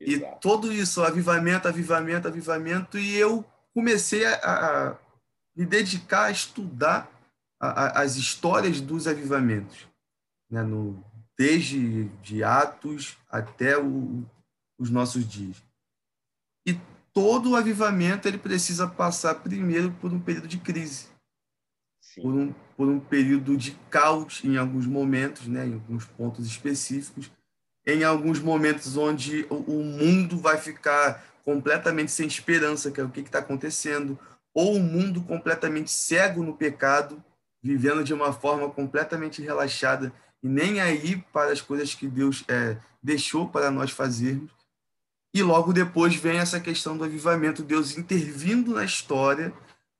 E 0.00 0.20
tudo 0.40 0.72
isso, 0.72 1.02
avivamento, 1.02 1.68
avivamento, 1.68 2.28
avivamento, 2.28 2.98
e 2.98 3.16
eu 3.16 3.44
comecei 3.74 4.24
a, 4.26 4.34
a 4.34 4.98
me 5.56 5.64
dedicar 5.64 6.24
a 6.24 6.30
estudar 6.30 7.10
a, 7.60 7.68
a, 7.68 8.02
as 8.02 8.16
histórias 8.16 8.80
dos 8.80 9.06
avivamentos, 9.06 9.88
né? 10.50 10.62
no, 10.62 11.02
desde 11.42 12.04
de 12.22 12.44
Atos 12.44 13.18
até 13.28 13.76
o, 13.76 14.24
os 14.78 14.90
nossos 14.90 15.28
dias. 15.28 15.56
E 16.64 16.78
todo 17.12 17.50
o 17.50 17.56
avivamento 17.56 18.28
ele 18.28 18.38
precisa 18.38 18.86
passar 18.86 19.34
primeiro 19.34 19.90
por 20.00 20.12
um 20.12 20.20
período 20.20 20.46
de 20.46 20.58
crise, 20.58 21.08
por 22.14 22.32
um, 22.32 22.54
por 22.76 22.86
um 22.86 23.00
período 23.00 23.56
de 23.56 23.72
caos 23.90 24.40
em 24.44 24.56
alguns 24.56 24.86
momentos, 24.86 25.48
né? 25.48 25.66
em 25.66 25.74
alguns 25.74 26.04
pontos 26.04 26.46
específicos, 26.46 27.28
em 27.84 28.04
alguns 28.04 28.38
momentos 28.38 28.96
onde 28.96 29.44
o 29.50 29.82
mundo 29.82 30.38
vai 30.38 30.58
ficar 30.58 31.24
completamente 31.44 32.12
sem 32.12 32.28
esperança, 32.28 32.92
que 32.92 33.00
é 33.00 33.04
o 33.04 33.10
que 33.10 33.18
está 33.18 33.40
acontecendo, 33.40 34.16
ou 34.54 34.76
um 34.76 34.80
mundo 34.80 35.20
completamente 35.22 35.90
cego 35.90 36.44
no 36.44 36.56
pecado, 36.56 37.20
vivendo 37.60 38.04
de 38.04 38.14
uma 38.14 38.32
forma 38.32 38.70
completamente 38.70 39.42
relaxada 39.42 40.12
e 40.42 40.48
nem 40.48 40.80
aí 40.80 41.16
para 41.32 41.52
as 41.52 41.60
coisas 41.60 41.94
que 41.94 42.08
Deus 42.08 42.44
é, 42.48 42.76
deixou 43.02 43.48
para 43.48 43.70
nós 43.70 43.90
fazermos. 43.90 44.50
E 45.34 45.42
logo 45.42 45.72
depois 45.72 46.14
vem 46.14 46.38
essa 46.38 46.60
questão 46.60 46.96
do 46.96 47.04
avivamento, 47.04 47.62
Deus 47.62 47.96
intervindo 47.96 48.74
na 48.74 48.84
história 48.84 49.52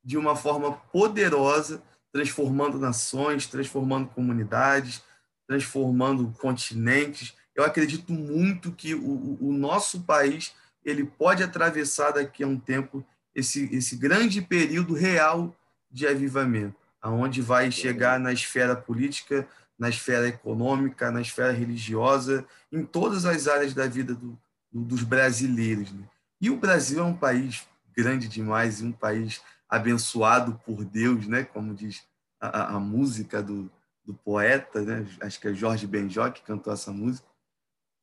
de 0.05 0.19
uma 0.19 0.37
forma 0.37 0.73
poderosa, 0.93 1.83
transformando 2.13 2.79
nações, 2.79 3.47
transformando 3.47 4.09
comunidades, 4.09 5.03
transformando 5.47 6.35
continentes, 6.39 7.35
eu 7.55 7.65
acredito 7.65 8.13
muito 8.13 8.73
que 8.73 8.95
o, 8.95 9.39
o 9.41 9.53
nosso 9.53 10.03
país 10.03 10.55
ele 10.85 11.05
pode 11.05 11.43
atravessar 11.43 12.13
daqui 12.13 12.43
a 12.43 12.47
um 12.47 12.59
tempo 12.59 13.05
esse, 13.35 13.69
esse 13.75 13.97
grande 13.97 14.41
período 14.41 14.95
real 14.95 15.55
de 15.91 16.07
avivamento, 16.07 16.77
aonde 17.01 17.41
vai 17.41 17.71
chegar 17.71 18.19
na 18.19 18.33
esfera 18.33 18.75
política, 18.75 19.47
na 19.83 19.89
esfera 19.89 20.29
econômica, 20.29 21.11
na 21.11 21.21
esfera 21.21 21.51
religiosa, 21.51 22.47
em 22.71 22.85
todas 22.85 23.25
as 23.25 23.49
áreas 23.49 23.75
da 23.75 23.85
vida 23.89 24.15
do, 24.15 24.39
do, 24.71 24.85
dos 24.85 25.03
brasileiros. 25.03 25.91
Né? 25.91 26.05
E 26.41 26.51
o 26.51 26.57
Brasil 26.57 27.01
é 27.01 27.03
um 27.03 27.17
país 27.17 27.67
grande 27.93 28.29
demais 28.29 28.81
e 28.81 28.85
um 28.85 28.93
país 28.93 29.43
abençoado 29.69 30.55
por 30.65 30.85
Deus, 30.85 31.27
né? 31.27 31.43
como 31.43 31.75
diz 31.75 32.05
a, 32.41 32.77
a 32.77 32.79
música 32.79 33.43
do, 33.43 33.69
do 34.05 34.15
poeta, 34.15 34.83
né? 34.83 35.05
acho 35.21 35.41
que 35.41 35.49
é 35.49 35.53
Jorge 35.53 35.85
Benjó 35.85 36.31
que 36.31 36.43
cantou 36.43 36.73
essa 36.73 36.93
música. 36.93 37.27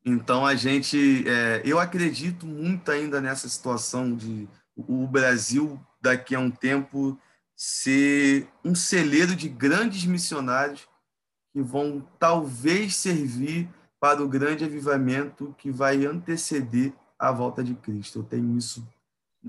Então 0.03 0.45
a 0.45 0.55
gente, 0.55 1.23
é, 1.29 1.61
eu 1.63 1.79
acredito 1.79 2.45
muito 2.45 2.91
ainda 2.91 3.21
nessa 3.21 3.47
situação 3.47 4.13
de 4.13 4.49
o 4.75 5.07
Brasil 5.07 5.79
daqui 6.01 6.35
a 6.35 6.39
um 6.41 6.51
tempo 6.51 7.17
ser 7.55 8.49
um 8.65 8.75
celeiro 8.75 9.33
de 9.33 9.47
grandes 9.47 10.03
missionários 10.03 10.88
que 11.59 11.61
vão 11.61 12.01
talvez 12.17 12.95
servir 12.95 13.67
para 13.99 14.23
o 14.23 14.29
grande 14.29 14.63
avivamento 14.63 15.53
que 15.57 15.69
vai 15.69 16.05
anteceder 16.05 16.93
a 17.17 17.33
volta 17.33 17.61
de 17.61 17.75
Cristo. 17.75 18.19
Eu 18.19 18.23
tenho 18.23 18.57
isso 18.57 18.87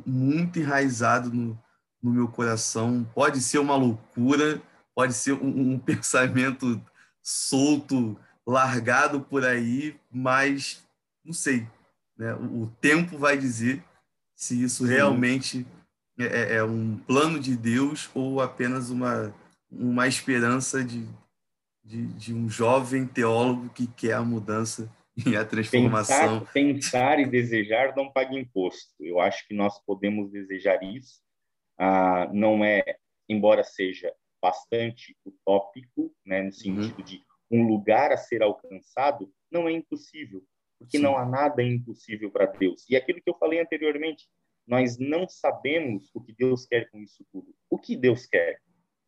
muito 0.04 0.58
enraizado 0.58 1.32
no, 1.32 1.56
no 2.02 2.10
meu 2.10 2.26
coração. 2.26 3.08
Pode 3.14 3.40
ser 3.40 3.60
uma 3.60 3.76
loucura, 3.76 4.60
pode 4.92 5.14
ser 5.14 5.34
um, 5.34 5.74
um 5.74 5.78
pensamento 5.78 6.82
solto 7.22 8.18
largado 8.44 9.20
por 9.20 9.44
aí, 9.44 9.96
mas 10.10 10.84
não 11.24 11.32
sei. 11.32 11.68
Né? 12.18 12.34
O, 12.34 12.66
tempo 12.80 13.18
vai 13.18 13.38
dizer 13.38 13.84
se 14.34 14.60
isso 14.60 14.84
realmente 14.84 15.64
é, 16.18 16.24
é, 16.24 16.54
é, 16.56 16.64
um 16.64 16.96
plano 17.06 17.38
de 17.38 17.56
Deus 17.56 18.10
ou 18.12 18.40
apenas 18.40 18.90
uma, 18.90 19.32
uma 19.70 20.08
esperança 20.08 20.82
de, 20.82 21.06
de, 21.84 22.06
de, 22.14 22.34
um 22.34 22.48
jovem 22.48 23.06
teólogo 23.06 23.70
que 23.70 23.86
quer 23.86 24.14
a 24.14 24.22
mudança 24.22 24.90
e 25.26 25.36
a 25.36 25.44
transformação. 25.44 26.40
Pensar, 26.40 26.52
pensar 26.52 27.20
e 27.20 27.26
desejar 27.26 27.94
não 27.96 28.12
paga 28.12 28.38
imposto. 28.38 28.94
Eu 29.00 29.20
acho 29.20 29.46
que 29.46 29.54
nós 29.54 29.78
podemos 29.84 30.30
desejar 30.30 30.82
isso. 30.82 31.20
Ah, 31.78 32.28
não 32.32 32.64
é, 32.64 32.84
embora 33.28 33.64
seja 33.64 34.12
bastante 34.40 35.16
utópico, 35.24 36.14
né, 36.24 36.40
no 36.40 36.46
uhum. 36.46 36.52
sentido 36.52 36.98
uhum. 36.98 37.04
de 37.04 37.24
um 37.50 37.66
lugar 37.66 38.12
a 38.12 38.16
ser 38.16 38.42
alcançado, 38.42 39.32
não 39.50 39.68
é 39.68 39.72
impossível, 39.72 40.42
porque 40.78 40.98
Sim. 40.98 41.02
não 41.02 41.16
há 41.16 41.26
nada 41.26 41.62
impossível 41.62 42.30
para 42.30 42.46
Deus. 42.46 42.88
E 42.88 42.96
aquilo 42.96 43.20
que 43.20 43.28
eu 43.28 43.36
falei 43.36 43.60
anteriormente, 43.60 44.28
nós 44.66 44.98
não 44.98 45.28
sabemos 45.28 46.10
o 46.14 46.20
que 46.22 46.32
Deus 46.32 46.64
quer 46.64 46.88
com 46.90 47.00
isso 47.00 47.24
tudo. 47.32 47.52
O 47.68 47.78
que 47.78 47.96
Deus 47.96 48.26
quer? 48.26 48.60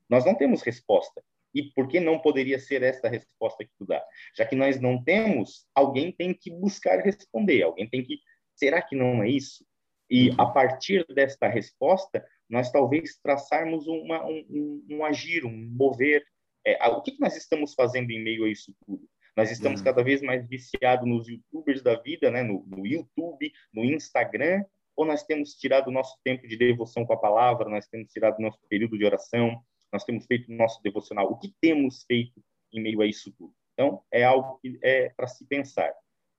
Nós 0.09 0.25
não 0.25 0.35
temos 0.35 0.63
resposta. 0.63 1.23
E 1.55 1.65
por 1.75 1.89
que 1.89 2.01
não 2.01 2.19
poderia 2.19 2.59
ser 2.59 2.83
esta 2.83 3.09
resposta 3.09 3.65
que 3.65 3.71
tu 3.79 3.87
dá? 3.87 4.03
Já 4.37 4.47
que 4.47 4.57
nós 4.57 4.81
não 4.81 5.03
temos, 5.03 5.67
alguém 5.75 6.13
tem 6.13 6.33
que 6.33 6.51
buscar 6.51 7.01
responder, 7.01 7.63
alguém 7.63 7.89
tem 7.89 8.03
que. 8.03 8.19
Será 8.55 8.81
que 8.81 8.97
não 8.97 9.23
é 9.23 9.29
isso? 9.29 9.65
E 10.11 10.31
a 10.37 10.47
partir 10.47 11.07
desta 11.15 11.49
resposta, 11.49 12.25
nós 12.49 12.71
talvez 12.71 13.19
traçarmos 13.23 13.87
uma, 13.87 14.27
um, 14.27 14.85
um, 14.91 15.05
agir, 15.05 15.47
um 15.47 15.71
mover, 15.75 16.23
é, 16.67 16.87
o 16.89 17.01
que, 17.01 17.13
que 17.13 17.21
nós 17.21 17.35
estamos 17.37 17.73
fazendo 17.73 18.11
em 18.11 18.23
meio 18.23 18.45
a 18.45 18.49
isso 18.51 18.75
tudo? 18.87 19.09
Nós 19.35 19.51
estamos 19.51 19.81
uhum. 19.81 19.85
cada 19.87 20.05
vez 20.05 20.21
mais 20.21 20.47
viciados 20.47 21.09
nos 21.09 21.27
youtubers 21.27 21.83
da 21.83 21.97
vida, 21.97 22.31
né? 22.31 22.43
no, 22.43 22.63
no 22.67 22.87
YouTube, 22.87 23.51
no 23.73 23.83
Instagram, 23.85 24.63
ou 24.95 25.07
nós 25.07 25.23
temos 25.23 25.55
tirado 25.55 25.89
o 25.89 25.93
nosso 25.93 26.19
tempo 26.23 26.47
de 26.47 26.57
devoção 26.57 27.07
com 27.07 27.15
a 27.15 27.19
palavra, 27.19 27.69
nós 27.69 27.87
temos 27.89 28.13
tirado 28.13 28.39
o 28.39 28.43
nosso 28.43 28.59
período 28.69 28.99
de 28.99 29.05
oração, 29.07 29.63
nós 29.93 30.05
temos 30.05 30.25
feito 30.27 30.51
o 30.51 30.57
nosso 30.57 30.83
devocional. 30.83 31.31
O 31.31 31.39
que 31.39 31.55
temos 31.61 32.05
feito 32.05 32.43
em 32.73 32.83
meio 32.83 33.03
a 33.03 33.07
isso 33.07 33.31
tudo? 33.33 33.55
Então, 33.75 34.03
é 34.11 34.25
algo 34.25 34.59
que 34.61 34.79
é 34.83 35.11
para 35.11 35.27
se 35.27 35.45
pensar. 35.45 35.93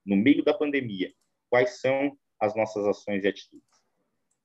No 0.05 0.15
meio 0.15 0.43
da 0.43 0.53
pandemia, 0.53 1.13
quais 1.49 1.79
são 1.79 2.17
as 2.39 2.55
nossas 2.55 2.85
ações 2.85 3.23
e 3.23 3.27
atitudes? 3.27 3.63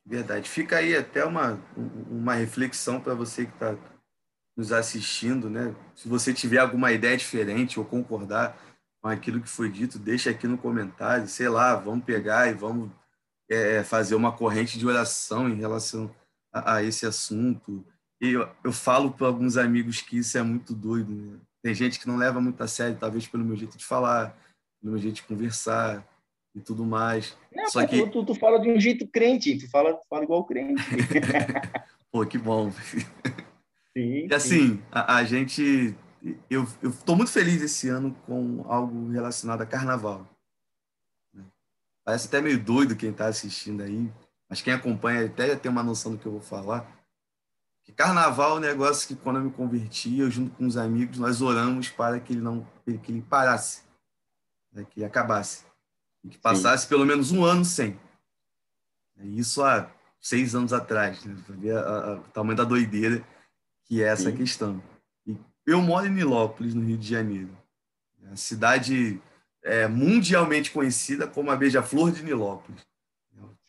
Verdade. 0.04 0.48
Fica 0.48 0.78
aí 0.78 0.96
até 0.96 1.24
uma, 1.24 1.62
uma 2.10 2.34
reflexão 2.34 3.00
para 3.00 3.14
você 3.14 3.44
que 3.44 3.52
está 3.52 3.76
nos 4.56 4.72
assistindo, 4.72 5.50
né? 5.50 5.74
Se 5.94 6.08
você 6.08 6.32
tiver 6.32 6.58
alguma 6.58 6.92
ideia 6.92 7.16
diferente 7.16 7.78
ou 7.78 7.84
concordar 7.84 8.58
com 9.00 9.08
aquilo 9.08 9.40
que 9.40 9.48
foi 9.48 9.70
dito, 9.70 9.98
deixa 9.98 10.30
aqui 10.30 10.46
no 10.46 10.58
comentário. 10.58 11.28
Sei 11.28 11.48
lá, 11.48 11.76
vamos 11.76 12.04
pegar 12.04 12.48
e 12.48 12.54
vamos 12.54 12.90
é, 13.48 13.84
fazer 13.84 14.14
uma 14.14 14.36
corrente 14.36 14.78
de 14.78 14.86
oração 14.86 15.48
em 15.48 15.56
relação 15.56 16.14
a, 16.52 16.76
a 16.76 16.82
esse 16.82 17.06
assunto. 17.06 17.86
E 18.20 18.30
eu, 18.30 18.48
eu 18.64 18.72
falo 18.72 19.12
para 19.12 19.26
alguns 19.26 19.56
amigos 19.56 20.02
que 20.02 20.18
isso 20.18 20.36
é 20.36 20.42
muito 20.42 20.74
doido. 20.74 21.12
Né? 21.12 21.38
Tem 21.62 21.74
gente 21.74 22.00
que 22.00 22.08
não 22.08 22.16
leva 22.16 22.40
muito 22.40 22.62
a 22.62 22.68
sério, 22.68 22.96
talvez 22.98 23.26
pelo 23.26 23.44
meu 23.44 23.56
jeito 23.56 23.76
de 23.76 23.84
falar, 23.84 24.36
pelo 24.80 24.92
meu 24.92 25.00
jeito 25.00 25.16
de 25.16 25.22
conversar 25.22 26.06
e 26.54 26.60
tudo 26.60 26.84
mais. 26.84 27.36
Não, 27.54 27.68
Só 27.68 27.86
que... 27.86 28.06
tu, 28.08 28.24
tu, 28.24 28.34
fala 28.34 28.58
de 28.58 28.70
um 28.70 28.80
jeito 28.80 29.06
crente, 29.06 29.58
tu 29.58 29.70
fala, 29.70 29.94
tu 29.94 30.06
fala 30.08 30.24
igual 30.24 30.44
crente. 30.44 30.82
Pô, 32.10 32.24
que 32.26 32.38
bom. 32.38 32.72
Sim, 33.96 34.26
e 34.28 34.34
assim, 34.34 34.76
sim. 34.76 34.82
A, 34.90 35.16
a, 35.16 35.24
gente. 35.24 35.94
Eu 36.50 36.66
estou 36.82 37.14
muito 37.14 37.30
feliz 37.30 37.62
esse 37.62 37.88
ano 37.88 38.14
com 38.26 38.64
algo 38.66 39.10
relacionado 39.10 39.62
a 39.62 39.66
carnaval. 39.66 40.26
Parece 42.04 42.26
até 42.26 42.40
meio 42.40 42.58
doido 42.58 42.96
quem 42.96 43.10
está 43.10 43.26
assistindo 43.26 43.82
aí, 43.82 44.10
mas 44.48 44.62
quem 44.62 44.72
acompanha 44.72 45.26
até 45.26 45.54
tem 45.54 45.70
uma 45.70 45.82
noção 45.82 46.12
do 46.12 46.18
que 46.18 46.26
eu 46.26 46.32
vou 46.32 46.40
falar. 46.40 46.97
Que 47.88 47.92
carnaval 47.94 48.50
é 48.50 48.54
um 48.56 48.60
negócio 48.60 49.08
que 49.08 49.16
quando 49.16 49.36
eu 49.36 49.44
me 49.44 49.50
converti, 49.50 50.18
eu 50.18 50.30
junto 50.30 50.54
com 50.54 50.66
os 50.66 50.76
amigos, 50.76 51.18
nós 51.18 51.40
oramos 51.40 51.88
para 51.88 52.20
que 52.20 52.34
ele 52.34 52.42
não 52.42 52.66
que 52.84 53.10
ele 53.10 53.22
parasse, 53.22 53.80
né, 54.70 54.84
que 54.84 55.00
ele 55.00 55.06
acabasse. 55.06 55.64
E 56.22 56.28
que 56.28 56.36
passasse 56.36 56.82
Sim. 56.82 56.90
pelo 56.90 57.06
menos 57.06 57.32
um 57.32 57.42
ano 57.46 57.64
sem. 57.64 57.98
Isso 59.16 59.64
há 59.64 59.90
seis 60.20 60.54
anos 60.54 60.74
atrás, 60.74 61.24
né? 61.24 61.34
ver 61.48 61.78
o 61.78 62.20
tamanho 62.30 62.58
da 62.58 62.64
doideira 62.64 63.24
que 63.86 64.02
é 64.02 64.08
essa 64.08 64.30
Sim. 64.30 64.36
questão. 64.36 64.82
E 65.26 65.38
eu 65.66 65.80
moro 65.80 66.06
em 66.06 66.10
Nilópolis, 66.10 66.74
no 66.74 66.84
Rio 66.84 66.98
de 66.98 67.08
Janeiro. 67.08 67.56
A 68.30 68.36
cidade 68.36 69.18
é 69.62 69.88
mundialmente 69.88 70.72
conhecida 70.72 71.26
como 71.26 71.50
a 71.50 71.56
Beija-Flor 71.56 72.12
de 72.12 72.22
Nilópolis. 72.22 72.86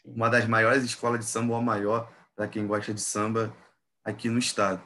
Uma 0.04 0.30
das 0.30 0.46
maiores 0.46 0.84
escolas 0.84 1.22
de 1.22 1.26
samba, 1.26 1.54
ou 1.54 1.60
a 1.60 1.64
maior, 1.64 2.12
para 2.36 2.50
quem 2.50 2.68
gosta 2.68 2.94
de 2.94 3.00
samba, 3.00 3.56
aqui 4.04 4.30
no 4.30 4.40
estado. 4.40 4.82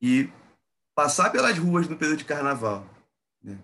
E 0.00 0.30
passar 0.94 1.30
pelas 1.30 1.56
ruas 1.58 1.88
no 1.88 1.96
período 1.96 2.18
de 2.18 2.24
carnaval. 2.24 2.86
Né? 3.42 3.58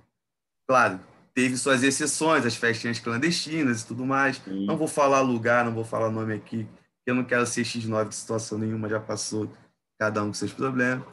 Claro, 0.66 1.00
teve 1.34 1.56
suas 1.56 1.82
exceções, 1.82 2.44
as 2.44 2.56
festinhas 2.56 2.98
clandestinas 2.98 3.82
e 3.82 3.86
tudo 3.86 4.04
mais. 4.04 4.36
Sim. 4.36 4.66
Não 4.66 4.76
vou 4.76 4.88
falar 4.88 5.20
lugar, 5.20 5.64
não 5.64 5.74
vou 5.74 5.84
falar 5.84 6.10
nome 6.10 6.34
aqui, 6.34 6.66
eu 7.06 7.14
não 7.14 7.24
quero 7.24 7.46
ser 7.46 7.62
X9 7.62 8.08
de 8.08 8.14
situação 8.14 8.58
nenhuma, 8.58 8.88
já 8.88 9.00
passou 9.00 9.50
cada 9.98 10.22
um 10.22 10.28
com 10.28 10.34
seus 10.34 10.52
problemas. 10.52 11.06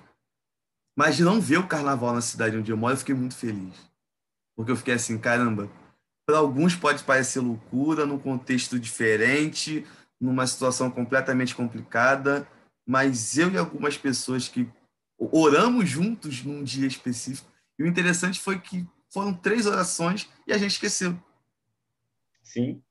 Mas 0.98 1.16
de 1.16 1.24
não 1.24 1.41
ver 1.41 1.57
o 1.57 1.68
carnaval 1.68 2.14
na 2.14 2.22
cidade 2.22 2.57
onde 2.57 2.72
eu 2.72 2.78
moro, 2.78 2.94
eu 2.94 2.98
fiquei 2.98 3.16
muito 3.16 3.36
feliz. 3.36 3.76
Porque 4.56 4.72
eu 4.72 4.76
fiquei 4.76 4.94
assim, 4.94 5.18
caramba, 5.18 5.70
para 6.26 6.38
alguns 6.38 6.76
pode 6.76 7.03
parecer 7.03 7.40
loucura, 7.40 8.06
num 8.06 8.18
contexto 8.18 8.80
diferente, 8.80 9.86
numa 10.20 10.48
situação 10.48 10.90
completamente 10.90 11.53
complicada, 11.53 12.48
mas 12.86 13.38
eu 13.38 13.52
e 13.52 13.57
algumas 13.57 13.98
pessoas 13.98 14.48
que 14.48 14.70
oramos 15.18 15.90
juntos 15.90 16.44
num 16.44 16.64
dia 16.64 16.88
específico, 16.88 17.49
e 17.80 17.84
o 17.84 17.88
interessante 17.88 18.40
foi 18.40 18.60
que 18.60 18.86
foram 19.10 19.34
três 19.34 19.66
orações 19.66 20.30
e 20.45 20.53
a 20.53 20.57
gente 20.57 20.72
esqueceu. 20.72 21.18
Sim. 22.44 22.82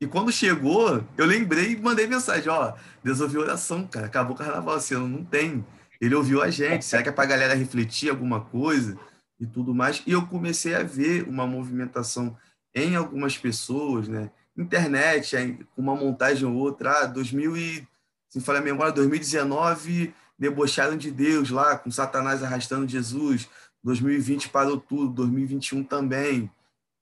E 0.00 0.06
quando 0.06 0.32
chegou, 0.32 1.04
eu 1.16 1.26
lembrei 1.26 1.72
e 1.72 1.76
mandei 1.76 2.06
mensagem, 2.06 2.48
ó, 2.48 2.74
Deus 3.04 3.20
ouviu 3.20 3.42
oração, 3.42 3.86
cara, 3.86 4.06
acabou 4.06 4.34
o 4.34 4.38
carnaval 4.38 4.78
ano, 4.92 5.08
não 5.08 5.24
tem. 5.24 5.64
Ele 6.00 6.14
ouviu 6.14 6.42
a 6.42 6.48
gente, 6.48 6.84
será 6.84 7.02
que 7.02 7.10
é 7.10 7.12
para 7.12 7.24
a 7.24 7.26
galera 7.26 7.54
refletir 7.54 8.08
alguma 8.08 8.40
coisa 8.40 8.98
e 9.38 9.46
tudo 9.46 9.74
mais? 9.74 10.02
E 10.06 10.12
eu 10.12 10.26
comecei 10.26 10.74
a 10.74 10.82
ver 10.82 11.28
uma 11.28 11.46
movimentação 11.46 12.34
em 12.74 12.96
algumas 12.96 13.36
pessoas, 13.36 14.08
né? 14.08 14.30
Internet, 14.56 15.36
uma 15.76 15.94
montagem 15.94 16.46
ou 16.46 16.54
outra, 16.54 17.02
ah, 17.02 17.06
2000 17.06 17.56
e, 17.56 17.88
se 18.30 18.40
falar 18.40 18.60
a 18.60 18.62
memória, 18.62 18.92
2019 18.92 20.14
debocharam 20.38 20.96
de 20.96 21.10
Deus 21.10 21.50
lá, 21.50 21.76
com 21.76 21.90
Satanás 21.90 22.42
arrastando 22.42 22.88
Jesus, 22.88 23.48
2020 23.82 24.48
parou 24.48 24.78
tudo, 24.78 25.12
2021 25.12 25.84
também, 25.84 26.50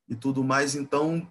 e 0.08 0.14
tudo 0.16 0.42
mais. 0.42 0.74
Então, 0.74 1.30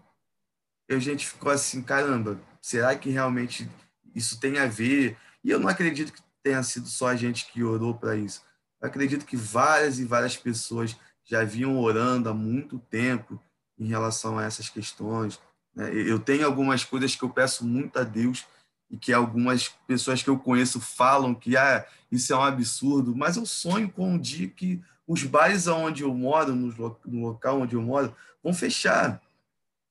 a 0.90 1.00
gente 1.00 1.28
ficou 1.28 1.52
assim, 1.52 1.82
caramba, 1.82 2.40
será 2.62 2.96
que 2.96 3.10
realmente 3.10 3.70
isso 4.16 4.40
tem 4.40 4.60
a 4.60 4.68
ver? 4.68 5.18
E 5.44 5.50
eu 5.50 5.60
não 5.60 5.68
acredito 5.68 6.14
que 6.14 6.22
tenha 6.44 6.62
sido 6.64 6.88
só 6.88 7.08
a 7.08 7.16
gente 7.16 7.52
que 7.52 7.64
orou 7.64 7.94
para 7.94 8.16
isso. 8.16 8.42
Eu 8.80 8.88
acredito 8.88 9.26
que 9.26 9.36
várias 9.36 10.00
e 10.00 10.06
várias 10.06 10.38
pessoas 10.38 10.96
já 11.26 11.44
vinham 11.44 11.78
orando 11.78 12.30
há 12.30 12.34
muito 12.34 12.80
tempo 12.90 13.42
em 13.78 13.88
relação 13.88 14.38
a 14.38 14.46
essas 14.46 14.70
questões. 14.70 15.40
Né? 15.76 15.92
Eu 15.94 16.20
tenho 16.20 16.46
algumas 16.46 16.84
coisas 16.84 17.16
que 17.16 17.24
eu 17.24 17.30
peço 17.30 17.66
muito 17.66 18.00
a 18.00 18.04
Deus 18.04 18.46
e 18.90 18.98
que 18.98 19.12
algumas 19.12 19.70
pessoas 19.86 20.24
que 20.24 20.30
eu 20.30 20.38
conheço 20.38 20.80
falam 20.80 21.36
que 21.36 21.58
ah, 21.58 21.86
isso 22.12 22.34
é 22.34 22.38
um 22.38 22.44
absurdo, 22.44 23.16
mas 23.16 23.36
eu 23.36 23.46
sonho 23.46 23.90
com 23.90 24.12
um 24.12 24.18
dia 24.18 24.48
que 24.48 24.82
os 25.08 25.24
bares 25.24 25.68
onde 25.68 26.04
eu 26.04 26.14
moro, 26.14 26.54
no 26.54 27.22
local 27.22 27.62
onde 27.62 27.76
eu 27.76 27.82
moro, 27.82 28.14
vão 28.44 28.54
fechar. 28.54 29.22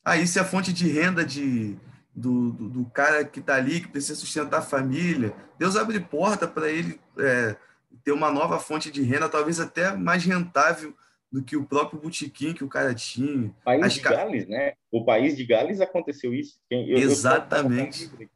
Ah, 0.04 0.16
isso 0.16 0.38
é 0.38 0.42
a 0.42 0.44
fonte 0.44 0.72
de 0.72 0.88
renda 0.88 1.24
de, 1.24 1.76
do, 2.14 2.50
do, 2.52 2.68
do 2.68 2.84
cara 2.86 3.24
que 3.24 3.40
está 3.40 3.56
ali, 3.56 3.80
que 3.80 3.88
precisa 3.88 4.14
sustentar 4.14 4.58
a 4.58 4.62
família. 4.62 5.34
Deus 5.58 5.76
abre 5.76 5.98
porta 6.00 6.46
para 6.46 6.70
ele 6.70 7.00
é, 7.18 7.56
ter 8.04 8.12
uma 8.12 8.30
nova 8.30 8.58
fonte 8.58 8.90
de 8.90 9.02
renda, 9.02 9.28
talvez 9.28 9.58
até 9.58 9.94
mais 9.94 10.24
rentável 10.24 10.94
do 11.30 11.42
que 11.42 11.56
o 11.56 11.64
próprio 11.64 12.00
botequim 12.00 12.52
que 12.52 12.64
o 12.64 12.68
cara 12.68 12.94
tinha. 12.94 13.52
País 13.64 13.84
As 13.84 13.94
de 13.94 14.00
Gales, 14.00 14.48
né? 14.48 14.74
O 14.90 15.04
país 15.04 15.36
de 15.36 15.44
Gales 15.44 15.80
aconteceu 15.80 16.32
isso. 16.32 16.58
Eu, 16.70 16.98
Exatamente. 16.98 18.10
Eu 18.18 18.28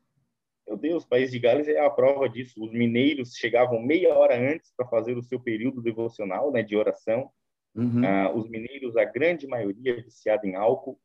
meu 0.70 0.78
Deus, 0.78 1.05
o 1.05 1.09
país 1.09 1.32
de 1.32 1.38
Gales 1.40 1.66
é 1.66 1.80
a 1.80 1.90
prova 1.90 2.28
disso. 2.28 2.62
Os 2.62 2.72
mineiros 2.72 3.34
chegavam 3.34 3.82
meia 3.82 4.14
hora 4.14 4.38
antes 4.38 4.72
para 4.76 4.86
fazer 4.86 5.16
o 5.16 5.22
seu 5.22 5.40
período 5.40 5.82
devocional, 5.82 6.52
né, 6.52 6.62
de 6.62 6.76
oração. 6.76 7.28
Uhum. 7.74 8.05
Ah, 8.05 8.32
os 8.32 8.48
mineiros, 8.48 8.97
a 8.97 9.05
grande 9.05 9.48
maioria, 9.48 9.97
viciada 9.97 10.47
em 10.47 10.55
álcool 10.55 10.98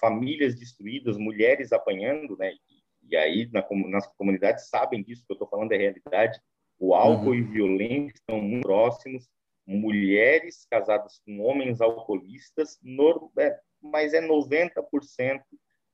famílias 0.00 0.54
destruídas, 0.58 1.18
mulheres 1.18 1.72
apanhando, 1.72 2.36
né? 2.38 2.52
E, 2.52 3.10
e 3.10 3.16
aí 3.16 3.50
na, 3.52 3.64
nas 3.88 4.06
comunidades 4.16 4.68
sabem 4.68 5.02
disso 5.02 5.24
que 5.26 5.32
eu 5.32 5.34
estou 5.34 5.48
falando 5.48 5.72
é 5.72 5.76
realidade. 5.76 6.40
O 6.78 6.94
álcool 6.94 7.28
uhum. 7.28 7.34
e 7.34 7.42
violência 7.42 8.14
estão 8.14 8.40
muito 8.40 8.62
próximos. 8.62 9.28
Mulheres 9.66 10.66
casadas 10.70 11.20
com 11.24 11.40
homens 11.40 11.80
alcoolistas, 11.80 12.78
no, 12.82 13.30
é, 13.38 13.58
mas 13.82 14.14
é 14.14 14.20
90% 14.20 15.42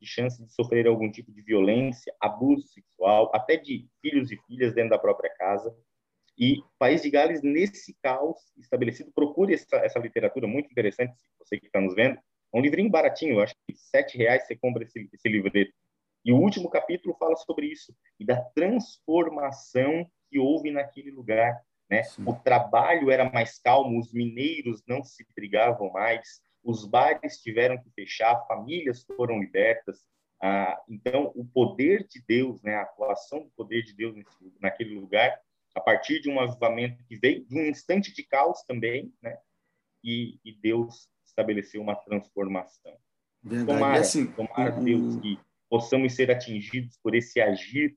de 0.02 0.08
chance 0.08 0.42
de 0.44 0.52
sofrer 0.52 0.86
algum 0.86 1.10
tipo 1.10 1.32
de 1.32 1.40
violência, 1.40 2.12
abuso 2.20 2.66
sexual, 2.66 3.30
até 3.32 3.56
de 3.56 3.88
filhos 4.02 4.32
e 4.32 4.36
filhas 4.48 4.74
dentro 4.74 4.90
da 4.90 4.98
própria 4.98 5.30
casa. 5.36 5.74
E 6.36 6.60
País 6.78 7.02
de 7.02 7.10
Gales, 7.10 7.40
nesse 7.42 7.96
caos 8.02 8.38
estabelecido, 8.58 9.12
procure 9.14 9.54
essa, 9.54 9.76
essa 9.76 9.98
literatura 10.00 10.46
muito 10.48 10.70
interessante, 10.70 11.14
você 11.38 11.58
que 11.58 11.66
está 11.66 11.80
nos 11.80 11.94
vendo, 11.94 12.16
é 12.16 12.58
um 12.58 12.60
livrinho 12.60 12.90
baratinho, 12.90 13.40
acho 13.40 13.54
que 13.66 13.74
sete 13.76 14.18
reais 14.18 14.46
você 14.46 14.56
compra 14.56 14.82
esse, 14.82 15.08
esse 15.12 15.28
livreto. 15.28 15.72
E 16.24 16.32
o 16.32 16.36
último 16.36 16.68
capítulo 16.68 17.16
fala 17.18 17.36
sobre 17.36 17.66
isso 17.66 17.94
e 18.18 18.24
da 18.24 18.40
transformação 18.40 20.06
que 20.30 20.38
houve 20.38 20.70
naquele 20.70 21.10
lugar. 21.10 21.60
Né? 21.90 22.02
O 22.26 22.34
trabalho 22.34 23.10
era 23.10 23.30
mais 23.30 23.58
calmo, 23.58 23.98
os 24.00 24.12
mineiros 24.12 24.82
não 24.86 25.04
se 25.04 25.26
brigavam 25.34 25.90
mais, 25.92 26.40
os 26.62 26.84
bares 26.86 27.38
tiveram 27.38 27.76
que 27.78 27.90
fechar, 27.90 28.46
famílias 28.46 29.04
foram 29.16 29.40
libertas. 29.40 30.04
Ah, 30.40 30.80
então, 30.88 31.32
o 31.34 31.44
poder 31.44 32.06
de 32.08 32.22
Deus, 32.26 32.62
né, 32.62 32.76
a 32.76 32.82
atuação 32.82 33.44
do 33.44 33.50
poder 33.50 33.82
de 33.82 33.94
Deus 33.94 34.14
nesse, 34.14 34.52
naquele 34.60 34.94
lugar, 34.94 35.40
a 35.74 35.80
partir 35.80 36.20
de 36.20 36.28
um 36.28 36.40
avivamento 36.40 37.02
que 37.04 37.16
veio 37.16 37.44
de 37.44 37.58
um 37.58 37.66
instante 37.66 38.12
de 38.12 38.22
caos 38.24 38.62
também, 38.66 39.12
né, 39.22 39.38
e, 40.02 40.38
e 40.44 40.52
Deus 40.52 41.08
estabelecer 41.24 41.80
uma 41.80 41.94
transformação. 41.94 42.96
Verdade. 43.42 43.78
Tomara, 43.78 44.00
assim, 44.00 44.26
tomara. 44.26 44.70
Deus 44.72 45.20
que 45.20 45.38
possamos 45.68 46.14
ser 46.14 46.30
atingidos 46.30 46.98
por 47.02 47.14
esse 47.14 47.40
agir, 47.40 47.96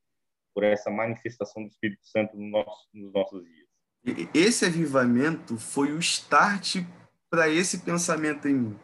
por 0.54 0.64
essa 0.64 0.90
manifestação 0.90 1.64
do 1.64 1.70
Espírito 1.70 2.06
Santo 2.08 2.38
no 2.38 2.48
nosso, 2.48 2.88
nos 2.94 3.12
nossos 3.12 3.44
dias. 3.44 3.66
Esse 4.34 4.66
avivamento 4.66 5.58
foi 5.58 5.92
o 5.92 6.00
start 6.00 6.78
para 7.36 7.50
esse 7.50 7.80
pensamento 7.80 8.48
em 8.48 8.54
mim. 8.54 8.80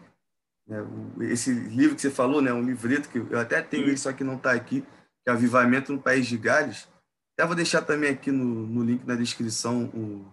É, 0.70 1.32
esse 1.32 1.54
livro 1.54 1.96
que 1.96 2.02
você 2.02 2.12
falou, 2.12 2.42
né, 2.42 2.52
um 2.52 2.62
livreto 2.62 3.08
que 3.08 3.18
eu 3.18 3.40
até 3.40 3.62
tenho 3.62 3.90
isso 3.90 4.10
aqui 4.10 4.26
não 4.26 4.36
está 4.36 4.52
aqui, 4.52 4.82
que 4.82 5.30
é 5.30 5.32
Avivamento 5.32 5.94
no 5.94 6.02
País 6.02 6.28
de 6.28 6.38
Gales. 6.38 6.90
Até 7.34 7.48
vou 7.48 7.56
deixar 7.56 7.82
também 7.82 8.10
aqui 8.10 8.30
no, 8.30 8.68
no 8.68 8.84
link 8.84 9.06
na 9.06 9.16
descrição 9.16 9.86
o, 9.86 10.26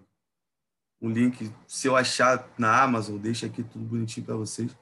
um 1.01 1.11
link, 1.11 1.49
se 1.69 1.87
eu 1.87 1.95
achar 1.95 2.53
na 2.59 2.83
Amazon, 2.83 3.19
deixa 3.19 3.47
aqui 3.47 3.63
tudo 3.63 3.85
bonitinho 3.85 4.27
para 4.27 4.35
vocês. 4.35 4.77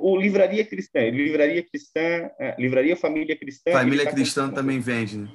O 0.00 0.16
Livraria 0.16 0.64
Cristã, 0.64 1.00
Livraria 1.10 1.62
Cristã, 1.62 2.00
é, 2.38 2.56
Livraria 2.58 2.96
Família 2.96 3.36
Cristã. 3.36 3.70
Família 3.70 4.06
tá 4.06 4.12
Cristã 4.12 4.50
também 4.50 4.80
vende, 4.80 5.18
né? 5.18 5.30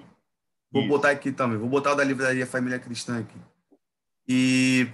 Vou 0.71 0.81
Isso. 0.81 0.89
botar 0.89 1.11
aqui 1.11 1.31
também, 1.31 1.57
vou 1.57 1.69
botar 1.69 1.91
o 1.91 1.95
da 1.95 2.03
Livraria 2.03 2.47
Família 2.47 2.79
Cristã 2.79 3.19
aqui. 3.19 3.37
E 4.27 4.87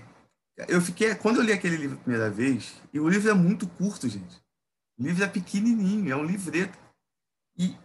eu 0.68 0.82
fiquei, 0.82 1.14
quando 1.16 1.38
eu 1.38 1.44
li 1.44 1.52
aquele 1.52 1.78
livro 1.78 1.98
a 1.98 2.02
primeira 2.02 2.30
vez, 2.30 2.82
e 2.92 3.00
o 3.00 3.08
livro 3.08 3.30
é 3.30 3.34
muito 3.34 3.68
curto, 3.68 4.10
gente. 4.10 4.42
O 4.98 5.04
livro 5.04 5.24
é 5.24 5.28
pequenininho, 5.28 6.12
é 6.12 6.16
um 6.16 6.26
livreto. 6.26 6.78
E 7.58 7.76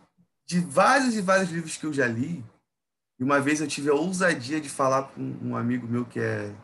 de 0.46 0.60
vários 0.60 1.14
e 1.14 1.20
vários 1.20 1.50
livros 1.50 1.76
que 1.76 1.84
eu 1.84 1.92
já 1.92 2.06
li, 2.06 2.44
e 3.18 3.24
uma 3.24 3.40
vez 3.40 3.60
eu 3.60 3.68
tive 3.68 3.90
a 3.90 3.94
ousadia 3.94 4.60
de 4.60 4.68
falar 4.68 5.04
com 5.04 5.20
um 5.42 5.56
amigo 5.56 5.86
meu 5.86 6.04
que 6.04 6.18
é 6.18 6.54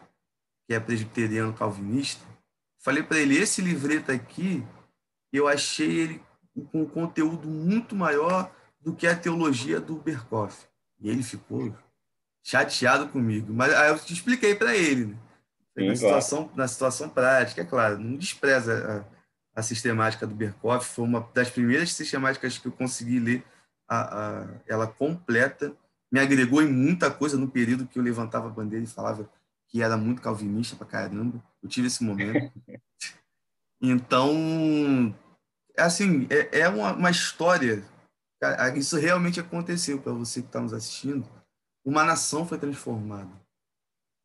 que 0.66 0.74
é 0.74 0.80
presbiteriano 0.80 1.54
calvinista, 1.54 2.22
falei 2.78 3.02
para 3.02 3.18
ele 3.18 3.38
esse 3.38 3.62
livreto 3.62 4.12
aqui, 4.12 4.62
eu 5.32 5.48
achei 5.48 5.90
ele 5.90 6.22
com 6.70 6.82
um 6.82 6.86
conteúdo 6.86 7.48
muito 7.48 7.96
maior 7.96 8.54
do 8.78 8.94
que 8.94 9.06
a 9.06 9.16
teologia 9.16 9.80
do 9.80 9.96
Berkoff. 9.96 10.66
E 11.00 11.08
ele 11.08 11.22
ficou 11.22 11.74
chateado 12.42 13.08
comigo. 13.08 13.52
Mas 13.54 13.72
aí 13.72 13.88
eu 13.90 13.98
te 13.98 14.12
expliquei 14.12 14.54
para 14.54 14.76
ele, 14.76 15.06
né? 15.06 15.16
Sim, 15.78 15.88
na, 15.88 15.96
situação, 15.96 16.50
na 16.54 16.68
situação 16.68 17.08
prática, 17.08 17.62
é 17.62 17.64
claro, 17.64 17.98
não 17.98 18.16
despreza 18.16 19.06
a, 19.54 19.60
a 19.60 19.62
sistemática 19.62 20.26
do 20.26 20.34
Berkoff, 20.34 20.86
foi 20.86 21.04
uma 21.04 21.28
das 21.32 21.50
primeiras 21.50 21.92
sistemáticas 21.92 22.58
que 22.58 22.66
eu 22.66 22.72
consegui 22.72 23.18
ler 23.20 23.44
a, 23.88 24.40
a, 24.40 24.48
ela 24.66 24.86
completa, 24.86 25.72
me 26.10 26.20
agregou 26.20 26.62
em 26.62 26.72
muita 26.72 27.10
coisa 27.10 27.36
no 27.36 27.48
período 27.48 27.86
que 27.86 27.98
eu 27.98 28.02
levantava 28.02 28.48
a 28.48 28.52
bandeira 28.52 28.84
e 28.84 28.88
falava 28.88 29.28
que 29.68 29.82
era 29.82 29.96
muito 29.96 30.22
calvinista 30.22 30.74
pra 30.76 30.86
caramba. 30.86 31.42
Eu 31.62 31.68
tive 31.68 31.86
esse 31.86 32.02
momento. 32.02 32.52
Então, 33.80 35.14
assim, 35.78 36.26
é, 36.30 36.62
é 36.62 36.68
uma, 36.68 36.94
uma 36.94 37.10
história. 37.12 37.84
Isso 38.74 38.96
realmente 38.96 39.38
aconteceu 39.38 40.00
para 40.00 40.12
você 40.12 40.40
que 40.40 40.48
está 40.48 40.60
nos 40.60 40.72
assistindo. 40.72 41.24
Uma 41.84 42.02
nação 42.02 42.44
foi 42.44 42.58
transformada. 42.58 43.30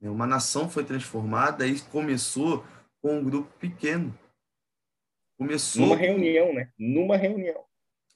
Né? 0.04 0.10
Uma 0.10 0.28
nação 0.28 0.70
foi 0.70 0.84
transformada 0.84 1.66
e 1.66 1.80
começou 1.80 2.66
com 3.02 3.20
um 3.20 3.24
grupo 3.24 3.50
pequeno. 3.58 4.14
Começou 5.38 5.88
numa 5.88 5.96
reunião, 5.96 6.54
né? 6.54 6.70
Numa 6.78 7.16
reunião. 7.16 7.64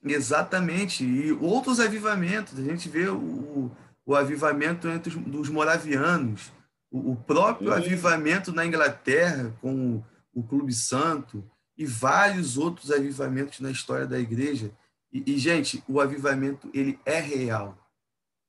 Exatamente. 0.04 1.04
E 1.04 1.32
outros 1.32 1.80
avivamentos. 1.80 2.60
A 2.60 2.64
gente 2.64 2.90
vê 2.90 3.08
o, 3.08 3.72
o 4.06 4.16
avivamento 4.16 4.88
entre 4.88 5.10
os, 5.10 5.16
dos 5.24 5.50
moravianos, 5.50 6.52
o, 6.92 7.14
o 7.14 7.16
próprio 7.16 7.74
avivamento 7.74 8.52
na 8.52 8.66
Inglaterra 8.66 9.56
com 9.62 9.98
o, 9.98 10.06
o 10.34 10.44
Clube 10.44 10.74
Santo 10.74 11.44
e 11.78 11.86
vários 11.86 12.58
outros 12.58 12.92
avivamentos 12.92 13.60
na 13.60 13.72
história 13.72 14.06
da 14.06 14.20
igreja. 14.20 14.72
E, 15.12 15.24
e, 15.34 15.38
gente, 15.38 15.84
o 15.88 16.02
avivamento 16.02 16.70
ele 16.74 17.00
é 17.06 17.20
real, 17.20 17.78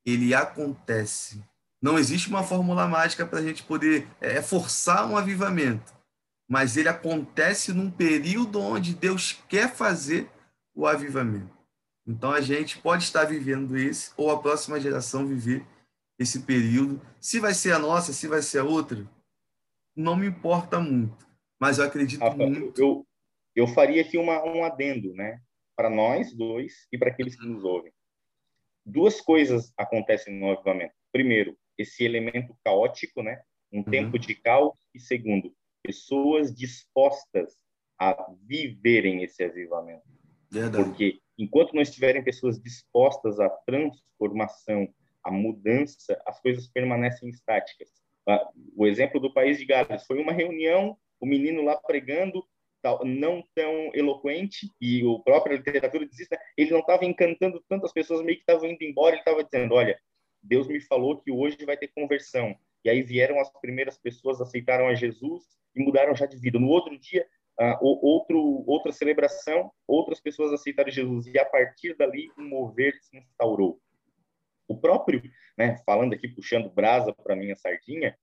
ele 0.04 0.34
acontece. 0.34 1.42
Não 1.80 1.98
existe 1.98 2.28
uma 2.28 2.42
fórmula 2.42 2.88
mágica 2.88 3.24
para 3.24 3.38
a 3.38 3.42
gente 3.42 3.62
poder 3.62 4.08
é, 4.20 4.38
é, 4.38 4.42
forçar 4.42 5.08
um 5.08 5.16
avivamento, 5.16 5.94
mas 6.48 6.76
ele 6.76 6.88
acontece 6.88 7.72
num 7.72 7.90
período 7.90 8.60
onde 8.60 8.94
Deus 8.94 9.32
quer 9.48 9.72
fazer 9.72 10.28
o 10.74 10.86
avivamento. 10.86 11.56
Então 12.06 12.32
a 12.32 12.40
gente 12.40 12.78
pode 12.78 13.04
estar 13.04 13.24
vivendo 13.24 13.76
esse, 13.76 14.10
ou 14.16 14.30
a 14.30 14.40
próxima 14.40 14.80
geração 14.80 15.26
viver 15.26 15.64
esse 16.18 16.40
período. 16.40 17.00
Se 17.20 17.38
vai 17.38 17.54
ser 17.54 17.72
a 17.72 17.78
nossa, 17.78 18.12
se 18.12 18.26
vai 18.26 18.42
ser 18.42 18.58
a 18.58 18.64
outra, 18.64 19.06
não 19.94 20.16
me 20.16 20.26
importa 20.26 20.80
muito. 20.80 21.28
Mas 21.60 21.78
eu 21.78 21.84
acredito 21.84 22.20
Rafa, 22.20 22.36
muito. 22.36 22.80
Eu, 22.80 23.06
eu 23.54 23.66
faria 23.68 24.02
aqui 24.02 24.16
uma, 24.18 24.42
um 24.44 24.64
adendo, 24.64 25.12
né? 25.14 25.40
Para 25.76 25.90
nós 25.90 26.32
dois 26.34 26.88
e 26.92 26.98
para 26.98 27.10
aqueles 27.10 27.36
que 27.36 27.46
nos 27.46 27.62
ouvem. 27.62 27.92
Duas 28.84 29.20
coisas 29.20 29.72
acontecem 29.76 30.40
no 30.40 30.50
avivamento. 30.50 30.94
Primeiro, 31.12 31.56
esse 31.78 32.04
elemento 32.04 32.54
caótico, 32.64 33.22
né? 33.22 33.40
Um 33.72 33.78
uhum. 33.78 33.84
tempo 33.84 34.18
de 34.18 34.34
caos. 34.34 34.72
E 34.94 35.00
segundo, 35.00 35.54
pessoas 35.82 36.54
dispostas 36.54 37.56
a 37.98 38.30
viverem 38.44 39.22
esse 39.22 39.42
avivamento. 39.42 40.02
Verdade. 40.50 40.84
Porque 40.84 41.20
enquanto 41.38 41.74
não 41.74 41.82
estiverem 41.82 42.22
pessoas 42.22 42.60
dispostas 42.60 43.38
à 43.38 43.48
transformação, 43.48 44.88
à 45.22 45.30
mudança, 45.30 46.20
as 46.26 46.40
coisas 46.40 46.68
permanecem 46.68 47.28
estáticas. 47.28 47.88
Ah, 48.26 48.48
o 48.76 48.86
exemplo 48.86 49.20
do 49.20 49.32
país 49.32 49.58
de 49.58 49.64
Gales 49.64 50.04
foi 50.06 50.20
uma 50.20 50.32
reunião, 50.32 50.96
o 51.20 51.26
menino 51.26 51.62
lá 51.62 51.76
pregando, 51.76 52.44
não 53.04 53.42
tão 53.54 53.90
eloquente, 53.92 54.70
e 54.80 55.04
o 55.04 55.20
próprio 55.20 55.56
literatura 55.56 56.06
diz 56.06 56.28
né? 56.30 56.38
ele 56.56 56.70
não 56.70 56.80
estava 56.80 57.04
encantando 57.04 57.62
tantas 57.68 57.92
pessoas, 57.92 58.22
meio 58.22 58.36
que 58.36 58.42
estavam 58.42 58.68
indo 58.68 58.82
embora, 58.82 59.14
ele 59.14 59.20
estava 59.20 59.42
dizendo, 59.42 59.74
olha, 59.74 59.98
Deus 60.42 60.66
me 60.68 60.80
falou 60.80 61.20
que 61.20 61.30
hoje 61.30 61.64
vai 61.64 61.76
ter 61.76 61.88
conversão. 61.88 62.56
E 62.84 62.90
aí 62.90 63.02
vieram 63.02 63.40
as 63.40 63.50
primeiras 63.60 63.98
pessoas, 63.98 64.40
aceitaram 64.40 64.88
a 64.88 64.94
Jesus 64.94 65.44
e 65.74 65.82
mudaram 65.82 66.14
já 66.14 66.26
de 66.26 66.36
vida. 66.36 66.58
No 66.58 66.68
outro 66.68 66.98
dia, 66.98 67.26
uh, 67.60 67.76
outro, 67.80 68.64
outra 68.66 68.92
celebração, 68.92 69.70
outras 69.86 70.20
pessoas 70.20 70.52
aceitaram 70.52 70.90
Jesus. 70.90 71.26
E 71.26 71.38
a 71.38 71.44
partir 71.44 71.96
dali, 71.96 72.30
um 72.38 72.48
mover 72.48 72.94
se 73.02 73.18
instaurou. 73.18 73.80
O 74.66 74.78
próprio, 74.78 75.22
né, 75.56 75.76
falando 75.84 76.12
aqui, 76.12 76.28
puxando 76.28 76.70
brasa 76.70 77.12
para 77.12 77.34
minha 77.34 77.56
sardinha, 77.56 78.16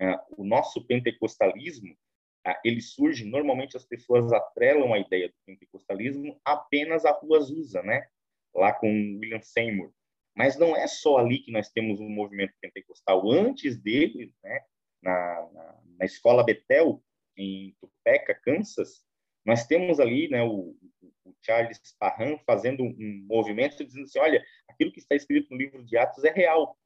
uh, 0.00 0.40
o 0.42 0.44
nosso 0.44 0.84
pentecostalismo, 0.86 1.96
ah, 2.44 2.60
ele 2.64 2.80
surge, 2.80 3.24
normalmente 3.24 3.76
as 3.76 3.84
pessoas 3.84 4.32
atrelam 4.32 4.92
a 4.92 4.98
ideia 4.98 5.28
do 5.28 5.34
pentecostalismo 5.46 6.40
apenas 6.44 7.04
a 7.04 7.12
Rua 7.12 7.38
Azusa, 7.38 7.82
né? 7.82 8.04
Lá 8.52 8.72
com 8.72 8.88
William 8.88 9.40
Seymour. 9.40 9.92
Mas 10.34 10.58
não 10.58 10.76
é 10.76 10.86
só 10.86 11.18
ali 11.18 11.38
que 11.38 11.52
nós 11.52 11.68
temos 11.68 12.00
um 12.00 12.08
movimento 12.08 12.54
pentecostal. 12.60 13.30
Antes 13.30 13.76
dele, 13.80 14.32
né, 14.42 14.60
na, 15.02 15.48
na, 15.52 15.80
na 15.98 16.04
escola 16.04 16.44
Betel, 16.44 17.02
em 17.36 17.74
Topeka, 17.80 18.34
Kansas, 18.34 19.04
nós 19.44 19.66
temos 19.66 19.98
ali 19.98 20.28
né, 20.28 20.42
o, 20.42 20.76
o 21.24 21.34
Charles 21.40 21.80
Parham 21.98 22.38
fazendo 22.46 22.82
um 22.82 23.26
movimento 23.28 23.84
dizendo 23.84 24.04
assim, 24.04 24.18
olha, 24.18 24.44
aquilo 24.68 24.92
que 24.92 25.00
está 25.00 25.14
escrito 25.14 25.50
no 25.50 25.56
livro 25.56 25.84
de 25.84 25.96
Atos 25.96 26.24
é 26.24 26.30
real. 26.30 26.78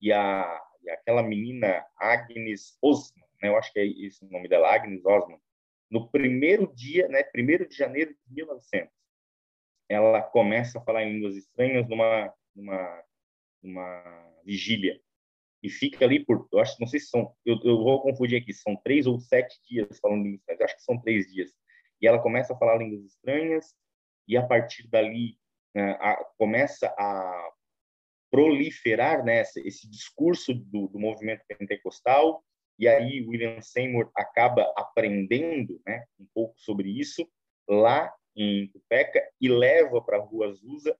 E, 0.00 0.12
a, 0.12 0.62
e 0.82 0.90
aquela 0.90 1.22
menina 1.22 1.84
Agnes 1.96 2.76
Osman, 2.82 3.26
né, 3.42 3.48
eu 3.48 3.56
acho 3.56 3.72
que 3.72 3.80
é 3.80 3.86
esse 3.86 4.24
o 4.24 4.30
nome 4.30 4.48
dela, 4.48 4.72
Agnes 4.72 5.04
Osman, 5.04 5.40
no 5.90 6.08
primeiro 6.10 6.72
dia, 6.74 7.08
né, 7.08 7.22
primeiro 7.22 7.68
de 7.68 7.76
janeiro 7.76 8.12
de 8.12 8.34
1900, 8.34 8.92
ela 9.88 10.22
começa 10.22 10.78
a 10.78 10.82
falar 10.82 11.04
em 11.04 11.12
línguas 11.12 11.36
estranhas 11.36 11.88
numa, 11.88 12.32
numa, 12.54 13.04
numa 13.62 14.32
vigília 14.44 15.00
e 15.64 15.70
fica 15.70 16.04
ali 16.04 16.22
por, 16.22 16.46
eu 16.52 16.58
acho, 16.58 16.76
não 16.78 16.86
sei 16.86 17.00
se 17.00 17.06
são, 17.06 17.34
eu, 17.42 17.58
eu 17.64 17.78
vou 17.78 18.02
confundir 18.02 18.40
aqui, 18.40 18.52
são 18.52 18.76
três 18.84 19.06
ou 19.06 19.18
sete 19.18 19.58
dias 19.66 19.98
falando 19.98 20.22
línguas 20.22 20.40
estranhas, 20.40 20.62
acho 20.62 20.76
que 20.76 20.82
são 20.82 21.00
três 21.00 21.32
dias. 21.32 21.50
E 22.02 22.06
ela 22.06 22.20
começa 22.20 22.52
a 22.52 22.58
falar 22.58 22.76
línguas 22.76 23.02
estranhas 23.06 23.74
e 24.28 24.36
a 24.36 24.46
partir 24.46 24.86
dali 24.88 25.38
né, 25.74 25.92
a, 26.00 26.22
começa 26.36 26.88
a 26.98 27.50
proliferar 28.30 29.24
né, 29.24 29.40
esse, 29.40 29.66
esse 29.66 29.88
discurso 29.88 30.52
do, 30.52 30.88
do 30.88 30.98
movimento 30.98 31.42
pentecostal 31.48 32.44
e 32.78 32.86
aí 32.86 33.24
William 33.26 33.60
Seymour 33.62 34.10
acaba 34.14 34.70
aprendendo 34.76 35.80
né, 35.86 36.04
um 36.18 36.26
pouco 36.34 36.54
sobre 36.58 36.90
isso 36.90 37.26
lá 37.66 38.12
em 38.36 38.68
Tupeca 38.68 39.26
e 39.40 39.48
leva 39.48 40.02
para 40.02 40.18
a 40.18 40.20
Rua 40.20 40.48
Azusa 40.48 40.94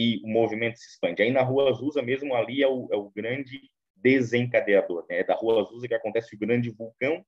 e 0.00 0.18
o 0.24 0.28
movimento 0.28 0.78
se 0.78 0.88
expande. 0.88 1.20
Aí 1.20 1.30
na 1.30 1.42
Rua 1.42 1.68
Azusa 1.68 2.00
mesmo 2.00 2.34
ali 2.34 2.62
é 2.62 2.66
o, 2.66 2.88
é 2.90 2.96
o 2.96 3.10
grande 3.10 3.70
desencadeador. 3.94 5.04
Né? 5.06 5.18
É 5.18 5.24
da 5.24 5.34
Rua 5.34 5.60
Azusa 5.60 5.86
que 5.86 5.92
acontece 5.92 6.34
o 6.34 6.38
grande 6.38 6.70
vulcão 6.70 7.22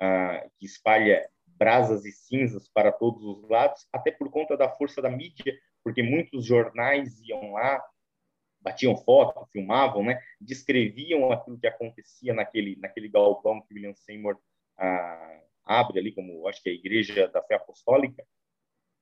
ah, 0.00 0.44
que 0.58 0.66
espalha 0.66 1.30
brasas 1.46 2.04
e 2.04 2.10
cinzas 2.10 2.68
para 2.68 2.90
todos 2.90 3.22
os 3.22 3.48
lados, 3.48 3.86
até 3.92 4.10
por 4.10 4.28
conta 4.28 4.56
da 4.56 4.68
força 4.68 5.00
da 5.00 5.08
mídia, 5.08 5.56
porque 5.84 6.02
muitos 6.02 6.44
jornais 6.44 7.20
iam 7.20 7.52
lá, 7.52 7.80
batiam 8.60 8.96
foto, 8.96 9.46
filmavam, 9.52 10.02
né, 10.02 10.20
descreviam 10.40 11.30
aquilo 11.30 11.60
que 11.60 11.66
acontecia 11.68 12.34
naquele 12.34 12.76
naquele 12.76 13.08
galpão 13.08 13.60
que 13.62 13.72
William 13.72 13.94
Seymour 13.94 14.36
ah, 14.76 15.42
abre 15.64 16.00
ali 16.00 16.12
como 16.12 16.48
acho 16.48 16.60
que 16.60 16.70
é 16.70 16.72
a 16.72 16.76
igreja 16.76 17.28
da 17.28 17.40
fé 17.40 17.54
apostólica 17.54 18.24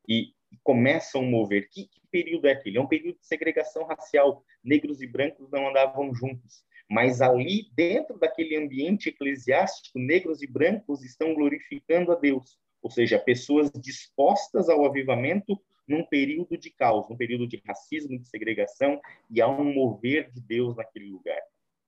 e, 0.06 0.34
e 0.52 0.56
começam 0.62 1.22
a 1.22 1.24
mover. 1.24 1.68
Que, 1.70 1.86
que 1.86 2.00
período 2.10 2.46
é 2.46 2.52
aquele? 2.52 2.78
É 2.78 2.80
um 2.80 2.86
período 2.86 3.18
de 3.18 3.26
segregação 3.26 3.84
racial. 3.84 4.44
Negros 4.62 5.00
e 5.00 5.06
brancos 5.06 5.50
não 5.50 5.68
andavam 5.68 6.14
juntos. 6.14 6.64
Mas 6.90 7.20
ali, 7.20 7.70
dentro 7.74 8.18
daquele 8.18 8.56
ambiente 8.56 9.10
eclesiástico, 9.10 9.98
negros 9.98 10.42
e 10.42 10.46
brancos 10.46 11.04
estão 11.04 11.34
glorificando 11.34 12.12
a 12.12 12.14
Deus. 12.14 12.58
Ou 12.80 12.90
seja, 12.90 13.18
pessoas 13.18 13.70
dispostas 13.72 14.68
ao 14.68 14.84
avivamento 14.86 15.60
num 15.86 16.04
período 16.04 16.56
de 16.56 16.70
caos, 16.70 17.08
num 17.08 17.16
período 17.16 17.46
de 17.46 17.62
racismo, 17.66 18.18
de 18.18 18.28
segregação, 18.28 19.00
e 19.30 19.40
há 19.40 19.48
um 19.48 19.72
mover 19.72 20.30
de 20.30 20.40
Deus 20.40 20.76
naquele 20.76 21.10
lugar. 21.10 21.40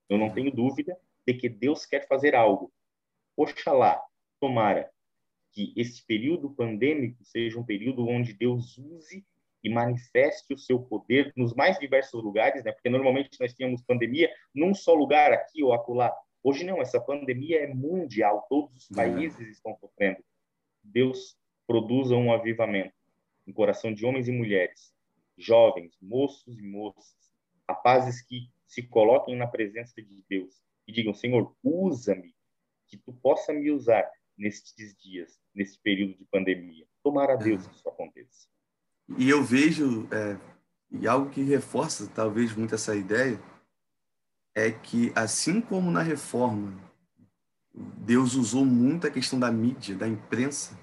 Eu 0.09 0.19
não 0.19 0.33
tenho 0.33 0.51
dúvida 0.51 0.97
de 1.27 1.35
que 1.35 1.49
Deus 1.49 1.87
quer 1.87 2.07
fazer 2.09 2.35
algo. 2.35 2.73
Oxalá, 3.37 4.03
tomara, 4.41 4.91
que 5.53 5.73
esse 5.77 6.05
período 6.07 6.51
pandêmico 6.51 7.25
seja 7.25 7.59
um 7.59 7.65
período 7.65 8.07
onde 8.07 8.33
Deus 8.33 8.79
use 8.79 9.25
e 9.63 9.69
manifeste 9.69 10.55
o 10.55 10.59
seu 10.59 10.81
poder 10.81 11.33
nos 11.37 11.55
mais 11.55 11.79
diversos 11.79 12.23
lugares, 12.23 12.65
né? 12.65 12.73
Porque 12.73 12.89
normalmente 12.89 13.39
nós 13.39 13.53
tínhamos 13.53 13.83
pandemia 13.83 14.31
num 14.55 14.75
só 14.75 14.95
lugar, 14.95 15.33
aqui 15.33 15.63
ou 15.63 15.73
acolá. 15.73 16.15
Hoje 16.43 16.65
não, 16.65 16.81
essa 16.81 17.01
pandemia 17.01 17.61
é 17.61 17.67
mundial, 17.67 18.47
todos 18.49 18.75
os 18.77 18.89
países 18.89 19.49
estão 19.49 19.77
sofrendo. 19.77 20.25
Deus 20.83 21.37
produza 21.67 22.17
um 22.17 22.33
avivamento 22.33 22.95
no 23.47 23.53
coração 23.53 23.93
de 23.93 24.07
homens 24.07 24.29
e 24.29 24.33
mulheres, 24.33 24.95
jovens, 25.37 25.97
moços 26.01 26.59
e 26.59 26.63
moças, 26.63 27.15
rapazes 27.69 28.23
que 28.23 28.49
se 28.67 28.83
coloquem 28.83 29.37
na 29.37 29.47
presença 29.47 30.01
de 30.01 30.25
Deus 30.29 30.63
e 30.87 30.93
digam: 30.93 31.13
Senhor, 31.13 31.55
usa-me, 31.63 32.35
que 32.87 32.97
tu 32.97 33.13
possa 33.13 33.53
me 33.53 33.71
usar 33.71 34.11
nestes 34.41 34.97
dias, 34.97 35.39
nesse 35.55 35.79
período 35.79 36.17
de 36.17 36.25
pandemia. 36.25 36.87
Tomara 37.03 37.35
a 37.35 37.37
Deus 37.37 37.67
que 37.67 37.77
isso 37.77 37.89
aconteça. 37.89 38.49
E 39.19 39.29
eu 39.29 39.45
vejo, 39.45 40.09
é, 40.11 40.37
e 40.91 41.07
algo 41.07 41.31
que 41.31 41.43
reforça 41.43 42.09
talvez 42.09 42.55
muito 42.57 42.75
essa 42.75 42.97
ideia, 42.97 43.41
é 44.55 44.71
que 44.71 45.13
assim 45.15 45.61
como 45.61 45.91
na 45.91 46.03
reforma, 46.03 46.73
Deus 47.73 48.35
usou 48.35 48.65
muito 48.65 49.07
a 49.07 49.11
questão 49.11 49.39
da 49.39 49.53
mídia, 49.53 49.95
da 49.95 50.09
imprensa, 50.09 50.77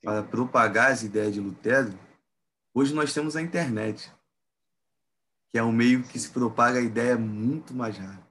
para 0.00 0.22
propagar 0.22 0.92
as 0.92 1.02
ideias 1.02 1.34
de 1.34 1.40
Lutero, 1.40 1.98
hoje 2.72 2.94
nós 2.94 3.12
temos 3.12 3.34
a 3.34 3.42
internet, 3.42 4.12
que 5.48 5.58
é 5.58 5.62
um 5.62 5.72
meio 5.72 6.04
que 6.04 6.18
se 6.18 6.30
propaga 6.30 6.78
a 6.78 6.82
ideia 6.82 7.16
muito 7.16 7.74
mais 7.74 7.98
rápido. 7.98 8.28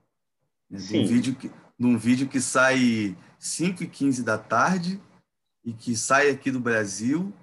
Né? 0.70 0.80
Num, 0.80 1.08
vídeo 1.08 1.36
que, 1.36 1.52
num 1.78 1.98
vídeo 1.98 2.28
que 2.28 2.42
sai 2.42 3.16
5 3.40 3.84
e 3.84 3.88
15 3.88 4.24
da 4.24 4.38
tarde 4.38 5.02
e 5.64 5.74
que 5.74 5.96
sai 5.96 6.30
aqui 6.30 6.52
do 6.52 6.60
Brasil 6.60 7.34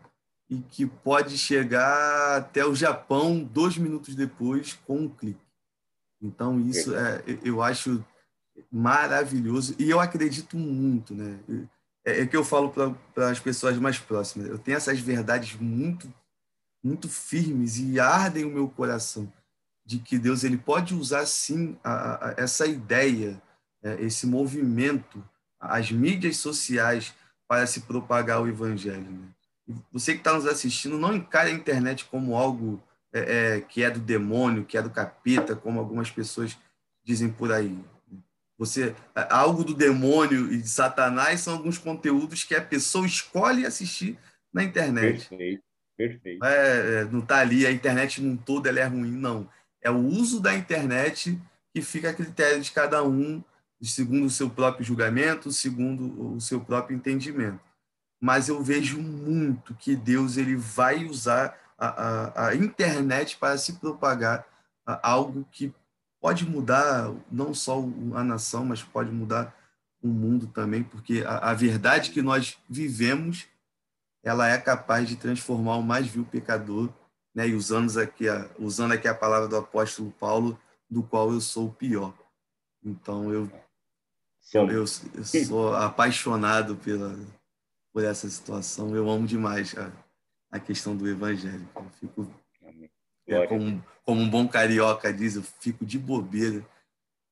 e 0.49 0.61
que 0.61 0.87
pode 0.87 1.39
chegar 1.39 2.37
até 2.37 2.65
o 2.65 2.75
Japão 2.75 3.43
dois 3.43 3.77
minutos 3.79 4.15
depois 4.15 4.75
com 4.87 4.99
um 5.01 5.09
clique. 5.09 5.41
Então, 6.21 6.59
isso 6.61 6.95
é, 6.95 7.23
eu 7.43 7.63
acho 7.63 8.05
maravilhoso 8.71 9.75
e 9.79 9.91
eu 9.91 10.01
acredito 10.01 10.57
muito, 10.57 11.15
né? 11.15 11.39
É, 12.05 12.23
é 12.23 12.27
que 12.27 12.37
eu 12.37 12.45
falo 12.45 12.71
para 13.15 13.31
as 13.31 13.41
pessoas 13.41 13.77
mais 13.79 13.99
próximas. 13.99 14.49
Eu 14.49 14.59
tenho 14.59 14.77
essas 14.77 14.99
verdades 15.01 15.55
muito, 15.57 16.13
muito 16.83 17.09
firmes 17.09 17.79
e 17.79 17.99
ardem 17.99 18.45
o 18.45 18.51
meu 18.51 18.69
coração 18.69 19.31
de 19.85 19.99
que 19.99 20.19
Deus 20.19 20.45
ele 20.45 20.57
pode 20.57 20.95
usar 20.95 21.27
sim 21.27 21.79
a, 21.85 22.29
a, 22.29 22.35
essa 22.39 22.67
ideia, 22.67 23.41
esse 24.01 24.27
movimento, 24.27 25.23
as 25.61 25.91
mídias 25.91 26.39
sociais 26.39 27.15
para 27.47 27.67
se 27.67 27.81
propagar 27.83 28.43
o 28.43 28.49
evangelho. 28.49 29.11
Né? 29.11 29.29
Você 29.93 30.13
que 30.13 30.19
está 30.19 30.33
nos 30.33 30.47
assistindo, 30.47 30.99
não 30.99 31.15
encare 31.15 31.51
a 31.51 31.55
internet 31.55 32.05
como 32.07 32.37
algo 32.37 32.83
é, 33.13 33.57
é, 33.57 33.61
que 33.61 33.83
é 33.83 33.91
do 33.91 34.01
demônio, 34.01 34.65
que 34.65 34.77
é 34.77 34.83
do 34.83 34.91
capeta, 34.91 35.55
como 35.55 35.79
algumas 35.79 36.11
pessoas 36.11 36.59
dizem 37.05 37.31
por 37.31 37.53
aí. 37.53 37.79
Você, 38.59 38.95
é, 39.15 39.27
algo 39.31 39.65
do 39.65 39.75
demônio 39.75 40.53
e 40.53 40.61
de 40.61 40.69
Satanás 40.69 41.41
são 41.41 41.55
alguns 41.55 41.79
conteúdos 41.79 42.45
que 42.45 42.55
a 42.55 42.63
pessoa 42.63 43.07
escolhe 43.07 43.67
assistir 43.67 44.19
na 44.53 44.63
internet. 44.63 45.29
Perfeito, 45.29 45.63
perfeito. 45.97 46.45
É, 46.45 47.01
é 47.01 47.05
não 47.05 47.21
está 47.21 47.39
ali, 47.39 47.67
a 47.67 47.73
internet 47.73 48.21
num 48.21 48.37
todo 48.37 48.69
ela 48.69 48.81
é 48.81 48.85
ruim, 48.85 49.13
não. 49.13 49.49
É 49.81 49.91
o 49.91 49.99
uso 49.99 50.41
da 50.41 50.55
internet 50.55 51.39
que 51.73 51.83
fica 51.83 52.11
a 52.11 52.15
critério 52.15 52.61
de 52.61 52.71
cada 52.71 53.03
um, 53.03 53.43
segundo 53.83 54.27
o 54.27 54.31
seu 54.31 54.49
próprio 54.49 54.85
julgamento, 54.85 55.53
segundo 55.53 56.35
o 56.35 56.41
seu 56.41 56.61
próprio 56.61 56.97
entendimento. 56.97 57.61
Mas 58.21 58.49
eu 58.49 58.63
vejo 58.63 59.01
muito 59.01 59.75
que 59.75 59.95
Deus 59.95 60.37
ele 60.37 60.57
vai 60.57 61.05
usar 61.05 61.59
a, 61.77 61.89
a, 61.89 62.49
a 62.49 62.55
internet 62.55 63.37
para 63.37 63.59
se 63.59 63.75
propagar 63.75 64.47
algo 65.03 65.47
que 65.51 65.75
pode 66.21 66.47
mudar 66.47 67.13
não 67.31 67.53
só 67.53 67.83
a 68.15 68.25
nação, 68.25 68.65
mas 68.65 68.83
pode 68.83 69.11
mudar 69.11 69.55
o 70.03 70.09
mundo 70.09 70.47
também, 70.47 70.83
porque 70.83 71.25
a, 71.27 71.51
a 71.51 71.55
verdade 71.55 72.11
que 72.11 72.23
nós 72.23 72.59
vivemos, 72.69 73.47
ela 74.23 74.49
é 74.49 74.59
capaz 74.59 75.09
de 75.09 75.17
transformar 75.17 75.77
o 75.77 75.83
mais 75.83 76.07
vil 76.07 76.25
pecador, 76.25 76.91
né? 77.35 77.49
E 77.49 77.55
usando 77.55 77.99
aqui 77.99 78.29
a, 78.29 78.49
usando 78.59 78.93
aqui 78.93 79.09
a 79.09 79.15
palavra 79.15 79.49
do 79.49 79.57
apóstolo 79.57 80.11
Paulo, 80.13 80.59
do 80.89 81.03
qual 81.03 81.33
eu 81.33 81.41
sou 81.41 81.69
o 81.69 81.73
pior. 81.73 82.15
Então 82.83 83.33
eu 83.33 83.51
eu, 84.53 84.69
eu, 84.69 84.87
sou 84.87 85.75
apaixonado 85.75 86.77
pela 86.77 87.17
por 87.93 88.05
essa 88.05 88.29
situação. 88.29 88.95
Eu 88.95 89.09
amo 89.09 89.27
demais 89.27 89.75
a, 89.79 89.93
a 90.51 90.59
questão 90.59 90.97
do 90.97 91.09
evangelho. 91.09 91.67
Eu 91.77 91.91
fico 92.01 92.35
é, 93.27 93.47
como, 93.47 93.85
como 94.05 94.21
um 94.21 94.29
bom 94.29 94.47
carioca 94.49 95.13
diz, 95.13 95.37
eu 95.37 95.43
fico 95.43 95.87
de 95.87 95.99
bobeira 95.99 96.65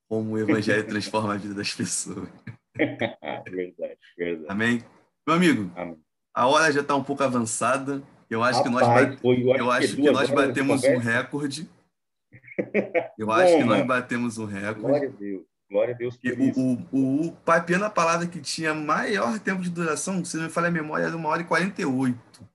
como 0.08 0.32
o 0.32 0.38
evangelho 0.38 0.86
transforma 0.86 1.34
a 1.34 1.36
vida 1.36 1.54
das 1.54 1.74
pessoas. 1.74 2.28
verdade, 2.76 3.98
verdade. 4.16 4.46
Amém? 4.48 4.84
Meu 5.26 5.36
amigo, 5.36 5.70
Amém. 5.74 5.98
a 6.34 6.46
hora 6.46 6.72
já 6.72 6.80
está 6.80 6.94
um 6.94 7.04
pouco 7.04 7.22
avançada. 7.22 8.02
Eu 8.30 8.42
acho 8.42 8.62
Rapaz, 8.62 8.86
que 8.86 8.86
nós, 8.86 9.10
bate... 9.10 9.26
eu, 9.26 9.56
eu 9.56 9.70
acho 9.70 9.96
que, 9.96 10.02
que 10.02 10.10
nós 10.10 10.30
batemos 10.30 10.84
um 10.84 10.98
recorde. 10.98 11.68
Eu 13.18 13.30
acho 13.30 13.56
que 13.56 13.64
nós 13.64 13.86
batemos 13.86 14.38
um 14.38 14.44
recorde. 14.44 14.80
Glória 14.80 15.08
a 15.08 15.12
Deus. 15.12 15.42
Glória 15.72 15.94
a 15.94 15.96
Deus 15.98 16.16
por 16.16 16.30
o, 16.30 16.42
isso. 16.42 16.60
O, 16.92 17.26
o 17.26 17.32
Papiano, 17.32 17.86
a 17.86 17.90
palavra 17.90 18.26
que 18.26 18.40
tinha 18.40 18.74
maior 18.74 19.40
tempo 19.40 19.62
de 19.62 19.70
duração, 19.70 20.24
se 20.24 20.36
não 20.36 20.44
me 20.44 20.50
falha 20.50 20.68
a 20.68 20.70
memória, 20.70 21.06
era 21.06 21.16
uma 21.16 21.28
hora 21.28 21.42
e 21.42 21.46
48. 21.46 22.48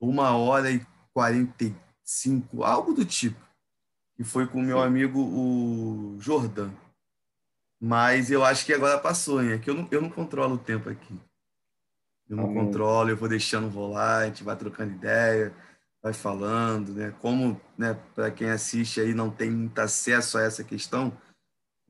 Uma 0.00 0.36
hora 0.36 0.70
e 0.70 0.86
45 1.12 1.82
cinco, 2.12 2.62
algo 2.62 2.92
do 2.92 3.04
tipo. 3.04 3.40
E 4.18 4.24
foi 4.24 4.46
com 4.46 4.58
o 4.58 4.62
meu 4.62 4.80
amigo 4.80 5.18
o 5.18 6.16
Jordan. 6.20 6.70
Mas 7.80 8.30
eu 8.30 8.44
acho 8.44 8.64
que 8.64 8.72
agora 8.72 8.98
passou, 8.98 9.42
hein? 9.42 9.52
É 9.52 9.58
que 9.58 9.68
eu 9.68 9.74
não, 9.74 9.88
eu 9.90 10.00
não 10.00 10.10
controlo 10.10 10.54
o 10.54 10.58
tempo 10.58 10.88
aqui. 10.88 11.18
Eu 12.28 12.36
não 12.36 12.44
Amém. 12.44 12.56
controlo, 12.56 13.10
eu 13.10 13.16
vou 13.16 13.28
deixando 13.28 13.68
rolar, 13.68 14.18
a 14.18 14.26
gente 14.26 14.44
vai 14.44 14.56
trocando 14.56 14.92
ideia, 14.92 15.52
vai 16.02 16.12
falando, 16.12 16.92
né? 16.92 17.12
Como, 17.20 17.60
né, 17.76 17.94
para 18.14 18.30
quem 18.30 18.50
assiste 18.50 19.00
aí 19.00 19.12
não 19.12 19.30
tem 19.30 19.50
muito 19.50 19.78
acesso 19.80 20.38
a 20.38 20.42
essa 20.42 20.62
questão, 20.62 21.16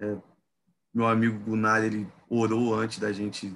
é, 0.03 0.17
meu 0.93 1.07
amigo 1.07 1.39
Gunnar, 1.39 1.85
ele 1.85 2.07
orou 2.29 2.75
antes 2.75 2.99
da 2.99 3.13
gente 3.13 3.55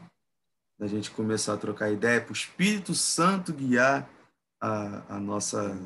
da 0.78 0.86
gente 0.86 1.10
começar 1.10 1.55
a 1.55 1.56
trocar 1.56 1.90
ideia, 1.90 2.20
para 2.20 2.31
o 2.31 2.36
Espírito 2.36 2.94
Santo 2.94 3.51
guiar 3.52 4.06
a, 4.60 5.16
a 5.16 5.18
nossa 5.18 5.77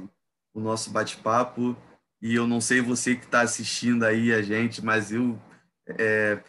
o 0.53 0.61
nosso 0.61 0.91
bate-papo. 0.91 1.77
E 2.21 2.35
eu 2.35 2.47
não 2.47 2.61
sei 2.61 2.81
você 2.81 3.15
que 3.15 3.25
está 3.25 3.41
assistindo 3.41 4.05
aí 4.05 4.33
a 4.33 4.43
gente, 4.43 4.85
mas 4.85 5.13
eu 5.13 5.41
é, 5.87 6.43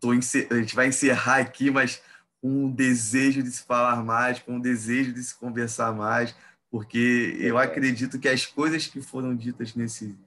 tô 0.00 0.10
a 0.10 0.14
gente 0.14 0.74
vai 0.74 0.88
encerrar 0.88 1.36
aqui, 1.36 1.70
mas 1.70 2.02
com 2.40 2.64
um 2.64 2.70
desejo 2.70 3.42
de 3.42 3.50
se 3.50 3.62
falar 3.62 4.02
mais, 4.02 4.40
com 4.40 4.54
um 4.56 4.60
desejo 4.60 5.12
de 5.12 5.22
se 5.22 5.34
conversar 5.34 5.92
mais, 5.92 6.34
porque 6.70 7.36
eu 7.38 7.58
acredito 7.58 8.18
que 8.18 8.28
as 8.28 8.46
coisas 8.46 8.86
que 8.86 9.00
foram 9.00 9.36
ditas 9.36 9.74
nesse, 9.74 10.18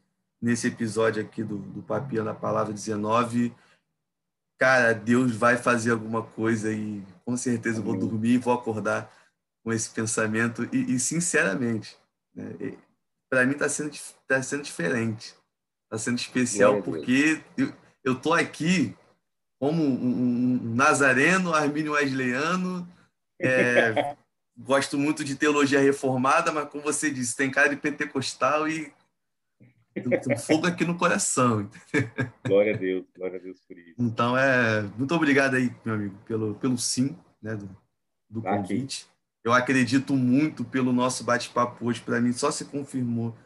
nesse 0.41 0.67
episódio 0.67 1.21
aqui 1.21 1.43
do, 1.43 1.57
do 1.57 1.81
Papinha 1.81 2.23
na 2.23 2.33
Palavra 2.33 2.73
19, 2.73 3.53
cara, 4.57 4.93
Deus 4.93 5.35
vai 5.35 5.57
fazer 5.57 5.91
alguma 5.91 6.23
coisa 6.23 6.71
e 6.71 7.03
com 7.23 7.35
certeza 7.35 7.81
vou 7.81 7.97
dormir 7.97 8.33
e 8.33 8.37
vou 8.37 8.53
acordar 8.53 9.11
com 9.63 9.73
esse 9.73 9.89
pensamento. 9.89 10.63
E, 10.73 10.95
e 10.95 10.99
sinceramente, 10.99 11.97
né, 12.33 12.77
para 13.29 13.45
mim 13.45 13.53
está 13.53 13.67
sendo, 13.67 13.91
tá 14.27 14.41
sendo 14.41 14.63
diferente. 14.63 15.35
Está 15.85 15.97
sendo 15.97 16.17
especial 16.17 16.81
porque 16.81 17.41
eu, 18.03 18.15
tô 18.19 18.33
aqui 18.33 18.95
como 19.59 19.83
um, 19.83 20.59
um 20.63 20.75
nazareno, 20.75 21.53
armínio 21.53 21.93
wesleyano, 21.93 22.87
é, 23.39 24.15
gosto 24.57 24.97
muito 24.97 25.23
de 25.23 25.35
teologia 25.35 25.79
reformada, 25.79 26.51
mas 26.51 26.69
como 26.69 26.83
você 26.83 27.09
disse, 27.09 27.35
tem 27.35 27.51
cara 27.51 27.69
de 27.69 27.75
pentecostal 27.75 28.67
e 28.67 28.91
tem 30.01 30.37
fogo 30.37 30.67
aqui 30.67 30.83
no 30.83 30.97
coração. 30.97 31.69
Glória 32.45 32.75
a 32.75 32.77
Deus, 32.77 33.05
glória 33.15 33.39
a 33.39 33.41
Deus 33.41 33.59
por 33.67 33.77
isso. 33.77 33.95
Então, 33.97 34.37
é, 34.37 34.81
muito 34.97 35.15
obrigado 35.15 35.55
aí, 35.55 35.73
meu 35.83 35.95
amigo, 35.95 36.17
pelo, 36.25 36.55
pelo 36.55 36.77
sim 36.77 37.15
né, 37.41 37.55
do, 37.55 37.69
do 38.29 38.41
convite. 38.41 39.07
Eu 39.43 39.53
acredito 39.53 40.15
muito 40.15 40.65
pelo 40.65 40.91
nosso 40.91 41.23
bate-papo 41.23 41.85
hoje. 41.85 42.01
Para 42.01 42.19
mim, 42.19 42.33
só 42.33 42.51
se 42.51 42.65
confirmou 42.65 43.37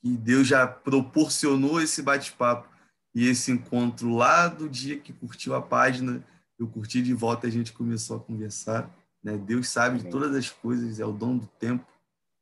que 0.00 0.16
Deus 0.16 0.46
já 0.46 0.66
proporcionou 0.66 1.80
esse 1.80 2.00
bate-papo 2.00 2.68
e 3.14 3.28
esse 3.28 3.50
encontro 3.50 4.14
lá 4.14 4.46
do 4.46 4.68
dia 4.68 4.98
que 4.98 5.12
curtiu 5.12 5.54
a 5.54 5.60
página. 5.60 6.24
Eu 6.58 6.68
curti 6.68 7.02
de 7.02 7.12
volta 7.12 7.46
e 7.46 7.50
a 7.50 7.52
gente 7.52 7.72
começou 7.72 8.16
a 8.16 8.20
conversar. 8.20 8.88
Né? 9.22 9.36
Deus 9.36 9.68
sabe 9.68 9.98
de 9.98 10.08
todas 10.08 10.34
as 10.34 10.48
coisas, 10.48 11.00
é 11.00 11.04
o 11.04 11.12
dono 11.12 11.40
do 11.40 11.46
tempo 11.46 11.84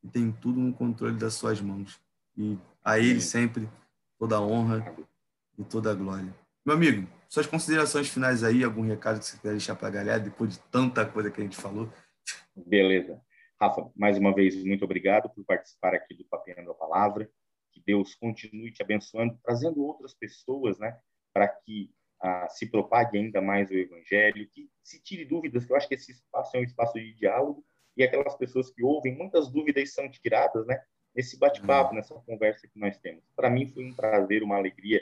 e 0.05 0.09
tem 0.09 0.31
tudo 0.31 0.61
no 0.61 0.73
controle 0.73 1.17
das 1.17 1.35
suas 1.35 1.61
mãos. 1.61 1.99
E 2.37 2.59
a 2.85 2.99
Ele 2.99 3.21
sempre 3.21 3.69
toda 4.19 4.37
a 4.37 4.41
honra 4.41 4.95
e 5.59 5.65
toda 5.65 5.91
a 5.91 5.95
glória. 5.95 6.35
Meu 6.65 6.75
amigo, 6.75 7.09
suas 7.29 7.47
considerações 7.47 8.09
finais 8.09 8.43
aí, 8.43 8.63
algum 8.63 8.83
recado 8.83 9.19
que 9.19 9.27
você 9.27 9.39
quer 9.39 9.51
deixar 9.51 9.77
para 9.77 9.89
a 9.89 9.91
galera, 9.91 10.21
depois 10.21 10.55
de 10.55 10.59
tanta 10.71 11.05
coisa 11.05 11.31
que 11.31 11.41
a 11.41 11.45
gente 11.45 11.57
falou? 11.57 11.91
Beleza. 12.55 13.21
Rafa, 13.61 13.91
mais 13.97 14.19
uma 14.19 14.35
vez, 14.35 14.55
muito 14.65 14.85
obrigado 14.85 15.31
por 15.31 15.45
participar 15.45 15.95
aqui 15.95 16.15
do 16.15 16.25
Papiando 16.25 16.71
a 16.71 16.75
Palavra. 16.75 17.31
Que 17.73 17.83
Deus 17.85 18.15
continue 18.15 18.73
te 18.73 18.83
abençoando, 18.83 19.39
trazendo 19.43 19.83
outras 19.83 20.15
pessoas, 20.15 20.79
né, 20.79 20.99
para 21.33 21.49
que 21.49 21.91
ah, 22.21 22.49
se 22.49 22.71
propague 22.71 23.19
ainda 23.19 23.41
mais 23.41 23.71
o 23.71 23.75
evangelho, 23.75 24.49
que 24.51 24.71
se 24.83 25.03
tire 25.03 25.25
dúvidas, 25.25 25.65
que 25.65 25.73
eu 25.73 25.77
acho 25.77 25.89
que 25.89 25.95
esse 25.95 26.13
espaço 26.13 26.57
é 26.57 26.61
um 26.61 26.65
espaço 26.65 26.95
de 26.95 27.15
diálogo, 27.15 27.65
e 27.97 28.03
aquelas 28.03 28.35
pessoas 28.37 28.71
que 28.71 28.83
ouvem, 28.83 29.17
muitas 29.17 29.51
dúvidas 29.51 29.93
são 29.93 30.11
tiradas, 30.11 30.67
né? 30.67 30.83
Nesse 31.17 31.39
bate-papo, 31.39 31.91
uhum. 31.91 31.97
nessa 31.97 32.15
conversa 32.15 32.69
que 32.69 32.79
nós 32.79 32.99
temos. 32.99 33.25
Para 33.35 33.49
mim 33.49 33.67
foi 33.67 33.87
um 33.87 33.95
prazer, 33.95 34.43
uma 34.43 34.57
alegria 34.57 35.01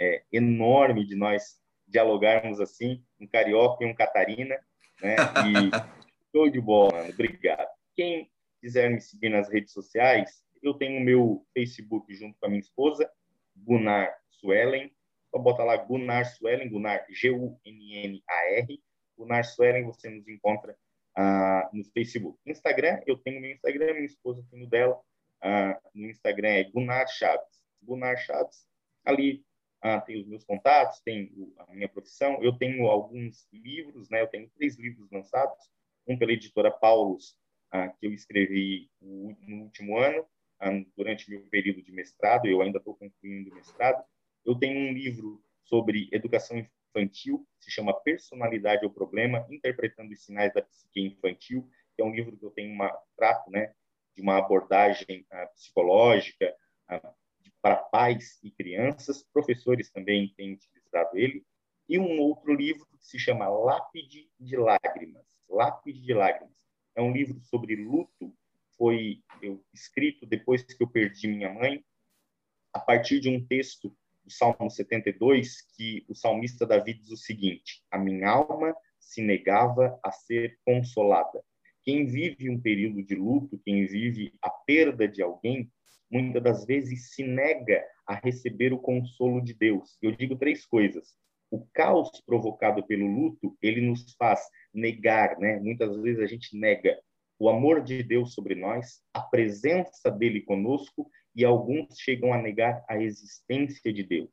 é, 0.00 0.22
enorme 0.32 1.04
de 1.04 1.16
nós 1.16 1.60
dialogarmos 1.88 2.60
assim, 2.60 3.02
um 3.20 3.26
carioca 3.26 3.82
e 3.82 3.86
um 3.86 3.94
catarina, 3.94 4.56
né? 5.02 5.16
E 5.16 5.70
show 6.30 6.48
de 6.48 6.60
bola, 6.60 6.98
mano. 6.98 7.10
Obrigado. 7.10 7.68
Quem 7.96 8.30
quiser 8.60 8.88
me 8.90 9.00
seguir 9.00 9.30
nas 9.30 9.48
redes 9.48 9.72
sociais, 9.72 10.44
eu 10.62 10.74
tenho 10.74 11.00
o 11.00 11.04
meu 11.04 11.44
Facebook 11.52 12.14
junto 12.14 12.38
com 12.38 12.46
a 12.46 12.48
minha 12.48 12.60
esposa, 12.60 13.10
Gunnar 13.56 14.16
Suelen. 14.30 14.92
Só 15.30 15.38
bota 15.38 15.64
lá 15.64 15.76
Gunnar 15.76 16.24
Suelen, 16.24 16.68
Gunnar, 16.68 17.04
G-U-N-N-A-R. 17.10 18.80
Gunnar 19.16 19.44
Suelen, 19.44 19.84
você 19.84 20.08
nos 20.08 20.28
encontra 20.28 20.76
ah, 21.16 21.68
no 21.72 21.84
Facebook. 21.92 22.38
Instagram, 22.46 23.00
eu 23.06 23.16
tenho 23.16 23.40
meu 23.40 23.50
Instagram, 23.50 23.94
minha 23.94 24.06
esposa 24.06 24.44
tem 24.50 24.62
o 24.62 24.68
dela. 24.68 25.00
No 25.94 26.08
Instagram 26.10 26.48
é 26.48 26.64
Gunnar 26.64 27.06
Chaves. 27.08 27.62
Gunnar 27.82 28.16
Chaves. 28.16 28.66
Ali 29.04 29.44
ah, 29.80 30.00
tem 30.00 30.20
os 30.20 30.26
meus 30.26 30.44
contatos, 30.44 31.00
tem 31.00 31.32
a 31.58 31.74
minha 31.74 31.88
profissão. 31.88 32.42
Eu 32.42 32.52
tenho 32.56 32.86
alguns 32.86 33.46
livros, 33.52 34.08
né? 34.10 34.22
Eu 34.22 34.26
tenho 34.26 34.50
três 34.50 34.76
livros 34.76 35.10
lançados. 35.10 35.70
Um 36.06 36.18
pela 36.18 36.32
editora 36.32 36.70
Paulus, 36.70 37.36
ah, 37.70 37.88
que 37.88 38.06
eu 38.06 38.12
escrevi 38.12 38.90
no 39.00 39.62
último 39.64 39.98
ano, 39.98 40.26
ah, 40.58 40.70
durante 40.96 41.30
meu 41.30 41.42
período 41.48 41.82
de 41.82 41.92
mestrado. 41.92 42.46
Eu 42.46 42.60
ainda 42.62 42.78
estou 42.78 42.94
concluindo 42.96 43.50
o 43.50 43.54
mestrado. 43.54 44.04
Eu 44.44 44.56
tenho 44.58 44.78
um 44.78 44.92
livro 44.92 45.42
sobre 45.64 46.08
educação 46.12 46.58
infantil, 46.58 47.46
se 47.60 47.70
chama 47.70 47.92
Personalidade 48.00 48.84
ou 48.84 48.90
Problema, 48.90 49.46
interpretando 49.50 50.12
os 50.12 50.24
sinais 50.24 50.52
da 50.54 50.62
psique 50.62 51.00
infantil, 51.00 51.68
que 51.94 52.02
é 52.02 52.04
um 52.04 52.12
livro 52.12 52.36
que 52.36 52.44
eu 52.44 52.50
tenho 52.50 52.72
uma 52.72 52.90
trato, 53.16 53.50
né, 53.50 53.74
de 54.18 54.22
uma 54.22 54.36
abordagem 54.36 55.24
uh, 55.32 55.54
psicológica 55.54 56.52
uh, 56.90 57.14
para 57.62 57.76
pais 57.76 58.40
e 58.42 58.50
crianças. 58.50 59.22
Professores 59.32 59.90
também 59.92 60.34
têm 60.36 60.54
utilizado 60.54 61.16
ele. 61.16 61.46
E 61.88 62.00
um 62.00 62.18
outro 62.18 62.52
livro 62.52 62.84
que 62.98 63.06
se 63.06 63.16
chama 63.16 63.48
Lápide 63.48 64.28
de 64.38 64.56
Lágrimas. 64.56 65.24
Lápide 65.48 66.02
de 66.02 66.12
Lágrimas. 66.12 66.52
É 66.96 67.00
um 67.00 67.12
livro 67.12 67.40
sobre 67.42 67.76
luto. 67.76 68.34
Foi 68.76 69.22
eu, 69.40 69.64
escrito 69.72 70.26
depois 70.26 70.64
que 70.64 70.82
eu 70.82 70.88
perdi 70.88 71.28
minha 71.28 71.52
mãe, 71.52 71.84
a 72.72 72.80
partir 72.80 73.20
de 73.20 73.28
um 73.28 73.44
texto 73.46 73.96
do 74.24 74.32
Salmo 74.32 74.68
72, 74.68 75.62
que 75.76 76.04
o 76.08 76.14
salmista 76.14 76.66
Davi 76.66 76.94
diz 76.94 77.10
o 77.10 77.16
seguinte: 77.16 77.84
A 77.90 77.96
minha 77.98 78.28
alma 78.28 78.74
se 78.98 79.22
negava 79.22 79.98
a 80.04 80.10
ser 80.10 80.58
consolada. 80.64 81.42
Quem 81.88 82.04
vive 82.04 82.50
um 82.50 82.60
período 82.60 83.02
de 83.02 83.14
luto, 83.14 83.58
quem 83.64 83.86
vive 83.86 84.34
a 84.42 84.50
perda 84.50 85.08
de 85.08 85.22
alguém, 85.22 85.72
muitas 86.10 86.42
das 86.42 86.66
vezes 86.66 87.14
se 87.14 87.22
nega 87.22 87.82
a 88.06 88.14
receber 88.14 88.74
o 88.74 88.78
consolo 88.78 89.40
de 89.40 89.54
Deus. 89.54 89.96
Eu 90.02 90.12
digo 90.12 90.36
três 90.36 90.66
coisas. 90.66 91.16
O 91.50 91.66
caos 91.72 92.10
provocado 92.26 92.86
pelo 92.86 93.06
luto, 93.06 93.56
ele 93.62 93.80
nos 93.80 94.14
faz 94.18 94.38
negar, 94.70 95.38
né? 95.38 95.58
Muitas 95.60 95.96
vezes 96.02 96.20
a 96.20 96.26
gente 96.26 96.54
nega 96.58 97.00
o 97.38 97.48
amor 97.48 97.82
de 97.82 98.02
Deus 98.02 98.34
sobre 98.34 98.54
nós, 98.54 99.00
a 99.14 99.22
presença 99.22 100.10
dele 100.10 100.42
conosco 100.42 101.10
e 101.34 101.42
alguns 101.42 101.98
chegam 101.98 102.34
a 102.34 102.42
negar 102.42 102.84
a 102.86 103.00
existência 103.00 103.90
de 103.90 104.02
Deus. 104.02 104.30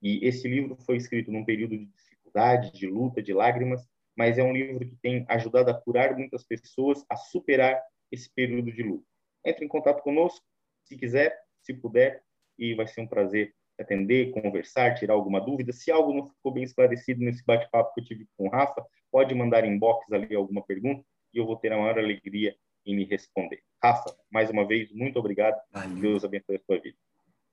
E 0.00 0.26
esse 0.26 0.48
livro 0.48 0.74
foi 0.86 0.96
escrito 0.96 1.30
num 1.30 1.44
período 1.44 1.76
de 1.76 1.84
dificuldade, 1.84 2.72
de 2.72 2.86
luta, 2.86 3.22
de 3.22 3.34
lágrimas, 3.34 3.86
mas 4.18 4.36
é 4.36 4.42
um 4.42 4.52
livro 4.52 4.80
que 4.80 4.96
tem 4.96 5.24
ajudado 5.28 5.70
a 5.70 5.74
curar 5.74 6.16
muitas 6.16 6.42
pessoas 6.42 7.04
a 7.08 7.14
superar 7.14 7.80
esse 8.10 8.28
período 8.34 8.72
de 8.72 8.82
luta. 8.82 9.06
Entre 9.46 9.64
em 9.64 9.68
contato 9.68 10.02
conosco, 10.02 10.44
se 10.82 10.96
quiser, 10.96 11.38
se 11.62 11.72
puder, 11.72 12.20
e 12.58 12.74
vai 12.74 12.88
ser 12.88 13.00
um 13.00 13.06
prazer 13.06 13.54
atender, 13.78 14.32
conversar, 14.32 14.96
tirar 14.96 15.14
alguma 15.14 15.40
dúvida. 15.40 15.72
Se 15.72 15.92
algo 15.92 16.12
não 16.12 16.26
ficou 16.26 16.50
bem 16.50 16.64
esclarecido 16.64 17.20
nesse 17.20 17.44
bate-papo 17.46 17.94
que 17.94 18.00
eu 18.00 18.04
tive 18.06 18.26
com 18.36 18.48
o 18.48 18.50
Rafa, 18.50 18.84
pode 19.08 19.32
mandar 19.36 19.64
inbox 19.64 20.10
ali 20.10 20.34
alguma 20.34 20.66
pergunta 20.66 21.04
e 21.32 21.38
eu 21.38 21.46
vou 21.46 21.54
ter 21.54 21.72
a 21.72 21.78
maior 21.78 21.96
alegria 21.96 22.56
em 22.84 22.96
me 22.96 23.04
responder. 23.04 23.62
Rafa, 23.80 24.12
mais 24.28 24.50
uma 24.50 24.66
vez, 24.66 24.90
muito 24.90 25.16
obrigado. 25.20 25.56
Valeu. 25.70 25.96
Deus 25.96 26.24
abençoe 26.24 26.56
a 26.56 26.60
sua 26.66 26.80
vida. 26.80 26.98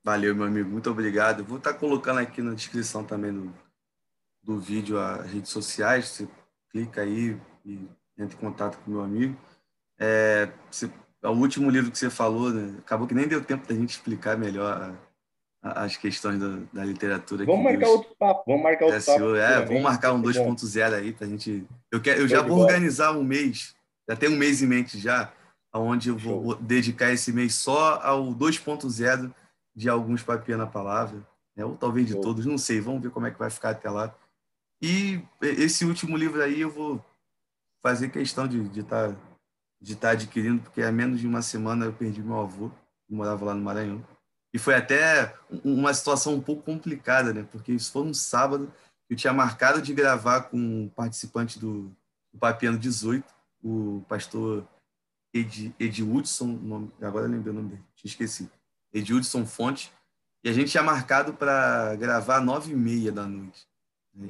Valeu, 0.02 0.34
meu 0.34 0.46
amigo. 0.46 0.68
Muito 0.68 0.90
obrigado. 0.90 1.44
Vou 1.44 1.58
estar 1.58 1.74
colocando 1.74 2.18
aqui 2.18 2.42
na 2.42 2.54
descrição 2.54 3.04
também 3.04 3.32
do, 3.32 3.54
do 4.42 4.58
vídeo 4.58 4.98
as 4.98 5.30
redes 5.30 5.50
sociais. 5.50 6.08
Você 6.08 6.28
clica 6.76 7.00
aí 7.00 7.36
e 7.64 7.88
entra 8.18 8.36
em 8.36 8.40
contato 8.40 8.78
com 8.78 8.90
meu 8.90 9.02
amigo. 9.02 9.34
É, 9.98 10.50
você, 10.70 10.90
é 11.22 11.28
o 11.28 11.32
último 11.32 11.70
livro 11.70 11.90
que 11.90 11.98
você 11.98 12.10
falou, 12.10 12.50
né? 12.50 12.76
acabou 12.78 13.06
que 13.06 13.14
nem 13.14 13.26
deu 13.26 13.42
tempo 13.42 13.66
da 13.66 13.74
gente 13.74 13.90
explicar 13.90 14.36
melhor 14.36 14.98
a, 15.62 15.68
a, 15.68 15.84
as 15.84 15.96
questões 15.96 16.38
da, 16.38 16.58
da 16.72 16.84
literatura. 16.84 17.46
Vamos 17.46 17.64
marcar 17.64 17.88
outro 17.88 18.14
papo. 18.18 18.44
Vamos 18.46 18.62
marcar 18.62 18.86
outro 18.86 19.04
papo. 19.04 19.36
É, 19.36 19.64
vamos 19.64 19.82
marcar 19.82 20.12
um 20.12 20.22
2.0 20.22 20.94
aí 20.94 21.12
para 21.14 21.26
a 21.26 21.30
gente. 21.30 21.66
Eu, 21.90 22.00
quero, 22.00 22.20
eu 22.20 22.28
já 22.28 22.42
vou 22.42 22.58
organizar 22.58 23.12
um 23.12 23.24
mês, 23.24 23.74
já 24.08 24.14
tem 24.14 24.28
um 24.28 24.36
mês 24.36 24.62
em 24.62 24.66
mente 24.66 24.98
já, 24.98 25.32
onde 25.72 26.10
eu 26.10 26.18
vou 26.18 26.52
Show. 26.52 26.54
dedicar 26.56 27.10
esse 27.10 27.32
mês 27.32 27.54
só 27.54 28.00
ao 28.02 28.26
2.0 28.34 29.32
de 29.74 29.88
alguns 29.88 30.22
papinhas 30.22 30.60
na 30.60 30.66
palavra, 30.66 31.26
né? 31.54 31.64
ou 31.64 31.74
talvez 31.74 32.06
de 32.06 32.12
Show. 32.12 32.22
todos, 32.22 32.44
não 32.44 32.58
sei, 32.58 32.80
vamos 32.80 33.02
ver 33.02 33.10
como 33.10 33.26
é 33.26 33.30
que 33.30 33.38
vai 33.38 33.50
ficar 33.50 33.70
até 33.70 33.88
lá. 33.88 34.14
E 34.80 35.22
esse 35.40 35.84
último 35.84 36.16
livro 36.16 36.42
aí 36.42 36.60
eu 36.60 36.70
vou 36.70 37.04
fazer 37.82 38.10
questão 38.10 38.46
de 38.46 38.58
estar 38.78 39.08
de 39.08 39.14
tá, 39.14 39.20
de 39.80 39.96
tá 39.96 40.10
adquirindo, 40.10 40.62
porque 40.62 40.82
há 40.82 40.92
menos 40.92 41.20
de 41.20 41.26
uma 41.26 41.42
semana 41.42 41.86
eu 41.86 41.92
perdi 41.92 42.22
meu 42.22 42.40
avô, 42.40 42.70
que 43.06 43.14
morava 43.14 43.44
lá 43.44 43.54
no 43.54 43.62
Maranhão. 43.62 44.04
E 44.52 44.58
foi 44.58 44.74
até 44.74 45.34
uma 45.64 45.92
situação 45.92 46.34
um 46.34 46.40
pouco 46.40 46.62
complicada, 46.62 47.32
né? 47.32 47.46
Porque 47.50 47.72
isso 47.72 47.92
foi 47.92 48.02
um 48.02 48.14
sábado, 48.14 48.72
eu 49.08 49.16
tinha 49.16 49.32
marcado 49.32 49.80
de 49.80 49.94
gravar 49.94 50.42
com 50.42 50.56
um 50.56 50.88
participante 50.88 51.58
do, 51.58 51.94
do 52.32 52.38
Papiano 52.38 52.78
18, 52.78 53.24
o 53.62 54.04
pastor 54.08 54.66
Ed, 55.32 55.74
Ed 55.78 56.02
Woodson, 56.02 56.46
nome, 56.46 56.92
agora 57.00 57.26
lembrei 57.26 57.52
o 57.52 57.56
nome 57.56 57.70
dele, 57.70 57.84
tinha 57.94 58.10
esquecido. 58.10 58.50
Ed 58.92 59.12
Woodson 59.12 59.44
Fonte, 59.44 59.92
e 60.42 60.48
a 60.48 60.52
gente 60.52 60.70
tinha 60.70 60.82
marcado 60.82 61.34
para 61.34 61.94
gravar 61.96 62.40
nove 62.40 62.72
e 62.72 62.76
meia 62.76 63.12
da 63.12 63.26
noite. 63.26 63.66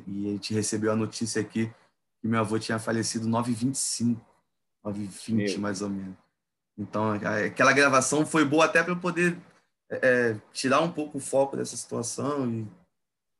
E 0.07 0.29
a 0.29 0.31
gente 0.31 0.55
recebeu 0.55 0.93
a 0.93 0.97
notícia 0.97 1.41
aqui 1.41 1.73
que 2.21 2.29
meu 2.29 2.41
avô 2.41 2.59
tinha 2.59 2.79
falecido 2.79 3.29
9h25, 3.29 4.21
9h20 4.85 5.59
mais 5.59 5.83
ou 5.83 5.89
menos. 5.89 6.17
Então, 6.79 7.13
aquela 7.13 7.73
gravação 7.73 8.27
foi 8.27 8.45
boa 8.45 8.65
até 8.65 8.83
para 8.83 8.93
eu 8.93 9.01
poder 9.01 9.39
é, 9.91 9.97
é, 10.03 10.41
tirar 10.53 10.81
um 10.81 10.91
pouco 10.91 11.19
o 11.19 11.21
foco 11.21 11.57
dessa 11.57 11.77
situação 11.77 12.51
e, 12.51 12.67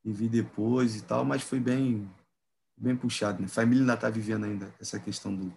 e 0.05 0.11
vir 0.11 0.29
depois 0.29 0.95
e 0.95 1.03
tal, 1.03 1.25
mas 1.25 1.43
foi 1.43 1.59
bem 1.59 2.09
bem 2.77 2.95
puxado. 2.95 3.39
Né? 3.39 3.45
A 3.45 3.49
família 3.49 3.81
ainda 3.81 3.93
está 3.95 4.09
vivendo 4.09 4.45
ainda 4.45 4.73
essa 4.79 4.99
questão 4.99 5.35
do, 5.35 5.53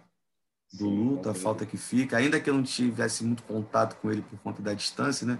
do 0.73 0.89
luto, 0.89 1.29
a 1.29 1.33
falta 1.33 1.65
que 1.65 1.77
fica. 1.77 2.17
Ainda 2.17 2.39
que 2.39 2.49
eu 2.49 2.53
não 2.53 2.63
tivesse 2.63 3.23
muito 3.23 3.43
contato 3.43 3.95
com 4.01 4.11
ele 4.11 4.21
por 4.23 4.39
conta 4.39 4.61
da 4.61 4.73
distância, 4.73 5.25
né? 5.25 5.39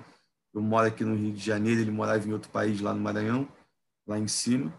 Eu 0.53 0.61
moro 0.61 0.87
aqui 0.87 1.03
no 1.03 1.15
Rio 1.15 1.33
de 1.33 1.43
Janeiro, 1.43 1.81
ele 1.81 1.91
morava 1.91 2.27
em 2.27 2.33
outro 2.33 2.51
país, 2.51 2.81
lá 2.81 2.93
no 2.93 2.99
Maranhão, 2.99 3.47
lá 4.05 4.19
em 4.19 4.27
cima. 4.27 4.71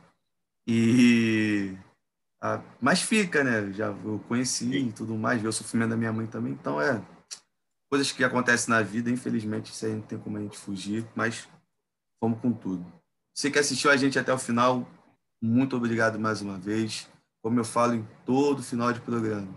E 0.67 1.77
ah, 2.45 2.61
mas 2.81 3.01
fica, 3.01 3.45
né? 3.45 3.73
Já 3.73 3.87
eu 3.87 4.19
conheci 4.27 4.67
e 4.77 4.93
tudo 4.93 5.17
mais, 5.17 5.41
vi 5.41 5.47
o 5.47 5.53
sofrimento 5.53 5.91
da 5.91 5.97
minha 5.97 6.13
mãe 6.13 6.27
também. 6.27 6.53
Então 6.53 6.81
é 6.81 7.01
coisas 7.89 8.11
que 8.11 8.25
acontecem 8.25 8.71
na 8.75 8.83
vida, 8.83 9.11
infelizmente, 9.11 9.71
isso 9.71 9.87
aí 9.87 9.93
não 9.93 10.03
tem 10.03 10.19
como 10.19 10.39
a 10.39 10.41
gente 10.41 10.59
fugir, 10.59 11.07
mas 11.15 11.49
vamos 12.21 12.41
com 12.41 12.53
tudo. 12.53 12.85
Você 13.33 13.51
que 13.51 13.59
assistiu 13.59 13.91
a 13.91 13.97
gente 13.97 14.19
até 14.19 14.33
o 14.33 14.39
final, 14.39 14.89
muito 15.41 15.77
obrigado 15.77 16.19
mais 16.19 16.43
uma 16.43 16.59
vez. 16.59 17.09
Como 17.41 17.61
eu 17.61 17.65
falo 17.65 17.95
em 17.95 18.09
todo 18.25 18.63
final 18.63 18.93
de 18.93 19.01
programa, 19.01 19.49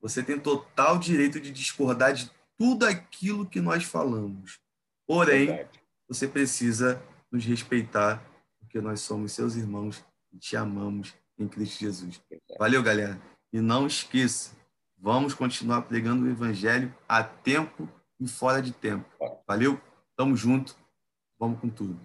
você 0.00 0.22
tem 0.22 0.38
total 0.38 0.98
direito 0.98 1.40
de 1.40 1.50
discordar 1.50 2.14
de 2.14 2.30
tudo 2.56 2.86
aquilo 2.86 3.44
que 3.44 3.60
nós 3.60 3.84
falamos. 3.84 4.60
Porém, 5.06 5.66
você 6.08 6.26
precisa 6.26 7.02
nos 7.30 7.44
respeitar, 7.44 8.22
porque 8.60 8.80
nós 8.80 9.00
somos 9.00 9.32
seus 9.32 9.56
irmãos 9.56 10.02
te 10.38 10.56
amamos 10.56 11.14
em 11.38 11.48
Cristo 11.48 11.80
Jesus. 11.80 12.20
Valeu, 12.58 12.82
galera. 12.82 13.20
E 13.52 13.60
não 13.60 13.86
esqueça, 13.86 14.56
vamos 14.98 15.34
continuar 15.34 15.82
pregando 15.82 16.24
o 16.24 16.30
evangelho 16.30 16.92
a 17.08 17.22
tempo 17.22 17.88
e 18.18 18.26
fora 18.26 18.60
de 18.60 18.72
tempo. 18.72 19.08
Valeu? 19.46 19.80
Tamo 20.16 20.36
junto. 20.36 20.76
Vamos 21.38 21.60
com 21.60 21.68
tudo. 21.68 22.00